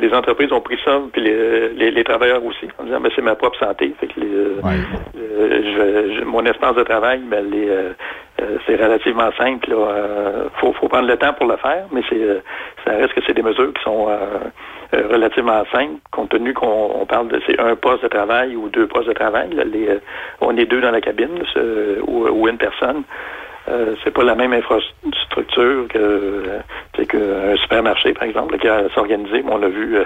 les, 0.01 0.15
entreprises 0.15 0.53
ont 0.53 0.61
pris 0.61 0.79
ça, 0.85 1.01
puis 1.13 1.23
les, 1.23 1.91
les, 1.91 2.05
travailleurs 2.05 2.45
aussi, 2.45 2.69
en 2.79 2.85
disant, 2.85 3.01
mais 3.01 3.11
c'est 3.15 3.23
ma 3.23 3.35
propre 3.35 3.59
santé. 3.59 3.93
Fait 4.01 4.07
que 4.07 4.21
je, 5.37 6.25
mon 6.25 6.45
espace 6.45 6.77
de 6.77 6.83
travail, 6.83 7.21
ben, 7.27 7.51
les, 7.51 7.69
euh, 8.41 8.59
c'est 8.67 8.77
relativement 8.77 9.31
simple. 9.39 9.67
Il 9.69 9.75
euh, 9.75 10.49
faut, 10.61 10.73
prendre 10.73 11.07
le 11.07 11.17
temps 11.17 11.33
pour 11.35 11.47
le 11.47 11.57
faire, 11.57 11.87
mais 11.93 12.03
c'est 12.09 12.21
euh, 12.21 12.41
ça 12.85 12.93
reste 12.93 13.15
que 13.15 13.21
c'est 13.27 13.35
des 13.35 13.43
mesures 13.43 13.73
qui 13.73 13.83
sont 13.83 14.09
relativement 14.93 15.65
simples, 15.73 16.01
compte 16.13 16.31
tenu 16.31 16.53
qu'on 16.55 17.05
parle 17.09 17.29
de 17.29 17.41
c'est 17.47 17.59
un 17.59 17.75
poste 17.75 18.05
de 18.05 18.09
travail 18.09 18.55
ou 18.55 18.69
deux 18.69 18.87
postes 18.87 19.09
de 19.09 19.13
travail. 19.13 19.51
on 20.41 20.57
est 20.57 20.67
deux 20.67 20.81
dans 20.81 20.93
la 20.93 21.01
cabine 21.01 21.43
ou, 22.07 22.49
une 22.49 22.59
personne. 22.59 23.03
C'est 24.03 24.13
pas 24.13 24.25
la 24.25 24.35
même 24.35 24.53
infrastructure 24.53 25.89
que 25.89 26.61
qu'un 27.09 27.57
supermarché, 27.57 28.13
par 28.13 28.25
exemple, 28.25 28.59
qui 28.59 28.69
a 28.69 28.89
s'organisé. 28.95 29.43
On 29.49 29.59
l'a 29.59 29.69
vu 29.69 29.97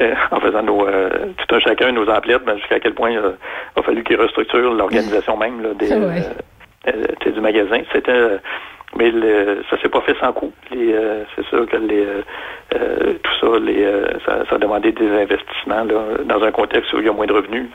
en 0.30 0.40
faisant 0.40 0.62
nos 0.62 0.86
tout 0.86 1.54
un 1.54 1.60
chacun 1.60 1.92
nos 1.92 2.08
emplettes, 2.08 2.44
ben, 2.44 2.56
jusqu'à 2.58 2.80
quel 2.80 2.94
point 2.94 3.10
il 3.10 3.18
a, 3.18 3.82
fallu 3.82 4.04
qu'ils 4.04 4.20
restructurent 4.20 4.74
l'organisation 4.74 5.36
même 5.36 5.62
là, 5.62 5.74
des, 5.74 5.92
euh, 6.88 7.30
du 7.30 7.40
magasin. 7.40 7.80
C'était 7.92 8.10
euh, 8.10 8.38
mais 8.96 9.10
le, 9.10 9.62
ça 9.70 9.80
s'est 9.80 9.88
pas 9.88 10.00
fait 10.02 10.16
sans 10.20 10.32
coût. 10.32 10.52
Euh, 10.74 11.24
c'est 11.34 11.46
sûr 11.46 11.66
que 11.66 11.76
les, 11.76 12.06
tout 13.22 13.32
ça, 13.40 13.46
ça, 14.48 14.54
a 14.54 14.58
demandé 14.58 14.92
des 14.92 15.08
investissements 15.10 15.84
dans 15.84 16.42
un 16.42 16.50
contexte 16.50 16.92
où 16.92 16.98
il 16.98 17.06
y 17.06 17.08
a 17.08 17.12
moins 17.12 17.26
de 17.26 17.32
revenus. 17.32 17.68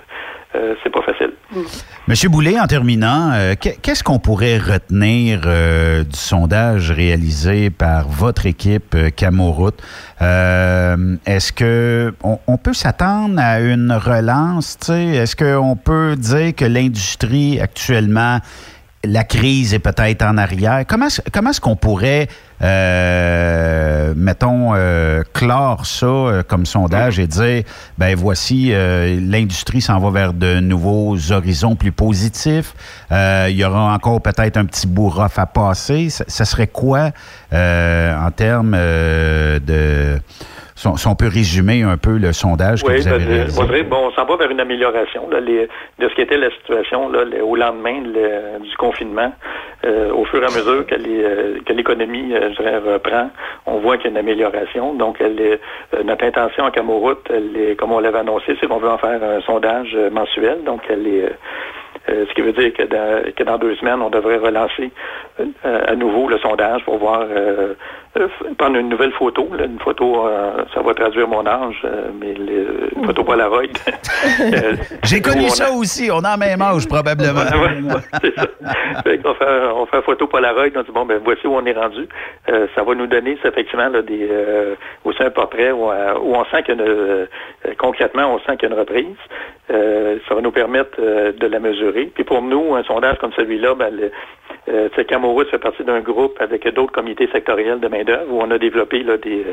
c'est 0.53 0.89
pas 0.91 1.01
facile. 1.01 1.31
Monsieur 2.07 2.29
Boulet, 2.29 2.59
en 2.59 2.65
terminant, 2.65 3.31
qu'est-ce 3.59 4.03
qu'on 4.03 4.19
pourrait 4.19 4.57
retenir 4.57 5.41
du 5.41 6.17
sondage 6.17 6.91
réalisé 6.91 7.69
par 7.69 8.07
votre 8.07 8.45
équipe 8.47 8.95
Camoroute? 9.15 9.81
Est-ce 10.19 11.53
que 11.53 12.13
on, 12.23 12.57
peut 12.57 12.73
s'attendre 12.73 13.39
à 13.39 13.59
une 13.59 13.91
relance? 13.91 14.77
Est-ce 14.89 15.35
qu'on 15.35 15.75
peut 15.75 16.15
dire 16.15 16.55
que 16.55 16.65
l'industrie 16.65 17.59
actuellement 17.61 18.39
la 19.07 19.23
crise 19.23 19.73
est 19.73 19.79
peut-être 19.79 20.23
en 20.23 20.37
arrière. 20.37 20.83
Comment, 20.87 21.07
comment 21.31 21.49
est-ce 21.51 21.61
qu'on 21.61 21.75
pourrait, 21.75 22.27
euh, 22.61 24.13
mettons, 24.15 24.73
euh, 24.73 25.23
clore 25.33 25.85
ça 25.85 26.05
euh, 26.05 26.43
comme 26.43 26.65
sondage 26.65 27.19
et 27.19 27.27
dire, 27.27 27.63
ben 27.97 28.15
voici, 28.15 28.71
l'industrie 28.71 29.81
s'en 29.81 29.99
va 29.99 30.09
vers 30.11 30.33
de 30.33 30.59
nouveaux 30.59 31.17
horizons 31.31 31.75
plus 31.75 31.91
positifs. 31.91 32.73
il 33.11 33.55
y 33.55 33.63
aura 33.63 33.93
encore 33.93 34.21
peut-être 34.21 34.57
un 34.57 34.65
petit 34.65 34.87
bout 34.87 35.13
à 35.19 35.45
passer. 35.45 36.09
Ça, 36.09 36.45
serait 36.45 36.67
quoi 36.67 37.11
en 37.51 38.31
termes 38.35 38.71
de 38.71 40.19
si 40.77 41.07
on, 41.07 41.15
peut 41.15 41.27
résumer 41.27 41.81
un 41.81 41.97
peu 41.97 42.17
le 42.17 42.33
sondage 42.33 42.83
que 42.83 42.91
vous 42.91 43.07
avez 43.07 43.25
ben, 43.25 43.33
réalisé. 43.33 43.83
bon, 43.83 44.09
on 44.09 44.11
s'en 44.11 44.25
va 44.25 44.35
vers 44.35 44.51
une 44.51 44.59
amélioration 44.59 45.27
de 45.27 45.67
ce 45.99 46.15
qu'était 46.15 46.37
la 46.37 46.51
situation 46.51 47.09
là, 47.09 47.23
au 47.43 47.55
lendemain 47.55 48.01
du 48.01 48.77
confinement. 48.77 49.33
Euh, 49.85 50.11
au 50.11 50.25
fur 50.25 50.41
et 50.41 50.45
à 50.45 50.49
mesure 50.49 50.85
que, 50.85 50.95
euh, 50.95 51.59
l'économie 51.69 52.33
euh, 52.33 52.49
reprend, 52.83 53.29
on 53.65 53.77
voit 53.77 53.97
qu'il 53.97 54.05
y 54.05 54.07
a 54.07 54.11
une 54.11 54.17
amélioration. 54.17 54.93
Donc, 54.93 55.17
elle 55.19 55.59
notre 56.03 56.25
intention 56.25 56.63
en 56.63 56.71
Camoroute, 56.71 57.31
comme 57.77 57.91
on 57.91 57.99
l'avait 57.99 58.19
annoncé, 58.19 58.57
c'est 58.59 58.67
qu'on 58.67 58.79
veut 58.79 58.89
en 58.89 58.97
faire 58.97 59.21
un 59.23 59.41
sondage 59.41 59.95
mensuel. 60.11 60.63
Donc, 60.63 60.81
elle 60.89 61.07
est 61.07 61.31
ce 62.07 62.33
qui 62.33 62.41
veut 62.41 62.53
dire 62.53 62.73
que 62.73 62.83
dans, 62.83 63.31
que 63.33 63.43
dans 63.43 63.57
deux 63.57 63.75
semaines, 63.75 64.01
on 64.01 64.09
devrait 64.09 64.37
relancer 64.37 64.91
à 65.63 65.95
nouveau 65.95 66.27
le 66.27 66.39
sondage 66.39 66.83
pour 66.85 66.97
voir 66.97 67.25
euh, 67.29 67.73
prendre 68.57 68.77
une 68.77 68.89
nouvelle 68.89 69.11
photo. 69.13 69.47
une 69.59 69.79
photo, 69.79 70.27
euh, 70.27 70.63
ça 70.73 70.81
va 70.81 70.93
traduire 70.93 71.27
mon 71.27 71.45
âge, 71.45 71.81
euh, 71.85 72.09
mais 72.19 72.33
les, 72.33 72.65
une 72.95 73.05
photo 73.05 73.23
Polaroid. 73.23 73.63
J'ai 75.03 75.21
connu 75.21 75.49
ça 75.49 75.71
aussi. 75.71 76.09
On 76.11 76.19
a 76.19 76.33
le 76.33 76.39
même 76.39 76.61
âge, 76.61 76.87
probablement. 76.87 77.41
c'est 78.21 78.35
ça. 78.35 78.47
on, 79.25 79.33
fait, 79.33 79.45
on 79.75 79.85
fait 79.85 79.97
une 79.97 80.03
photo 80.03 80.27
Polaroid. 80.27 80.67
On 80.75 80.81
dit, 80.81 80.91
bon, 80.91 81.05
ben 81.05 81.21
voici 81.23 81.47
où 81.47 81.55
on 81.55 81.65
est 81.65 81.73
rendu. 81.73 82.07
ça 82.47 82.83
va 82.83 82.95
nous 82.95 83.07
donner, 83.07 83.37
effectivement, 83.43 83.89
là, 83.89 84.01
des, 84.01 84.29
aussi 85.03 85.21
un 85.23 85.29
portrait 85.29 85.71
où, 85.71 85.89
on 85.89 86.45
sent 86.45 86.63
qu'il 86.63 86.77
y 86.77 86.81
a 86.81 86.85
une, 86.85 87.27
concrètement, 87.77 88.33
on 88.33 88.39
sent 88.39 88.57
qu'il 88.57 88.69
y 88.69 88.71
a 88.71 88.75
une 88.75 88.79
reprise. 88.79 89.17
ça 89.69 90.35
va 90.35 90.41
nous 90.41 90.51
permettre 90.51 90.99
de 90.99 91.47
la 91.47 91.59
mesurer. 91.59 92.11
Puis 92.13 92.23
pour 92.23 92.41
nous, 92.41 92.75
un 92.75 92.83
sondage 92.83 93.17
comme 93.19 93.33
celui-là, 93.33 93.75
ben, 93.75 93.91
euh, 94.69 94.89
Camorus 95.07 95.47
fait 95.49 95.59
partie 95.59 95.83
d'un 95.83 96.01
groupe 96.01 96.35
avec 96.41 96.67
d'autres 96.73 96.91
comités 96.91 97.29
sectoriels 97.31 97.79
de 97.79 97.87
main-d'œuvre 97.97 98.31
où 98.31 98.41
on 98.41 98.51
a 98.51 98.57
développé 98.57 99.03
là, 99.03 99.17
des, 99.17 99.45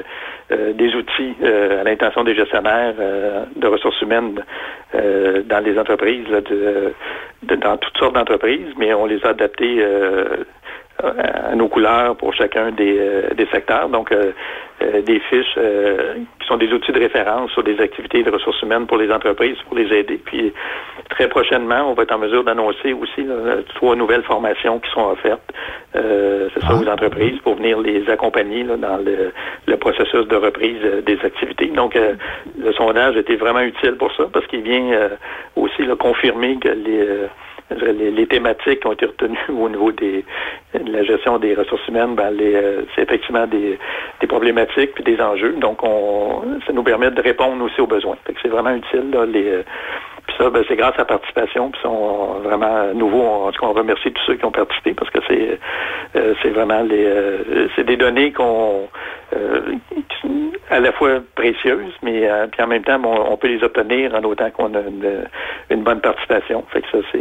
euh, 0.52 0.72
des 0.72 0.94
outils 0.94 1.34
euh, 1.42 1.80
à 1.80 1.84
l'intention 1.84 2.24
des 2.24 2.34
gestionnaires 2.34 2.94
euh, 2.98 3.44
de 3.56 3.66
ressources 3.66 4.00
humaines 4.00 4.42
dans 4.92 5.64
les 5.64 5.76
entreprises, 5.76 6.28
là, 6.28 6.40
de, 6.40 6.92
dans 7.56 7.76
toutes 7.78 7.98
sortes 7.98 8.14
d'entreprises, 8.14 8.72
mais 8.78 8.94
on 8.94 9.06
les 9.06 9.24
a 9.26 9.30
adaptés 9.30 9.84
à 11.02 11.54
nos 11.54 11.68
couleurs 11.68 12.16
pour 12.16 12.32
chacun 12.34 12.70
des, 12.70 13.24
des 13.34 13.46
secteurs. 13.46 13.88
Donc, 13.88 14.14
des 14.80 15.20
fiches 15.20 15.54
qui 15.54 16.46
sont 16.46 16.56
des 16.56 16.72
outils 16.72 16.92
de 16.92 17.00
référence 17.00 17.50
sur 17.52 17.62
des 17.62 17.80
activités 17.80 18.22
de 18.22 18.30
ressources 18.30 18.60
humaines 18.62 18.86
pour 18.86 18.98
les 18.98 19.10
entreprises, 19.10 19.56
pour 19.66 19.76
les 19.76 19.92
aider. 19.92 20.20
Puis, 20.24 20.52
très 21.10 21.28
prochainement, 21.28 21.90
on 21.90 21.94
va 21.94 22.04
être 22.04 22.14
en 22.14 22.18
mesure 22.18 22.44
d'annoncer 22.44 22.92
aussi 22.92 23.26
trois 23.74 23.96
nouvelles 23.96 24.22
formations 24.22 24.78
qui 24.78 24.90
sont 24.90 25.10
offertes, 25.10 25.52
euh, 25.96 26.48
c'est 26.54 26.60
ça, 26.60 26.68
ah. 26.70 26.74
aux 26.74 26.88
entreprises 26.88 27.38
pour 27.40 27.54
venir 27.56 27.78
les 27.80 28.08
accompagner 28.10 28.64
là, 28.64 28.76
dans 28.76 28.96
le, 28.96 29.32
le, 29.66 29.76
processus 29.76 30.26
de 30.26 30.36
reprise 30.36 30.80
euh, 30.84 31.02
des 31.02 31.18
activités. 31.24 31.66
Donc, 31.66 31.96
euh, 31.96 32.14
le 32.58 32.72
sondage 32.72 33.16
était 33.16 33.36
vraiment 33.36 33.60
utile 33.60 33.94
pour 33.96 34.12
ça 34.14 34.24
parce 34.32 34.46
qu'il 34.46 34.62
vient 34.62 34.92
euh, 34.92 35.08
aussi 35.56 35.82
là, 35.82 35.96
confirmer 35.96 36.56
que 36.58 36.68
les 36.68 37.28
les, 37.70 38.10
les, 38.10 38.26
thématiques 38.26 38.80
qui 38.80 38.86
ont 38.86 38.92
été 38.92 39.06
retenues 39.06 39.38
au 39.48 39.68
niveau 39.68 39.92
des, 39.92 40.24
de 40.74 40.92
la 40.92 41.02
gestion 41.04 41.38
des 41.38 41.54
ressources 41.54 41.86
humaines, 41.88 42.14
ben, 42.14 42.34
euh, 42.40 42.82
c'est 42.94 43.02
effectivement 43.02 43.46
des, 43.46 43.78
des, 44.20 44.26
problématiques 44.26 44.92
puis 44.94 45.04
des 45.04 45.20
enjeux. 45.20 45.54
Donc, 45.58 45.82
on, 45.82 46.42
ça 46.66 46.72
nous 46.72 46.82
permet 46.82 47.10
de 47.10 47.20
répondre 47.20 47.62
aussi 47.64 47.80
aux 47.80 47.86
besoins. 47.86 48.16
c'est 48.42 48.48
vraiment 48.48 48.74
utile. 48.74 49.10
Là, 49.10 49.26
les, 49.26 49.48
euh, 49.48 49.62
puis 50.26 50.36
ça, 50.38 50.50
ben, 50.50 50.64
c'est 50.68 50.76
grâce 50.76 50.94
à 50.94 50.98
la 50.98 51.04
participation. 51.04 51.70
Puis 51.70 51.80
sont 51.82 52.40
vraiment 52.42 52.92
nouveau. 52.94 53.22
En 53.22 53.52
tout 53.52 53.60
cas, 53.60 53.66
on 53.66 53.72
remercie 53.72 54.12
tous 54.12 54.22
ceux 54.26 54.34
qui 54.36 54.44
ont 54.44 54.52
participé 54.52 54.94
parce 54.94 55.10
que 55.10 55.18
c'est 55.28 55.58
euh, 56.16 56.34
c'est 56.42 56.50
vraiment 56.50 56.82
les 56.82 57.06
c'est 57.76 57.84
des 57.84 57.96
données 57.96 58.32
qu'on 58.32 58.88
à 60.70 60.80
la 60.80 60.92
fois 60.92 61.20
précieuses, 61.34 61.92
mais 62.02 62.28
puis 62.52 62.62
en 62.62 62.66
même 62.66 62.82
temps, 62.82 63.00
on, 63.04 63.36
peut 63.36 63.48
les 63.48 63.62
obtenir 63.62 64.14
en 64.14 64.22
autant 64.22 64.50
qu'on 64.50 64.74
a 64.74 64.80
une, 64.80 65.24
une, 65.70 65.82
bonne 65.82 66.00
participation. 66.00 66.64
Fait 66.72 66.80
que 66.80 66.86
ça, 66.90 66.98
c'est 67.12 67.20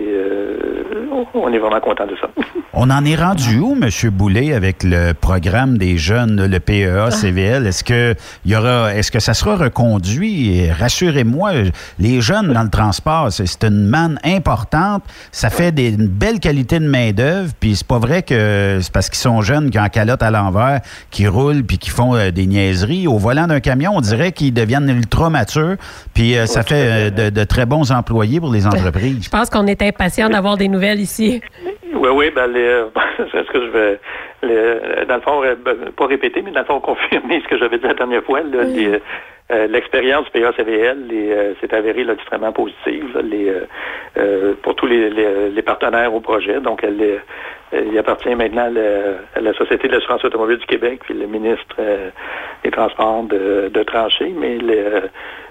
on 1.33 1.51
est 1.51 1.57
vraiment 1.57 1.79
content 1.79 2.05
de 2.05 2.15
ça. 2.15 2.29
On 2.73 2.89
en 2.89 3.05
est 3.05 3.15
rendu 3.15 3.59
où, 3.59 3.77
M. 3.79 3.89
Boulet, 4.09 4.53
avec 4.53 4.83
le 4.83 5.13
programme 5.13 5.77
des 5.77 5.97
jeunes, 5.97 6.47
le 6.47 6.59
PEA, 6.59 7.11
CVL? 7.11 7.67
Est-ce 7.67 7.83
que 7.83 8.15
y 8.45 8.55
aura, 8.55 8.93
est-ce 8.95 9.11
que 9.11 9.19
ça 9.19 9.35
sera 9.35 9.55
reconduit? 9.55 10.71
Rassurez-moi, 10.71 11.51
les 11.99 12.21
jeunes 12.21 12.51
dans 12.51 12.63
le 12.63 12.71
transport, 12.71 13.31
c'est 13.31 13.63
une 13.63 13.85
manne 13.85 14.19
importante. 14.23 15.03
Ça 15.31 15.51
fait 15.51 15.71
des, 15.71 15.89
une 15.89 16.07
belle 16.07 16.39
qualité 16.39 16.79
de 16.79 16.87
main-d'œuvre. 16.87 17.51
Puis 17.59 17.75
c'est 17.75 17.87
pas 17.87 17.99
vrai 17.99 18.23
que 18.23 18.79
c'est 18.81 18.91
parce 18.91 19.09
qu'ils 19.09 19.19
sont 19.19 19.41
jeunes, 19.41 19.69
qui 19.69 19.77
ont 19.77 19.87
calotte 19.89 20.23
à 20.23 20.31
l'envers, 20.31 20.81
qui 21.11 21.27
roulent 21.27 21.63
puis 21.63 21.77
qui 21.77 21.91
font 21.91 22.02
euh, 22.11 22.31
des 22.31 22.45
niaiseries. 22.45 23.07
Au 23.07 23.17
volant 23.17 23.47
d'un 23.47 23.59
camion, 23.59 23.91
on 23.95 24.01
dirait 24.01 24.31
qu'ils 24.31 24.53
deviennent 24.53 24.89
ultra 24.89 25.29
matures. 25.29 25.75
Puis 26.13 26.37
euh, 26.37 26.45
ça 26.45 26.63
fait 26.63 26.75
euh, 26.75 27.09
de, 27.09 27.29
de, 27.29 27.43
très 27.45 27.65
bons 27.65 27.91
employés 27.91 28.39
pour 28.39 28.51
les 28.51 28.67
entreprises. 28.67 29.23
Je 29.23 29.29
pense 29.29 29.49
qu'on 29.49 29.67
est 29.67 29.81
impatient 29.81 30.29
d'avoir 30.29 30.57
des 30.57 30.67
nouvelles 30.67 30.99
ici. 30.99 31.41
Oui, 31.93 32.09
oui, 32.13 32.31
ben, 32.35 32.49
c'est 33.31 33.45
ce 33.45 33.51
que 33.51 33.65
je 33.65 33.71
vais, 33.71 33.99
les, 34.43 35.05
dans 35.05 35.15
le 35.15 35.21
fond, 35.21 35.41
ben, 35.41 35.75
pas 35.95 36.07
répéter, 36.07 36.41
mais 36.41 36.51
dans 36.51 36.59
le 36.59 36.65
fond, 36.65 36.79
confirmer 36.81 37.41
ce 37.43 37.47
que 37.47 37.57
j'avais 37.57 37.77
dit 37.77 37.87
la 37.87 37.93
dernière 37.93 38.23
fois. 38.23 38.41
Euh, 39.51 39.67
l'expérience 39.67 40.25
du 40.25 40.31
PACVL 40.31 41.05
s'est 41.59 41.75
avérée 41.75 42.05
extrêmement 42.09 42.53
positive 42.53 43.21
les, 43.23 43.51
euh, 44.17 44.53
pour 44.63 44.75
tous 44.75 44.85
les, 44.85 45.09
les, 45.49 45.61
partenaires 45.61 46.13
au 46.13 46.21
projet. 46.21 46.61
Donc, 46.61 46.81
elle, 46.83 47.21
il 47.71 47.97
appartient 47.97 48.35
maintenant 48.35 48.71
à 49.35 49.39
la 49.39 49.53
Société 49.53 49.87
de 49.87 49.93
l'assurance 49.93 50.23
automobile 50.25 50.57
du 50.57 50.65
Québec, 50.65 50.99
puis 51.05 51.13
le 51.13 51.27
ministre 51.27 51.75
des 52.63 52.71
Transports 52.71 53.23
de, 53.23 53.69
de 53.73 53.83
trancher, 53.83 54.33
mais 54.37 54.57
les, 54.57 54.83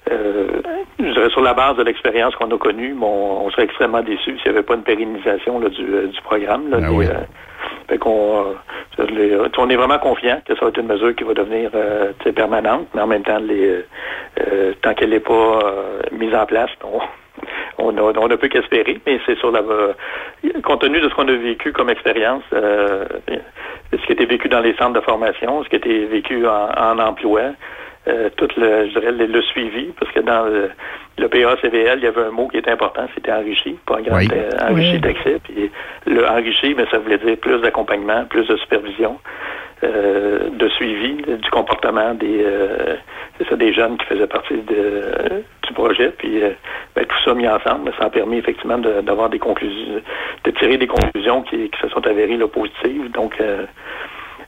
je 0.08 1.12
dirais 1.12 1.30
sur 1.30 1.42
la 1.42 1.54
base 1.54 1.76
de 1.76 1.82
l'expérience 1.82 2.34
qu'on 2.36 2.50
a 2.50 2.58
connue, 2.58 2.96
on 3.00 3.50
serait 3.50 3.64
extrêmement 3.64 4.02
déçu 4.02 4.38
s'il 4.38 4.52
n'y 4.52 4.56
avait 4.56 4.62
pas 4.62 4.74
une 4.74 4.82
pérennisation 4.82 5.58
là, 5.58 5.68
du, 5.68 5.82
du, 5.82 6.20
programme. 6.22 6.70
Là, 6.70 6.78
ah 6.80 7.98
qu'on, 7.98 8.54
euh, 8.98 9.48
on 9.58 9.70
est 9.70 9.76
vraiment 9.76 9.98
confiant 9.98 10.40
que 10.46 10.54
ça 10.54 10.60
va 10.62 10.68
être 10.68 10.78
une 10.78 10.86
mesure 10.86 11.14
qui 11.14 11.24
va 11.24 11.34
devenir 11.34 11.70
euh, 11.74 12.12
permanente, 12.34 12.88
mais 12.94 13.02
en 13.02 13.06
même 13.06 13.22
temps, 13.22 13.38
les, 13.38 13.84
euh, 14.40 14.72
tant 14.82 14.94
qu'elle 14.94 15.10
n'est 15.10 15.20
pas 15.20 15.60
mise 16.12 16.34
en 16.34 16.46
place, 16.46 16.70
on, 16.82 17.00
on 17.78 17.96
a, 17.96 18.00
on 18.00 18.30
a 18.30 18.36
peu 18.36 18.48
qu'espérer, 18.48 19.00
mais 19.06 19.20
c'est 19.26 19.38
sur 19.38 19.50
la 19.50 19.62
compte 20.62 20.80
tenu 20.80 21.00
de 21.00 21.08
ce 21.08 21.14
qu'on 21.14 21.28
a 21.28 21.32
vécu 21.32 21.72
comme 21.72 21.90
expérience, 21.90 22.42
ce 22.50 24.06
qui 24.06 24.12
été 24.12 24.26
vécu 24.26 24.48
dans 24.48 24.60
les 24.60 24.74
centres 24.76 24.94
de 24.94 25.00
formation, 25.00 25.62
ce 25.64 25.68
qui 25.68 25.76
été 25.76 26.06
vécu 26.06 26.46
en, 26.46 26.98
emploi, 26.98 27.52
tout 28.36 28.48
le, 28.56 28.88
je 28.88 28.98
dirais, 28.98 29.12
le, 29.12 29.42
suivi, 29.42 29.92
parce 29.98 30.10
que 30.12 30.20
dans 30.20 30.44
le, 30.44 30.70
le 31.18 31.28
PACVL, 31.28 31.98
il 31.98 32.04
y 32.04 32.06
avait 32.06 32.22
un 32.22 32.30
mot 32.30 32.48
qui 32.48 32.58
était 32.58 32.70
important, 32.70 33.06
c'était 33.14 33.32
enrichi, 33.32 33.78
pas 33.86 34.00
grand 34.00 34.20
enrichi 34.68 34.98
d'accès. 34.98 35.38
Puis 35.44 35.70
le 36.06 36.26
enrichi, 36.26 36.74
mais 36.74 36.86
ça 36.90 36.98
voulait 36.98 37.18
dire 37.18 37.36
plus 37.36 37.60
d'accompagnement, 37.60 38.24
plus 38.24 38.46
de 38.46 38.56
supervision, 38.56 39.18
euh, 39.84 40.50
de 40.50 40.68
suivi 40.68 41.14
du 41.14 41.50
comportement 41.50 42.14
des 42.14 42.44
euh, 42.44 42.96
ça, 43.48 43.56
des 43.56 43.72
jeunes 43.72 43.96
qui 43.98 44.06
faisaient 44.06 44.28
partie 44.28 44.54
de, 44.54 45.42
du 45.66 45.72
projet. 45.74 46.10
Puis 46.16 46.40
euh, 46.40 46.50
ben, 46.94 47.04
tout 47.04 47.16
ça 47.24 47.34
mis 47.34 47.48
ensemble, 47.48 47.92
ça 47.98 48.04
a 48.04 48.10
permis 48.10 48.38
effectivement 48.38 48.78
d'avoir 48.78 49.28
des 49.28 49.40
conclusions, 49.40 50.00
de 50.44 50.50
tirer 50.52 50.76
des 50.76 50.86
conclusions 50.86 51.42
qui, 51.42 51.68
qui 51.68 51.80
se 51.80 51.88
sont 51.88 52.06
avérées 52.06 52.36
là, 52.36 52.46
positives. 52.46 53.10
Donc 53.10 53.36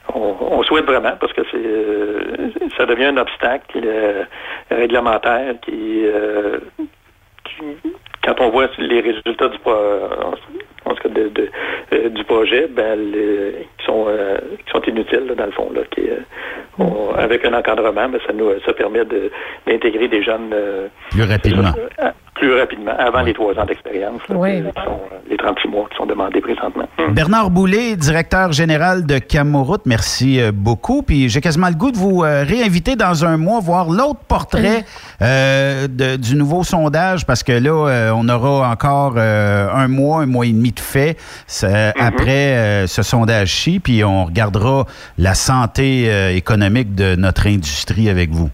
euh, 0.09 0.33
on, 0.39 0.63
souhaite 0.63 0.85
vraiment 0.85 1.15
parce 1.19 1.33
que 1.33 1.41
c'est 1.51 1.57
euh, 1.57 2.49
ça 2.77 2.85
devient 2.85 3.05
un 3.05 3.17
obstacle 3.17 3.81
euh, 3.83 4.23
réglementaire 4.69 5.55
qui, 5.61 6.05
euh, 6.05 6.59
quand 8.23 8.39
on 8.39 8.49
voit 8.49 8.69
les 8.77 9.01
résultats 9.01 9.49
du, 9.49 9.57
du 12.09 12.23
projet, 12.25 12.67
ben, 12.67 12.99
qui, 13.77 13.85
sont, 13.85 14.07
qui 14.65 14.71
sont 14.71 14.81
inutiles 14.83 15.33
dans 15.37 15.45
le 15.45 15.51
fond. 15.51 15.71
Là, 15.73 15.81
qui, 15.91 16.01
avec 17.17 17.45
un 17.45 17.53
encadrement, 17.53 18.09
ben, 18.09 18.19
ça 18.25 18.33
nous 18.33 18.49
ça 18.65 18.73
permet 18.73 19.03
d'intégrer 19.65 20.07
des 20.07 20.23
jeunes 20.23 20.53
plus 21.11 21.23
rapidement 21.23 21.73
plus 22.35 22.53
rapidement, 22.53 22.91
avant 22.97 23.21
les 23.21 23.33
trois 23.33 23.57
ans 23.57 23.65
d'expérience, 23.65 24.21
oui. 24.29 24.61
Euh, 24.61 24.71
les 25.29 25.37
36 25.37 25.69
mois 25.69 25.87
qui 25.89 25.97
sont 25.97 26.05
demandés 26.05 26.41
présentement. 26.41 26.87
Hmm. 26.99 27.13
Bernard 27.13 27.49
Boulet, 27.49 27.95
directeur 27.95 28.51
général 28.51 29.05
de 29.05 29.19
Camoroute, 29.19 29.83
merci 29.85 30.41
euh, 30.41 30.51
beaucoup. 30.53 31.01
Puis 31.01 31.29
j'ai 31.29 31.39
quasiment 31.39 31.69
le 31.69 31.75
goût 31.75 31.91
de 31.91 31.97
vous 31.97 32.23
euh, 32.23 32.43
réinviter 32.43 32.97
dans 32.97 33.23
un 33.23 33.37
mois, 33.37 33.61
voir 33.61 33.89
l'autre 33.89 34.19
portrait 34.27 34.83
du 36.19 36.35
nouveau 36.35 36.63
sondage, 36.63 37.25
parce 37.25 37.41
que 37.41 37.53
là, 37.53 38.13
on 38.15 38.27
aura 38.27 38.69
encore 38.69 39.17
un 39.17 39.87
mois, 39.87 40.21
un 40.21 40.25
mois 40.25 40.45
et 40.45 40.51
demi 40.51 40.73
de 40.75 40.79
fait 40.79 41.17
mm-hmm. 41.47 41.93
après 41.97 42.87
ce 42.87 43.01
sondage-ci, 43.01 43.79
puis 43.79 44.03
on 44.03 44.25
regardera 44.25 44.85
la 45.17 45.33
santé 45.33 46.35
économique 46.35 46.95
de 46.95 47.15
notre 47.15 47.47
industrie 47.47 48.09
avec 48.09 48.29
vous. 48.29 48.49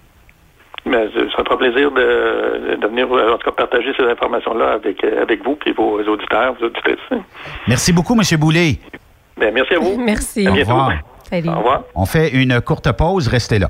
Mais 0.86 1.10
ça 1.36 1.44
fera 1.44 1.58
plaisir 1.58 1.92
de, 1.92 2.76
de, 2.76 2.88
venir 2.88 3.12
en 3.12 3.38
tout 3.38 3.50
cas 3.50 3.52
partager 3.52 3.92
ces 3.98 4.04
informations-là 4.04 4.74
avec, 4.74 5.04
avec 5.04 5.44
vous 5.44 5.58
et 5.66 5.74
vos 5.74 6.02
auditeurs, 6.02 6.56
vos 6.60 6.66
auditrices. 6.66 7.22
Merci 7.68 7.94
beaucoup, 7.94 8.16
M. 8.16 8.40
Boulet. 8.40 8.80
Bien, 9.38 9.52
merci 9.52 9.76
à 9.76 9.80
vous. 9.80 9.98
Merci. 10.04 10.48
Au 10.48 10.54
revoir. 10.54 10.94
Au 11.32 11.58
revoir. 11.58 11.84
On 11.96 12.06
fait 12.06 12.30
une 12.30 12.62
courte 12.62 12.92
pause. 12.92 13.28
Restez 13.28 13.60
là. 13.60 13.70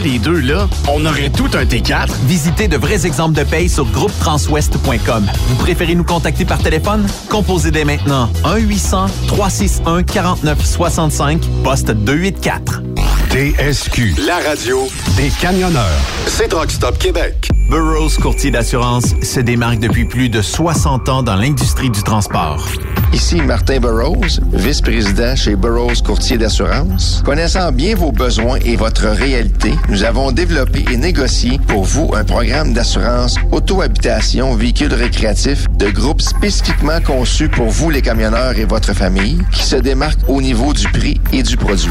les 0.00 0.18
deux, 0.18 0.40
là, 0.40 0.68
on 0.88 1.04
aurait 1.06 1.30
tout 1.30 1.48
un 1.54 1.64
T4. 1.64 2.08
Visitez 2.26 2.66
de 2.68 2.76
vrais 2.76 3.06
exemples 3.06 3.36
de 3.36 3.44
paye 3.44 3.68
sur 3.68 3.84
groupetranswest.com. 3.86 5.26
Vous 5.48 5.56
préférez 5.56 5.94
nous 5.94 6.04
contacter 6.04 6.44
par 6.44 6.58
téléphone? 6.58 7.06
Composez 7.28 7.70
dès 7.70 7.84
maintenant 7.84 8.28
1-800-361-4965, 8.44 11.38
poste 11.62 11.90
284. 11.90 12.82
TSQ, 13.30 14.14
la 14.26 14.36
radio 14.48 14.86
des 15.16 15.28
camionneurs. 15.40 16.00
C'est 16.28 16.48
Truck 16.48 16.70
Stop 16.70 16.98
Québec. 16.98 17.48
Burroughs 17.68 18.16
Courtier 18.20 18.52
d'assurance 18.52 19.14
se 19.22 19.40
démarque 19.40 19.80
depuis 19.80 20.04
plus 20.04 20.28
de 20.28 20.40
60 20.40 21.08
ans 21.08 21.22
dans 21.22 21.34
l'industrie 21.34 21.90
du 21.90 22.02
transport. 22.02 22.68
Ici 23.14 23.36
Martin 23.36 23.78
Burroughs, 23.78 24.40
vice-président 24.52 25.36
chez 25.36 25.54
Burroughs 25.54 26.02
Courtier 26.04 26.36
d'assurance. 26.36 27.22
Connaissant 27.24 27.70
bien 27.70 27.94
vos 27.94 28.10
besoins 28.10 28.58
et 28.64 28.74
votre 28.74 29.06
réalité, 29.06 29.72
nous 29.88 30.02
avons 30.02 30.32
développé 30.32 30.84
et 30.90 30.96
négocié 30.96 31.60
pour 31.68 31.84
vous 31.84 32.10
un 32.12 32.24
programme 32.24 32.72
d'assurance 32.72 33.36
auto-habitation 33.52 34.56
véhicule 34.56 34.92
récréatif 34.92 35.66
de 35.78 35.90
groupe 35.90 36.22
spécifiquement 36.22 37.00
conçu 37.00 37.48
pour 37.48 37.68
vous 37.68 37.88
les 37.88 38.02
camionneurs 38.02 38.58
et 38.58 38.64
votre 38.64 38.92
famille 38.92 39.38
qui 39.52 39.62
se 39.62 39.76
démarque 39.76 40.18
au 40.26 40.42
niveau 40.42 40.72
du 40.72 40.88
prix 40.88 41.20
et 41.32 41.44
du 41.44 41.56
produit. 41.56 41.90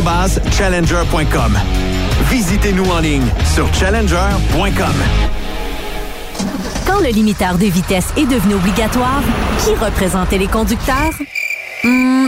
challenger.com. 0.51 1.57
Visitez-nous 2.29 2.85
en 2.85 2.99
ligne 2.99 3.27
sur 3.53 3.71
challenger.com. 3.73 4.95
Quand 6.87 6.99
le 6.99 7.09
limiteur 7.09 7.57
de 7.57 7.65
vitesse 7.65 8.07
est 8.17 8.25
devenu 8.25 8.55
obligatoire, 8.55 9.21
qui 9.59 9.75
représentait 9.75 10.37
les 10.37 10.47
conducteurs? 10.47 11.13
Hmm, 11.83 12.27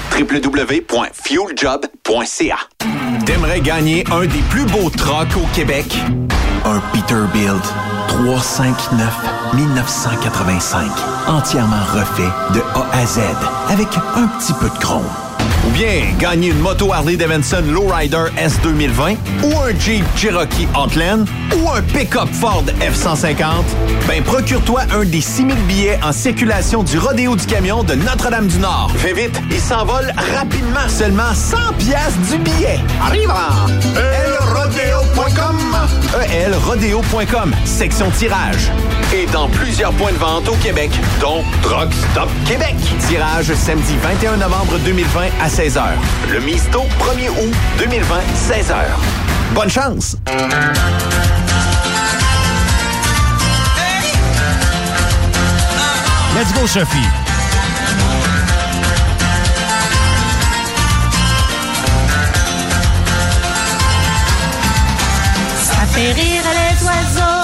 www.fueljob.ca 0.11 2.57
T'aimerais 3.25 3.61
gagner 3.61 4.03
un 4.11 4.25
des 4.25 4.41
plus 4.49 4.65
beaux 4.65 4.89
trucks 4.89 5.37
au 5.37 5.45
Québec? 5.55 5.85
Un 6.65 6.79
Peterbilt 6.93 7.63
359 8.07 9.53
1985. 9.55 10.89
Entièrement 11.27 11.83
refait 11.93 12.29
de 12.53 12.61
A 12.75 12.85
à 12.93 13.05
Z 13.05 13.19
avec 13.69 13.87
un 14.15 14.27
petit 14.27 14.53
peu 14.53 14.69
de 14.69 14.77
chrome. 14.79 15.05
Ou 15.67 15.71
bien 15.71 16.05
gagner 16.19 16.49
une 16.49 16.59
moto 16.59 16.91
Harley 16.93 17.17
Davidson 17.17 17.63
Lowrider 17.67 18.25
S 18.37 18.59
2020 18.63 19.15
ou 19.43 19.59
un 19.59 19.79
Jeep 19.79 20.03
Cherokee 20.15 20.67
Outland 20.75 21.25
ou 21.55 21.69
un 21.69 21.81
pick-up 21.81 22.29
Ford 22.31 22.63
F-150, 22.79 23.63
ben 24.07 24.23
procure-toi 24.23 24.81
un 24.93 25.05
des 25.05 25.21
6000 25.21 25.55
billets 25.67 25.99
en 26.03 26.11
circulation 26.11 26.83
du 26.83 26.97
Rodéo 26.97 27.35
du 27.35 27.45
Camion 27.45 27.83
de 27.83 27.95
Notre-Dame-du-Nord. 27.95 28.91
Fais 28.97 29.13
vite, 29.13 29.39
il 29.51 29.59
s'envole 29.59 30.11
rapidement, 30.35 30.87
seulement 30.87 31.33
100 31.33 31.57
pièces 31.77 32.17
du 32.29 32.37
billet. 32.39 32.79
Arrive 33.01 33.31
elrodeo.com 33.95 35.57
elrodeo.com, 36.33 37.53
section 37.65 38.09
tirage. 38.11 38.71
Et 39.13 39.25
dans 39.27 39.47
plusieurs 39.49 39.91
points 39.93 40.11
de 40.11 40.17
vente 40.17 40.47
au 40.47 40.55
Québec, 40.55 40.91
dont 41.19 41.43
Truck 41.61 41.89
Stop 42.11 42.29
Québec. 42.45 42.75
Tirage 43.07 43.53
samedi 43.53 43.95
21 44.01 44.37
novembre 44.37 44.77
2020 44.85 45.21
à 45.41 45.49
16h. 45.51 45.81
Le 46.31 46.39
Misto 46.39 46.83
1er 46.97 47.29
août 47.29 47.53
2020, 47.77 48.15
16h. 48.47 48.73
Bonne 49.53 49.69
chance! 49.69 50.15
Let's 56.33 56.53
go, 56.53 56.65
Sophie. 56.65 56.99
Ça 65.57 65.85
fait 65.91 66.13
rire 66.13 66.43
les 66.45 66.85
oiseaux. 66.85 67.40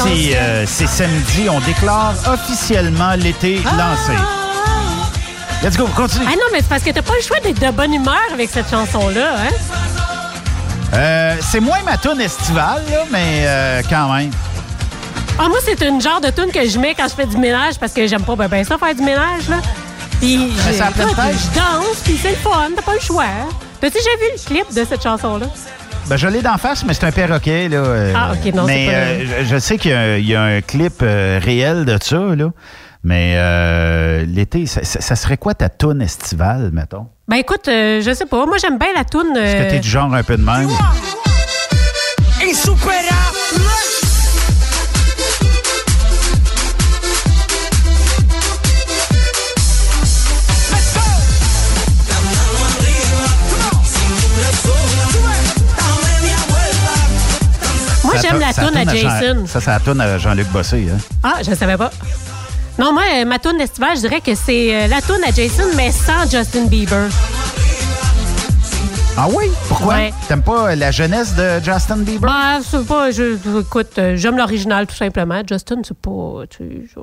Euh, 0.00 0.64
c'est 0.66 0.86
samedi, 0.86 1.48
on 1.50 1.60
déclare 1.60 2.14
officiellement 2.26 3.14
l'été 3.16 3.56
lancé. 3.56 4.12
Let's 5.62 5.76
go, 5.76 5.86
continue. 5.94 6.24
Ah 6.26 6.32
non, 6.32 6.46
mais 6.52 6.58
c'est 6.58 6.68
parce 6.68 6.82
que 6.82 6.90
t'as 6.90 7.02
pas 7.02 7.14
le 7.14 7.22
choix 7.22 7.38
d'être 7.40 7.60
de 7.60 7.70
bonne 7.70 7.92
humeur 7.94 8.18
avec 8.32 8.50
cette 8.50 8.68
chanson-là, 8.70 9.34
hein? 9.36 9.52
Euh, 10.94 11.36
c'est 11.40 11.60
moins 11.60 11.82
ma 11.84 11.96
tune 11.96 12.20
estivale, 12.20 12.82
là, 12.90 13.04
mais 13.10 13.44
euh, 13.46 13.82
quand 13.88 14.12
même. 14.12 14.30
Ah, 15.38 15.48
moi, 15.48 15.58
c'est 15.64 15.80
une 15.82 16.00
genre 16.00 16.20
de 16.20 16.30
tune 16.30 16.50
que 16.52 16.68
je 16.68 16.78
mets 16.78 16.94
quand 16.94 17.08
je 17.08 17.14
fais 17.14 17.26
du 17.26 17.36
ménage 17.36 17.74
parce 17.78 17.92
que 17.92 18.06
j'aime 18.06 18.22
pas 18.22 18.36
ben, 18.36 18.48
ben 18.48 18.64
ça 18.64 18.76
faire 18.76 18.94
du 18.94 19.02
ménage, 19.02 19.48
là. 19.48 19.56
Puis 20.20 20.52
je 21.32 21.58
danse, 21.58 21.96
puis 22.04 22.18
c'est 22.20 22.30
le 22.30 22.36
fun, 22.36 22.68
t'as 22.76 22.82
pas 22.82 22.94
le 22.94 23.00
choix. 23.00 23.24
hein? 23.24 23.48
T'as-tu 23.80 23.98
déjà 23.98 24.10
vu 24.20 24.26
le 24.36 24.44
clip 24.44 24.74
de 24.74 24.86
cette 24.88 25.02
chanson-là? 25.02 25.46
Ben, 26.08 26.16
je 26.16 26.26
l'ai 26.26 26.42
d'en 26.42 26.58
face, 26.58 26.84
mais 26.84 26.94
c'est 26.94 27.04
un 27.04 27.12
perroquet. 27.12 27.68
Là, 27.68 27.76
euh, 27.78 28.12
Ah, 28.14 28.32
ok, 28.32 28.52
non, 28.54 28.64
Mais 28.64 28.86
c'est 28.86 28.92
pas- 28.92 28.98
euh, 28.98 29.44
je, 29.44 29.54
je 29.54 29.58
sais 29.58 29.78
qu'il 29.78 29.92
y, 29.92 29.94
a 29.94 30.00
un- 30.00 30.16
il 30.16 30.26
y 30.28 30.34
a 30.34 30.42
un 30.42 30.60
clip 30.60 30.94
euh, 31.02 31.40
réel 31.42 31.84
de 31.84 31.96
ça, 32.02 32.18
là. 32.36 32.50
Mais 33.04 33.34
euh, 33.36 34.24
l'été, 34.26 34.66
ça, 34.66 34.84
ça- 34.84 35.00
ça 35.00 35.16
serait 35.16 35.36
quoi 35.36 35.54
ta 35.54 35.68
toune 35.68 36.02
estivale, 36.02 36.70
mettons? 36.72 37.06
Ben 37.28 37.36
écoute, 37.36 37.66
euh, 37.68 38.00
je 38.00 38.12
sais 38.14 38.26
pas. 38.26 38.44
Moi, 38.46 38.58
j'aime 38.60 38.78
bien 38.78 38.88
la 38.94 39.04
toune. 39.04 39.36
Est-ce 39.36 39.64
que 39.64 39.70
t'es 39.70 39.80
du 39.80 39.88
genre 39.88 40.12
un 40.14 40.22
peu 40.22 40.36
de 40.36 40.44
même? 40.44 40.68
Insuperable. 42.42 43.62
Moi, 58.12 58.20
Ça 58.22 58.28
j'aime 58.28 58.40
la 58.40 58.52
toune 58.52 58.76
à 58.76 58.84
Jason. 58.94 59.46
ça, 59.46 59.60
c'est 59.60 59.70
la 59.70 59.80
toune 59.80 60.00
à 60.00 60.18
Jean-Luc 60.18 60.48
Bossé. 60.48 60.86
Hein? 60.92 60.98
Ah, 61.22 61.34
je 61.46 61.54
savais 61.54 61.76
pas. 61.76 61.90
Non, 62.78 62.92
moi, 62.92 63.02
euh, 63.16 63.24
ma 63.24 63.38
toune 63.38 63.60
estivale, 63.60 63.96
je 63.96 64.00
dirais 64.00 64.20
que 64.20 64.34
c'est 64.34 64.74
euh, 64.74 64.86
la 64.88 65.00
toune 65.02 65.22
à 65.26 65.30
Jason, 65.30 65.64
mais 65.76 65.90
sans 65.92 66.30
Justin 66.30 66.66
Bieber. 66.66 67.08
Ah 69.16 69.26
oui? 69.30 69.50
Pourquoi? 69.82 69.96
Ouais. 69.98 70.12
T'aimes 70.28 70.42
pas 70.42 70.76
la 70.76 70.92
jeunesse 70.92 71.34
de 71.34 71.58
Justin 71.60 71.96
Bieber? 71.98 72.30
Ben, 72.30 72.60
c'est 72.62 72.86
pas. 72.86 73.10
Je, 73.10 73.36
écoute, 73.60 73.98
euh, 73.98 74.14
j'aime 74.16 74.36
l'original, 74.36 74.86
tout 74.86 74.94
simplement. 74.94 75.42
Justin, 75.48 75.80
c'est 75.82 75.96
pas. 75.98 76.44
tu 76.48 76.88
je- 76.88 77.00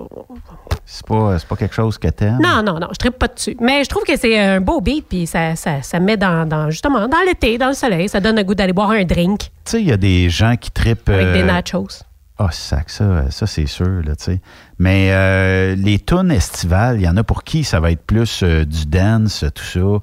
C'est 0.85 1.05
pas, 1.05 1.37
c'est 1.37 1.47
pas 1.47 1.55
quelque 1.57 1.75
chose 1.75 1.97
que 1.97 2.07
t'aimes? 2.07 2.39
Non, 2.41 2.63
non, 2.63 2.79
non, 2.79 2.87
je 2.93 2.97
tripe 2.97 3.19
pas 3.19 3.27
dessus. 3.27 3.57
Mais 3.59 3.83
je 3.83 3.89
trouve 3.89 4.03
que 4.03 4.15
c'est 4.15 4.39
un 4.39 4.61
beau 4.61 4.79
beat, 4.79 5.05
puis 5.09 5.27
ça, 5.27 5.57
ça, 5.57 5.81
ça 5.81 5.99
met 5.99 6.15
dans, 6.15 6.47
dans, 6.47 6.69
justement, 6.69 7.05
dans 7.09 7.17
l'été, 7.27 7.57
dans 7.57 7.67
le 7.67 7.73
soleil. 7.73 8.07
Ça 8.07 8.21
donne 8.21 8.37
le 8.37 8.43
goût 8.43 8.55
d'aller 8.55 8.71
boire 8.71 8.91
un 8.91 9.03
drink 9.03 9.39
Tu 9.41 9.49
sais, 9.65 9.81
il 9.81 9.87
y 9.87 9.91
a 9.91 9.97
des 9.97 10.29
gens 10.29 10.55
qui 10.55 10.71
tripent... 10.71 11.09
avec 11.09 11.33
des 11.33 11.41
euh, 11.41 11.45
nachos. 11.45 11.89
Ah, 12.37 12.47
sac, 12.51 12.89
ça, 12.89 13.29
ça 13.29 13.45
c'est 13.45 13.65
sûr, 13.65 14.01
là, 14.05 14.15
tu 14.15 14.23
sais. 14.23 14.41
Mais 14.77 15.09
euh, 15.11 15.75
les 15.75 15.99
tunes 15.99 16.31
estivales, 16.31 16.95
il 16.95 17.03
y 17.03 17.09
en 17.09 17.17
a 17.17 17.23
pour 17.25 17.43
qui 17.43 17.65
ça 17.65 17.81
va 17.81 17.91
être 17.91 18.05
plus 18.05 18.41
euh, 18.43 18.63
du 18.63 18.85
dance, 18.85 19.43
tout 19.53 19.63
ça. 19.63 19.99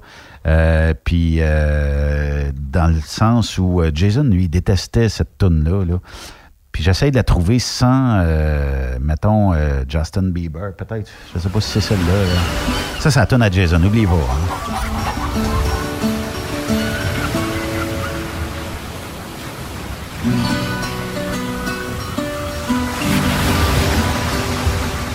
Euh, 0.47 0.93
Puis, 1.03 1.37
euh, 1.39 2.51
dans 2.55 2.87
le 2.87 2.99
sens 3.05 3.57
où 3.57 3.81
euh, 3.81 3.91
Jason, 3.93 4.23
lui, 4.23 4.47
détestait 4.47 5.09
cette 5.09 5.37
tune-là. 5.37 5.83
Là. 5.85 5.99
Puis, 6.71 6.83
j'essaie 6.83 7.11
de 7.11 7.15
la 7.15 7.23
trouver 7.23 7.59
sans, 7.59 8.23
mettons, 9.01 9.53
Justin 9.89 10.29
Bieber, 10.29 10.73
peut-être. 10.77 11.09
Je 11.33 11.39
sais 11.39 11.49
pas 11.49 11.59
si 11.59 11.71
c'est 11.71 11.81
celle-là. 11.81 12.03
là. 12.05 12.39
Ça, 12.99 13.09
c'est 13.11 13.19
la 13.19 13.25
tune 13.25 13.41
à 13.41 13.49
Jason, 13.49 13.79
n'oubliez 13.79 14.05
pas. 14.05 14.13
hein. 14.13 15.47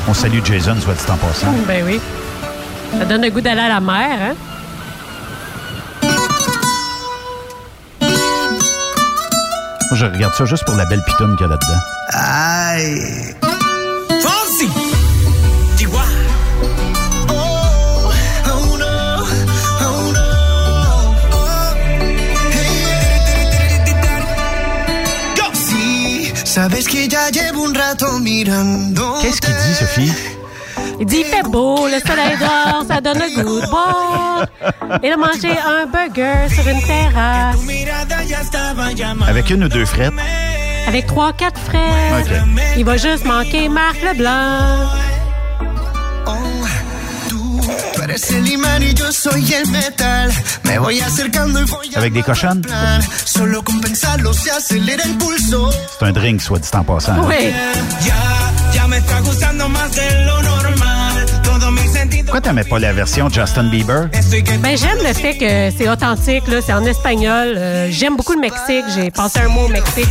On 0.08 0.14
salue 0.14 0.40
Jason, 0.44 0.74
soit 0.80 0.94
dit 0.94 1.10
en 1.10 1.16
passant. 1.16 1.52
Ben 1.66 1.84
oui. 1.86 2.00
Ça 2.98 3.04
donne 3.04 3.22
le 3.22 3.30
goût 3.30 3.40
d'aller 3.40 3.60
à 3.60 3.68
la 3.68 3.80
mer, 3.80 4.18
hein? 4.20 4.34
Moi, 9.92 9.98
je 9.98 10.06
regarde 10.06 10.32
ça 10.32 10.46
juste 10.46 10.64
pour 10.64 10.74
la 10.74 10.86
belle 10.86 11.02
pitoune 11.02 11.36
qu'il 11.36 11.46
y 11.46 11.50
a 11.50 11.52
là-dedans. 11.52 11.80
Fonsi. 14.22 14.70
Chihuahua. 15.76 16.06
Oh, 17.28 17.34
oh 18.46 18.76
oh 19.82 20.12
no. 20.14 20.24
Oh. 21.30 21.74
Hey, 22.52 23.80
Go. 25.36 25.44
Sí, 25.52 26.32
sabes 26.46 26.88
que 26.88 27.06
ya 27.06 27.28
llevo 27.28 27.66
un 27.66 27.74
rato 27.74 28.18
mirando. 28.18 29.18
Qu'est-ce 29.20 29.42
qu'il 29.42 29.52
dit, 29.52 29.74
Sophie? 29.78 30.10
Il 31.00 31.06
dit, 31.06 31.18
il 31.20 31.24
fait 31.24 31.42
beau, 31.42 31.86
le 31.86 31.98
soleil 32.06 32.36
dort, 32.38 32.84
ça 32.86 33.00
donne 33.00 33.18
le 33.18 33.42
goût 33.42 33.60
de 33.60 33.66
boire. 33.68 34.46
Et 35.02 35.10
de 35.10 35.16
manger 35.16 35.56
un 35.58 35.86
burger 35.86 36.48
sur 36.54 36.66
une 36.68 36.80
terrasse. 36.82 37.56
Avec 39.28 39.50
une 39.50 39.64
ou 39.64 39.68
deux 39.68 39.84
frettes? 39.86 40.12
Avec 40.86 41.06
trois, 41.06 41.32
quatre. 41.32 41.60
OK. 41.70 42.26
Il 42.76 42.84
va 42.84 42.96
juste 42.96 43.24
manquer 43.24 43.68
Marc 43.68 43.96
Leblanc. 44.02 44.88
Avec 51.96 52.12
des 52.12 52.22
cochonnes? 52.22 52.62
C'est 55.98 56.06
un 56.06 56.12
drink, 56.12 56.42
soit 56.42 56.58
dit 56.58 56.68
en 56.74 56.84
passant. 56.84 57.12
hein. 57.12 57.22
Pourquoi 62.32 62.48
t'aimais 62.48 62.64
pas 62.64 62.78
la 62.78 62.94
version 62.94 63.28
Justin 63.28 63.64
Bieber? 63.64 64.08
Ben, 64.60 64.74
j'aime 64.74 64.96
le 65.06 65.12
fait 65.12 65.36
que 65.36 65.76
c'est 65.76 65.86
authentique, 65.86 66.48
là, 66.48 66.62
c'est 66.64 66.72
en 66.72 66.82
espagnol. 66.86 67.56
Euh, 67.58 67.88
j'aime 67.90 68.16
beaucoup 68.16 68.32
le 68.32 68.40
Mexique. 68.40 68.86
J'ai 68.96 69.10
passé 69.10 69.40
un 69.40 69.48
mois 69.48 69.64
au 69.64 69.68
Mexique. 69.68 70.08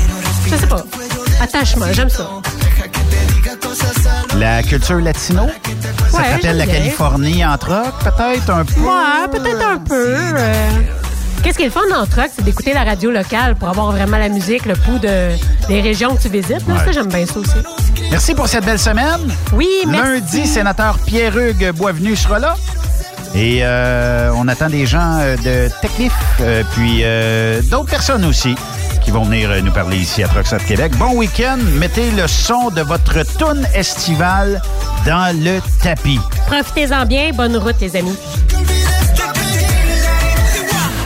Je 0.47 0.55
sais 0.55 0.67
pas. 0.67 0.85
Attachement, 1.41 1.87
j'aime 1.93 2.09
ça. 2.11 2.29
La 4.37 4.61
culture 4.61 4.99
latino? 4.99 5.47
Ça 6.11 6.17
Ouais, 6.19 6.23
te 6.25 6.31
rappelle 6.33 6.57
la. 6.57 6.67
Californie 6.67 7.43
en 7.43 7.57
troc, 7.57 7.91
peut-être 8.03 8.49
un 8.51 8.65
peu? 8.65 8.81
Ouais, 8.81 9.27
peut-être 9.31 9.67
un 9.67 9.77
peu. 9.79 10.15
euh. 10.15 10.69
Qu'est-ce 11.43 11.57
qui 11.57 11.63
est 11.63 11.67
le 11.67 11.71
fun 11.71 11.81
dans 11.89 12.01
le 12.01 12.07
truck, 12.07 12.29
c'est 12.35 12.45
d'écouter 12.45 12.71
la 12.73 12.83
radio 12.83 13.09
locale 13.09 13.55
pour 13.55 13.67
avoir 13.67 13.91
vraiment 13.93 14.19
la 14.19 14.29
musique, 14.29 14.67
le 14.67 14.75
pouls 14.75 14.99
de, 14.99 15.29
des 15.67 15.81
régions 15.81 16.15
que 16.15 16.21
tu 16.21 16.29
visites. 16.29 16.67
là. 16.67 16.75
Ouais. 16.75 16.85
Ça, 16.85 16.91
j'aime 16.91 17.07
bien 17.07 17.25
ça 17.25 17.39
aussi. 17.39 17.49
Merci 18.11 18.35
pour 18.35 18.47
cette 18.47 18.65
belle 18.65 18.77
semaine. 18.77 19.21
Oui, 19.53 19.69
merci. 19.87 20.35
Lundi, 20.35 20.47
sénateur 20.47 20.99
Pierre-Hugues 20.99 21.71
Boisvenu 21.71 22.15
sera 22.15 22.39
là. 22.39 22.55
Et 23.33 23.59
euh, 23.61 24.31
on 24.35 24.49
attend 24.49 24.69
des 24.69 24.85
gens 24.85 25.17
euh, 25.19 25.37
de 25.37 25.71
Technif, 25.81 26.11
euh, 26.41 26.63
puis 26.73 26.99
euh, 27.03 27.61
d'autres 27.63 27.89
personnes 27.89 28.25
aussi 28.25 28.55
qui 29.01 29.09
vont 29.11 29.23
venir 29.23 29.49
nous 29.63 29.71
parler 29.71 29.97
ici 29.97 30.21
à 30.23 30.27
Stop 30.43 30.63
Québec. 30.65 30.91
Bon 30.97 31.13
week-end. 31.13 31.57
Mettez 31.79 32.11
le 32.11 32.27
son 32.27 32.69
de 32.69 32.81
votre 32.81 33.23
toune 33.37 33.65
estivale 33.73 34.61
dans 35.05 35.33
le 35.41 35.59
tapis. 35.81 36.19
Profitez-en 36.47 37.05
bien. 37.05 37.31
Bonne 37.33 37.55
route, 37.55 37.79
les 37.79 37.95
amis. 37.95 38.17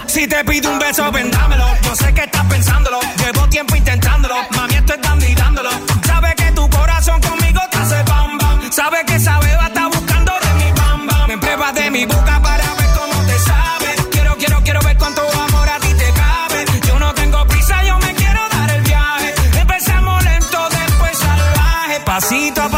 Si 0.08 0.28
te 0.28 0.44
pido 0.46 0.72
un 0.72 0.80
beso, 0.80 1.12
ven 1.12 1.30
dámelo. 1.30 1.66
Yo 1.84 1.94
sé 1.94 2.14
que 2.14 2.24
estás 2.24 2.46
pensándolo. 2.46 3.00
Llevo 3.18 3.48
tiempo 3.50 3.76
intentándolo. 3.76 4.36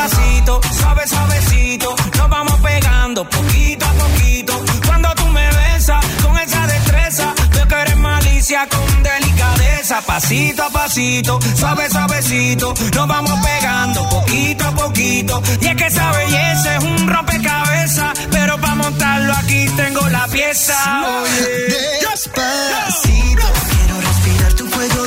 Pasito 0.07 0.55
a 0.55 0.61
pasito, 0.61 0.73
suave, 0.79 1.07
suavecito. 1.07 1.95
Nos 2.17 2.29
vamos 2.29 2.59
pegando 2.61 3.29
poquito 3.29 3.85
a 3.85 3.91
poquito. 3.91 4.63
Cuando 4.85 5.09
tú 5.15 5.25
me 5.27 5.45
besas 5.51 6.05
con 6.23 6.37
esa 6.37 6.65
destreza, 6.65 7.33
veo 7.51 7.67
que 7.67 7.75
eres 7.75 7.97
malicia 7.97 8.67
con 8.69 9.03
delicadeza. 9.03 10.01
Pasito 10.01 10.63
a 10.63 10.69
pasito, 10.69 11.39
suave, 11.55 11.89
suavecito. 11.89 12.73
Nos 12.95 13.07
vamos 13.07 13.37
pegando 13.45 14.07
poquito 14.07 14.65
a 14.65 14.71
poquito. 14.71 15.41
Y 15.59 15.67
es 15.67 15.75
que 15.75 15.87
esa 15.87 16.11
belleza 16.11 16.77
es 16.77 16.83
un 16.85 17.07
rompecabezas. 17.07 18.17
Pero 18.31 18.57
para 18.61 18.75
montarlo 18.75 19.33
aquí 19.33 19.65
tengo 19.75 20.07
la 20.07 20.25
pieza. 20.27 20.75
Oye. 21.21 21.99
Despacito, 22.09 23.45
quiero 23.69 24.01
respirar 24.01 24.53
tu 24.53 24.69
cuello 24.69 25.06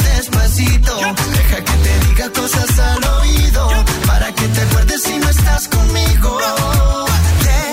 Deja 0.66 1.64
que 1.64 1.72
te 1.72 2.06
diga 2.08 2.30
cosas 2.30 2.78
al 2.78 3.04
oído. 3.20 3.68
Para 4.06 4.32
que 4.34 4.46
te 4.46 4.60
acuerdes 4.60 5.02
si 5.02 5.16
no 5.16 5.28
estás 5.28 5.68
conmigo. 5.68 6.38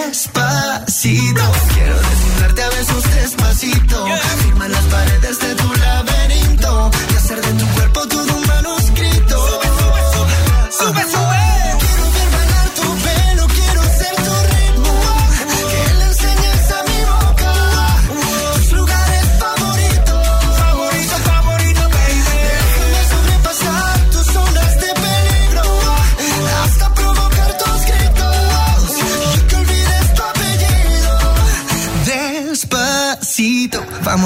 Despacito, 0.07 1.41
quiero 1.73 1.95
desnudarte 1.99 2.63
a 2.63 2.69
besos 2.69 3.03
despacito. 3.15 4.05
Firma 4.43 4.67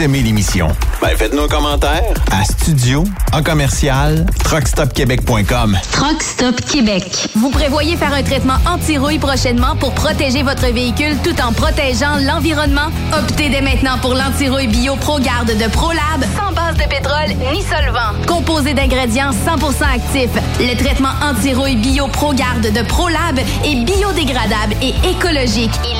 Vous 0.00 0.06
aimez 0.06 0.22
l'émission? 0.22 0.68
Ben, 1.02 1.14
faites-nous 1.14 1.42
un 1.42 1.48
commentaire 1.48 2.14
à 2.32 2.42
studio 2.42 3.04
en 3.34 3.42
commercial 3.42 4.24
truckstopquebec.com. 4.44 5.78
Truck 5.92 6.22
Stop 6.22 6.58
Québec. 6.62 7.28
Vous 7.36 7.50
prévoyez 7.50 7.98
faire 7.98 8.14
un 8.14 8.22
traitement 8.22 8.56
anti-rouille 8.66 9.18
prochainement 9.18 9.76
pour 9.76 9.92
protéger 9.92 10.42
votre 10.42 10.66
véhicule 10.72 11.18
tout 11.22 11.38
en 11.42 11.52
protégeant 11.52 12.16
l'environnement? 12.16 12.88
Optez 13.12 13.50
dès 13.50 13.60
maintenant 13.60 13.98
pour 13.98 14.14
l'anti-rouille 14.14 14.68
bio 14.68 14.96
ProGarde 14.96 15.48
de 15.58 15.68
ProLab, 15.70 16.24
sans 16.34 16.54
base 16.54 16.78
de 16.78 16.88
pétrole 16.88 17.36
ni 17.52 17.62
solvant. 17.62 18.14
Composé 18.26 18.72
d'ingrédients 18.72 19.32
100% 19.32 19.82
actifs, 19.82 20.30
le 20.60 20.82
traitement 20.82 21.12
anti-rouille 21.22 21.76
bio 21.76 22.06
ProGarde 22.08 22.72
de 22.72 22.82
ProLab 22.88 23.38
est 23.38 23.84
biodégradable 23.84 24.76
et 24.80 24.94
écologique. 25.10 25.72
Il 25.84 25.99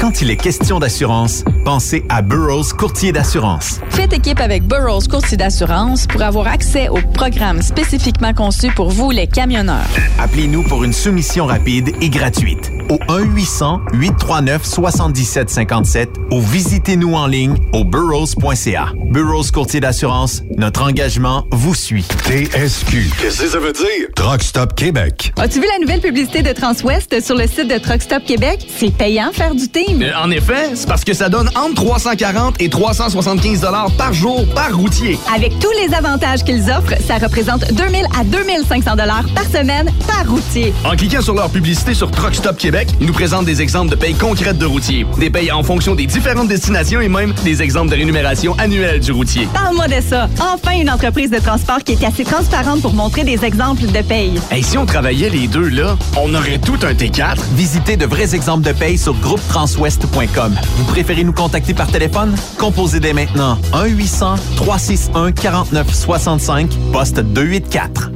Quand 0.00 0.20
il 0.20 0.30
est 0.30 0.36
question 0.36 0.78
d'assurance, 0.78 1.42
pensez 1.64 2.04
à 2.08 2.20
Burroughs 2.20 2.74
Courtier 2.76 3.12
d'assurance. 3.12 3.80
Faites 3.90 4.12
équipe 4.12 4.40
avec 4.40 4.64
Burroughs 4.64 5.08
Courtier 5.10 5.36
d'assurance 5.36 6.06
pour 6.06 6.22
avoir 6.22 6.48
accès 6.48 6.88
aux 6.88 7.00
programmes 7.14 7.62
spécifiquement 7.62 8.34
conçus 8.34 8.70
pour 8.74 8.90
vous, 8.90 9.10
les 9.10 9.26
camionneurs. 9.26 9.88
Appelez-nous 10.18 10.64
pour 10.64 10.84
une 10.84 10.92
soumission 10.92 11.46
rapide 11.46 11.92
et 12.00 12.10
gratuite 12.10 12.75
au 12.88 12.98
1-800-839-7757 13.08 16.08
ou 16.30 16.40
visitez-nous 16.40 17.14
en 17.14 17.26
ligne 17.26 17.54
au 17.72 17.84
burrows.ca. 17.84 18.92
Burroughs 19.10 19.50
Courtier 19.52 19.80
d'assurance, 19.80 20.42
notre 20.56 20.82
engagement 20.82 21.46
vous 21.52 21.74
suit. 21.74 22.04
TSQ. 22.24 23.10
Qu'est-ce 23.20 23.42
que 23.42 23.48
ça 23.48 23.58
veut 23.58 23.72
dire? 23.72 24.08
Truck 24.14 24.42
Stop 24.42 24.74
Québec. 24.74 25.32
As-tu 25.38 25.60
vu 25.60 25.66
la 25.72 25.78
nouvelle 25.80 26.00
publicité 26.00 26.42
de 26.42 26.52
Transwest 26.52 27.20
sur 27.24 27.36
le 27.36 27.46
site 27.46 27.68
de 27.68 27.78
Truck 27.78 28.02
Stop 28.02 28.24
Québec? 28.24 28.66
C'est 28.76 28.92
payant 28.92 29.30
faire 29.32 29.54
du 29.54 29.68
team. 29.68 30.02
Euh, 30.02 30.10
en 30.22 30.30
effet, 30.30 30.70
c'est 30.74 30.88
parce 30.88 31.04
que 31.04 31.14
ça 31.14 31.28
donne 31.28 31.48
entre 31.56 31.74
340 31.74 32.56
et 32.60 32.68
375 32.68 33.60
dollars 33.60 33.90
par 33.96 34.12
jour 34.12 34.44
par 34.54 34.76
routier. 34.76 35.18
Avec 35.34 35.58
tous 35.58 35.70
les 35.80 35.94
avantages 35.94 36.44
qu'ils 36.44 36.70
offrent, 36.70 36.94
ça 37.06 37.18
représente 37.18 37.72
2000 37.72 38.06
à 38.18 38.24
2500 38.24 38.96
dollars 38.96 39.24
par 39.34 39.44
semaine 39.44 39.90
par 40.06 40.28
routier. 40.28 40.72
En 40.84 40.96
cliquant 40.96 41.22
sur 41.22 41.34
leur 41.34 41.50
publicité 41.50 41.94
sur 41.94 42.10
Truck 42.10 42.34
Stop 42.34 42.56
Québec, 42.56 42.75
ils 43.00 43.06
nous 43.06 43.12
présentent 43.12 43.46
des 43.46 43.62
exemples 43.62 43.90
de 43.90 43.96
payes 43.96 44.14
concrètes 44.14 44.58
de 44.58 44.66
routiers, 44.66 45.06
des 45.18 45.30
payes 45.30 45.52
en 45.52 45.62
fonction 45.62 45.94
des 45.94 46.06
différentes 46.06 46.48
destinations 46.48 47.00
et 47.00 47.08
même 47.08 47.32
des 47.44 47.62
exemples 47.62 47.90
de 47.90 47.96
rémunération 47.96 48.54
annuelle 48.58 49.00
du 49.00 49.12
routier. 49.12 49.48
Parle-moi 49.52 49.88
de 49.88 50.00
ça. 50.00 50.28
Enfin, 50.40 50.80
une 50.80 50.90
entreprise 50.90 51.30
de 51.30 51.38
transport 51.38 51.78
qui 51.84 51.92
est 51.92 52.04
assez 52.04 52.24
transparente 52.24 52.82
pour 52.82 52.92
montrer 52.92 53.22
des 53.24 53.44
exemples 53.44 53.86
de 53.86 54.02
paye. 54.02 54.40
Et 54.54 54.62
si 54.62 54.76
on 54.78 54.86
travaillait 54.86 55.30
les 55.30 55.48
deux 55.48 55.68
là, 55.68 55.96
on 56.16 56.32
aurait 56.34 56.58
tout 56.58 56.78
un 56.82 56.92
T4. 56.92 57.36
Visitez 57.54 57.96
de 57.96 58.06
vrais 58.06 58.34
exemples 58.34 58.66
de 58.66 58.72
paye 58.72 58.98
sur 58.98 59.14
groupetranswest.com. 59.14 60.54
Vous 60.76 60.84
préférez 60.84 61.24
nous 61.24 61.32
contacter 61.32 61.74
par 61.74 61.88
téléphone? 61.88 62.34
Composez 62.58 63.00
dès 63.00 63.12
maintenant 63.12 63.58
1-800-361-4965, 63.72 66.68
poste 66.92 67.20
284. 67.20 68.15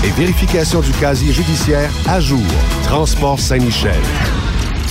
et 0.03 0.09
vérification 0.11 0.81
du 0.81 0.91
casier 0.91 1.31
judiciaire 1.31 1.91
à 2.07 2.19
jour. 2.19 2.45
Transport 2.83 3.39
Saint-Michel. 3.39 4.01